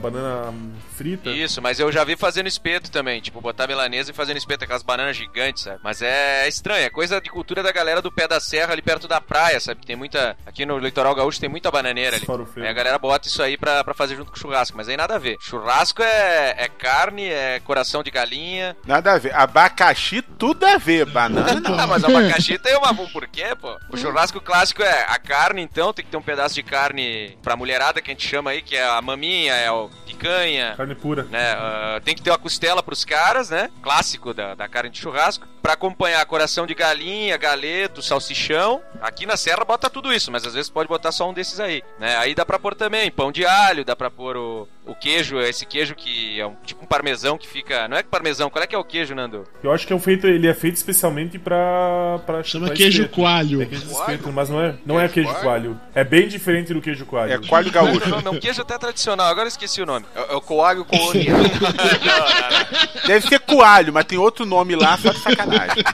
Banana 0.00 0.54
frita. 0.96 1.30
Isso, 1.30 1.60
mas 1.60 1.78
eu 1.78 1.90
já 1.92 2.04
vi 2.04 2.16
fazendo 2.16 2.46
espeto 2.46 2.90
também, 2.90 3.20
tipo, 3.20 3.40
botar 3.40 3.66
milanesa 3.66 4.10
e 4.10 4.14
fazendo 4.14 4.36
espeto, 4.36 4.64
aquelas 4.64 4.82
bananas 4.82 5.16
gigantes, 5.16 5.64
sabe? 5.64 5.78
Mas 5.82 6.02
é 6.02 6.46
estranho, 6.48 6.84
é 6.84 6.90
coisa 6.90 7.20
de 7.20 7.30
cultura 7.30 7.62
da 7.62 7.72
galera 7.72 8.00
do 8.00 8.10
pé 8.10 8.26
da 8.26 8.40
serra 8.40 8.72
ali 8.72 8.82
perto 8.82 9.06
da 9.06 9.20
praia, 9.20 9.60
sabe? 9.60 9.84
Tem 9.84 9.96
muita. 9.96 10.36
Aqui 10.46 10.64
no 10.64 10.78
litoral 10.78 11.14
gaúcho 11.14 11.40
tem 11.40 11.48
muita 11.48 11.70
bananeira 11.70 12.16
ali. 12.16 12.26
Aí 12.56 12.68
a 12.68 12.72
galera 12.72 12.98
bota 12.98 13.28
isso 13.28 13.42
aí 13.42 13.56
pra, 13.56 13.84
pra 13.84 13.94
fazer 13.94 14.16
junto 14.16 14.30
com 14.30 14.36
churrasco, 14.36 14.76
mas 14.76 14.88
aí 14.88 14.96
nada 14.96 15.16
a 15.16 15.18
ver. 15.18 15.36
Churrasco 15.40 15.67
é, 16.02 16.64
é 16.64 16.68
carne, 16.68 17.26
é 17.26 17.60
coração 17.60 18.02
de 18.02 18.10
galinha. 18.10 18.76
Nada 18.86 19.12
a 19.12 19.18
ver. 19.18 19.34
Abacaxi, 19.34 20.22
tudo 20.22 20.64
a 20.64 20.78
ver. 20.78 21.06
Banana 21.06 21.60
não. 21.60 21.78
Ah, 21.78 21.86
mas 21.86 22.02
o 22.02 22.06
abacaxi 22.06 22.58
tem 22.58 22.76
uma, 22.76 22.90
um 22.90 23.08
porquê, 23.08 23.54
pô. 23.60 23.78
O 23.90 23.96
churrasco 23.96 24.40
clássico 24.40 24.82
é 24.82 25.06
a 25.08 25.18
carne, 25.18 25.62
então, 25.62 25.92
tem 25.92 26.04
que 26.04 26.10
ter 26.10 26.16
um 26.16 26.22
pedaço 26.22 26.54
de 26.54 26.62
carne 26.62 27.36
pra 27.42 27.56
mulherada, 27.56 28.00
que 28.00 28.10
a 28.10 28.14
gente 28.14 28.26
chama 28.26 28.50
aí, 28.50 28.62
que 28.62 28.76
é 28.76 28.84
a 28.84 29.00
maminha, 29.00 29.54
é 29.54 29.70
o 29.70 29.90
picanha. 30.06 30.74
Carne 30.76 30.94
pura. 30.94 31.24
Né? 31.24 31.52
ah, 31.52 32.00
tem 32.04 32.14
que 32.14 32.22
ter 32.22 32.30
uma 32.30 32.38
costela 32.38 32.82
pros 32.82 33.04
caras, 33.04 33.50
né? 33.50 33.70
Clássico 33.82 34.34
da, 34.34 34.54
da 34.54 34.68
carne 34.68 34.90
de 34.90 34.98
churrasco. 34.98 35.46
Pra 35.62 35.74
acompanhar 35.74 36.24
coração 36.24 36.66
de 36.66 36.74
galinha, 36.74 37.36
galeto, 37.36 38.00
salsichão. 38.00 38.80
Aqui 39.02 39.26
na 39.26 39.36
serra 39.36 39.64
bota 39.64 39.90
tudo 39.90 40.12
isso, 40.12 40.32
mas 40.32 40.46
às 40.46 40.54
vezes 40.54 40.70
pode 40.70 40.88
botar 40.88 41.12
só 41.12 41.28
um 41.28 41.34
desses 41.34 41.60
aí. 41.60 41.82
Né? 41.98 42.16
Aí 42.16 42.34
dá 42.34 42.44
pra 42.44 42.58
pôr 42.58 42.74
também 42.74 43.10
pão 43.10 43.30
de 43.30 43.44
alho, 43.44 43.84
dá 43.84 43.94
pra 43.94 44.10
pôr 44.10 44.36
o, 44.36 44.68
o 44.88 44.94
queijo, 44.94 45.38
esse 45.40 45.66
queijo 45.66 45.94
que 45.94 46.40
é 46.40 46.46
um, 46.46 46.54
tipo 46.64 46.82
um 46.82 46.86
parmesão 46.86 47.36
que 47.36 47.46
fica. 47.46 47.86
Não 47.86 47.96
é 47.96 48.02
que 48.02 48.08
parmesão, 48.08 48.48
qual 48.48 48.64
é 48.64 48.66
que 48.66 48.74
é 48.74 48.78
o 48.78 48.82
queijo, 48.84 49.14
Nando? 49.14 49.44
Eu 49.62 49.70
acho 49.70 49.86
que 49.86 49.92
é 49.92 49.96
um 49.96 50.00
feito, 50.00 50.26
ele 50.26 50.48
é 50.48 50.54
feito 50.54 50.76
especialmente 50.76 51.38
pra. 51.38 52.18
pra 52.24 52.42
Chama 52.42 52.68
pra 52.68 52.74
queijo 52.74 53.02
espeto. 53.02 53.14
coalho. 53.14 53.62
É 53.62 53.66
queijo 53.66 53.86
de 53.86 53.92
espeto, 53.92 54.32
mas 54.32 54.48
não 54.48 54.60
é, 54.60 54.74
não 54.86 54.98
é 54.98 55.06
queijo 55.08 55.32
coalho. 55.34 55.78
É 55.94 56.02
bem 56.02 56.26
diferente 56.26 56.72
do 56.72 56.80
queijo 56.80 57.04
coalho. 57.04 57.32
É 57.32 57.38
coalho 57.38 57.70
gaúcho. 57.70 58.08
não, 58.08 58.22
não, 58.22 58.40
queijo 58.40 58.62
até 58.62 58.78
tradicional, 58.78 59.26
agora 59.26 59.44
eu 59.44 59.48
esqueci 59.48 59.82
o 59.82 59.86
nome. 59.86 60.06
É, 60.14 60.32
é 60.32 60.34
o 60.34 60.40
coalho 60.40 60.84
colonial. 60.86 61.38
Deve 63.06 63.28
ser 63.28 63.40
coalho, 63.40 63.92
mas 63.92 64.06
tem 64.06 64.18
outro 64.18 64.46
nome 64.46 64.74
lá 64.74 64.96
só 64.96 65.12
de 65.12 65.18
sacanagem. 65.18 65.84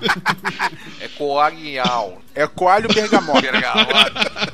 é 1.01 1.09
coalhal. 1.09 2.23
É 2.35 2.47
coalho 2.47 2.89
bergamota. 2.89 3.41
Bergamota. 3.41 4.54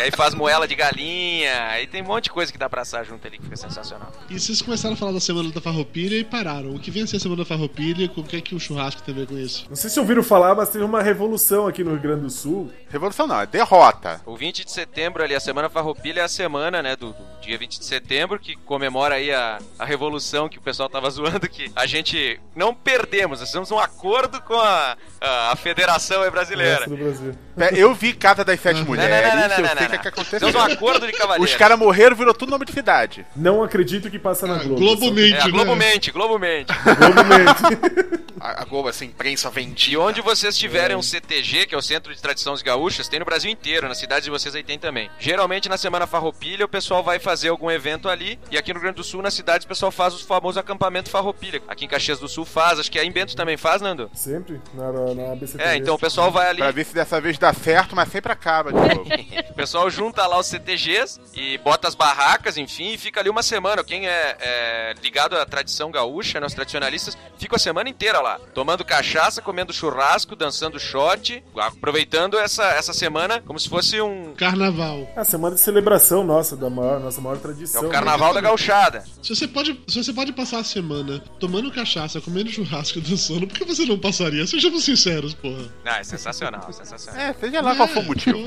E 0.00 0.04
aí 0.04 0.10
faz 0.10 0.34
moela 0.34 0.66
de 0.66 0.74
galinha, 0.74 1.66
aí 1.68 1.86
tem 1.86 2.00
um 2.00 2.06
monte 2.06 2.24
de 2.24 2.30
coisa 2.30 2.50
que 2.50 2.56
dá 2.56 2.70
pra 2.70 2.80
assar 2.80 3.04
junto 3.04 3.26
ali 3.26 3.36
que 3.36 3.44
fica 3.44 3.56
sensacional. 3.56 4.10
E 4.30 4.40
vocês 4.40 4.62
começaram 4.62 4.94
a 4.94 4.96
falar 4.96 5.12
da 5.12 5.20
Semana 5.20 5.50
da 5.50 5.60
Farroupilha 5.60 6.16
e 6.16 6.24
pararam. 6.24 6.74
O 6.74 6.80
que 6.80 6.90
vem 6.90 7.02
a 7.02 7.06
ser 7.06 7.18
a 7.18 7.20
Semana 7.20 7.42
da 7.42 7.44
Farroupilha? 7.46 8.08
Com 8.08 8.22
o 8.22 8.24
que 8.24 8.36
é 8.38 8.40
que 8.40 8.54
o 8.54 8.58
churrasco 8.58 9.02
tem 9.02 9.14
a 9.14 9.18
ver 9.18 9.26
com 9.26 9.36
isso? 9.36 9.66
Não 9.68 9.76
sei 9.76 9.90
se 9.90 10.00
ouviram 10.00 10.22
falar, 10.22 10.54
mas 10.54 10.70
teve 10.70 10.82
uma 10.82 11.02
revolução 11.02 11.66
aqui 11.66 11.84
no 11.84 11.90
Rio 11.90 12.00
Grande 12.00 12.22
do 12.22 12.30
Sul. 12.30 12.72
Revolução 12.88 13.26
não, 13.26 13.42
é 13.42 13.46
derrota. 13.46 14.22
O 14.24 14.34
20 14.34 14.64
de 14.64 14.72
setembro 14.72 15.22
ali, 15.22 15.34
a 15.34 15.40
Semana 15.40 15.68
Farroupilha 15.68 16.20
é 16.22 16.24
a 16.24 16.28
semana, 16.28 16.82
né, 16.82 16.96
do, 16.96 17.12
do 17.12 17.40
dia 17.42 17.58
20 17.58 17.78
de 17.78 17.84
setembro, 17.84 18.38
que 18.38 18.56
comemora 18.56 19.16
aí 19.16 19.30
a, 19.30 19.58
a 19.78 19.84
revolução 19.84 20.48
que 20.48 20.56
o 20.56 20.62
pessoal 20.62 20.88
tava 20.88 21.10
zoando, 21.10 21.46
que 21.46 21.70
a 21.76 21.84
gente 21.84 22.40
não 22.56 22.74
perdemos, 22.74 23.40
nós 23.40 23.52
temos 23.52 23.70
um 23.70 23.78
acordo 23.78 24.40
com 24.40 24.54
a, 24.54 24.96
a, 25.20 25.52
a 25.52 25.56
Federação 25.56 26.28
brasileira. 26.30 26.86
Brasil. 26.86 27.34
É, 27.58 27.78
Eu 27.78 27.94
vi 27.94 28.14
Casa 28.14 28.42
das 28.42 28.58
Sete 28.60 28.82
Mulheres, 28.82 29.34
não, 29.34 29.40
não, 29.42 29.48
não, 29.48 29.56
eu 29.56 29.74
não, 29.74 29.89
o 29.96 29.98
que, 29.98 30.02
que 30.02 30.08
aconteceu. 30.08 30.40
Temos 30.40 30.54
um 30.54 30.60
acordo 30.72 31.06
de 31.06 31.12
cavalheiro. 31.12 31.44
Os 31.44 31.54
caras 31.56 31.78
morreram, 31.78 32.16
virou 32.16 32.34
tudo 32.34 32.50
nome 32.50 32.64
de 32.64 32.72
cidade. 32.72 33.26
Não 33.36 33.62
acredito 33.62 34.10
que 34.10 34.18
passa 34.18 34.46
na 34.46 34.58
Globo. 34.58 34.76
Globo 34.76 35.06
Só- 35.06 35.12
Mente, 35.12 35.34
É, 35.34 35.40
a 35.40 35.44
né? 35.46 35.50
Globo 35.50 35.76
mente, 35.76 36.10
Globo 36.10 36.38
mente. 36.38 36.72
Globo 36.84 37.24
mente. 37.24 38.20
A, 38.40 38.62
a 38.62 38.64
Globo, 38.64 38.88
essa 38.88 39.04
imprensa 39.04 39.48
E 39.48 39.52
vendida. 39.52 40.00
onde 40.00 40.20
vocês 40.22 40.56
tiverem 40.56 40.96
um 40.96 41.02
CTG, 41.02 41.66
que 41.66 41.74
é 41.74 41.78
o 41.78 41.82
Centro 41.82 42.14
de 42.14 42.20
Tradições 42.22 42.62
Gaúchas, 42.62 43.06
tem 43.06 43.18
no 43.18 43.24
Brasil 43.26 43.50
inteiro, 43.50 43.86
nas 43.86 43.98
cidades 43.98 44.24
de 44.24 44.30
vocês 44.30 44.54
aí 44.54 44.62
tem 44.62 44.78
também. 44.78 45.10
Geralmente 45.18 45.68
na 45.68 45.76
Semana 45.76 46.06
Farroupilha 46.06 46.64
o 46.64 46.68
pessoal 46.68 47.02
vai 47.02 47.18
fazer 47.18 47.48
algum 47.50 47.70
evento 47.70 48.08
ali, 48.08 48.38
e 48.50 48.56
aqui 48.56 48.72
no 48.72 48.78
Rio 48.78 48.84
Grande 48.84 48.96
do 48.96 49.04
Sul, 49.04 49.20
nas 49.20 49.34
cidades, 49.34 49.66
o 49.66 49.68
pessoal 49.68 49.92
faz 49.92 50.14
o 50.14 50.26
famoso 50.26 50.58
acampamento 50.58 51.10
Farroupilha. 51.10 51.60
Aqui 51.68 51.84
em 51.84 51.88
Caxias 51.88 52.18
do 52.18 52.28
Sul 52.28 52.46
faz, 52.46 52.78
acho 52.80 52.90
que 52.90 52.98
aí 52.98 53.06
em 53.06 53.12
Bento 53.12 53.36
também 53.36 53.56
faz, 53.58 53.82
Nando? 53.82 54.10
Sempre 54.14 54.58
na, 54.74 54.90
na, 54.90 55.14
na 55.14 55.32
ABCTV. 55.32 55.62
É, 55.62 55.76
então 55.76 55.94
o 55.94 55.98
pessoal 55.98 56.30
vai 56.30 56.48
ali, 56.48 56.58
Pra 56.60 56.70
ver 56.70 56.84
se 56.86 56.94
dessa 56.94 57.20
vez 57.20 57.36
dá 57.36 57.52
certo, 57.52 57.94
mas 57.94 58.08
sempre 58.08 58.32
acaba 58.32 58.72
de 58.72 58.78
novo. 58.96 59.04
o 59.50 59.54
pessoal 59.54 59.79
junta 59.88 60.26
lá 60.26 60.38
os 60.38 60.46
CTGs 60.46 61.20
e 61.34 61.56
bota 61.58 61.88
as 61.88 61.94
barracas, 61.94 62.56
enfim, 62.56 62.92
e 62.92 62.98
fica 62.98 63.20
ali 63.20 63.30
uma 63.30 63.42
semana. 63.42 63.84
Quem 63.84 64.06
é, 64.06 64.36
é 64.40 64.94
ligado 65.02 65.36
à 65.36 65.46
tradição 65.46 65.90
gaúcha, 65.90 66.40
né, 66.40 66.46
os 66.46 66.54
tradicionalistas, 66.54 67.16
fica 67.38 67.56
a 67.56 67.58
semana 67.58 67.88
inteira 67.88 68.20
lá, 68.20 68.38
tomando 68.52 68.84
cachaça, 68.84 69.40
comendo 69.40 69.72
churrasco, 69.72 70.34
dançando 70.34 70.78
shot, 70.78 71.42
aproveitando 71.56 72.38
essa, 72.38 72.64
essa 72.64 72.92
semana 72.92 73.40
como 73.46 73.58
se 73.58 73.68
fosse 73.68 74.00
um. 74.00 74.34
Carnaval. 74.34 75.08
É 75.16 75.20
a 75.20 75.24
semana 75.24 75.54
de 75.54 75.60
celebração 75.60 76.24
nossa, 76.24 76.56
da 76.56 76.68
maior, 76.68 77.00
nossa 77.00 77.20
maior 77.20 77.38
tradição. 77.38 77.84
É 77.84 77.86
o 77.86 77.90
carnaval 77.90 78.34
da 78.34 78.40
gauchada. 78.40 79.04
Se 79.22 79.34
você, 79.34 79.46
pode, 79.46 79.80
se 79.86 80.02
você 80.02 80.12
pode 80.12 80.32
passar 80.32 80.58
a 80.58 80.64
semana 80.64 81.20
tomando 81.38 81.70
cachaça, 81.70 82.20
comendo 82.20 82.50
churrasco 82.50 82.98
e 82.98 83.00
dançando, 83.00 83.46
por 83.46 83.56
que 83.56 83.64
você 83.64 83.84
não 83.84 83.98
passaria? 83.98 84.46
Sejamos 84.46 84.84
sinceros, 84.84 85.34
porra. 85.34 85.68
Ah, 85.84 86.00
é 86.00 86.04
sensacional, 86.04 86.72
sensacional. 86.72 87.20
É, 87.20 87.32
seja 87.34 87.60
lá 87.60 87.74
qual 87.76 87.88
for 87.88 88.02
o 88.02 88.06
motivo. 88.06 88.38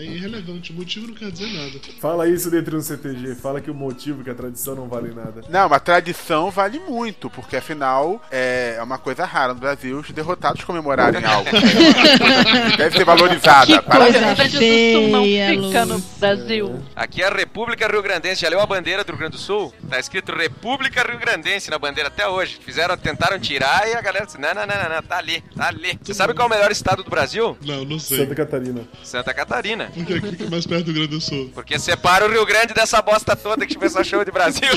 É 0.00 0.04
irrelevante. 0.04 0.69
O 0.70 0.78
motivo 0.78 1.08
não 1.08 1.14
quer 1.14 1.30
dizer 1.30 1.52
nada. 1.52 1.78
Fala 2.00 2.28
isso 2.28 2.50
dentro 2.50 2.76
do 2.76 2.82
CTG. 2.82 3.34
Fala 3.34 3.60
que 3.60 3.70
o 3.70 3.74
motivo, 3.74 4.22
que 4.22 4.30
a 4.30 4.34
tradição 4.34 4.74
não 4.74 4.88
vale 4.88 5.12
nada. 5.12 5.42
Não, 5.48 5.68
mas 5.68 5.82
tradição 5.82 6.50
vale 6.50 6.78
muito, 6.78 7.28
porque 7.28 7.56
afinal 7.56 8.22
é 8.30 8.78
uma 8.82 8.98
coisa 8.98 9.24
rara 9.24 9.52
no 9.52 9.60
Brasil 9.60 9.98
os 9.98 10.10
derrotados 10.10 10.64
comemorarem 10.64 11.24
algo. 11.24 11.50
Deve 12.76 12.96
ser 12.96 13.04
valorizada. 13.04 13.66
Que 13.66 13.90
coisa 13.90 14.20
Grande 14.20 14.58
do 14.58 14.92
Sul 14.92 15.08
não 15.08 15.24
fica 15.24 15.84
no. 15.86 16.00
Brasil. 16.20 16.82
Aqui 16.94 17.22
é 17.22 17.26
a 17.26 17.30
República 17.34 17.88
Rio 17.88 18.02
Grandense. 18.02 18.42
Já 18.42 18.48
leu 18.48 18.60
a 18.60 18.66
bandeira 18.66 19.02
do 19.02 19.10
Rio 19.10 19.18
Grande 19.18 19.36
do 19.36 19.40
Sul? 19.40 19.72
Tá 19.88 19.98
escrito 19.98 20.32
República 20.32 21.02
Rio 21.02 21.18
Grandense 21.18 21.70
na 21.70 21.78
bandeira 21.78 22.08
até 22.08 22.28
hoje. 22.28 22.58
Fizeram, 22.64 22.96
tentaram 22.96 23.38
tirar 23.38 23.88
e 23.88 23.94
a 23.94 24.00
galera 24.00 24.26
disse: 24.26 24.38
não, 24.38 24.54
não, 24.54 24.66
não, 24.66 24.82
não, 24.82 24.96
não, 24.96 25.02
tá 25.02 25.18
ali, 25.18 25.42
tá 25.56 25.68
ali. 25.68 25.98
Você 26.02 26.14
sabe 26.14 26.34
qual 26.34 26.48
é 26.48 26.52
o 26.52 26.54
melhor 26.54 26.70
estado 26.70 27.02
do 27.02 27.10
Brasil? 27.10 27.56
Não, 27.64 27.84
não 27.84 27.98
sei. 27.98 28.18
Santa 28.18 28.34
Catarina. 28.34 28.82
Santa 29.02 29.34
Catarina. 29.34 29.90
Porque 29.94 30.14
aqui 30.14 30.30
fica 30.30 30.50
mais 30.50 30.59
perto 30.66 30.86
do 30.86 30.92
Rio 30.92 31.06
Grande 31.06 31.16
do 31.16 31.20
Sul. 31.20 31.50
Porque 31.54 31.78
separa 31.78 32.26
o 32.26 32.30
Rio 32.30 32.44
Grande 32.46 32.74
dessa 32.74 33.00
bosta 33.02 33.36
toda 33.36 33.66
que 33.66 33.76
o 33.76 33.80
pessoal 33.80 34.04
chama 34.04 34.24
de 34.24 34.30
Brasil. 34.30 34.68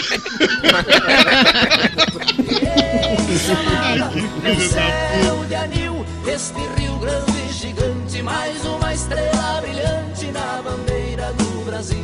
De 5.48 5.56
anil, 5.56 6.06
este 6.28 6.60
Rio 6.80 6.98
Grande 7.00 7.54
gigante, 7.54 8.22
mais 8.22 8.66
uma 8.66 8.94
estrela 8.94 9.62
brilhante 9.62 10.26
na 10.32 10.62
bandeira 10.62 11.34
do 11.34 11.66
Brasil. 11.66 11.98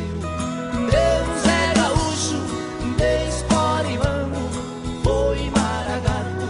Deus 0.90 1.46
é 1.46 1.74
gaúcho, 1.74 2.42
de 2.96 3.28
espora 3.28 3.86
e 3.86 3.98
mango, 3.98 4.50
foi 5.02 5.50
maragato, 5.50 6.48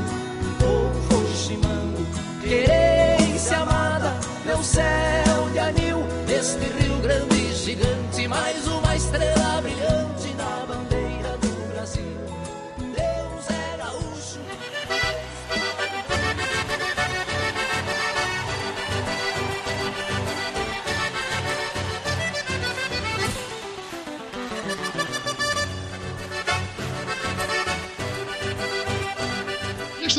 ou 0.65 0.93
foi 1.09 1.37
chimango. 1.37 2.07
Querência 2.43 3.59
amada, 3.59 4.19
meu 4.45 4.63
céu 4.63 5.20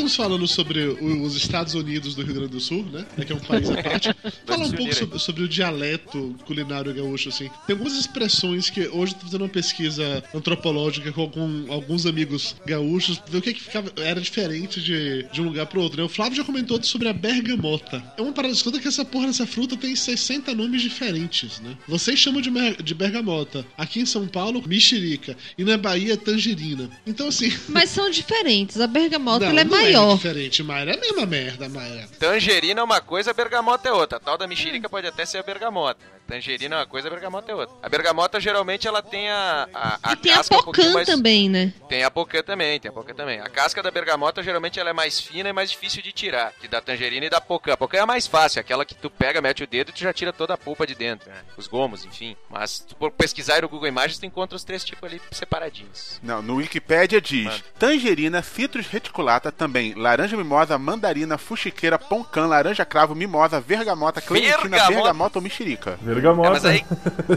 estamos 0.02 0.16
falando 0.16 0.48
sobre 0.48 0.80
os 0.84 1.36
Estados 1.36 1.74
Unidos 1.74 2.14
do 2.14 2.22
Rio 2.22 2.34
Grande 2.34 2.50
do 2.50 2.60
Sul, 2.60 2.84
né? 2.92 3.06
É 3.16 3.24
que 3.24 3.32
é 3.32 3.36
um 3.36 3.40
país 3.40 3.70
à 3.70 3.80
parte. 3.82 4.08
Falar 4.46 4.64
um 4.66 4.70
pouco 4.72 4.94
sobre, 4.94 5.18
sobre 5.18 5.42
o 5.44 5.48
dialeto 5.48 6.34
culinário 6.44 6.92
gaúcho, 6.92 7.28
assim. 7.28 7.48
Tem 7.66 7.74
algumas 7.74 7.96
expressões 7.96 8.68
que 8.68 8.88
hoje 8.88 9.12
eu 9.12 9.18
tô 9.18 9.26
fazendo 9.26 9.42
uma 9.42 9.48
pesquisa 9.48 10.22
antropológica 10.34 11.12
com, 11.12 11.28
com 11.28 11.66
alguns 11.68 12.04
amigos 12.06 12.56
gaúchos, 12.66 13.20
ver 13.28 13.38
o 13.38 13.42
que, 13.42 13.54
que 13.54 13.62
ficava, 13.62 13.92
era 13.96 14.20
diferente 14.20 14.80
de, 14.80 15.24
de 15.32 15.40
um 15.40 15.44
lugar 15.44 15.66
pro 15.66 15.80
outro. 15.80 15.98
né? 15.98 16.04
O 16.04 16.08
Flávio 16.08 16.36
já 16.36 16.44
comentou 16.44 16.82
sobre 16.82 17.08
a 17.08 17.12
bergamota. 17.12 18.02
É 18.16 18.22
uma 18.22 18.32
parada 18.32 18.52
escuta 18.54 18.80
que 18.80 18.88
essa 18.88 19.04
porra 19.04 19.26
dessa 19.28 19.46
fruta 19.46 19.76
tem 19.76 19.94
60 19.94 20.52
nomes 20.54 20.82
diferentes, 20.82 21.60
né? 21.60 21.76
Vocês 21.86 22.18
chamam 22.18 22.40
de, 22.40 22.50
mer- 22.50 22.82
de 22.82 22.94
bergamota. 22.94 23.64
Aqui 23.78 24.00
em 24.00 24.06
São 24.06 24.26
Paulo, 24.26 24.62
mexerica. 24.66 25.36
E 25.56 25.64
na 25.64 25.76
Bahia, 25.76 26.16
tangerina. 26.16 26.90
Então, 27.06 27.28
assim. 27.28 27.52
Mas 27.68 27.90
são 27.90 28.10
diferentes. 28.10 28.80
A 28.80 28.86
bergamota 28.86 29.44
não, 29.44 29.50
ela 29.52 29.60
é 29.60 29.64
maior. 29.64 29.92
É 29.92 29.92
diferente, 30.10 30.62
Mayra. 30.62 30.92
É 30.92 30.96
a 30.96 31.00
mesma 31.00 31.26
merda, 31.26 31.68
Mayra. 31.68 32.08
Tangerina 32.18 32.80
é 32.80 32.84
uma 32.84 33.00
coisa, 33.00 33.32
bergamota 33.32 33.88
é 33.88 33.92
outra. 33.92 34.18
A 34.18 34.20
tal 34.20 34.38
da 34.38 34.46
mexerica 34.46 34.88
pode 34.88 35.06
até 35.06 35.24
ser 35.24 35.38
a 35.38 35.42
bergamota. 35.42 36.00
Tangerina 36.26 36.76
é 36.76 36.78
uma 36.78 36.86
coisa, 36.86 37.08
a 37.08 37.10
bergamota 37.10 37.52
é 37.52 37.54
outra. 37.54 37.74
A 37.82 37.88
bergamota 37.88 38.40
geralmente 38.40 38.86
ela 38.86 39.02
tem 39.02 39.28
a, 39.28 39.68
a, 39.74 39.98
a 40.02 40.12
E 40.12 40.16
tem 40.16 40.32
a 40.32 40.36
casca 40.36 40.54
um 40.56 40.62
pouquinho 40.62 40.86
pocã 40.86 40.94
mais... 40.94 41.08
também, 41.08 41.48
né? 41.48 41.72
Tem 41.88 42.04
a 42.04 42.10
pocã 42.10 42.42
também, 42.42 42.80
tem 42.80 42.88
a 42.88 42.92
pocã 42.92 43.12
também. 43.12 43.40
A 43.40 43.48
casca 43.48 43.82
da 43.82 43.90
bergamota 43.90 44.42
geralmente 44.42 44.78
ela 44.78 44.90
é 44.90 44.92
mais 44.92 45.20
fina 45.20 45.48
e 45.48 45.52
mais 45.52 45.70
difícil 45.70 46.02
de 46.02 46.12
tirar. 46.12 46.52
Que 46.60 46.68
da 46.68 46.80
tangerina 46.80 47.26
e 47.26 47.30
da 47.30 47.40
pocã. 47.40 47.72
A 47.72 47.76
pocã 47.76 47.98
é 47.98 48.00
a 48.00 48.06
mais 48.06 48.26
fácil, 48.26 48.60
aquela 48.60 48.84
que 48.84 48.94
tu 48.94 49.10
pega, 49.10 49.42
mete 49.42 49.64
o 49.64 49.66
dedo 49.66 49.90
e 49.90 49.92
tu 49.92 50.00
já 50.00 50.12
tira 50.12 50.32
toda 50.32 50.54
a 50.54 50.58
polpa 50.58 50.86
de 50.86 50.94
dentro, 50.94 51.28
né? 51.28 51.42
Os 51.56 51.66
gomos, 51.66 52.04
enfim. 52.04 52.36
Mas 52.48 52.70
se 52.70 52.86
tu 52.86 53.10
pesquisar 53.10 53.62
no 53.62 53.68
Google 53.68 53.88
Imagens, 53.88 54.18
tu 54.18 54.24
encontra 54.24 54.56
os 54.56 54.64
três 54.64 54.84
tipos 54.84 55.04
ali 55.04 55.20
separadinhos. 55.32 56.20
Não, 56.22 56.40
no 56.40 56.56
Wikipédia 56.56 57.20
diz: 57.20 57.62
tangerina, 57.78 58.42
citrus 58.42 58.86
reticulata, 58.86 59.50
também 59.50 59.81
laranja 59.96 60.36
mimosa, 60.36 60.78
mandarina, 60.78 61.36
fuxiqueira, 61.38 61.98
poncã, 61.98 62.46
laranja 62.46 62.84
cravo, 62.84 63.14
mimosa, 63.14 63.60
vergamota, 63.60 64.20
clementina, 64.20 64.58
Bergamota? 64.68 64.94
bergamota 64.94 65.38
ou 65.38 65.42
mexerica. 65.42 65.98
Bergamota. 66.00 66.48
É, 66.48 66.50
mas 66.52 66.64
aí, 66.64 66.84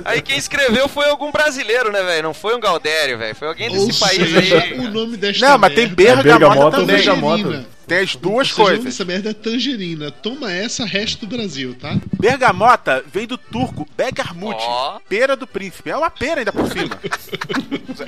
aí 0.06 0.22
quem 0.22 0.38
escreveu 0.38 0.88
foi 0.88 1.10
algum 1.10 1.32
brasileiro, 1.32 1.92
né, 1.92 2.04
velho? 2.04 2.24
Não 2.24 2.34
foi 2.34 2.56
um 2.56 2.60
Galdério, 2.60 3.18
velho. 3.18 3.36
Foi 3.36 3.48
alguém 3.48 3.70
desse 3.70 4.04
Ou 4.04 4.08
país 4.08 4.30
seja, 4.30 4.62
aí. 4.62 4.80
o 4.80 4.92
nome 4.92 5.18
desta 5.18 5.48
Não, 5.48 5.58
mas 5.58 5.74
tem 5.74 5.88
bergamota, 5.88 6.24
bergamota, 6.40 6.78
também. 6.78 7.04
Tangerina. 7.04 7.75
Tem 7.88 8.00
as 8.00 8.16
duas 8.16 8.50
Ou 8.50 8.56
seja, 8.56 8.64
coisas. 8.64 8.84
dessa 8.86 9.06
merda 9.06 9.30
é 9.30 9.34
tangerina. 9.34 10.10
Toma 10.12 10.52
essa, 10.52 10.86
resto 10.86 11.26
do 11.26 11.36
Brasil, 11.36 11.76
tá? 11.76 12.00
Bergamota 12.20 13.04
vem 13.12 13.28
do 13.28 13.38
turco 13.38 13.88
Begarmut, 13.96 14.58
Ó. 14.60 15.00
pera 15.08 15.36
do 15.36 15.46
príncipe. 15.46 15.90
É 15.90 15.98
uma 15.98 16.10
pera 16.10 16.42
ainda 16.42 16.52
por 16.52 16.68
cima. 16.72 17.00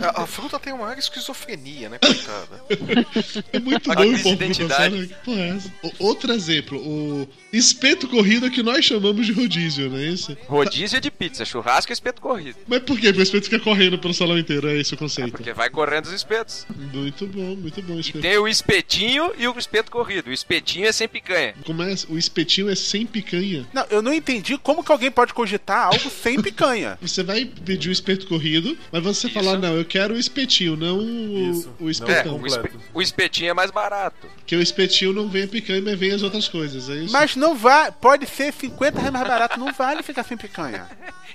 A, 0.01 0.21
a 0.23 0.27
fruta 0.27 0.59
tem 0.59 0.73
uma 0.73 0.93
esquizofrenia, 0.97 1.89
né, 1.89 1.99
coitada? 1.99 2.63
É 3.53 3.59
muito 3.59 3.91
A 3.91 3.95
bom 3.95 4.03
identidade. 4.03 5.07
Que 5.07 5.13
porra 5.25 5.39
é 5.41 5.49
essa? 5.49 5.71
Outro 5.99 6.31
exemplo, 6.33 6.77
o 6.79 7.27
espeto 7.51 8.07
corrido 8.07 8.49
que 8.51 8.61
nós 8.61 8.83
chamamos 8.85 9.25
de 9.25 9.31
rodízio, 9.31 9.89
não 9.89 9.97
é 9.97 10.05
isso? 10.07 10.37
Rodízio 10.47 10.99
de 10.99 11.09
pizza, 11.09 11.45
churrasco 11.45 11.91
e 11.91 11.93
espeto 11.93 12.21
corrido. 12.21 12.57
Mas 12.67 12.79
por 12.81 12.99
quê? 12.99 13.07
Porque 13.07 13.21
o 13.21 13.23
espeto 13.23 13.45
fica 13.45 13.59
correndo 13.59 13.97
pelo 13.97 14.13
salão 14.13 14.37
inteiro, 14.37 14.67
é 14.67 14.77
esse 14.77 14.93
o 14.93 14.97
conceito. 14.97 15.31
Porque 15.31 15.53
vai 15.53 15.69
correndo 15.69 16.05
os 16.05 16.11
espetos. 16.11 16.65
Muito 16.93 17.25
bom, 17.27 17.55
muito 17.55 17.81
bom. 17.81 17.99
espeto. 17.99 18.21
Tem 18.21 18.37
o 18.37 18.47
espetinho 18.47 19.31
e 19.37 19.47
o 19.47 19.57
espeto 19.57 19.89
corrido. 19.91 20.27
O 20.29 20.33
espetinho 20.33 20.85
é 20.87 20.91
sem 20.91 21.07
picanha. 21.07 21.53
Como 21.65 21.81
é? 21.83 21.95
O 22.09 22.17
espetinho 22.17 22.69
é 22.69 22.75
sem 22.75 23.05
picanha. 23.05 23.65
Não, 23.73 23.85
eu 23.89 24.01
não 24.01 24.13
entendi 24.13 24.57
como 24.57 24.83
que 24.83 24.91
alguém 24.91 25.09
pode 25.11 25.33
cogitar 25.33 25.87
algo 25.87 26.09
sem 26.09 26.41
picanha. 26.41 26.97
Você 27.01 27.23
vai 27.23 27.45
pedir 27.45 27.89
o 27.89 27.91
espeto 27.91 28.27
corrido, 28.27 28.77
mas 28.91 29.01
você 29.03 29.29
falar, 29.29 29.57
não, 29.57 29.75
eu 29.77 29.85
quero 29.85 30.13
o 30.15 30.17
espetinho, 30.17 30.75
não 30.75 30.99
o, 30.99 31.51
Isso. 31.51 31.69
o 31.79 31.87
É, 31.87 31.91
espetão. 31.91 32.35
o, 32.39 32.45
espe- 32.45 32.71
o 32.93 33.01
espetinho 33.01 33.49
é 33.51 33.53
mais 33.53 33.71
barato. 33.71 34.27
Porque 34.37 34.55
o 34.55 34.61
espetinho 34.61 35.13
não 35.13 35.27
vem 35.29 35.43
a 35.43 35.47
picanha, 35.47 35.81
mas 35.81 35.97
vem 35.97 36.11
as 36.11 36.21
outras 36.23 36.47
coisas, 36.47 36.89
é 36.89 36.95
isso? 37.03 37.13
Mas 37.13 37.35
não 37.37 37.55
vai, 37.55 37.91
pode 37.91 38.25
ser 38.25 38.51
50 38.51 38.99
reais 38.99 39.13
mais 39.13 39.27
barato, 39.27 39.59
não 39.59 39.71
vale 39.71 40.03
ficar 40.03 40.23
sem 40.23 40.35
picanha. 40.37 40.87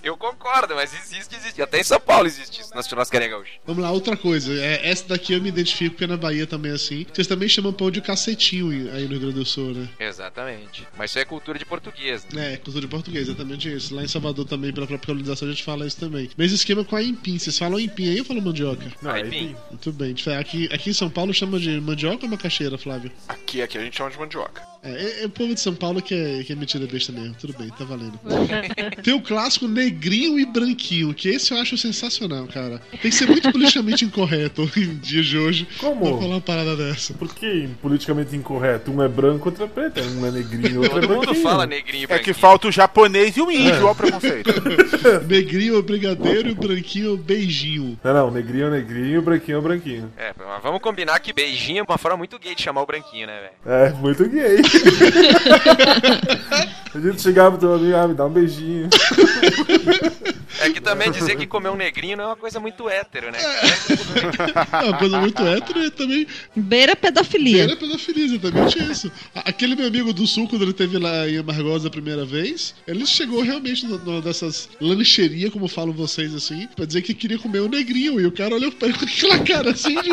Eu 0.02 0.16
concordo, 0.16 0.74
mas 0.74 0.92
existe, 0.92 1.34
existe. 1.36 1.62
Até 1.62 1.80
em 1.80 1.84
São 1.84 2.00
Paulo 2.00 2.26
existe 2.26 2.60
isso, 2.60 2.74
nas 2.74 2.88
churrascarias 2.88 3.30
gaúchas. 3.30 3.54
Vamos 3.64 3.82
lá, 3.82 3.90
outra 3.90 4.16
coisa. 4.16 4.52
É, 4.52 4.90
essa 4.90 5.06
daqui 5.08 5.32
eu 5.32 5.40
me 5.40 5.48
identifico 5.48 5.90
porque 5.90 6.06
na 6.06 6.16
Bahia 6.16 6.46
também 6.46 6.72
é 6.72 6.74
assim. 6.74 7.06
Vocês 7.12 7.26
também 7.26 7.48
chamam 7.48 7.72
pão 7.72 7.90
de 7.90 8.00
cacetinho 8.00 8.68
aí 8.92 9.04
no 9.04 9.10
Rio 9.10 9.20
Grande 9.20 9.34
do 9.34 9.44
Sul, 9.44 9.72
né? 9.72 9.88
Exatamente. 9.98 10.86
Mas 10.96 11.10
isso 11.10 11.18
é 11.18 11.24
cultura 11.24 11.58
de 11.58 11.64
português. 11.64 12.26
Né? 12.32 12.54
É, 12.54 12.56
cultura 12.56 12.80
de 12.80 12.88
português, 12.88 13.28
exatamente 13.28 13.72
isso. 13.72 13.94
Lá 13.94 14.02
em 14.02 14.08
Salvador 14.08 14.44
também, 14.44 14.72
pela 14.72 14.86
própria 14.86 15.06
colonização, 15.06 15.48
a 15.48 15.50
gente 15.50 15.64
fala 15.64 15.86
isso 15.86 15.98
também. 15.98 16.30
Mesmo 16.36 16.56
esquema 16.56 16.84
com 16.84 16.96
a 16.96 17.02
empim. 17.02 17.38
Vocês 17.38 17.56
falam 17.56 17.78
empim 17.78 18.08
aí 18.08 18.18
ou 18.18 18.24
falam 18.24 18.42
mandioca? 18.42 18.92
Não, 19.00 19.10
aí 19.10 19.22
Aipim. 19.22 19.56
Muito 19.70 19.92
bem. 19.92 20.14
Aqui, 20.38 20.68
aqui 20.72 20.90
em 20.90 20.94
São 20.94 21.08
Paulo 21.08 21.32
chama 21.32 21.58
de 21.58 21.80
mandioca 21.80 22.24
ou 22.24 22.30
macaxeira, 22.30 22.76
Flávio? 22.76 23.10
Aqui, 23.28 23.62
aqui 23.62 23.78
a 23.78 23.80
gente 23.80 23.96
chama 23.96 24.10
de 24.10 24.18
mandioca. 24.18 24.62
É, 24.82 24.90
é, 24.90 25.22
é 25.22 25.26
o 25.26 25.30
povo 25.30 25.54
de 25.54 25.60
São 25.60 25.74
Paulo 25.74 26.02
que 26.02 26.14
é, 26.14 26.42
que 26.42 26.52
é 26.52 26.56
mentira 26.56 26.86
besta 26.86 27.12
mesmo. 27.12 27.34
Tudo 27.40 27.56
bem, 27.56 27.68
tá 27.70 27.84
valendo. 27.84 28.18
Tem 29.02 29.14
o 29.14 29.22
clássico 29.22 29.68
negrinho 29.92 30.38
e 30.40 30.46
branquinho, 30.46 31.12
que 31.12 31.28
esse 31.28 31.52
eu 31.52 31.58
acho 31.58 31.76
sensacional, 31.76 32.46
cara. 32.46 32.80
Tem 32.90 33.10
que 33.10 33.12
ser 33.12 33.26
muito 33.26 33.50
politicamente 33.52 34.04
incorreto 34.04 34.68
em 34.76 34.94
dias 34.96 35.26
de 35.26 35.38
hoje 35.38 35.68
Como? 35.78 36.00
pra 36.00 36.10
falar 36.18 36.26
uma 36.34 36.40
parada 36.40 36.74
dessa. 36.76 37.12
Por 37.14 37.32
que 37.34 37.68
politicamente 37.80 38.34
incorreto? 38.34 38.90
Um 38.90 39.02
é 39.02 39.08
branco, 39.08 39.48
outro 39.50 39.64
é 39.64 39.66
preto. 39.66 40.00
Um 40.00 40.26
é 40.26 40.30
negrinho, 40.30 40.82
outro 40.82 40.98
é 40.98 41.00
Todo 41.02 41.10
mundo 41.14 41.24
branquinho. 41.26 41.42
fala 41.42 41.66
negrinho 41.66 42.02
e 42.02 42.04
É 42.04 42.06
branquinho. 42.06 42.34
que 42.34 42.40
falta 42.40 42.68
o 42.68 42.72
japonês 42.72 43.36
e 43.36 43.40
o 43.42 43.50
índio, 43.50 43.86
ó 43.86 43.92
o 43.92 43.94
preconceito. 43.94 44.50
Negrinho 45.28 45.74
é 45.74 45.78
o 45.78 45.82
brigadeiro 45.82 46.48
e 46.48 46.52
o 46.52 46.54
branquinho 46.54 47.08
é 47.08 47.10
o 47.10 47.16
beijinho. 47.16 47.98
Não, 48.02 48.14
não, 48.14 48.30
negrinho 48.30 48.66
é 48.66 48.70
negrinho, 48.70 49.18
o 49.18 49.22
branquinho 49.22 49.58
é 49.58 49.60
branquinho. 49.60 50.12
É, 50.16 50.32
mas 50.38 50.62
vamos 50.62 50.80
combinar 50.80 51.18
que 51.20 51.32
beijinho 51.32 51.80
é 51.80 51.82
uma 51.82 51.98
forma 51.98 52.16
muito 52.16 52.38
gay 52.38 52.54
de 52.54 52.62
chamar 52.62 52.82
o 52.82 52.86
branquinho, 52.86 53.26
né, 53.26 53.40
velho? 53.40 53.52
É, 53.76 53.90
muito 53.92 54.26
gay. 54.28 54.62
a 56.94 56.98
gente 57.00 57.20
chegava 57.20 57.50
pro 57.56 57.60
teu 57.60 57.74
amigo, 57.74 57.96
ah, 57.96 58.08
me 58.08 58.14
dá 58.14 58.24
um 58.26 58.30
beijinho. 58.30 58.88
É 60.60 60.70
que 60.70 60.80
também 60.80 61.10
dizer 61.10 61.36
que 61.36 61.46
comer 61.46 61.70
um 61.70 61.76
negrinho 61.76 62.16
não 62.16 62.24
é 62.24 62.26
uma 62.28 62.36
coisa 62.36 62.60
muito 62.60 62.88
hétero, 62.88 63.30
né? 63.32 63.38
É 64.72 64.84
uma 64.84 64.98
coisa 64.98 65.18
muito 65.18 65.42
hétero 65.42 65.82
e 65.82 65.90
também 65.90 66.26
Beira 66.54 66.94
pedofilia. 66.94 67.64
era 67.64 67.76
pedofilia, 67.76 68.24
exatamente 68.26 68.78
isso. 68.90 69.10
A- 69.34 69.52
Aquele 69.52 69.74
meu 69.76 69.86
amigo 69.86 70.12
do 70.12 70.26
sul, 70.26 70.48
quando 70.48 70.62
ele 70.62 70.72
teve 70.72 70.98
lá 70.98 71.28
em 71.28 71.36
Amargosa 71.38 71.88
a 71.88 71.90
primeira 71.90 72.24
vez, 72.24 72.74
ele 72.86 73.04
chegou 73.06 73.42
realmente 73.42 73.86
numa 73.86 74.20
dessas 74.20 74.68
lancherias, 74.80 75.50
como 75.52 75.68
falam 75.68 75.92
vocês 75.92 76.34
assim, 76.34 76.66
pra 76.74 76.84
dizer 76.84 77.02
que 77.02 77.12
queria 77.14 77.38
comer 77.38 77.60
o 77.60 77.68
negrinho. 77.68 78.20
E 78.20 78.26
o 78.26 78.32
cara 78.32 78.54
olhou 78.54 78.72
pra 78.72 78.88
ele 78.88 78.96
com 78.98 79.04
aquela 79.04 79.38
cara 79.40 79.70
assim 79.70 79.94
de. 80.00 80.10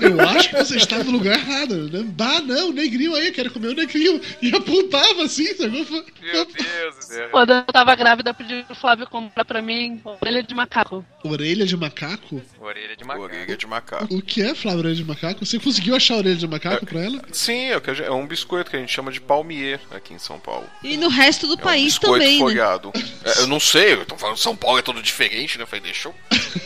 Eu 0.00 0.20
acho 0.20 0.50
que 0.50 0.56
você 0.56 0.76
está 0.76 1.02
no 1.04 1.10
lugar 1.12 1.38
errado, 1.38 1.88
né? 1.90 2.02
Bah, 2.16 2.40
não, 2.40 2.70
o 2.70 2.72
negrinho 2.72 3.14
aí, 3.14 3.28
eu 3.28 3.32
quero 3.32 3.50
comer 3.52 3.68
o 3.68 3.74
negrinho. 3.74 4.20
E 4.42 4.54
apontava 4.54 5.22
assim, 5.24 5.46
sacou? 5.54 5.70
Meu 5.70 6.46
Deus 6.46 6.96
do 6.96 7.02
céu. 7.04 7.28
Quando 7.30 7.52
eu 7.52 7.62
tava 7.64 7.94
grávida, 7.94 8.30
eu 8.30 8.34
pedi 8.34 8.64
pro 8.70 8.74
Flávio 8.76 9.06
comprar 9.08 9.44
pra 9.44 9.60
mim, 9.60 10.00
orelha 10.20 10.42
de 10.42 10.54
macaco. 10.54 11.04
Orelha 11.24 11.66
de 11.66 11.76
macaco? 11.76 12.40
Orelha 12.60 12.96
de 12.96 13.04
macaco. 13.04 13.24
Orelha 13.24 13.56
de 13.56 13.66
macaco. 13.66 14.14
O 14.14 14.22
que 14.22 14.42
é, 14.42 14.54
Flávio, 14.54 14.80
orelha 14.80 14.94
de 14.94 15.04
macaco? 15.04 15.44
Você 15.44 15.58
conseguiu 15.58 15.96
achar 15.96 16.14
a 16.14 16.18
orelha 16.18 16.36
de 16.36 16.46
macaco 16.46 16.86
pra 16.86 17.00
ela? 17.00 17.20
Sim, 17.32 17.70
é, 17.70 17.76
o 17.76 17.82
é 18.04 18.12
um 18.12 18.26
biscoito 18.26 18.70
que 18.70 18.76
a 18.76 18.80
gente 18.80 18.92
chama 18.92 19.10
de 19.10 19.20
palmier 19.20 19.80
aqui 19.90 20.14
em 20.14 20.18
São 20.18 20.38
Paulo. 20.38 20.66
E 20.84 20.96
no 20.96 21.08
resto 21.08 21.48
do 21.48 21.54
É 21.54 21.56
um 21.56 21.58
país 21.58 21.94
biscoito 21.94 22.18
também, 22.18 22.38
né? 22.38 22.44
folhado. 22.44 22.92
É, 23.24 23.40
eu 23.40 23.46
não 23.48 23.58
sei, 23.58 23.94
eu 23.94 24.06
tô 24.06 24.16
falando 24.16 24.36
São 24.36 24.54
Paulo 24.54 24.78
é 24.78 24.82
todo 24.82 25.02
diferente, 25.02 25.58
né? 25.58 25.64
Eu 25.64 25.66
falei, 25.66 25.82
deixa 25.82 26.08
eu. 26.08 26.14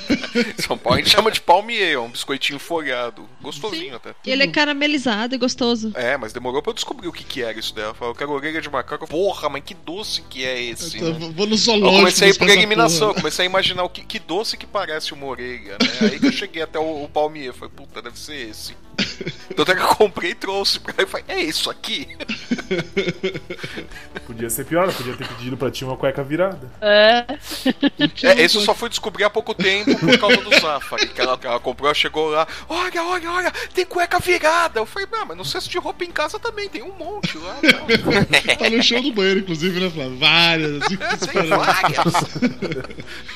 São 0.58 0.76
Paulo 0.76 0.98
a 0.98 1.02
gente 1.02 1.10
chama 1.10 1.30
de 1.30 1.40
palmier, 1.40 1.94
é 1.94 1.98
um 1.98 2.10
biscoitinho 2.10 2.58
folhado. 2.58 3.26
Gostosinho 3.40 3.96
até. 3.96 4.14
E 4.26 4.30
ele 4.30 4.42
é 4.42 4.46
caramelizado 4.46 5.34
e 5.34 5.38
gostoso. 5.38 5.92
É, 5.94 6.16
mas 6.16 6.32
demorou 6.32 6.60
pra 6.60 6.70
eu 6.70 6.74
descobrir 6.74 7.08
o 7.08 7.12
que, 7.12 7.24
que 7.24 7.42
era 7.42 7.58
isso 7.58 7.74
dela. 7.74 7.90
Eu 7.90 7.94
falei, 7.94 8.12
eu 8.12 8.16
quero 8.16 8.32
orelha 8.32 8.60
de 8.60 8.68
macaco. 8.68 9.06
Porra, 9.06 9.48
mas 9.48 9.62
que 9.64 9.74
doce 9.74 10.22
que 10.22 10.44
é 10.44 10.60
esse? 10.60 10.96
Então, 10.96 11.18
né? 11.18 11.32
vou 11.34 11.46
no 11.46 11.56
Eu 11.94 12.00
comecei 12.00 12.34
por 12.34 12.48
eliminação, 12.48 13.08
porra. 13.08 13.20
comecei 13.20 13.46
a 13.46 13.48
imaginar 13.48 13.84
o 13.84 13.88
que, 13.88 14.04
que 14.04 14.18
doce 14.18 14.56
que 14.56 14.66
parece 14.66 15.12
uma 15.12 15.26
orelha, 15.26 15.76
né? 15.80 15.98
Aí 16.02 16.18
que 16.18 16.26
eu 16.26 16.32
cheguei 16.32 16.62
até 16.62 16.78
o, 16.78 17.04
o 17.04 17.08
palmier, 17.08 17.52
falei, 17.52 17.72
puta, 17.74 18.02
deve 18.02 18.18
ser 18.18 18.48
esse. 18.48 18.76
Tanto 19.56 19.72
é 19.72 19.74
que 19.74 19.82
eu 19.82 19.88
comprei 19.88 20.30
e 20.30 20.34
trouxe 20.34 20.80
pra 20.80 20.92
ele, 20.92 21.02
eu 21.02 21.08
falei, 21.08 21.24
é 21.28 21.40
isso 21.40 21.70
aqui? 21.70 22.08
Podia 24.26 24.48
ser 24.48 24.64
pior, 24.64 24.90
podia 24.92 25.14
ter 25.14 25.28
pedido 25.28 25.56
pra 25.56 25.70
ti 25.70 25.84
uma 25.84 25.96
cueca 25.96 26.22
virada. 26.24 26.70
É. 26.80 27.24
É, 28.22 28.42
esse 28.42 28.56
eu 28.56 28.62
só 28.62 28.74
fui 28.74 28.88
descobrir 28.88 29.24
há 29.24 29.30
pouco 29.30 29.54
tempo 29.54 29.96
por 29.98 30.18
causa 30.18 30.36
do 30.38 30.50
Zafari, 30.58 31.08
que 31.08 31.20
ela, 31.20 31.36
que 31.36 31.46
ela 31.46 31.60
comprou, 31.60 31.88
ela 31.88 31.94
chegou 31.94 32.30
lá, 32.30 32.46
olha, 32.68 33.04
olha, 33.04 33.30
olha, 33.30 33.52
tem 33.74 33.84
cueca 33.84 34.18
virada. 34.18 34.80
Eu 34.80 34.86
falei, 34.86 35.08
ah, 35.12 35.24
mas 35.26 35.36
no 35.36 35.44
cesto 35.44 35.70
de 35.70 35.78
roupa 35.78 36.04
em 36.04 36.10
casa 36.10 36.38
também 36.38 36.68
tem 36.68 36.82
um 36.82 36.94
monte 36.96 37.36
lá. 37.38 37.58
não." 37.62 38.54
Tá 38.58 38.70
no 38.70 38.82
chão 38.82 39.02
do 39.02 39.12
banheiro, 39.12 39.40
inclusive, 39.40 39.78
né, 39.80 39.90
Flávio? 39.90 40.18
Várias. 40.18 40.82
assim, 40.82 40.96
Tem 41.32 41.46
várias. 41.48 42.14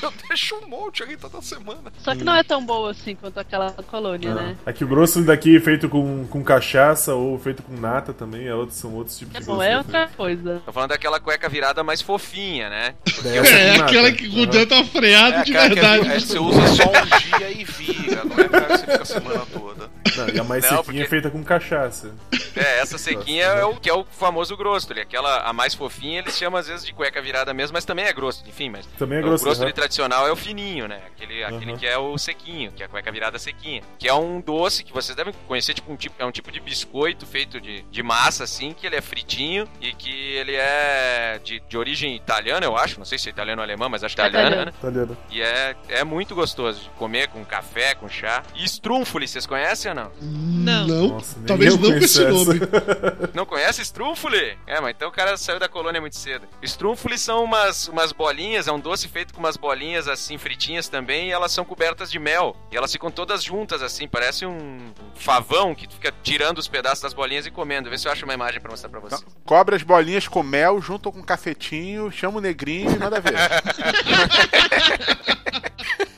Eu 0.01 0.13
deixo 0.27 0.55
um 0.55 0.67
monte 0.67 1.03
ali 1.03 1.17
toda 1.17 1.41
semana. 1.41 1.91
Só 2.03 2.15
que 2.15 2.23
não 2.23 2.35
é 2.35 2.43
tão 2.43 2.65
boa 2.65 2.91
assim 2.91 3.15
quanto 3.15 3.39
aquela 3.39 3.71
colônia, 3.71 4.33
né? 4.33 4.57
Aqui 4.65 4.83
o 4.83 4.87
grosso 4.87 5.21
daqui 5.23 5.48
feito 5.59 5.87
com, 5.87 6.27
com 6.27 6.43
cachaça 6.43 7.13
ou 7.15 7.39
feito 7.39 7.63
com 7.63 7.73
nata 7.79 8.11
também, 8.13 8.45
é 8.47 8.53
outro, 8.53 8.75
são 8.75 8.93
outros 8.93 9.17
tipos 9.17 9.33
de 9.39 9.45
Bom, 9.45 9.55
grosso. 9.55 9.69
é 9.69 9.77
outra 9.77 10.07
coisa. 10.17 10.61
Tô 10.65 10.73
falando 10.73 10.89
daquela 10.89 11.19
cueca 11.19 11.47
virada 11.47 11.81
mais 11.83 12.01
fofinha, 12.01 12.69
né? 12.69 12.95
É, 13.25 13.77
com 13.77 13.83
aquela 13.85 14.11
que 14.11 14.27
o 14.41 14.45
Dan 14.45 14.65
tá 14.65 14.83
freado 14.83 15.35
É 15.37 15.43
de 15.43 15.55
aquela 15.57 15.73
que 15.73 15.79
é- 15.79 15.81
verdade. 15.81 16.11
é, 16.15 16.19
você 16.19 16.39
usa 16.39 16.67
só 16.67 16.83
um 16.89 17.37
dia 17.37 17.51
e 17.51 17.63
vira, 17.63 18.23
não 18.25 18.37
é 18.37 18.47
que 18.49 18.77
você 18.77 18.77
fica 18.79 19.01
a 19.01 19.05
semana 19.05 19.45
toda. 19.53 19.89
Não, 20.17 20.27
e 20.29 20.39
a 20.39 20.43
mais 20.43 20.63
Não, 20.63 20.69
sequinha 20.69 20.83
porque- 20.83 21.01
é 21.01 21.05
feita 21.07 21.29
com 21.29 21.43
cachaça. 21.43 22.13
É, 22.55 22.79
essa 22.81 22.97
sequinha 22.97 23.45
é 23.45 23.63
o 23.63 23.75
que 23.75 23.89
é 23.89 23.93
o 23.93 24.03
famoso 24.03 24.57
grosso. 24.57 24.91
Aquela, 24.91 25.43
a 25.43 25.53
mais 25.53 25.73
fofinha, 25.73 26.19
eles 26.19 26.37
chamam 26.37 26.59
às 26.59 26.67
vezes 26.67 26.85
de 26.85 26.91
cueca 26.93 27.21
virada 27.21 27.53
mesmo, 27.53 27.73
mas 27.75 27.85
também 27.85 28.05
é 28.05 28.11
grosso, 28.11 28.43
enfim, 28.47 28.69
mas. 28.69 28.85
Também 28.97 29.19
é 29.19 29.21
o 29.21 29.23
grosso, 29.23 29.43
grosso 29.45 29.63
aham. 29.63 29.71
tradicional 29.71 30.27
é 30.27 30.31
o 30.31 30.35
fininho, 30.35 30.87
né? 30.87 30.99
Aquele, 31.15 31.43
aquele 31.43 31.71
Aham. 31.71 31.79
que 31.79 31.85
é 31.87 31.97
o 31.97 32.17
sequinho, 32.17 32.71
que 32.71 32.81
é 32.83 32.85
a 32.87 32.89
cueca 32.89 33.11
virada 33.11 33.37
sequinha. 33.39 33.81
Que 33.97 34.07
é 34.09 34.13
um 34.13 34.41
doce 34.41 34.83
que 34.83 34.91
vocês 34.91 35.15
devem 35.15 35.33
conhecer, 35.47 35.73
tipo, 35.73 35.91
um 35.91 35.95
tipo, 35.95 36.15
é 36.19 36.25
um 36.25 36.31
tipo 36.31 36.51
de 36.51 36.59
biscoito 36.59 37.25
feito 37.25 37.59
de, 37.59 37.81
de 37.83 38.03
massa, 38.03 38.43
assim, 38.43 38.73
que 38.73 38.85
ele 38.85 38.95
é 38.95 39.01
fritinho 39.01 39.67
e 39.81 39.93
que 39.93 40.11
ele 40.11 40.55
é 40.55 41.39
de, 41.43 41.59
de 41.61 41.77
origem 41.77 42.15
italiana, 42.15 42.65
eu 42.65 42.77
acho. 42.77 42.99
Não 42.99 43.05
sei 43.05 43.17
se 43.17 43.29
é 43.29 43.31
italiano 43.31 43.61
ou 43.61 43.63
alemão, 43.63 43.89
mas 43.89 44.03
acho 44.03 44.15
que 44.15 44.21
é. 44.21 44.27
Italiano. 44.27 45.17
E 45.31 45.41
é, 45.41 45.75
é 45.89 46.03
muito 46.03 46.35
gostoso 46.35 46.81
de 46.81 46.89
comer 46.91 47.27
com 47.27 47.43
café, 47.45 47.95
com 47.95 48.07
chá. 48.07 48.43
E 48.55 48.63
strunfoli, 48.65 49.27
vocês 49.27 49.45
conhecem 49.45 49.91
ou 49.91 49.95
não? 49.95 50.11
Não. 50.21 50.87
Nossa, 51.09 51.39
talvez 51.45 51.77
não 51.77 51.91
com 51.91 51.97
esse 51.97 52.25
nome. 52.25 52.59
Não 53.33 53.45
conhece 53.45 53.81
Strunfuli? 53.81 54.57
É, 54.65 54.79
mas 54.79 54.95
então 54.95 55.09
o 55.09 55.11
cara 55.11 55.37
saiu 55.37 55.59
da 55.59 55.67
colônia 55.67 56.01
muito 56.01 56.15
cedo. 56.15 56.47
Strunfuli 56.61 57.17
são 57.17 57.43
umas, 57.43 57.87
umas 57.87 58.11
bolinhas, 58.11 58.67
é 58.67 58.71
um 58.71 58.79
doce 58.79 59.07
feito 59.07 59.33
com 59.33 59.39
umas 59.39 59.57
bolinhas 59.57 60.07
assim 60.07 60.37
fritinhas 60.37 60.87
também, 60.87 61.29
e 61.29 61.31
elas 61.31 61.51
são 61.51 61.63
cobertas 61.63 62.11
de 62.11 62.19
mel. 62.19 62.55
E 62.71 62.77
elas 62.77 62.91
ficam 62.91 63.11
todas 63.11 63.43
juntas 63.43 63.81
assim, 63.81 64.07
parece 64.07 64.45
um 64.45 64.91
favão 65.29 65.75
que 65.75 65.87
tu 65.87 65.93
fica 65.93 66.11
tirando 66.23 66.57
os 66.57 66.67
pedaços 66.67 67.01
das 67.01 67.13
bolinhas 67.13 67.45
e 67.45 67.51
comendo. 67.51 67.87
Vê 67.87 67.99
se 67.99 68.07
eu 68.07 68.11
acho 68.11 68.25
uma 68.25 68.33
imagem 68.33 68.59
pra 68.59 68.71
mostrar 68.71 68.89
pra 68.89 68.99
você. 68.99 69.23
Cobre 69.45 69.75
as 69.75 69.83
bolinhas 69.83 70.27
com 70.27 70.41
mel, 70.41 70.81
junto 70.81 71.11
com 71.11 71.19
um 71.19 71.23
cafetinho, 71.23 72.11
chama 72.11 72.39
o 72.39 72.41
negrinho 72.41 72.91
e 72.91 72.97
manda 72.97 73.19
ver. 73.19 73.33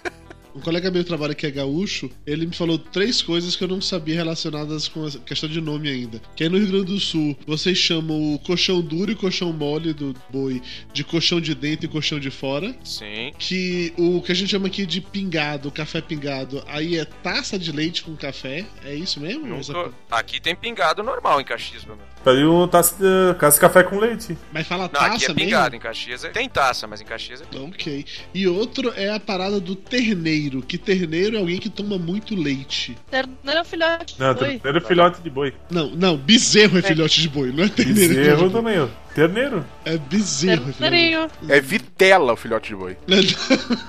Um 0.62 0.64
colega 0.64 0.92
meu 0.92 1.02
que 1.02 1.08
trabalha 1.08 1.34
que 1.34 1.48
é 1.48 1.50
gaúcho, 1.50 2.08
ele 2.24 2.46
me 2.46 2.54
falou 2.56 2.78
três 2.78 3.20
coisas 3.20 3.56
que 3.56 3.64
eu 3.64 3.68
não 3.68 3.82
sabia 3.82 4.14
relacionadas 4.16 4.88
com 4.88 5.04
a 5.08 5.10
questão 5.10 5.50
de 5.50 5.60
nome 5.60 5.90
ainda. 5.90 6.22
Que 6.36 6.44
aí 6.44 6.50
no 6.50 6.60
Rio 6.60 6.68
Grande 6.68 6.86
do 6.86 7.00
Sul, 7.00 7.36
vocês 7.48 7.76
chamam 7.80 8.36
o 8.36 8.38
colchão 8.38 8.80
duro 8.80 9.12
e 9.12 9.16
colchão 9.16 9.52
mole 9.52 9.92
do 9.92 10.16
boi 10.30 10.62
de 10.94 11.04
colchão 11.04 11.42
de 11.42 11.56
dentro 11.56 11.88
e 11.88 11.90
colchão 11.90 12.20
de 12.20 12.30
fora. 12.30 12.76
Sim. 12.84 13.34
Que 13.40 13.92
o 13.98 14.22
que 14.22 14.32
a 14.32 14.36
gente 14.36 14.52
chama 14.52 14.68
aqui 14.68 14.86
de 14.86 15.02
pingado, 15.02 15.72
café 15.72 16.00
pingado, 16.00 16.64
aí 16.68 16.96
é 16.96 17.06
taça 17.06 17.58
de 17.58 17.72
leite 17.72 18.04
com 18.04 18.16
café. 18.16 18.64
É 18.86 18.94
isso 18.94 19.20
mesmo? 19.20 19.48
Nunca- 19.48 19.92
Aqui 20.12 20.40
tem 20.40 20.56
pingado 20.56 21.02
normal 21.02 21.42
em 21.42 21.44
Caxias, 21.44 21.84
meu. 21.86 21.98
Ali 22.30 22.46
um 22.46 22.68
taça 22.68 22.96
de, 22.96 23.40
taça 23.40 23.56
de 23.56 23.62
café 23.62 23.84
com 23.84 24.00
leite. 24.00 24.38
Mas 24.54 24.68
fala 24.68 24.84
Não, 24.84 24.90
taça 24.90 25.06
aqui 25.16 25.26
é 25.26 25.28
mesmo? 25.30 25.36
pingado 25.36 25.76
em 25.76 25.80
Caxias. 25.80 26.24
é- 26.24 26.30
Tem 26.30 26.48
taça, 26.48 26.86
mas 26.88 27.02
em 27.02 27.06
Caxias 27.06 27.42
é. 27.42 27.58
Ok. 27.60 28.06
E 28.34 28.48
outro 28.48 28.94
é 28.96 29.10
a 29.14 29.20
parada 29.20 29.60
do 29.60 29.76
terneiro, 29.76 30.62
que 30.62 30.78
terneiro 30.78 31.36
é 31.36 31.40
alguém 31.40 31.58
que 31.60 31.70
toma 31.70 31.98
muito 31.98 32.36
leite. 32.36 32.98
Terneiro 33.10 33.38
é 33.46 33.62
um 33.62 33.66
filhote. 33.66 34.16
Não, 34.20 34.30
Oi. 34.30 34.36
terneiro 34.36 34.78
é 34.78 34.82
filhote 34.82 35.22
de 35.22 35.30
boi. 35.30 35.54
Não, 35.70 35.90
não, 35.92 36.16
bezerro 36.18 36.78
é 36.78 36.82
filhote 36.82 37.22
de 37.22 37.30
boi, 37.30 37.52
não 37.52 37.64
é 37.64 37.68
terneiro. 37.70 38.14
Bezerro 38.14 38.50
também, 38.50 38.80
ó. 38.80 38.88
Terneiro? 39.14 39.66
É 39.84 39.98
bezerro, 39.98 40.70
é. 40.70 40.74
Terneirinho. 40.74 41.28
É 41.50 41.60
vitela 41.60 42.32
o 42.34 42.38
filhote 42.38 42.70
de 42.70 42.76
boi. 42.76 42.98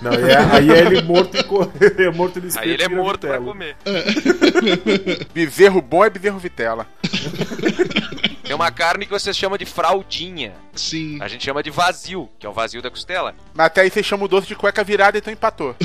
Não, 0.02 0.12
e 0.14 0.30
é- 0.30 0.36
aí 0.52 0.70
é 0.70 0.78
ele 0.80 1.02
morto 1.02 1.36
e 1.36 1.42
é 2.02 2.10
morto 2.10 2.40
no 2.40 2.48
espeto 2.48 2.64
Aí 2.66 2.72
ele 2.74 2.82
é 2.82 2.88
morto 2.88 3.20
pra 3.20 3.38
vitelo. 3.38 3.52
comer. 3.52 3.76
Bezerro 5.32 5.80
bom 5.80 6.04
é 6.04 6.10
bezerro 6.10 6.38
vitela. 6.38 6.86
Tem 8.52 8.54
uma 8.54 8.70
carne 8.70 9.06
que 9.06 9.10
vocês 9.10 9.34
chamam 9.34 9.56
de 9.56 9.64
fraldinha. 9.64 10.52
Sim. 10.74 11.16
A 11.22 11.26
gente 11.26 11.42
chama 11.42 11.62
de 11.62 11.70
vazio, 11.70 12.28
que 12.38 12.44
é 12.44 12.50
o 12.50 12.52
vazio 12.52 12.82
da 12.82 12.90
costela. 12.90 13.34
Mas 13.54 13.64
até 13.64 13.80
aí 13.80 13.88
você 13.88 14.02
chama 14.02 14.26
o 14.26 14.28
doce 14.28 14.46
de 14.46 14.54
cueca 14.54 14.84
virada, 14.84 15.16
então 15.16 15.32
empatou. 15.32 15.74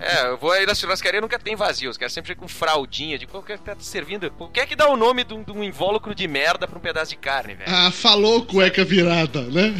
É, 0.00 0.28
eu 0.28 0.38
vou 0.38 0.50
aí 0.50 0.64
na 0.64 0.74
churrascaria 0.74 1.20
nunca 1.20 1.38
tem 1.38 1.54
vazio. 1.54 1.90
Os 1.90 1.98
caras 1.98 2.12
sempre 2.14 2.28
ficam 2.28 2.46
com 2.46 2.48
fraldinha. 2.48 3.18
De 3.18 3.26
qualquer 3.26 3.58
que 3.58 3.64
tá 3.64 3.76
te 3.76 3.84
servindo. 3.84 4.32
O 4.38 4.48
que 4.48 4.58
é 4.58 4.64
que 4.64 4.74
dá 4.74 4.88
o 4.88 4.96
nome 4.96 5.24
de 5.24 5.34
um, 5.34 5.42
de 5.42 5.52
um 5.52 5.62
invólucro 5.62 6.14
de 6.14 6.26
merda 6.26 6.66
pra 6.66 6.78
um 6.78 6.80
pedaço 6.80 7.10
de 7.10 7.16
carne, 7.16 7.54
velho? 7.54 7.70
Ah, 7.70 7.90
falou 7.90 8.46
cueca 8.46 8.82
virada, 8.82 9.42
né? 9.42 9.74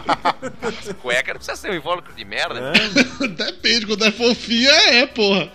Cueca 1.02 1.34
não 1.34 1.38
precisa 1.38 1.56
ser 1.56 1.70
um 1.70 1.74
invólucro 1.74 2.14
de 2.14 2.24
merda. 2.24 2.72
Depende, 3.36 3.86
quando 3.86 4.06
é 4.06 4.10
fofinha, 4.10 4.70
é, 4.70 5.06
porra. 5.06 5.50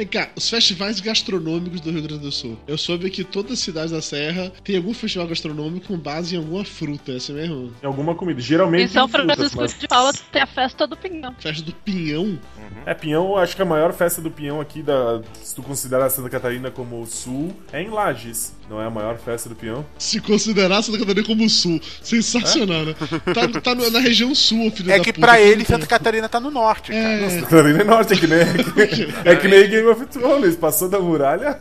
Vem 0.00 0.06
cá, 0.06 0.30
os 0.34 0.48
festivais 0.48 0.98
gastronômicos 0.98 1.78
do 1.82 1.90
Rio 1.90 2.00
Grande 2.02 2.22
do 2.22 2.32
Sul. 2.32 2.58
Eu 2.66 2.78
soube 2.78 3.10
que 3.10 3.22
todas 3.22 3.52
as 3.52 3.58
cidades 3.58 3.90
da 3.90 4.00
Serra 4.00 4.50
tem 4.64 4.74
algum 4.78 4.94
festival 4.94 5.28
gastronômico 5.28 5.88
com 5.88 5.98
base 5.98 6.34
em 6.34 6.38
alguma 6.38 6.64
fruta, 6.64 7.12
é 7.12 7.16
assim 7.16 7.34
mesmo? 7.34 7.70
Em 7.82 7.86
alguma 7.86 8.14
comida. 8.14 8.40
Geralmente 8.40 8.84
Em 8.84 8.88
São 8.88 9.06
tem 9.06 9.20
frutas, 9.20 9.36
Francisco 9.36 9.60
mas- 9.60 9.78
de 9.78 9.86
Paula 9.86 10.10
tem 10.32 10.40
a 10.40 10.46
festa 10.46 10.86
do 10.86 10.96
pinhão. 10.96 11.34
Festa 11.38 11.62
do 11.62 11.74
Pinhão? 11.74 12.38
É, 12.86 12.94
Pinhão, 12.94 13.36
acho 13.36 13.54
que 13.54 13.62
a 13.62 13.64
maior 13.64 13.92
festa 13.92 14.20
do 14.20 14.30
Pinhão 14.30 14.60
aqui, 14.60 14.82
da, 14.82 15.20
se 15.42 15.54
tu 15.54 15.62
considerar 15.62 16.08
Santa 16.10 16.28
Catarina 16.30 16.70
como 16.70 17.00
o 17.02 17.06
sul, 17.06 17.54
é 17.72 17.82
em 17.82 17.88
Lages. 17.90 18.52
Não 18.68 18.80
é 18.80 18.86
a 18.86 18.90
maior 18.90 19.18
festa 19.18 19.48
do 19.48 19.54
Pinhão? 19.54 19.84
Se 19.98 20.20
considerar 20.20 20.80
Santa 20.82 20.98
Catarina 20.98 21.26
como 21.26 21.48
sul. 21.50 21.80
Sensacional, 22.02 22.84
né? 22.84 22.94
Tá, 23.34 23.60
tá 23.60 23.74
no- 23.74 23.90
na 23.90 23.98
região 24.00 24.34
sul, 24.34 24.70
filho 24.70 24.90
É 24.92 24.98
da 24.98 25.04
que 25.04 25.12
puta, 25.12 25.26
pra 25.26 25.40
ele 25.40 25.64
Santa. 25.64 25.86
Catarina 25.86 26.28
tá 26.28 26.38
no 26.40 26.50
norte, 26.50 26.92
cara. 26.92 27.02
É. 27.04 27.30
Santa 27.30 27.46
Catarina 27.46 27.80
é 27.80 27.84
norte, 27.84 28.14
é 28.14 28.16
que 28.16 28.26
nem, 28.26 28.38
é 28.40 28.86
que, 28.86 29.28
é 29.28 29.36
que 29.36 29.48
nem 29.48 29.68
Game 29.68 29.88
of 29.88 30.06
Thrones. 30.06 30.56
Passou 30.56 30.88
da 30.88 30.98
muralha, 31.00 31.60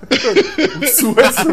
o 0.81 0.87
sul 0.95 1.15
é 1.19 1.31
sul. 1.31 1.51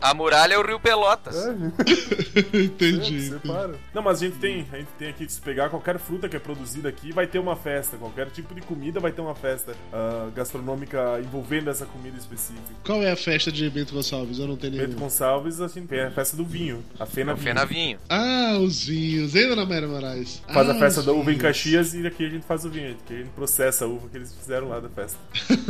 A 0.00 0.14
muralha 0.14 0.54
é 0.54 0.58
o 0.58 0.66
Rio 0.66 0.80
Pelotas. 0.80 1.36
Entendi. 2.54 3.28
Separa. 3.30 3.74
Não, 3.94 4.02
mas 4.02 4.22
a 4.22 4.26
gente 4.26 4.38
tem, 4.38 4.66
a 4.72 4.76
gente 4.76 4.88
tem 4.98 5.08
aqui, 5.08 5.30
se 5.30 5.40
pegar 5.40 5.68
qualquer 5.68 5.98
fruta 5.98 6.28
que 6.28 6.36
é 6.36 6.38
produzida 6.38 6.88
aqui, 6.88 7.12
vai 7.12 7.26
ter 7.26 7.38
uma 7.38 7.54
festa. 7.56 7.96
Qualquer 7.96 8.30
tipo 8.30 8.39
de 8.54 8.60
comida 8.62 8.98
vai 9.00 9.12
ter 9.12 9.20
uma 9.20 9.34
festa 9.34 9.74
ah, 9.92 10.28
gastronômica 10.34 11.20
envolvendo 11.20 11.70
essa 11.70 11.86
comida 11.86 12.16
específica. 12.18 12.60
Qual 12.84 13.02
é 13.02 13.10
a 13.10 13.16
festa 13.16 13.50
de 13.52 13.68
Bento 13.70 13.94
Gonçalves? 13.94 14.38
Eu 14.38 14.46
não 14.48 14.56
tenho 14.56 14.72
Bento 14.74 14.88
nenhum. 14.88 15.00
Gonçalves, 15.00 15.60
a 15.60 15.68
gente 15.68 15.86
tem 15.86 16.00
a 16.00 16.10
festa 16.10 16.36
do 16.36 16.44
vinho. 16.44 16.82
A 16.98 17.06
Fena 17.06 17.32
O 17.32 17.36
Vinho. 17.36 17.46
Fena 17.48 17.64
Vinho. 17.66 17.98
Ah, 18.08 18.58
os 18.60 18.84
vinhos. 18.86 19.34
Ainda 19.36 19.56
na 19.56 19.66
Mayra 19.66 19.86
Moraes. 19.88 20.42
Faz 20.52 20.68
ah, 20.68 20.72
a 20.72 20.78
festa 20.78 21.02
da 21.02 21.12
uva 21.12 21.32
em. 21.32 21.38
Caxias 21.38 21.94
e 21.94 22.06
aqui 22.06 22.26
a 22.26 22.28
gente 22.30 22.44
faz 22.46 22.64
o 22.64 22.70
vinho. 22.70 22.90
Aqui 23.04 23.14
a 23.14 23.18
gente 23.18 23.30
processa 23.30 23.84
a 23.84 23.88
uva 23.88 24.08
que 24.08 24.16
eles 24.16 24.34
fizeram 24.34 24.68
lá 24.68 24.80
da 24.80 24.88
festa. 24.88 25.18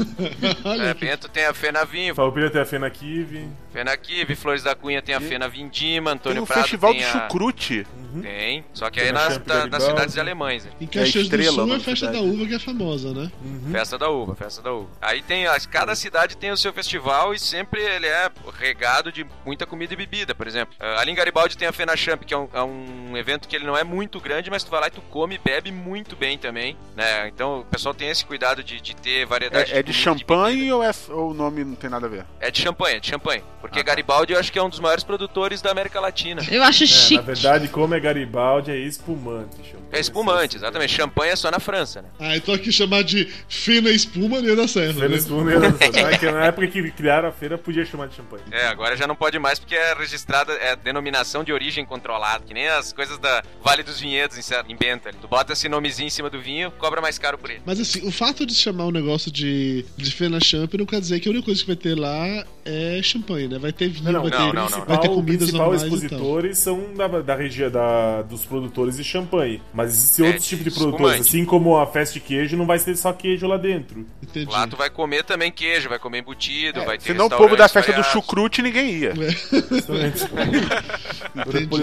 Olha 0.65 0.83
É, 0.85 0.95
Bento 0.95 1.29
tem 1.29 1.45
a 1.47 1.55
Fena 1.55 1.85
Vinho, 1.85 2.15
Falpilha 2.15 2.51
tem 2.51 2.61
a 2.61 2.65
Fena 2.65 2.91
Kiwi. 2.91 3.49
Fena 3.73 3.97
Kiwi, 3.97 4.21
Vive, 4.21 4.35
Flores 4.37 4.63
da 4.63 4.75
Cunha 4.75 5.01
tem 5.03 5.15
a 5.15 5.21
Fena 5.21 5.49
Vindima, 5.49 6.13
Antônio 6.13 6.37
Tem 6.37 6.43
o 6.43 6.47
Prado 6.47 6.63
Festival 6.63 6.93
tem 6.93 7.01
do 7.03 7.07
a... 7.07 7.11
Chucrute. 7.11 7.87
Tem, 8.23 8.65
só 8.75 8.91
que 8.91 8.99
Tem 8.99 9.05
aí 9.05 9.11
a 9.11 9.13
nas, 9.13 9.39
da- 9.39 9.67
nas 9.69 9.83
cidades 9.85 10.19
alemães. 10.19 10.65
né? 10.65 10.71
Em 10.81 10.87
Caxias 10.87 11.29
do 11.29 11.37
Estrela, 11.37 11.53
Sul 11.53 11.69
é 11.69 11.75
a 11.75 11.79
da 11.79 11.85
festa 11.85 12.07
da 12.11 12.21
uva 12.21 12.45
que 12.51 12.57
é 12.57 12.59
famosa, 12.59 13.13
né? 13.15 13.31
Festa 13.73 13.97
da 13.97 14.09
uva, 14.11 14.35
festa 14.35 14.61
da 14.63 14.73
uva. 14.73 14.89
Aí 15.01 15.23
tem, 15.23 15.47
as- 15.47 15.67
cada 15.67 15.95
cidade 15.95 16.37
tem 16.37 16.51
o 16.51 16.57
seu 16.57 16.73
festival 16.73 17.33
e 17.33 17.39
sempre 17.39 17.81
ele 17.83 18.07
é 18.07 18.31
regado 18.59 19.11
de 19.13 19.25
muita 19.47 19.67
comida 19.67 19.95
e 19.95 19.97
bebida, 19.97 20.35
por 20.35 20.47
exemplo. 20.47 20.75
Ah, 20.81 21.01
Ali 21.01 21.13
em 21.13 21.15
Garibaldi 21.15 21.57
tem 21.57 21.69
a 21.69 21.73
Fena 21.73 21.97
Champ, 21.97 22.23
que 22.25 22.35
é 22.35 22.37
um, 22.39 22.49
é 22.53 22.63
um 22.63 23.17
evento 23.17 23.49
que 23.49 23.57
ele 23.57 23.65
não 23.67 23.77
é 23.77 23.85
muito 23.85 24.21
grande, 24.21 24.51
mas 24.51 24.63
tu 24.65 24.71
vai 24.71 24.81
lá 24.81 24.89
e 24.89 24.91
tu 24.91 25.01
come 25.03 25.37
e 25.37 25.39
bebe 25.39 25.71
muito 25.73 26.17
bem 26.17 26.37
também, 26.37 26.77
né? 26.97 27.29
Então 27.29 27.61
o 27.61 27.65
pessoal 27.65 27.95
tem 27.95 28.09
esse 28.11 28.25
cuidado 28.25 28.63
de, 28.65 28.81
de 28.81 28.95
ter 28.97 29.25
variedade 29.27 29.73
É, 29.73 29.79
é 29.79 29.83
de 29.83 29.93
comida 29.93 29.99
e 29.99 30.03
champanhe 30.03 30.73
ou, 30.73 30.83
é, 30.83 30.91
ou 31.11 31.31
o 31.31 31.35
nome 31.35 31.65
não 31.65 31.75
tem 31.77 31.89
nada 31.89 32.07
a 32.07 32.11
ver? 32.11 32.27
É 32.41 32.51
de 32.51 32.61
champanhe, 32.61 32.97
é 32.97 33.01
de 33.01 33.07
champanhe. 33.09 33.43
Porque 33.61 33.83
Garibaldi 33.83 34.33
eu 34.33 34.39
acho 34.41 34.51
que 34.53 34.59
é 34.59 34.63
um 34.63 34.69
dos 34.69 34.81
maiores 34.81 35.05
produtores 35.05 35.63
da 35.63 35.71
América 35.71 36.01
Latina. 36.01 36.43
Eu 36.51 36.63
acho 36.63 36.85
É, 36.85 36.87
chique. 36.87 37.17
na 37.17 37.23
verdade, 37.23 37.69
como 37.69 37.95
é 37.95 38.01
Garibaldi, 38.01 38.71
é 38.73 38.77
espumante. 38.77 39.57
champanhe. 39.65 39.80
É 39.93 40.01
espumante, 40.01 40.57
exatamente. 40.57 40.95
Champanhe 40.95 41.33
é 41.33 41.37
só 41.37 41.51
na 41.51 41.59
França, 41.59 42.03
né? 42.03 42.09
Ah, 42.19 42.37
então 42.37 42.55
aqui 42.55 42.71
chamar 42.71 43.03
de 43.03 43.27
fina 43.49 43.91
espuma 43.91 44.41
não 44.41 44.49
ia 44.49 44.57
dar 44.57 44.69
certo. 44.69 44.95
Fena 44.95 45.09
né? 45.09 45.17
espuma, 45.17 45.51
céu. 45.51 46.09
É 46.09 46.17
que 46.19 46.31
na 46.31 46.45
época 46.47 46.67
que 46.69 46.91
criaram 46.93 47.29
a 47.29 47.33
feira, 47.33 47.59
podia 47.59 47.85
chamar 47.85 48.09
de 48.09 48.15
champanhe. 48.17 48.43
É, 48.51 48.67
agora 48.67 48.97
já 48.97 49.07
não 49.07 49.17
pode 49.17 49.39
mais 49.39 49.59
porque 49.59 49.75
é 49.75 49.95
registrada, 49.95 50.53
é 50.53 50.77
denominação 50.77 51.43
de 51.43 51.53
origem 51.53 51.85
controlada, 51.85 52.45
que 52.47 52.55
nem 52.55 52.69
as 52.69 52.93
coisas 52.93 53.19
da 53.19 53.43
Vale 53.63 53.83
dos 53.83 54.01
Vinhedos 54.01 54.39
em, 54.39 54.73
em 54.73 54.77
Bento 54.77 55.09
ali. 55.09 55.19
Tu 55.21 55.29
bota 55.29 55.53
esse 55.53 55.69
nomezinho 55.69 56.07
em 56.07 56.11
cima 56.11 56.31
do 56.31 56.41
vinho, 56.41 56.71
cobra 56.73 57.01
mais 57.01 57.19
caro 57.19 57.39
por 57.39 57.51
ele. 57.51 57.63
Mas 57.65 57.81
assim, 57.81 58.07
o 58.07 58.13
fato 58.13 58.47
de 58.47 58.55
chamar 58.55 58.87
um 58.87 58.91
negócio 58.91 59.31
de, 59.31 59.85
de 59.97 60.11
Fena 60.13 60.41
Champ 60.41 60.73
não 60.75 60.87
quer 60.87 61.01
dizer 61.01 61.21
que 61.21 61.29
a 61.29 61.33
única 61.33 61.47
coisa 61.47 61.61
que 61.61 61.67
vai 61.67 61.77
ter 61.77 61.99
lá 61.99 62.45
é 62.65 63.01
champanhe, 63.03 63.49
né? 63.49 63.59
Vai 63.59 63.73
ter 63.73 63.89
vinho, 63.89 64.13
Não, 64.13 64.23
vai, 64.23 64.31
não, 64.31 64.39
ter, 64.51 64.55
não, 64.55 64.69
não. 64.69 64.85
vai 64.85 65.01
ter 65.01 65.09
Os 65.09 65.15
comidas 65.15 65.51
principais 65.51 65.83
normais 65.83 65.83
e 65.83 65.89
tal. 65.89 66.19
expositores 66.19 66.59
são 66.59 66.95
da, 66.95 67.09
da 67.09 67.35
região 67.35 67.71
da, 67.71 68.23
dos 68.23 68.45
produtores 68.45 68.97
de 68.97 69.05
champanhe. 69.05 69.61
Mas 69.73 69.80
existem 69.89 70.25
É, 70.25 70.29
outros 70.29 70.45
de 70.45 70.51
tipos 70.57 70.65
de 70.65 70.71
produtores. 70.79 71.07
espumante. 71.13 71.29
Assim 71.29 71.45
como 71.45 71.77
a 71.79 71.87
festa 71.87 72.15
de 72.15 72.21
queijo, 72.21 72.57
não 72.57 72.67
vai 72.67 72.79
ser 72.79 72.97
só 72.97 73.13
queijo 73.13 73.47
lá 73.47 73.57
dentro. 73.57 74.07
Entendi. 74.23 74.51
Lá 74.51 74.67
tu 74.67 74.77
vai 74.77 74.91
comer 74.91 75.25
também 75.25 75.51
queijo, 75.51 75.89
vai 75.89 75.99
comer 75.99 76.19
embutido, 76.19 76.85
vai 76.85 76.99
ter 76.99 77.13
Senão 77.13 77.27
o 77.27 77.31
povo 77.31 77.57
da 77.57 77.69
festa 77.69 77.93
do 77.93 78.03
chucrute 78.05 78.63
ninguém 78.63 78.91
ia. 78.91 79.13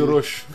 Roxo. 0.08 0.45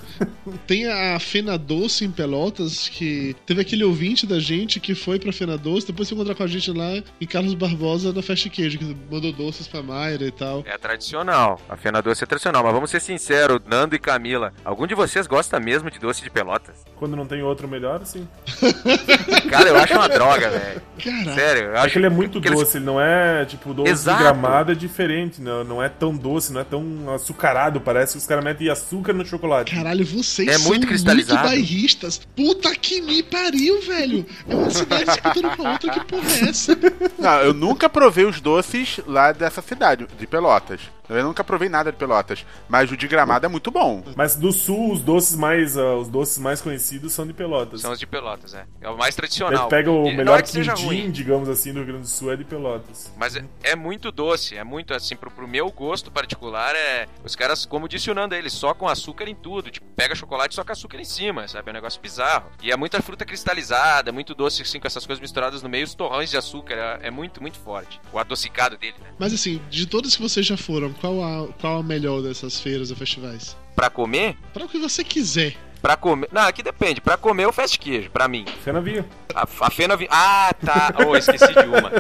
Tem 0.66 0.86
a 0.88 1.18
Fena 1.18 1.58
Doce 1.58 2.04
em 2.04 2.10
Pelotas, 2.10 2.88
que 2.88 3.34
teve 3.46 3.60
aquele 3.60 3.84
ouvinte 3.84 4.26
da 4.26 4.38
gente 4.38 4.78
que 4.80 4.94
foi 4.94 5.18
pra 5.18 5.32
Fena 5.32 5.56
Doce, 5.58 5.86
depois 5.86 6.08
se 6.08 6.14
encontrar 6.14 6.34
com 6.34 6.42
a 6.42 6.46
gente 6.46 6.70
lá 6.70 7.02
em 7.20 7.26
Carlos 7.26 7.54
Barbosa 7.54 8.12
na 8.12 8.22
Festa 8.22 8.44
de 8.48 8.50
Queijo, 8.50 8.78
que 8.78 8.96
mandou 9.10 9.32
doces 9.32 9.66
pra 9.66 9.82
Mayra 9.82 10.24
e 10.24 10.30
tal. 10.30 10.62
É 10.66 10.76
tradicional. 10.78 11.60
A 11.68 11.76
Fena 11.76 12.00
Doce 12.00 12.24
é 12.24 12.26
tradicional, 12.26 12.62
mas 12.62 12.72
vamos 12.72 12.90
ser 12.90 13.00
sinceros, 13.00 13.60
Nando 13.66 13.94
e 13.94 13.98
Camila, 13.98 14.52
algum 14.64 14.86
de 14.86 14.94
vocês 14.94 15.26
gosta 15.26 15.58
mesmo 15.58 15.90
de 15.90 15.98
doce 15.98 16.22
de 16.22 16.30
pelotas? 16.30 16.84
Quando 17.02 17.16
não 17.16 17.26
tem 17.26 17.42
outro 17.42 17.66
melhor, 17.66 18.00
sim. 18.04 18.28
Cara, 19.50 19.68
eu 19.70 19.76
acho 19.76 19.92
uma 19.94 20.08
droga, 20.08 20.50
velho. 20.50 20.82
Sério, 21.34 21.64
eu 21.64 21.74
É 21.74 21.78
acho 21.80 21.92
que 21.94 21.98
ele 21.98 22.06
é 22.06 22.10
muito 22.10 22.40
que 22.40 22.48
doce, 22.48 22.76
ele 22.78 22.84
não 22.84 23.00
é 23.00 23.44
tipo 23.44 23.74
doce 23.74 23.90
Exato. 23.90 24.18
de 24.18 24.22
gramado, 24.22 24.70
é 24.70 24.74
diferente, 24.76 25.40
não, 25.42 25.64
não 25.64 25.82
é 25.82 25.88
tão 25.88 26.14
doce, 26.16 26.52
não 26.52 26.60
é 26.60 26.64
tão 26.64 27.12
açucarado, 27.12 27.80
parece 27.80 28.12
que 28.12 28.18
os 28.18 28.26
caras 28.26 28.44
metem 28.44 28.68
açúcar 28.68 29.12
no 29.12 29.26
chocolate. 29.26 29.74
Caralho, 29.74 30.04
vocês 30.06 30.46
É 30.48 30.52
são 30.58 30.68
muito 30.68 30.86
cristalizado. 30.86 31.40
muito 31.40 31.50
bairristas. 31.50 32.20
Puta 32.36 32.72
que 32.76 33.00
me 33.00 33.20
pariu, 33.20 33.82
velho. 33.82 34.24
É 34.48 34.54
uma 34.54 34.70
cidade 34.70 35.04
disputando 35.06 35.56
com 35.56 35.66
a 35.66 35.72
outra, 35.72 35.90
que 35.90 36.04
porra 36.04 36.30
é 36.30 36.50
essa? 36.50 36.78
Não, 37.18 37.40
eu 37.40 37.52
nunca 37.52 37.88
provei 37.88 38.24
os 38.26 38.40
doces 38.40 39.00
lá 39.08 39.32
dessa 39.32 39.60
cidade, 39.60 40.06
de 40.16 40.26
Pelotas. 40.28 40.80
Eu 41.08 41.24
nunca 41.24 41.42
provei 41.44 41.68
nada 41.68 41.90
de 41.90 41.98
Pelotas. 41.98 42.46
Mas 42.68 42.90
o 42.90 42.96
de 42.96 43.06
Gramado 43.06 43.44
é 43.44 43.48
muito 43.48 43.70
bom. 43.70 44.02
Mas 44.16 44.34
do 44.36 44.50
sul, 44.52 44.92
os 44.92 45.02
doces 45.02 45.36
mais, 45.36 45.76
ah, 45.76 45.96
os 45.96 46.08
doces 46.08 46.38
mais 46.38 46.62
conhecidos 46.62 46.91
são 47.08 47.26
de 47.26 47.32
Pelotas. 47.32 47.80
São 47.80 47.92
os 47.92 47.98
de 47.98 48.06
Pelotas, 48.06 48.54
é. 48.54 48.66
É 48.80 48.88
o 48.88 48.96
mais 48.96 49.14
tradicional. 49.14 49.66
tu 49.66 49.70
pega 49.70 49.90
o 49.90 50.06
E 50.08 50.16
melhor 50.16 50.38
é 50.38 50.42
quindim, 50.42 51.10
digamos 51.10 51.48
assim, 51.48 51.72
do 51.72 51.78
Rio 51.78 51.86
Grande 51.86 52.02
do 52.02 52.08
Sul 52.08 52.32
é 52.32 52.36
de 52.36 52.44
Pelotas. 52.44 53.12
Mas 53.16 53.36
é, 53.36 53.44
é 53.62 53.76
muito 53.76 54.10
doce, 54.10 54.56
é 54.56 54.64
muito 54.64 54.94
assim, 54.94 55.16
pro, 55.16 55.30
pro 55.30 55.46
meu 55.46 55.70
gosto 55.70 56.10
particular, 56.10 56.74
é. 56.74 57.06
Os 57.24 57.36
caras, 57.36 57.64
como 57.66 57.88
disse 57.88 58.10
o 58.10 58.14
Nando, 58.14 58.34
eles 58.34 58.52
só 58.52 58.74
com 58.74 58.88
açúcar 58.88 59.28
em 59.28 59.34
tudo. 59.34 59.70
Tipo, 59.70 59.86
pega 59.94 60.14
chocolate 60.14 60.54
só 60.54 60.64
com 60.64 60.72
açúcar 60.72 61.00
em 61.00 61.04
cima, 61.04 61.46
sabe? 61.48 61.68
É 61.68 61.72
um 61.72 61.74
negócio 61.74 62.00
bizarro. 62.00 62.50
E 62.62 62.70
é 62.70 62.76
muita 62.76 63.00
fruta 63.02 63.24
cristalizada, 63.24 64.10
é 64.10 64.12
muito 64.12 64.34
doce, 64.34 64.62
assim, 64.62 64.80
com 64.80 64.86
essas 64.86 65.06
coisas 65.06 65.20
misturadas 65.20 65.62
no 65.62 65.68
meio, 65.68 65.84
os 65.84 65.94
torrões 65.94 66.30
de 66.30 66.36
açúcar. 66.36 66.74
É, 66.74 67.08
é 67.08 67.10
muito, 67.10 67.40
muito 67.40 67.58
forte. 67.58 68.00
O 68.12 68.18
adocicado 68.18 68.76
dele, 68.76 68.96
né? 69.00 69.10
Mas 69.18 69.32
assim, 69.32 69.60
de 69.70 69.86
todas 69.86 70.16
que 70.16 70.22
vocês 70.22 70.46
já 70.46 70.56
foram, 70.56 70.92
qual 70.94 71.22
a, 71.22 71.48
qual 71.60 71.78
a 71.78 71.82
melhor 71.82 72.22
dessas 72.22 72.60
feiras 72.60 72.90
ou 72.90 72.96
festivais? 72.96 73.56
Pra 73.74 73.88
comer, 73.88 74.36
Pra 74.52 74.64
o 74.64 74.68
que 74.68 74.78
você 74.78 75.02
quiser. 75.02 75.56
Pra 75.82 75.96
comer. 75.96 76.28
Não, 76.32 76.42
aqui 76.42 76.62
depende. 76.62 77.00
Pra 77.00 77.16
comer, 77.16 77.44
eu 77.44 77.52
fast 77.52 77.78
queijo, 77.78 78.10
pra 78.10 78.28
mim. 78.28 78.46
Fena 78.64 78.80
vinho. 78.80 79.04
A, 79.34 79.42
a 79.42 79.70
fena 79.70 79.96
vi... 79.96 80.06
Ah, 80.10 80.54
tá. 80.64 80.94
Oh, 81.06 81.16
esqueci 81.16 81.52
de 81.52 81.66
uma. 81.66 81.90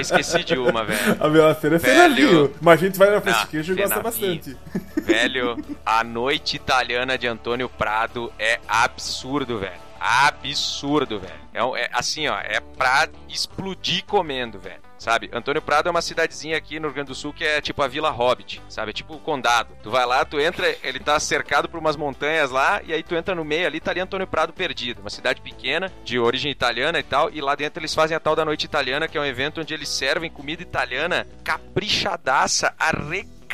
Esqueci 0.00 0.44
de 0.44 0.58
uma, 0.58 0.84
velho. 0.84 1.16
A 1.18 1.28
minha 1.28 1.54
feira 1.54 1.76
é 1.76 1.78
fena 1.78 2.14
vinho. 2.14 2.52
Mas 2.60 2.80
a 2.80 2.84
gente 2.84 2.98
vai 2.98 3.10
na 3.10 3.20
festa 3.20 3.44
de 3.44 3.48
queijo 3.48 3.72
e 3.72 3.76
gosta 3.76 3.94
vinho. 3.94 4.02
bastante. 4.02 4.56
Velho, 4.96 5.56
a 5.84 6.04
noite 6.04 6.56
italiana 6.56 7.16
de 7.16 7.26
Antônio 7.26 7.68
Prado 7.68 8.32
é 8.38 8.60
absurdo, 8.68 9.58
velho. 9.58 9.80
Absurdo, 9.98 11.18
velho. 11.20 11.32
É, 11.54 11.82
é 11.82 11.90
assim, 11.92 12.26
ó, 12.28 12.36
é 12.38 12.60
pra 12.76 13.08
explodir 13.28 14.04
comendo, 14.04 14.58
velho. 14.58 14.80
Sabe? 15.02 15.28
Antônio 15.32 15.60
Prado 15.60 15.88
é 15.88 15.90
uma 15.90 16.00
cidadezinha 16.00 16.56
aqui 16.56 16.78
no 16.78 16.86
Rio 16.86 16.94
Grande 16.94 17.08
do 17.08 17.14
Sul 17.16 17.32
que 17.32 17.42
é 17.42 17.60
tipo 17.60 17.82
a 17.82 17.88
Vila 17.88 18.08
Hobbit, 18.08 18.62
sabe? 18.68 18.90
É 18.90 18.92
tipo 18.92 19.14
o 19.14 19.18
condado. 19.18 19.76
Tu 19.82 19.90
vai 19.90 20.06
lá, 20.06 20.24
tu 20.24 20.38
entra, 20.38 20.76
ele 20.80 21.00
tá 21.00 21.18
cercado 21.18 21.68
por 21.68 21.80
umas 21.80 21.96
montanhas 21.96 22.52
lá, 22.52 22.80
e 22.84 22.92
aí 22.92 23.02
tu 23.02 23.16
entra 23.16 23.34
no 23.34 23.44
meio 23.44 23.66
ali, 23.66 23.80
tá 23.80 23.90
ali 23.90 23.98
Antônio 23.98 24.28
Prado 24.28 24.52
perdido. 24.52 25.00
Uma 25.00 25.10
cidade 25.10 25.40
pequena, 25.40 25.90
de 26.04 26.20
origem 26.20 26.52
italiana 26.52 27.00
e 27.00 27.02
tal, 27.02 27.28
e 27.32 27.40
lá 27.40 27.56
dentro 27.56 27.80
eles 27.80 27.92
fazem 27.92 28.16
a 28.16 28.20
tal 28.20 28.36
da 28.36 28.44
Noite 28.44 28.64
Italiana, 28.64 29.08
que 29.08 29.18
é 29.18 29.20
um 29.20 29.24
evento 29.24 29.60
onde 29.60 29.74
eles 29.74 29.88
servem 29.88 30.30
comida 30.30 30.62
italiana 30.62 31.26
caprichadaça, 31.42 32.72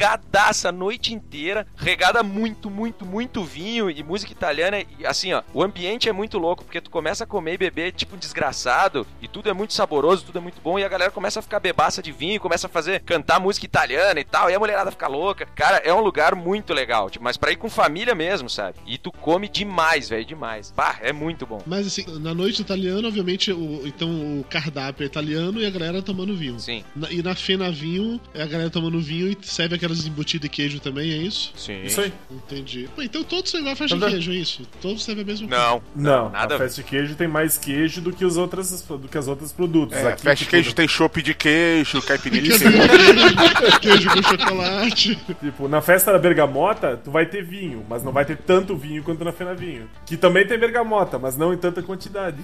arregadaça 0.05 0.69
a 0.69 0.73
noite 0.73 1.13
inteira, 1.13 1.67
regada 1.77 2.23
muito, 2.23 2.71
muito, 2.71 3.05
muito 3.05 3.43
vinho 3.45 3.91
e 3.91 4.03
música 4.03 4.33
italiana. 4.33 4.81
E 4.99 5.05
assim, 5.05 5.33
ó, 5.33 5.43
o 5.53 5.63
ambiente 5.63 6.09
é 6.09 6.13
muito 6.13 6.39
louco, 6.39 6.65
porque 6.65 6.81
tu 6.81 6.91
começa 6.91 7.25
a 7.25 7.27
comer 7.27 7.55
e 7.55 7.59
beber 7.59 7.93
tipo 7.93 8.15
um 8.15 8.19
desgraçado, 8.19 9.07
e 9.21 9.29
tudo 9.29 9.49
é 9.49 9.53
muito 9.53 9.73
saboroso, 9.75 10.25
tudo 10.25 10.39
é 10.39 10.41
muito 10.41 10.61
bom, 10.61 10.79
e 10.79 10.85
a 10.85 10.89
galera 10.89 11.11
começa 11.11 11.41
a 11.41 11.43
ficar 11.43 11.61
bebaça 11.61 12.03
de 12.03 12.13
vinho, 12.13 12.41
começa 12.41 12.67
a 12.67 12.71
fazer, 12.71 13.01
cantar 13.01 13.41
música 13.41 13.67
italiana 13.67 14.21
e 14.21 14.25
tal, 14.25 14.51
e 14.51 14.55
a 14.55 14.59
mulherada 14.59 14.91
fica 14.91 15.09
louca. 15.09 15.47
Cara, 15.55 15.79
é 15.79 15.93
um 15.93 16.01
lugar 16.01 16.35
muito 16.35 16.73
legal, 16.73 17.11
tipo, 17.11 17.25
mas 17.25 17.37
pra 17.37 17.51
ir 17.51 17.57
com 17.57 17.69
família 17.69 18.15
mesmo, 18.15 18.49
sabe? 18.49 18.79
E 18.87 18.99
tu 18.99 19.11
come 19.13 19.49
demais, 19.49 20.09
velho, 20.09 20.25
demais. 20.25 20.73
Bah, 20.77 20.99
é 21.03 21.13
muito 21.13 21.47
bom. 21.47 21.61
Mas 21.67 21.87
assim, 21.87 22.05
na 22.21 22.35
noite 22.35 22.63
italiana, 22.63 23.09
obviamente, 23.09 23.53
o, 23.53 23.87
então 23.87 24.09
o 24.41 24.45
cardápio 24.49 25.03
é 25.05 25.07
italiano 25.07 25.61
e 25.61 25.67
a 25.67 25.71
galera 25.71 26.03
tomando 26.03 26.37
vinho. 26.37 26.59
Sim. 26.61 26.85
Na- 26.95 27.11
e 27.11 27.23
na 27.23 27.35
Fena 27.35 27.71
Vinho, 27.71 28.21
é 28.35 28.43
a 28.43 28.47
galera 28.47 28.71
tomando 28.71 29.01
vinho 29.01 29.29
e 29.29 29.37
serve 29.43 29.75
aquelas 29.89 30.07
embutidas 30.07 30.43
de 30.43 30.49
queijo 30.49 30.81
também, 30.81 31.11
é 31.11 31.17
isso? 31.17 31.53
Sim. 31.57 31.83
Isso 31.83 32.01
aí. 32.01 32.13
Entendi. 32.31 32.89
Pô, 32.95 33.03
então 33.03 33.25
todos 33.25 33.51
são 33.51 33.61
igual 33.61 33.73
a 33.73 33.77
festa 33.77 33.97
de 33.97 34.03
Então, 34.03 34.11
queijo, 34.11 34.31
é 34.31 34.35
isso? 34.35 34.63
Todos 34.81 35.05
servem 35.05 35.25
a 35.25 35.27
mesma 35.27 35.49
coisa. 35.49 35.63
Não, 35.65 35.83
Não, 35.97 36.31
nada 36.31 36.55
a 36.55 36.59
festa 36.59 36.83
de 36.83 36.89
queijo 36.89 37.15
tem 37.15 37.27
mais 37.27 37.57
queijo 37.59 38.01
do 38.01 38.13
que 38.13 38.25
os 38.25 38.37
outras, 38.37 38.83
do 38.83 39.09
que 39.09 39.19
as 39.19 39.27
outras 39.27 39.53
produtos. 39.53 39.97
É, 39.97 40.09
Aqui, 40.09 40.23
festa 40.23 40.35
de 40.35 40.39
tipo, 40.39 40.51
queijo 40.51 40.75
tem 40.75 40.89
chopp 40.89 41.23
de 41.23 41.35
queijo, 41.35 42.03
caipirinha 42.03 42.59
de 42.59 43.79
Queijo, 43.81 44.11
com 44.11 44.23
chocolate. 44.23 45.17
Tipo, 45.41 45.69
na 45.69 45.81
festa 45.81 46.13
da 46.13 46.19
bergamota, 46.19 47.01
tu 47.03 47.11
vai 47.11 47.27
ter 47.27 47.43
vinho, 47.43 47.85
mas 47.89 48.03
não 48.03 48.13
vai 48.13 48.25
ter 48.25 48.37
tanto 48.37 48.77
vinho 48.77 49.03
quanto 49.03 49.25
na 49.25 49.33
Fena 49.33 49.55
Vinho. 49.55 49.89
Que 50.07 50.17
também 50.17 50.47
tem 50.47 50.59
bergamota, 50.59 51.19
mas 51.19 51.37
não 51.37 51.53
em 51.53 51.57
tanta 51.57 51.83
quantidade. 51.83 52.39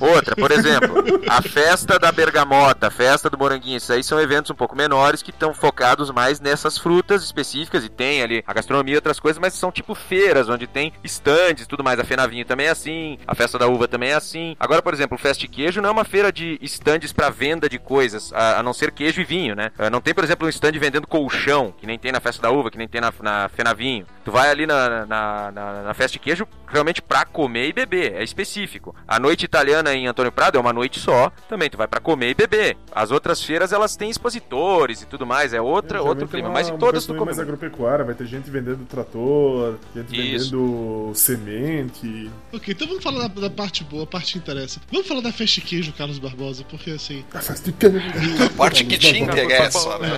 Outra, 0.00 0.34
por 0.34 0.50
exemplo, 0.50 1.04
a 1.28 1.42
festa 1.42 1.98
da 1.98 2.10
bergamota, 2.10 2.88
a 2.88 2.90
festa 2.90 3.28
do 3.28 3.38
moranguinho, 3.38 3.76
isso 3.76 3.92
aí 3.92 4.02
são 4.02 4.20
eventos 4.20 4.50
um 4.50 4.54
pouco 4.54 4.76
menores 4.76 5.22
que 5.22 5.30
estão 5.30 5.52
focados 5.52 6.10
mais 6.10 6.40
nessas 6.54 6.78
frutas 6.78 7.24
específicas 7.24 7.84
e 7.84 7.88
tem 7.88 8.22
ali 8.22 8.44
a 8.46 8.52
gastronomia 8.52 8.94
e 8.94 8.96
outras 8.96 9.18
coisas, 9.18 9.40
mas 9.40 9.54
são 9.54 9.72
tipo 9.72 9.92
feiras 9.94 10.48
onde 10.48 10.68
tem 10.68 10.92
estandes 11.02 11.64
e 11.64 11.68
tudo 11.68 11.82
mais. 11.82 11.98
A 11.98 12.04
Fenavinho 12.04 12.44
também 12.44 12.66
é 12.66 12.70
assim, 12.70 13.18
a 13.26 13.34
festa 13.34 13.58
da 13.58 13.66
uva 13.66 13.88
também 13.88 14.10
é 14.10 14.14
assim. 14.14 14.56
Agora, 14.58 14.80
por 14.80 14.94
exemplo, 14.94 15.16
o 15.16 15.20
Festa 15.20 15.46
Queijo 15.48 15.82
não 15.82 15.88
é 15.88 15.92
uma 15.92 16.04
feira 16.04 16.32
de 16.32 16.58
estandes 16.62 17.12
para 17.12 17.28
venda 17.28 17.68
de 17.68 17.78
coisas, 17.78 18.32
a, 18.32 18.60
a 18.60 18.62
não 18.62 18.72
ser 18.72 18.92
queijo 18.92 19.20
e 19.20 19.24
vinho, 19.24 19.56
né? 19.56 19.72
Ah, 19.78 19.90
Não 19.90 20.00
tem, 20.00 20.14
por 20.14 20.22
exemplo, 20.22 20.46
um 20.46 20.50
stand 20.50 20.72
vendendo 20.72 21.06
colchão, 21.08 21.74
que 21.76 21.86
nem 21.86 21.98
tem 21.98 22.12
na 22.12 22.20
festa 22.20 22.40
da 22.40 22.50
uva, 22.50 22.70
que 22.70 22.78
nem 22.78 22.86
tem 22.86 23.00
na, 23.00 23.12
na 23.20 23.48
Fenavinho. 23.48 24.06
Tu 24.24 24.30
vai 24.30 24.48
ali 24.50 24.66
na, 24.66 25.06
na, 25.06 25.50
na, 25.50 25.82
na 25.82 25.94
festa 25.94 26.18
queijo 26.18 26.46
realmente 26.68 27.02
pra 27.02 27.24
comer 27.24 27.68
e 27.68 27.72
beber, 27.72 28.14
é 28.14 28.24
específico. 28.24 28.94
A 29.06 29.18
noite 29.18 29.44
italiana 29.44 29.94
em 29.94 30.06
Antônio 30.06 30.32
Prado 30.32 30.56
é 30.56 30.60
uma 30.60 30.72
noite 30.72 30.98
só, 30.98 31.30
também 31.48 31.68
tu 31.70 31.76
vai 31.76 31.86
pra 31.86 32.00
comer 32.00 32.30
e 32.30 32.34
beber. 32.34 32.76
As 32.92 33.10
outras 33.10 33.42
feiras 33.42 33.72
elas 33.72 33.96
têm 33.96 34.10
expositores 34.10 35.02
e 35.02 35.06
tudo 35.06 35.26
mais, 35.26 35.52
é 35.52 35.60
outra, 35.60 35.98
Geralmente 35.98 36.22
outro 36.22 36.28
tem 36.28 36.43
clima, 36.44 36.48
uma- 36.48 36.54
mas 36.54 36.68
em 36.68 36.72
uma 36.72 36.78
todas 36.78 37.06
come 37.06 37.24
mais 37.24 37.38
agropecuária, 37.38 38.04
vai 38.04 38.14
ter 38.14 38.26
gente 38.26 38.50
vendendo 38.50 38.84
trator, 38.86 39.76
gente 39.94 40.34
Isso. 40.34 40.50
vendendo 40.50 41.12
semente. 41.14 42.30
Ok, 42.52 42.74
então 42.74 42.86
vamos 42.86 43.02
falar 43.02 43.28
da, 43.28 43.40
da 43.42 43.50
parte 43.50 43.84
boa, 43.84 44.04
a 44.04 44.06
parte 44.06 44.32
que 44.34 44.38
interessa. 44.38 44.80
Vamos 44.90 45.06
falar 45.06 45.20
da 45.20 45.32
festa 45.32 45.60
de 45.60 45.66
queijo, 45.66 45.92
Carlos 45.92 46.18
Barbosa, 46.18 46.64
porque 46.68 46.90
assim. 46.90 47.24
A 47.34 48.50
parte 48.56 48.84
que 48.84 48.98
te 48.98 49.18
interessa, 49.18 49.98
né? 49.98 50.08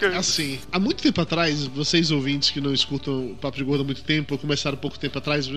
É, 0.00 0.16
assim, 0.16 0.58
há 0.70 0.78
muito 0.78 1.02
tempo 1.02 1.20
atrás, 1.20 1.64
vocês 1.66 2.10
ouvintes 2.10 2.50
que 2.50 2.60
não 2.60 2.72
escutam 2.72 3.32
o 3.32 3.34
Papo 3.36 3.56
de 3.56 3.64
Gordo 3.64 3.82
há 3.82 3.84
muito 3.84 4.02
tempo, 4.02 4.34
ou 4.34 4.38
começaram 4.38 4.76
pouco 4.76 4.98
tempo 4.98 5.16
atrás, 5.18 5.48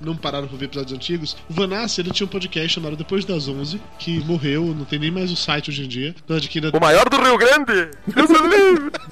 não 0.00 0.16
pararam 0.16 0.48
pra 0.48 0.56
ver 0.56 0.66
episódios 0.66 0.92
antigos, 0.96 1.36
o 1.48 1.52
Vanassi, 1.52 2.00
ele 2.00 2.10
tinha 2.10 2.26
um 2.26 2.30
podcast 2.30 2.68
chamado 2.74 2.96
Depois 2.96 3.24
das 3.24 3.48
11, 3.48 3.80
que 3.98 4.18
morreu, 4.24 4.74
não 4.76 4.84
tem 4.84 4.98
nem 4.98 5.10
mais 5.10 5.30
o 5.30 5.36
site 5.36 5.70
hoje 5.70 5.84
em 5.84 5.88
dia. 5.88 6.14
apesar 6.24 6.40
de 6.40 6.48
que 6.48 6.58
ainda- 6.58 6.76
O 6.76 6.80
maior 6.80 7.08
do 7.08 7.16
Rio 7.16 7.36
Grande! 7.38 7.90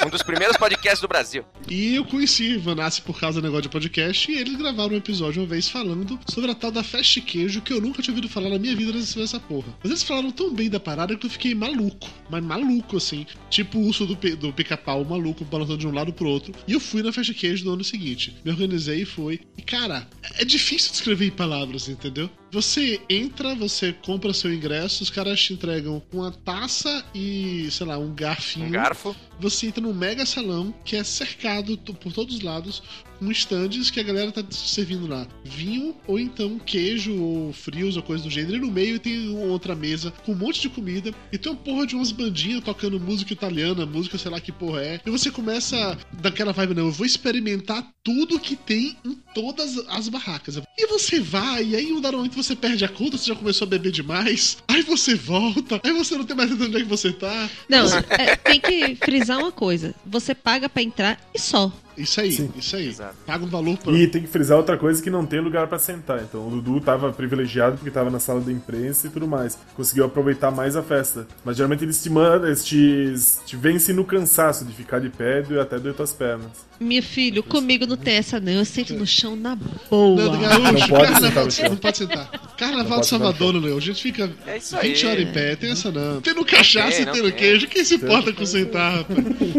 Um 0.04 0.10
dos 0.10 0.22
primeiros 0.22 0.56
podcasts 0.56 1.00
do 1.00 1.08
Brasil. 1.08 1.44
E 1.68 1.94
eu 1.94 2.04
conheci 2.04 2.56
Vanassi 2.56 3.02
por 3.02 3.18
causa 3.18 3.40
do 3.40 3.44
negócio 3.44 3.62
de 3.62 3.68
podcast, 3.68 4.30
e 4.30 4.38
eles 4.38 4.56
gravaram 4.56 4.94
um 4.94 4.96
episódio 4.96 5.42
uma 5.42 5.48
vez 5.48 5.68
falando 5.68 6.18
sobre 6.28 6.50
a 6.50 6.54
tal 6.54 6.70
da 6.70 6.82
de 6.82 7.20
queijo, 7.20 7.60
que 7.60 7.72
eu 7.72 7.80
nunca 7.80 8.02
tinha 8.02 8.12
ouvido 8.12 8.28
falar 8.28 8.50
na 8.50 8.58
minha 8.58 8.74
vida 8.74 8.92
nessa 8.92 9.20
essa 9.20 9.40
porra. 9.40 9.76
Mas 9.82 9.90
eles 9.90 10.02
falaram 10.02 10.30
tão 10.30 10.52
bem 10.52 10.70
da 10.70 10.80
parada 10.80 11.16
que 11.16 11.26
eu 11.26 11.30
fiquei 11.30 11.54
maluco, 11.54 12.08
mas 12.28 12.42
maluco 12.42 12.96
assim, 12.96 13.26
tipo 13.48 13.78
o 13.78 13.86
urso 13.86 14.06
do, 14.06 14.14
do 14.14 14.52
pica-pau, 14.52 15.04
maluco, 15.04 15.44
balançando 15.44 15.78
de 15.78 15.86
um 15.86 15.92
lado 15.92 16.12
pro 16.12 16.28
outro. 16.28 16.52
E 16.66 16.72
eu 16.72 16.80
fui 16.80 17.02
na 17.02 17.10
de 17.10 17.34
queijo 17.34 17.66
no 17.66 17.72
ano 17.74 17.84
seguinte. 17.84 18.34
Me 18.42 18.50
organizei 18.50 19.02
e 19.02 19.04
fui. 19.04 19.40
E 19.58 19.62
cara, 19.62 20.08
é 20.38 20.44
difícil 20.44 20.90
descrever 20.90 21.26
em 21.26 21.30
palavras, 21.30 21.88
entendeu? 21.88 22.30
Você 22.52 23.00
entra, 23.08 23.54
você 23.54 23.92
compra 23.92 24.32
seu 24.32 24.52
ingresso, 24.52 25.04
os 25.04 25.10
caras 25.10 25.40
te 25.40 25.52
entregam 25.52 26.02
uma 26.12 26.32
taça 26.32 27.04
e, 27.14 27.68
sei 27.70 27.86
lá, 27.86 27.96
um 27.96 28.12
garfinho. 28.12 28.66
Um 28.66 28.70
garfo. 28.70 29.14
Você 29.38 29.66
entra 29.66 29.80
num 29.80 29.94
mega 29.94 30.26
salão 30.26 30.74
que 30.84 30.96
é 30.96 31.04
cercado 31.04 31.78
por 31.78 32.12
todos 32.12 32.36
os 32.36 32.42
lados 32.42 32.82
com 33.20 33.30
stands 33.30 33.90
que 33.90 34.00
a 34.00 34.02
galera 34.02 34.32
tá 34.32 34.42
servindo 34.50 35.06
lá. 35.06 35.26
Vinho, 35.44 35.94
ou 36.06 36.18
então 36.18 36.58
queijo, 36.58 37.14
ou 37.14 37.52
frios, 37.52 37.96
ou 37.96 38.02
coisa 38.02 38.24
do 38.24 38.30
gênero. 38.30 38.56
E 38.56 38.60
no 38.60 38.70
meio 38.70 38.98
tem 38.98 39.28
uma 39.28 39.46
outra 39.46 39.76
mesa 39.76 40.12
com 40.24 40.32
um 40.32 40.36
monte 40.36 40.60
de 40.60 40.68
comida. 40.70 41.14
E 41.30 41.38
tem 41.38 41.52
uma 41.52 41.58
porra 41.58 41.86
de 41.86 41.94
umas 41.94 42.10
bandinhas 42.10 42.64
tocando 42.64 42.98
música 42.98 43.32
italiana, 43.32 43.86
música 43.86 44.18
sei 44.18 44.30
lá 44.30 44.40
que 44.40 44.50
porra 44.50 44.80
é. 44.82 45.00
E 45.04 45.10
você 45.10 45.30
começa 45.30 45.96
daquela 46.12 46.52
vibe, 46.52 46.74
não, 46.74 46.86
eu 46.86 46.92
vou 46.92 47.06
experimentar 47.06 47.86
tudo 48.02 48.40
que 48.40 48.56
tem 48.56 48.96
em 49.04 49.14
todas 49.34 49.76
as 49.88 50.08
barracas. 50.08 50.60
E 50.78 50.86
você 50.86 51.20
vai, 51.20 51.64
e 51.64 51.76
aí 51.76 51.90
em 51.90 51.92
um 51.92 52.00
dado 52.00 52.16
momento 52.16 52.34
você 52.34 52.56
perde 52.56 52.84
a 52.84 52.88
conta, 52.88 53.18
você 53.18 53.26
já 53.26 53.34
começou 53.34 53.66
a 53.66 53.68
beber 53.68 53.92
demais. 53.92 54.56
Aí 54.66 54.82
você 54.82 55.14
volta, 55.14 55.80
aí 55.84 55.92
você 55.92 56.16
não 56.16 56.24
tem 56.24 56.36
mais 56.36 56.50
ideia 56.50 56.68
de 56.68 56.76
onde 56.76 56.76
é 56.78 56.84
que 56.84 56.88
você 56.88 57.12
tá. 57.12 57.50
Não, 57.68 57.86
é, 58.10 58.36
tem 58.36 58.60
que 58.60 58.94
frisar 58.96 59.38
uma 59.38 59.52
coisa. 59.52 59.94
Você 60.06 60.34
paga 60.34 60.68
pra 60.68 60.82
entrar 60.82 61.20
e 61.34 61.38
só. 61.38 61.72
Isso 62.02 62.20
aí, 62.20 62.50
isso 62.56 62.76
aí. 62.76 62.94
Paga 63.26 63.44
um 63.44 63.48
valor 63.48 63.76
por. 63.78 63.94
E 63.94 64.06
tem 64.06 64.22
que 64.22 64.28
frisar 64.28 64.56
outra 64.56 64.76
coisa 64.76 65.02
que 65.02 65.10
não 65.10 65.24
tem 65.26 65.40
lugar 65.40 65.66
pra 65.66 65.78
sentar. 65.78 66.22
Então 66.22 66.46
o 66.46 66.50
Dudu 66.50 66.80
tava 66.80 67.12
privilegiado 67.12 67.76
porque 67.76 67.90
tava 67.90 68.10
na 68.10 68.18
sala 68.18 68.40
da 68.40 68.50
imprensa 68.52 69.06
e 69.06 69.10
tudo 69.10 69.26
mais. 69.26 69.58
Conseguiu 69.74 70.04
aproveitar 70.04 70.50
mais 70.50 70.76
a 70.76 70.82
festa. 70.82 71.26
Mas 71.44 71.56
geralmente 71.56 71.84
eles 71.84 72.02
te 72.02 72.10
mandam, 72.10 72.46
eles 72.48 72.64
te, 72.64 73.14
te 73.46 73.56
vencem 73.56 73.94
no 73.94 74.04
cansaço 74.04 74.64
de 74.64 74.72
ficar 74.72 74.98
de 75.00 75.08
pé 75.08 75.44
e 75.50 75.58
até 75.58 75.78
doer 75.78 75.94
tuas 75.94 76.12
pernas. 76.12 76.48
Meu 76.80 77.02
filho, 77.02 77.42
comigo 77.42 77.86
não 77.86 77.96
tem 77.96 78.14
essa 78.14 78.40
não. 78.40 78.52
Eu 78.52 78.64
sento 78.64 78.94
no 78.94 79.06
chão 79.06 79.36
na 79.36 79.54
boa. 79.54 80.16
Não, 80.30 80.40
gaúcho, 80.40 80.62
Não 80.62 80.88
pode 80.88 80.88
carnaval, 80.88 81.20
sentar 81.20 81.44
no 81.44 81.50
chão. 81.50 81.68
Não 81.68 81.76
pode 81.76 81.98
sentar. 81.98 82.30
Carnaval 82.56 82.84
pode 82.98 83.06
de 83.08 83.12
no 83.14 83.18
Salvador, 83.18 83.52
não, 83.60 83.76
A 83.76 83.80
gente 83.80 84.02
fica 84.02 84.30
É 84.46 84.56
isso 84.56 84.76
20 84.80 85.06
aí. 85.06 85.12
horas 85.12 85.28
em 85.28 85.32
pé, 85.32 85.56
tem 85.56 85.70
essa 85.72 85.92
não. 85.92 86.20
Tendo 86.22 86.44
cachaça 86.44 86.90
tem, 86.92 87.02
e 87.02 87.04
não 87.06 87.12
tendo 87.12 87.24
tem. 87.28 87.32
queijo, 87.32 87.66
quem 87.68 87.84
se 87.84 87.94
importa 87.96 88.32
com 88.32 88.46
sentar, 88.46 88.96
rapaz? 88.98 89.18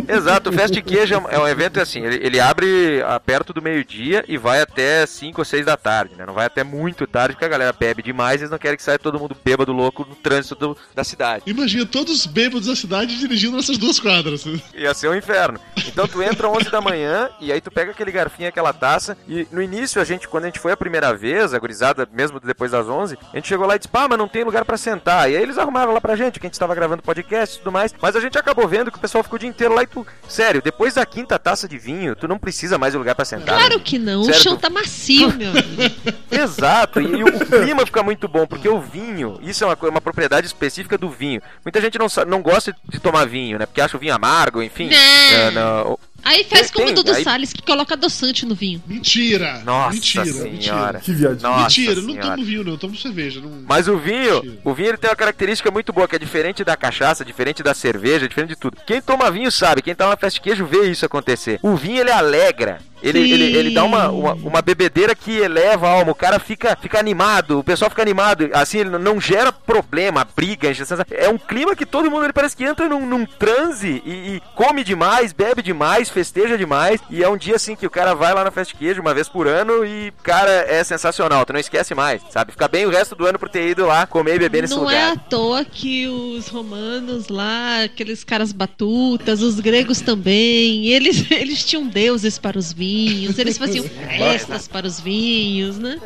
Exato, 0.09 0.49
o 0.49 0.53
Festa 0.53 0.72
de 0.72 0.81
Queijo 0.81 1.13
é 1.13 1.18
um- 1.19 1.30
é 1.30 1.39
um 1.39 1.47
evento 1.47 1.80
assim, 1.80 1.99
ele, 2.05 2.26
ele 2.32 2.40
abre 2.40 3.03
ah, 3.06 3.20
perto 3.20 3.52
do 3.53 3.62
meio-dia 3.62 4.24
e 4.28 4.38
vai 4.38 4.62
até 4.62 5.06
5 5.06 5.41
ou 5.41 5.45
6 5.45 5.66
da 5.66 5.76
tarde, 5.76 6.16
né? 6.16 6.26
Não 6.26 6.34
vai 6.34 6.45
até 6.45 6.64
muito 6.64 7.06
tarde, 7.06 7.36
porque 7.36 7.44
a 7.45 7.49
galera 7.49 7.74
bebe 7.74 8.02
demais 8.02 8.40
e 8.40 8.44
eles 8.44 8.52
não 8.52 8.58
querem 8.58 8.78
que 8.78 8.84
saia 8.84 8.98
todo 8.98 9.20
mundo 9.20 9.36
bêbado 9.44 9.74
louco 9.74 10.06
no 10.08 10.16
trânsito 10.16 10.56
do- 10.56 10.78
da 10.95 11.03
cidade. 11.03 11.44
Imagina 11.45 11.86
todos 11.86 12.14
os 12.14 12.26
bêbados 12.26 12.68
da 12.68 12.76
cidade 12.76 13.18
dirigindo 13.20 13.58
nessas 13.58 13.78
duas 13.78 13.99
quadras. 13.99 14.45
Ia 14.74 14.94
ser 14.94 15.10
um 15.10 15.16
inferno. 15.16 15.60
Então 15.88 16.08
tu 16.08 16.22
entra 16.24 16.48
11 16.49 16.70
da 16.72 16.80
manhã 16.80 17.30
e 17.40 17.52
aí 17.52 17.60
tu 17.60 17.70
pega 17.70 17.91
aquele 17.91 18.12
garfinho, 18.12 18.48
aquela 18.48 18.72
taça. 18.72 19.18
E 19.28 19.45
no 19.52 19.62
início, 19.62 20.02
a 20.02 20.06
gente, 20.06 20.28
quando 20.28 20.45
a 20.45 20.48
gente 20.48 20.60
foi 20.60 20.72
a 20.72 20.78
primeira 20.78 21.14
vez, 21.14 21.53
a 21.53 21.60
gurizada, 21.60 22.08
mesmo 22.14 22.40
depois 22.40 22.72
das 22.72 22.88
11, 22.88 23.18
a 23.34 23.36
gente 23.36 23.48
chegou 23.48 23.68
lá 23.68 23.76
e 23.76 23.80
disse, 23.80 23.90
pá, 23.90 24.08
mas 24.08 24.18
não 24.18 24.28
tem 24.28 24.44
lugar 24.44 24.64
pra 24.64 24.78
sentar. 24.78 25.30
E 25.30 25.36
aí 25.36 25.44
eles 25.44 25.58
arrumaram 25.58 25.91
lá 25.94 25.99
pra 25.99 26.16
gente, 26.16 26.40
que 26.40 26.45
a 26.45 26.49
gente 26.49 26.60
tava 26.60 26.74
gravando 26.76 27.03
podcast 27.03 27.56
e 27.56 27.60
tudo 27.60 27.72
mais. 27.72 27.94
Mas 28.02 28.16
a 28.16 28.20
gente 28.22 28.38
acabou 28.38 28.68
vendo 28.68 28.90
que 28.91 28.98
o 28.98 29.02
pessoal 29.02 29.24
ficou 29.24 29.36
o 29.36 29.40
dia 29.40 29.49
inteiro 29.49 29.74
lá 29.74 29.84
e 29.84 29.88
tu. 29.88 30.06
Sério, 30.30 30.62
depois 30.62 30.94
da 30.94 31.06
quinta 31.06 31.38
taça 31.38 31.68
de 31.68 31.78
vinho, 31.78 32.11
tu 32.16 32.28
não 32.28 32.38
precisa 32.38 32.78
mais 32.78 32.94
de 32.94 32.98
lugar 32.98 33.16
pra 33.16 33.26
sentar. 33.26 33.58
Claro 33.58 33.78
né? 33.78 33.82
que 33.84 33.98
não. 34.00 34.24
Sério, 34.24 34.40
o 34.40 34.44
chão 34.44 34.56
tu- 34.56 34.62
tá 34.62 34.70
macio, 34.70 35.32
meu 35.38 35.52
amigo. 35.52 35.96
Exato, 36.32 37.00
e, 37.02 37.06
e 37.06 37.24
o 37.24 37.40
clima 37.46 37.86
fica 37.86 38.04
muito 38.04 38.28
bom, 38.28 38.46
porque 38.48 38.68
o 38.70 38.80
vinho, 38.80 39.40
isso 39.42 39.64
é 39.64 39.68
uma, 39.68 39.76
co- 39.76 39.90
uma 39.90 40.02
propriedade 40.02 40.48
específica 40.48 40.98
do 40.98 41.10
vinho. 41.10 41.42
Muita 41.66 41.82
gente 41.82 41.98
não, 41.98 42.08
não 42.28 42.42
gosta 42.42 42.76
de 42.90 43.00
tomar 43.00 43.26
vinho, 43.28 43.60
né? 43.60 43.66
Porque 43.66 43.82
acha 43.82 43.98
o 43.98 44.00
vinho 44.00 44.14
amargo, 44.14 44.62
enfim. 44.62 44.90
Não. 44.90 44.96
É, 45.38 45.52
não. 45.52 46.00
Aí 46.23 46.43
faz 46.43 46.69
Tem- 46.69 46.80
como 46.85 46.91
o 46.91 46.93
Dudu 46.93 47.14
aí- 47.14 47.23
Salles, 47.23 47.52
que 47.53 47.61
coloca 47.61 47.95
adoçante 47.95 48.45
no 48.45 48.53
vinho. 48.56 48.81
Mentira! 48.85 49.61
Nossa 49.65 49.93
mentira, 49.93 50.26
senhora. 50.26 50.49
mentira. 50.52 50.99
Que 51.03 51.11
viadinho. 51.14 51.41
Nossa 51.49 51.61
mentira, 51.64 51.95
não 51.95 52.03
senhora. 52.14 52.31
tomo 52.31 52.43
vinho, 52.45 52.64
não, 52.64 52.72
eu 52.73 52.77
tomo 52.77 52.95
cerveja. 52.95 53.41
Não... 53.41 53.64
Mas 53.68 53.88
o 53.88 53.98
vinho, 53.98 54.60
o 54.64 54.73
vinho 54.73 54.89
ele 54.89 54.98
tem 54.98 55.10
uma 55.10 55.15
característica 55.15 55.72
muito 55.72 55.91
boa, 55.91 56.07
que 56.07 56.15
é 56.15 56.19
diferente 56.19 56.64
da 56.64 56.77
cachaça, 56.77 57.26
diferente 57.26 57.64
da 57.64 57.73
cerveja, 57.73 58.27
diferente 58.27 58.49
de 58.49 58.56
tudo. 58.56 58.77
Quem 58.85 59.02
toma 59.02 59.31
vinho 59.31 59.52
sabe, 59.52 59.81
quem 59.81 59.95
tá 59.95 60.07
na 60.07 60.15
festa 60.18 60.35
de 60.35 60.41
queijo 60.41 60.65
vê 60.65 60.89
isso 60.89 61.06
acontecer. 61.06 61.60
O 61.61 61.76
vinho 61.76 62.02
ele 62.02 62.11
alegra. 62.11 62.80
Ele, 63.02 63.19
ele, 63.19 63.57
ele 63.57 63.73
dá 63.73 63.84
uma, 63.84 64.10
uma, 64.10 64.34
uma 64.34 64.61
bebedeira 64.61 65.15
que 65.15 65.38
eleva 65.38 65.88
a 65.88 65.91
alma, 65.91 66.11
o 66.11 66.15
cara 66.15 66.40
fica, 66.40 66.78
fica 66.80 66.99
animado, 66.99 67.60
o 67.60 67.64
pessoal 67.64 67.90
fica 67.90 68.02
animado, 68.02 68.49
assim, 68.53 68.80
ele 68.80 68.98
não 68.98 69.19
gera 69.19 69.52
problema, 69.52 70.28
briga, 70.36 70.72
é 71.11 71.30
um 71.30 71.38
clima 71.38 71.76
que 71.76 71.86
todo 71.86 72.10
mundo 72.10 72.23
ele 72.26 72.34
parece 72.34 72.56
que 72.56 72.64
entra 72.64 72.88
num, 72.88 73.06
num 73.06 73.26
transe 73.26 74.02
e, 74.06 74.11
e 74.36 74.41
come 74.56 74.84
demais, 74.84 75.34
bebe 75.34 75.61
demais, 75.61 76.10
festeja 76.10 76.57
demais, 76.57 77.02
e 77.10 77.23
é 77.23 77.30
um 77.30 77.38
dia 77.38 77.56
assim 77.56 77.76
que 77.76 77.88
o 77.88 77.90
cara 77.90 78.14
vai 78.14 78.34
lá 78.34 78.44
na 78.44 78.52
festa 78.52 78.73
de 78.73 78.80
queijo 78.80 79.02
uma 79.02 79.14
vez 79.14 79.28
por 79.28 79.48
ano 79.48 79.86
e, 79.86 80.14
cara, 80.23 80.52
é 80.68 80.84
sensacional, 80.84 81.45
tu 81.45 81.53
não 81.53 81.60
esquece 81.60 81.95
mais, 81.95 82.22
sabe? 82.30 82.52
Fica 82.52 82.68
bem 82.68 82.86
o 82.86 82.90
resto 82.90 83.15
do 83.15 83.26
ano 83.26 83.40
por 83.40 83.49
ter 83.49 83.69
ido 83.69 83.86
lá 83.86 84.06
comer 84.06 84.36
e 84.36 84.40
beber 84.40 84.61
nesse 84.61 84.76
Não 84.76 84.84
lugar. 84.84 84.95
é 84.95 85.11
à 85.11 85.15
toa 85.15 85.65
que 85.65 86.07
os 86.07 86.48
romanos 86.48 87.28
lá, 87.30 87.84
aqueles 87.84 88.23
caras 88.23 88.52
batutas, 88.52 89.41
os 89.41 89.60
gregos 89.60 90.02
também, 90.02 90.88
eles, 90.88 91.30
eles 91.32 91.64
tinham 91.64 91.88
deuses 91.88 92.38
para 92.38 92.57
os 92.57 92.72
vinhos, 92.72 92.90
eles 93.38 93.57
faziam 93.57 93.84
festas 94.18 94.68
para 94.68 94.88
os 94.88 94.99
vinhos, 94.99 95.77
né? 95.77 95.99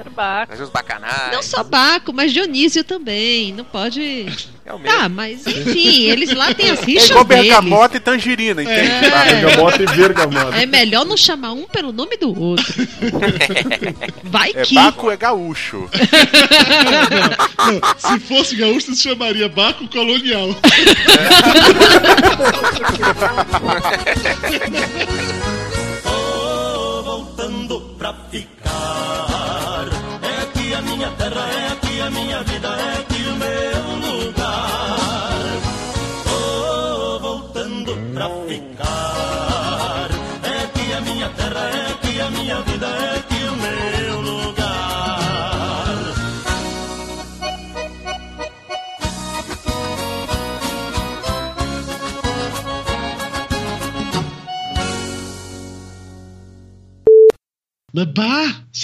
Mas 0.50 0.60
os 0.60 0.70
bacanais. 0.70 1.32
Não 1.32 1.42
só 1.44 1.64
Baco, 1.64 2.12
mas 2.14 2.34
Dionísio 2.34 2.84
também. 2.84 3.54
Não 3.54 3.64
pode. 3.66 4.26
É 4.66 4.74
o 4.74 4.80
mesmo. 4.80 4.98
Tá, 4.98 5.08
mas 5.10 5.46
enfim, 5.46 6.04
eles 6.10 6.34
lá 6.34 6.52
têm 6.54 6.72
as 6.72 6.82
É 6.82 6.86
rixas 6.86 7.10
igual 7.12 7.24
deles. 7.24 7.44
bergamota 7.44 7.98
e 7.98 8.00
tangerina, 8.00 8.64
entende? 8.64 8.92
É. 8.92 9.42
Bergamota 9.42 9.84
e 9.84 9.86
vergamota. 9.86 10.58
É 10.58 10.66
melhor 10.66 11.06
não 11.06 11.16
chamar 11.16 11.52
um 11.54 11.68
pelo 11.68 11.92
nome 11.92 12.18
do 12.18 12.38
outro. 12.40 12.66
Vai 14.24 14.52
É 14.56 14.62
que. 14.64 14.74
Baco 14.76 15.12
é 15.12 15.18
gaúcho. 15.18 15.88
Não, 17.60 17.82
se 17.98 18.20
fosse 18.22 18.56
gaúcho, 18.56 18.96
se 18.96 19.04
chamaria 19.04 19.48
Baco 19.50 19.88
Colonial. 19.88 20.54
Tô 20.54 20.70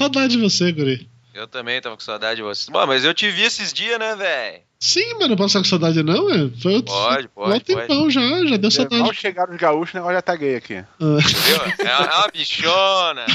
saudade 0.02 0.36
de 0.36 0.42
você, 0.42 0.72
guri. 0.72 1.10
Eu 1.34 1.48
também 1.48 1.80
tava 1.80 1.96
com 1.96 2.02
saudade 2.02 2.38
de 2.38 2.42
vocês. 2.42 2.68
Bom, 2.70 2.86
mas 2.86 3.06
eu 3.06 3.14
te 3.14 3.30
vi 3.32 3.44
esses 3.44 3.72
dias, 3.72 3.98
né, 3.98 4.16
velho? 4.16 4.60
Sim, 4.80 5.14
mas 5.20 5.30
não 5.30 5.38
posso 5.38 5.58
estar 5.58 5.60
com 5.60 5.66
saudade 5.66 6.04
não, 6.04 6.30
é? 6.30 6.50
Foi 6.62 6.74
outro... 6.74 6.94
Pode, 6.94 7.28
pode, 7.30 7.54
Mó 7.54 7.60
tempão 7.60 8.10
já, 8.10 8.22
já 8.22 8.58
deu 8.58 8.62
Mal 8.64 8.72
saudade. 8.72 9.16
chegaram 9.16 9.54
os 9.54 9.60
gaúchos, 9.60 9.94
o 9.94 9.98
negócio 9.98 10.16
já 10.16 10.22
tá 10.22 10.36
gay 10.36 10.56
aqui. 10.56 10.76
Ah. 10.76 10.88
Viu? 11.00 11.88
É 11.88 11.98
uma, 11.98 12.06
é 12.06 12.16
uma 12.18 12.28
bichona. 12.34 13.26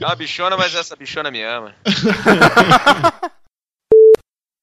É 0.00 0.06
uma 0.06 0.16
bichona, 0.16 0.56
mas 0.56 0.74
essa 0.74 0.96
bichona 0.96 1.30
me 1.30 1.42
ama. 1.42 1.74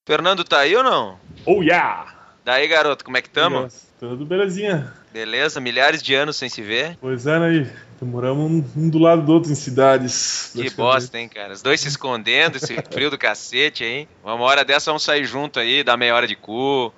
Fernando 0.07 0.43
tá 0.43 0.59
aí 0.59 0.75
ou 0.75 0.83
não? 0.83 1.19
Oh 1.45 1.61
yeah! 1.61 2.15
Daí, 2.43 2.67
garoto, 2.67 3.05
como 3.05 3.15
é 3.15 3.21
que 3.21 3.29
tamo? 3.29 3.67
Tudo 3.99 4.25
belezinha. 4.25 4.91
Beleza? 5.13 5.61
Milhares 5.61 6.01
de 6.01 6.15
anos 6.15 6.35
sem 6.35 6.49
se 6.49 6.63
ver. 6.63 6.97
Pois 6.99 7.27
é, 7.27 7.39
né? 7.39 7.71
Moramos 8.05 8.65
um, 8.75 8.89
do 8.89 8.97
lado 8.97 9.23
do 9.23 9.33
outro 9.33 9.51
em 9.51 9.55
cidades. 9.55 10.51
Que 10.53 10.69
bosta, 10.69 11.19
hein, 11.19 11.27
cara? 11.27 11.53
Os 11.53 11.61
dois 11.61 11.81
se 11.81 11.87
escondendo, 11.87 12.57
esse 12.57 12.75
frio 12.91 13.09
do 13.09 13.17
cacete, 13.17 13.83
hein? 13.83 14.07
Uma 14.23 14.41
hora 14.41 14.63
dessa 14.63 14.91
vamos 14.91 15.03
sair 15.03 15.25
junto 15.25 15.59
aí, 15.59 15.83
dar 15.83 15.97
meia 15.97 16.15
hora 16.15 16.27
de 16.27 16.35
cu, 16.35 16.93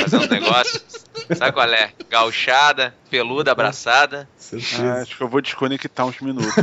fazer 0.00 0.16
uns 0.16 0.28
negócios. 0.28 0.82
Sabe 1.36 1.52
qual 1.52 1.68
é? 1.68 1.92
Gauchada, 2.10 2.94
peluda, 3.10 3.52
abraçada. 3.52 4.28
Ah, 4.80 5.02
acho 5.02 5.16
que 5.16 5.22
eu 5.22 5.28
vou 5.28 5.40
desconectar 5.40 6.06
uns 6.06 6.20
minutos. 6.20 6.52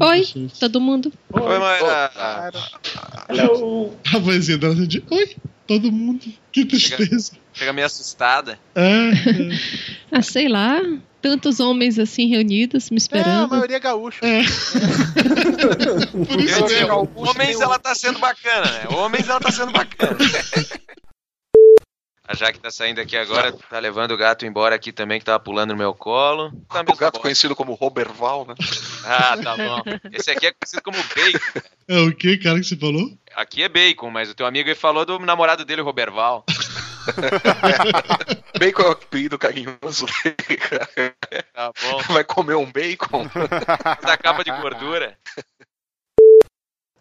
Oi, 0.00 0.50
todo 0.60 0.80
mundo. 0.80 1.12
Oi, 1.32 1.58
Mayra. 1.58 2.10
A 4.14 4.18
vozinha 4.18 4.56
dela 4.56 4.74
assim 4.74 4.86
de 4.86 5.02
Oi, 5.10 5.36
todo 5.66 5.90
mundo. 5.90 6.24
Que 6.52 6.64
tristeza. 6.64 7.32
Chega 7.52 7.72
meio 7.72 7.86
assustada. 7.86 8.58
É. 8.74 9.10
Ah, 10.12 10.22
sei 10.22 10.48
lá. 10.48 10.80
Tantos 11.22 11.60
homens 11.60 11.98
assim 11.98 12.26
reunidos 12.28 12.90
me 12.90 12.96
É, 12.96 12.98
a 12.98 13.02
esperando. 13.02 13.50
maioria 13.50 13.76
é 13.76 13.80
gaúcho. 13.80 14.18
Por 16.26 16.40
isso 16.40 16.62
dizer, 16.64 16.80
mesmo. 16.86 17.10
Homens 17.14 17.60
ela 17.60 17.78
tá 17.78 17.94
sendo 17.94 18.18
bacana, 18.18 18.70
né? 18.70 18.88
Homens 18.96 19.28
ela 19.28 19.38
tá 19.38 19.52
sendo 19.52 19.70
bacana. 19.70 20.16
A 22.26 22.34
Jaque 22.34 22.60
tá 22.60 22.70
saindo 22.70 23.00
aqui 23.00 23.16
agora, 23.16 23.52
tá 23.52 23.80
levando 23.80 24.12
o 24.12 24.16
gato 24.16 24.46
embora 24.46 24.76
aqui 24.76 24.92
também, 24.92 25.18
que 25.18 25.24
tava 25.24 25.40
pulando 25.40 25.70
no 25.72 25.76
meu 25.76 25.92
colo. 25.92 26.52
Tá 26.68 26.80
O 26.88 26.96
gato 26.96 27.18
conhecido 27.18 27.56
como 27.56 27.74
Roberval, 27.74 28.46
né? 28.46 28.54
Ah, 29.04 29.36
tá 29.36 29.56
bom. 29.56 29.82
Esse 30.12 30.30
aqui 30.30 30.46
é 30.46 30.52
conhecido 30.52 30.80
como 30.80 30.96
Bacon. 30.96 31.60
É 31.88 31.98
o 31.98 32.14
que, 32.14 32.38
cara, 32.38 32.60
que 32.60 32.66
você 32.66 32.76
falou? 32.76 33.10
Aqui 33.34 33.64
é 33.64 33.68
Bacon, 33.68 34.10
mas 34.12 34.30
o 34.30 34.34
teu 34.34 34.46
amigo 34.46 34.68
ele 34.68 34.76
falou 34.76 35.04
do 35.04 35.18
namorado 35.18 35.64
dele, 35.64 35.80
o 35.80 35.84
Roberval. 35.84 36.44
Bacon 38.58 38.82
é 38.82 38.88
o 38.88 38.90
apelido 38.92 39.38
carinhoso 39.38 40.06
dele, 40.22 40.56
cara. 40.58 40.88
Tá 41.54 41.72
bom. 41.80 41.98
Vai 42.12 42.24
comer 42.24 42.56
um 42.56 42.70
bacon? 42.70 43.28
Da 44.02 44.16
capa 44.16 44.44
de 44.44 44.50
gordura. 44.50 45.16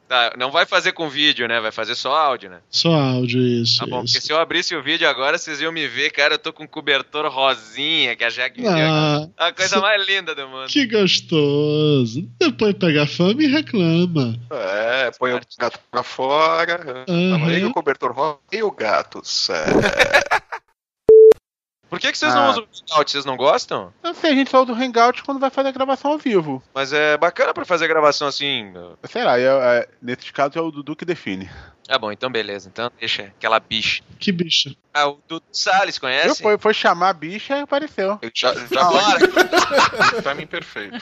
Tá, 0.09 0.33
não 0.39 0.49
vai 0.49 0.65
fazer 0.65 0.91
com 0.93 1.07
vídeo, 1.07 1.47
né? 1.47 1.59
Vai 1.61 1.71
fazer 1.71 1.93
só 1.93 2.11
áudio, 2.15 2.49
né? 2.49 2.61
Só 2.71 2.91
áudio, 2.91 3.39
isso. 3.39 3.77
Tá 3.77 3.85
bom, 3.85 3.97
porque 3.97 4.17
isso. 4.17 4.25
se 4.25 4.33
eu 4.33 4.39
abrisse 4.39 4.75
o 4.75 4.81
vídeo 4.81 5.07
agora, 5.07 5.37
vocês 5.37 5.61
iam 5.61 5.71
me 5.71 5.87
ver, 5.87 6.09
cara, 6.09 6.33
eu 6.33 6.39
tô 6.39 6.51
com 6.51 6.63
um 6.63 6.67
cobertor 6.67 7.31
rosinha, 7.31 8.15
que 8.15 8.23
a 8.23 8.29
Jaque 8.31 8.59
me 8.59 8.67
deu. 8.67 8.75
Ah, 8.75 9.27
A 9.37 9.53
coisa 9.53 9.79
mais 9.79 10.03
linda 10.07 10.33
do 10.33 10.47
mundo. 10.47 10.67
Que 10.67 10.87
gostoso. 10.87 12.27
Depois 12.39 12.73
pega 12.73 13.05
fama 13.05 13.43
e 13.43 13.45
reclama. 13.45 14.35
É, 14.51 14.78
põe 15.17 15.33
o 15.33 15.41
gato 15.57 15.79
pra 15.91 16.03
fora. 16.03 17.03
Uhum. 17.07 17.45
Aí 17.45 17.65
o 17.65 17.73
cobertor 17.73 18.11
rosa 18.11 18.39
e 18.51 18.61
o 18.63 18.71
gato. 18.71 19.21
É. 19.51 20.39
Por 21.89 21.99
que, 21.99 22.11
que 22.11 22.17
vocês 22.19 22.31
não 22.35 22.43
Ah. 22.43 22.49
usam 22.51 22.63
o 22.63 22.67
Hangout? 22.93 23.09
Vocês 23.11 23.25
não 23.25 23.35
gostam? 23.35 23.91
Não 24.03 24.13
sei, 24.13 24.31
a 24.31 24.35
gente 24.35 24.51
só 24.51 24.61
usa 24.61 24.71
o 24.71 24.75
Hangout 24.75 25.23
quando 25.23 25.39
vai 25.39 25.49
fazer 25.49 25.69
a 25.69 25.71
gravação 25.71 26.11
ao 26.11 26.19
vivo. 26.19 26.61
Mas 26.71 26.93
é 26.93 27.17
bacana 27.17 27.51
pra 27.51 27.65
fazer 27.65 27.87
gravação 27.87 28.27
assim. 28.27 28.71
Sei 29.09 29.23
lá, 29.23 29.39
é, 29.39 29.45
é, 29.45 29.89
nesses 29.99 30.29
casos 30.29 30.55
é 30.55 30.61
o 30.61 30.69
Dudu 30.69 30.95
que 30.95 31.03
define. 31.03 31.49
Ah, 31.89 31.97
bom, 31.97 32.11
então 32.11 32.31
beleza. 32.31 32.69
Então 32.71 32.91
deixa 32.99 33.23
aquela 33.23 33.59
bicha. 33.59 34.03
Que 34.19 34.31
bicha. 34.31 34.75
Ah, 34.93 35.07
o 35.07 35.19
Dudu 35.27 35.43
Salles, 35.51 35.95
Eu 35.95 36.01
conhece? 36.01 36.43
foi, 36.43 36.59
foi 36.59 36.75
chamar 36.75 37.09
a 37.09 37.13
bicha 37.13 37.57
e 37.57 37.61
apareceu. 37.61 38.19
Eu 38.21 38.29
já, 38.35 38.53
já 38.53 38.87
hora. 38.87 39.27
pra 40.21 40.35
mim, 40.35 40.45
perfeito. 40.45 40.95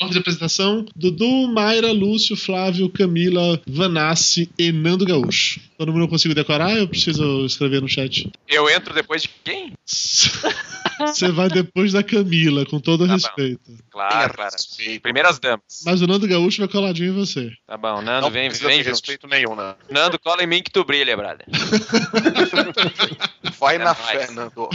Ordem 0.00 0.12
de 0.12 0.18
apresentação: 0.18 0.86
Dudu, 0.96 1.46
Mayra, 1.48 1.92
Lúcio, 1.92 2.34
Flávio, 2.36 2.88
Camila, 2.88 3.60
Vanassi 3.66 4.50
e 4.58 4.72
Nando 4.72 5.04
Gaúcho. 5.04 5.60
Todo 5.76 5.92
mundo 5.92 6.04
eu 6.04 6.08
consigo 6.08 6.34
decorar? 6.34 6.74
Eu 6.76 6.88
preciso 6.88 7.44
escrever 7.44 7.82
no 7.82 7.88
chat. 7.88 8.30
Eu 8.48 8.68
entro 8.70 8.94
depois 8.94 9.22
de 9.22 9.28
quem? 9.44 9.72
Você 11.00 11.32
vai 11.32 11.48
depois 11.48 11.92
da 11.94 12.02
Camila, 12.02 12.66
com 12.66 12.78
todo 12.78 13.06
Tá 13.06 13.08
bom. 13.08 13.14
respeito. 13.14 13.60
Claro, 13.90 14.34
claro. 14.34 14.54
Primeiras 15.02 15.38
damas. 15.38 15.62
Mas 15.84 16.02
o 16.02 16.06
Nando 16.06 16.28
Gaúcho 16.28 16.58
vai 16.58 16.68
coladinho 16.68 17.12
em 17.12 17.16
você. 17.16 17.50
Tá 17.66 17.76
bom, 17.78 18.02
Nando, 18.02 18.26
Não 18.26 18.30
vem, 18.30 18.50
vem 18.50 18.82
respeito 18.82 19.26
nenhum, 19.26 19.56
né? 19.56 19.74
Nando, 19.90 20.18
cola 20.18 20.42
em 20.42 20.46
mim 20.46 20.62
que 20.62 20.70
tu 20.70 20.84
brilha, 20.84 21.16
brother. 21.16 21.46
Vai 23.58 23.76
É 23.76 23.78
na 23.78 23.84
nóis. 23.86 23.98
fé, 23.98 24.30
Nando. 24.32 24.68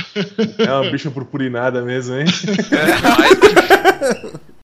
É 0.57 0.71
uma 0.71 0.89
bicha 0.91 1.11
purpurinada 1.11 1.83
mesmo, 1.83 2.15
hein? 2.15 2.25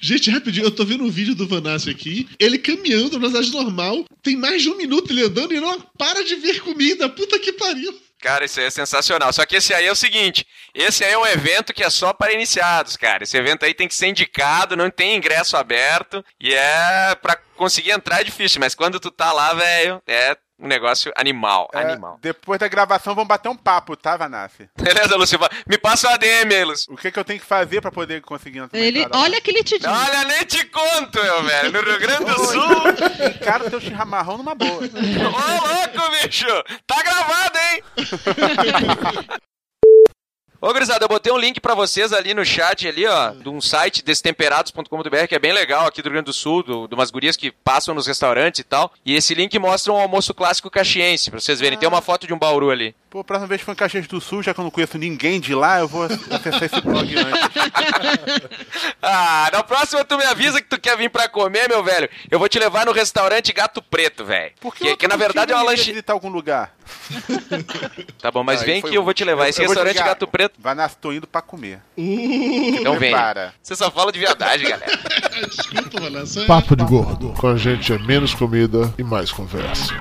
Gente, 0.00 0.30
rapidinho, 0.30 0.66
eu 0.66 0.70
tô 0.70 0.84
vendo 0.84 1.04
um 1.04 1.10
vídeo 1.10 1.34
do 1.34 1.46
Vanassi 1.46 1.88
aqui, 1.88 2.28
ele 2.38 2.58
caminhando 2.58 3.12
na 3.12 3.28
velocidade 3.28 3.52
normal, 3.52 4.04
tem 4.22 4.36
mais 4.36 4.62
de 4.62 4.68
um 4.68 4.76
minuto 4.76 5.12
ele 5.12 5.22
andando 5.22 5.54
e 5.54 5.60
não 5.60 5.80
para 5.98 6.22
de 6.24 6.34
ver 6.36 6.60
comida. 6.60 7.08
Puta 7.08 7.38
que 7.38 7.52
pariu. 7.52 7.94
Cara, 8.20 8.46
isso 8.46 8.58
aí 8.58 8.66
é 8.66 8.70
sensacional. 8.70 9.32
Só 9.34 9.44
que 9.44 9.56
esse 9.56 9.74
aí 9.74 9.86
é 9.86 9.92
o 9.92 9.94
seguinte: 9.94 10.46
esse 10.74 11.04
aí 11.04 11.12
é 11.12 11.18
um 11.18 11.26
evento 11.26 11.74
que 11.74 11.84
é 11.84 11.90
só 11.90 12.12
para 12.12 12.32
iniciados, 12.32 12.96
cara. 12.96 13.22
Esse 13.22 13.36
evento 13.36 13.64
aí 13.64 13.74
tem 13.74 13.86
que 13.86 13.94
ser 13.94 14.06
indicado, 14.06 14.76
não 14.76 14.90
tem 14.90 15.14
ingresso 15.14 15.58
aberto. 15.58 16.24
E 16.40 16.54
é. 16.54 17.14
Pra 17.20 17.36
conseguir 17.54 17.90
entrar 17.90 18.22
é 18.22 18.24
difícil, 18.24 18.60
mas 18.60 18.74
quando 18.74 18.98
tu 18.98 19.10
tá 19.10 19.30
lá, 19.30 19.52
velho, 19.52 20.02
é 20.06 20.36
um 20.64 20.68
negócio 20.68 21.12
animal. 21.14 21.68
É, 21.74 21.78
Animal. 21.80 22.18
Depois 22.22 22.58
da 22.58 22.66
gravação 22.66 23.14
vamos 23.14 23.28
bater 23.28 23.50
um 23.50 23.56
papo, 23.56 23.94
tá, 23.96 24.16
Vanassi? 24.16 24.68
Beleza, 24.80 25.14
Lúcio? 25.14 25.38
Me 25.68 25.76
passa 25.76 26.08
o 26.08 26.10
ADM 26.10 26.52
aí. 26.52 26.64
O 26.88 26.96
que, 26.96 27.10
que 27.10 27.18
eu 27.18 27.24
tenho 27.24 27.38
que 27.38 27.44
fazer 27.46 27.82
pra 27.82 27.92
poder 27.92 28.22
conseguir 28.22 28.60
entrar 28.60 28.78
Ele, 28.78 29.06
olha 29.12 29.40
que 29.42 29.50
ele 29.50 29.62
te 29.62 29.78
diz. 29.78 29.86
Olha, 29.86 30.24
nem 30.24 30.44
te 30.46 30.64
conto, 30.64 31.22
meu 31.22 31.42
velho. 31.42 31.72
No 31.72 31.80
Rio 31.82 32.00
Grande 32.00 32.24
do 32.24 32.44
Sul. 32.46 32.62
Encara 33.36 33.66
o 33.66 33.70
teu 33.70 33.80
chimarrão 33.80 34.38
numa 34.38 34.54
boa. 34.54 34.70
Ô, 34.72 34.78
louco, 34.80 36.10
bicho! 36.22 36.46
Tá 36.86 37.02
gravado, 37.02 37.58
hein? 37.58 37.84
Ô, 40.66 40.72
gurizada, 40.72 41.04
eu 41.04 41.08
botei 41.08 41.30
um 41.30 41.36
link 41.36 41.60
pra 41.60 41.74
vocês 41.74 42.10
ali 42.10 42.32
no 42.32 42.42
chat, 42.42 42.88
ali, 42.88 43.06
ó, 43.06 43.32
de 43.32 43.50
um 43.50 43.60
site 43.60 44.02
destemperados.com.br, 44.02 45.26
que 45.28 45.34
é 45.34 45.38
bem 45.38 45.52
legal 45.52 45.86
aqui 45.86 46.00
do 46.00 46.06
Rio 46.06 46.12
Grande 46.14 46.24
do 46.24 46.32
Sul, 46.32 46.62
do- 46.62 46.88
de 46.88 46.94
umas 46.94 47.10
gurias 47.10 47.36
que 47.36 47.50
passam 47.50 47.94
nos 47.94 48.06
restaurantes 48.06 48.60
e 48.60 48.64
tal. 48.64 48.90
E 49.04 49.14
esse 49.14 49.34
link 49.34 49.58
mostra 49.58 49.92
um 49.92 49.96
almoço 49.96 50.32
clássico 50.32 50.70
caxiense, 50.70 51.30
pra 51.30 51.38
vocês 51.38 51.60
verem. 51.60 51.78
Tem 51.78 51.86
uma 51.86 52.00
foto 52.00 52.26
de 52.26 52.32
um 52.32 52.38
bauru 52.38 52.70
ali. 52.70 52.94
Pô, 53.10 53.22
próxima 53.22 53.46
vez 53.46 53.60
que 53.60 53.64
for 53.66 53.72
em 53.72 53.76
Caxias 53.76 54.06
do 54.06 54.20
Sul, 54.22 54.42
já 54.42 54.54
que 54.54 54.58
eu 54.60 54.64
não 54.64 54.70
conheço 54.70 54.96
ninguém 54.96 55.38
de 55.38 55.54
lá, 55.54 55.80
eu 55.80 55.86
vou 55.86 56.04
acessar 56.04 56.64
esse 56.64 56.80
blog 56.80 57.14
antes. 57.14 57.40
Ah, 59.06 59.50
na 59.52 59.62
próxima 59.62 60.02
tu 60.02 60.16
me 60.16 60.24
avisa 60.24 60.62
que 60.62 60.68
tu 60.68 60.80
quer 60.80 60.96
vir 60.96 61.10
pra 61.10 61.28
comer, 61.28 61.68
meu 61.68 61.84
velho. 61.84 62.08
Eu 62.30 62.38
vou 62.38 62.48
te 62.48 62.58
levar 62.58 62.86
no 62.86 62.92
restaurante 62.92 63.52
Gato 63.52 63.82
Preto, 63.82 64.24
velho. 64.24 64.52
Que, 64.76 64.96
que 64.96 65.06
na 65.06 65.14
verdade 65.16 65.52
é 65.52 65.54
uma 65.54 65.62
lanche... 65.62 65.90
visitar 65.90 66.14
algum 66.14 66.30
lugar. 66.30 66.74
Tá 68.20 68.30
bom, 68.30 68.42
mas 68.42 68.60
Aí 68.60 68.66
vem 68.66 68.82
que 68.82 68.94
eu 68.94 69.04
vou 69.04 69.12
te 69.12 69.24
levar. 69.24 69.48
Esse 69.48 69.62
eu 69.62 69.66
restaurante. 69.66 69.96
Gato 69.96 70.26
Preto... 70.26 70.54
Vanassi, 70.58 70.96
tô 71.00 71.12
indo 71.12 71.26
pra 71.26 71.42
comer. 71.42 71.80
Então 71.96 72.98
vem. 72.98 73.10
Prepara. 73.10 73.54
Você 73.62 73.76
só 73.76 73.90
fala 73.90 74.10
de 74.10 74.18
verdade, 74.18 74.64
galera. 74.64 74.98
Desculpa, 75.46 76.00
Vanassi. 76.00 76.46
Papo 76.46 76.74
de 76.74 76.84
gordo. 76.84 77.34
Com 77.38 77.48
a 77.48 77.56
gente 77.56 77.92
é 77.92 77.98
menos 77.98 78.34
comida 78.34 78.92
e 78.98 79.02
mais 79.02 79.30
conversa. 79.30 79.94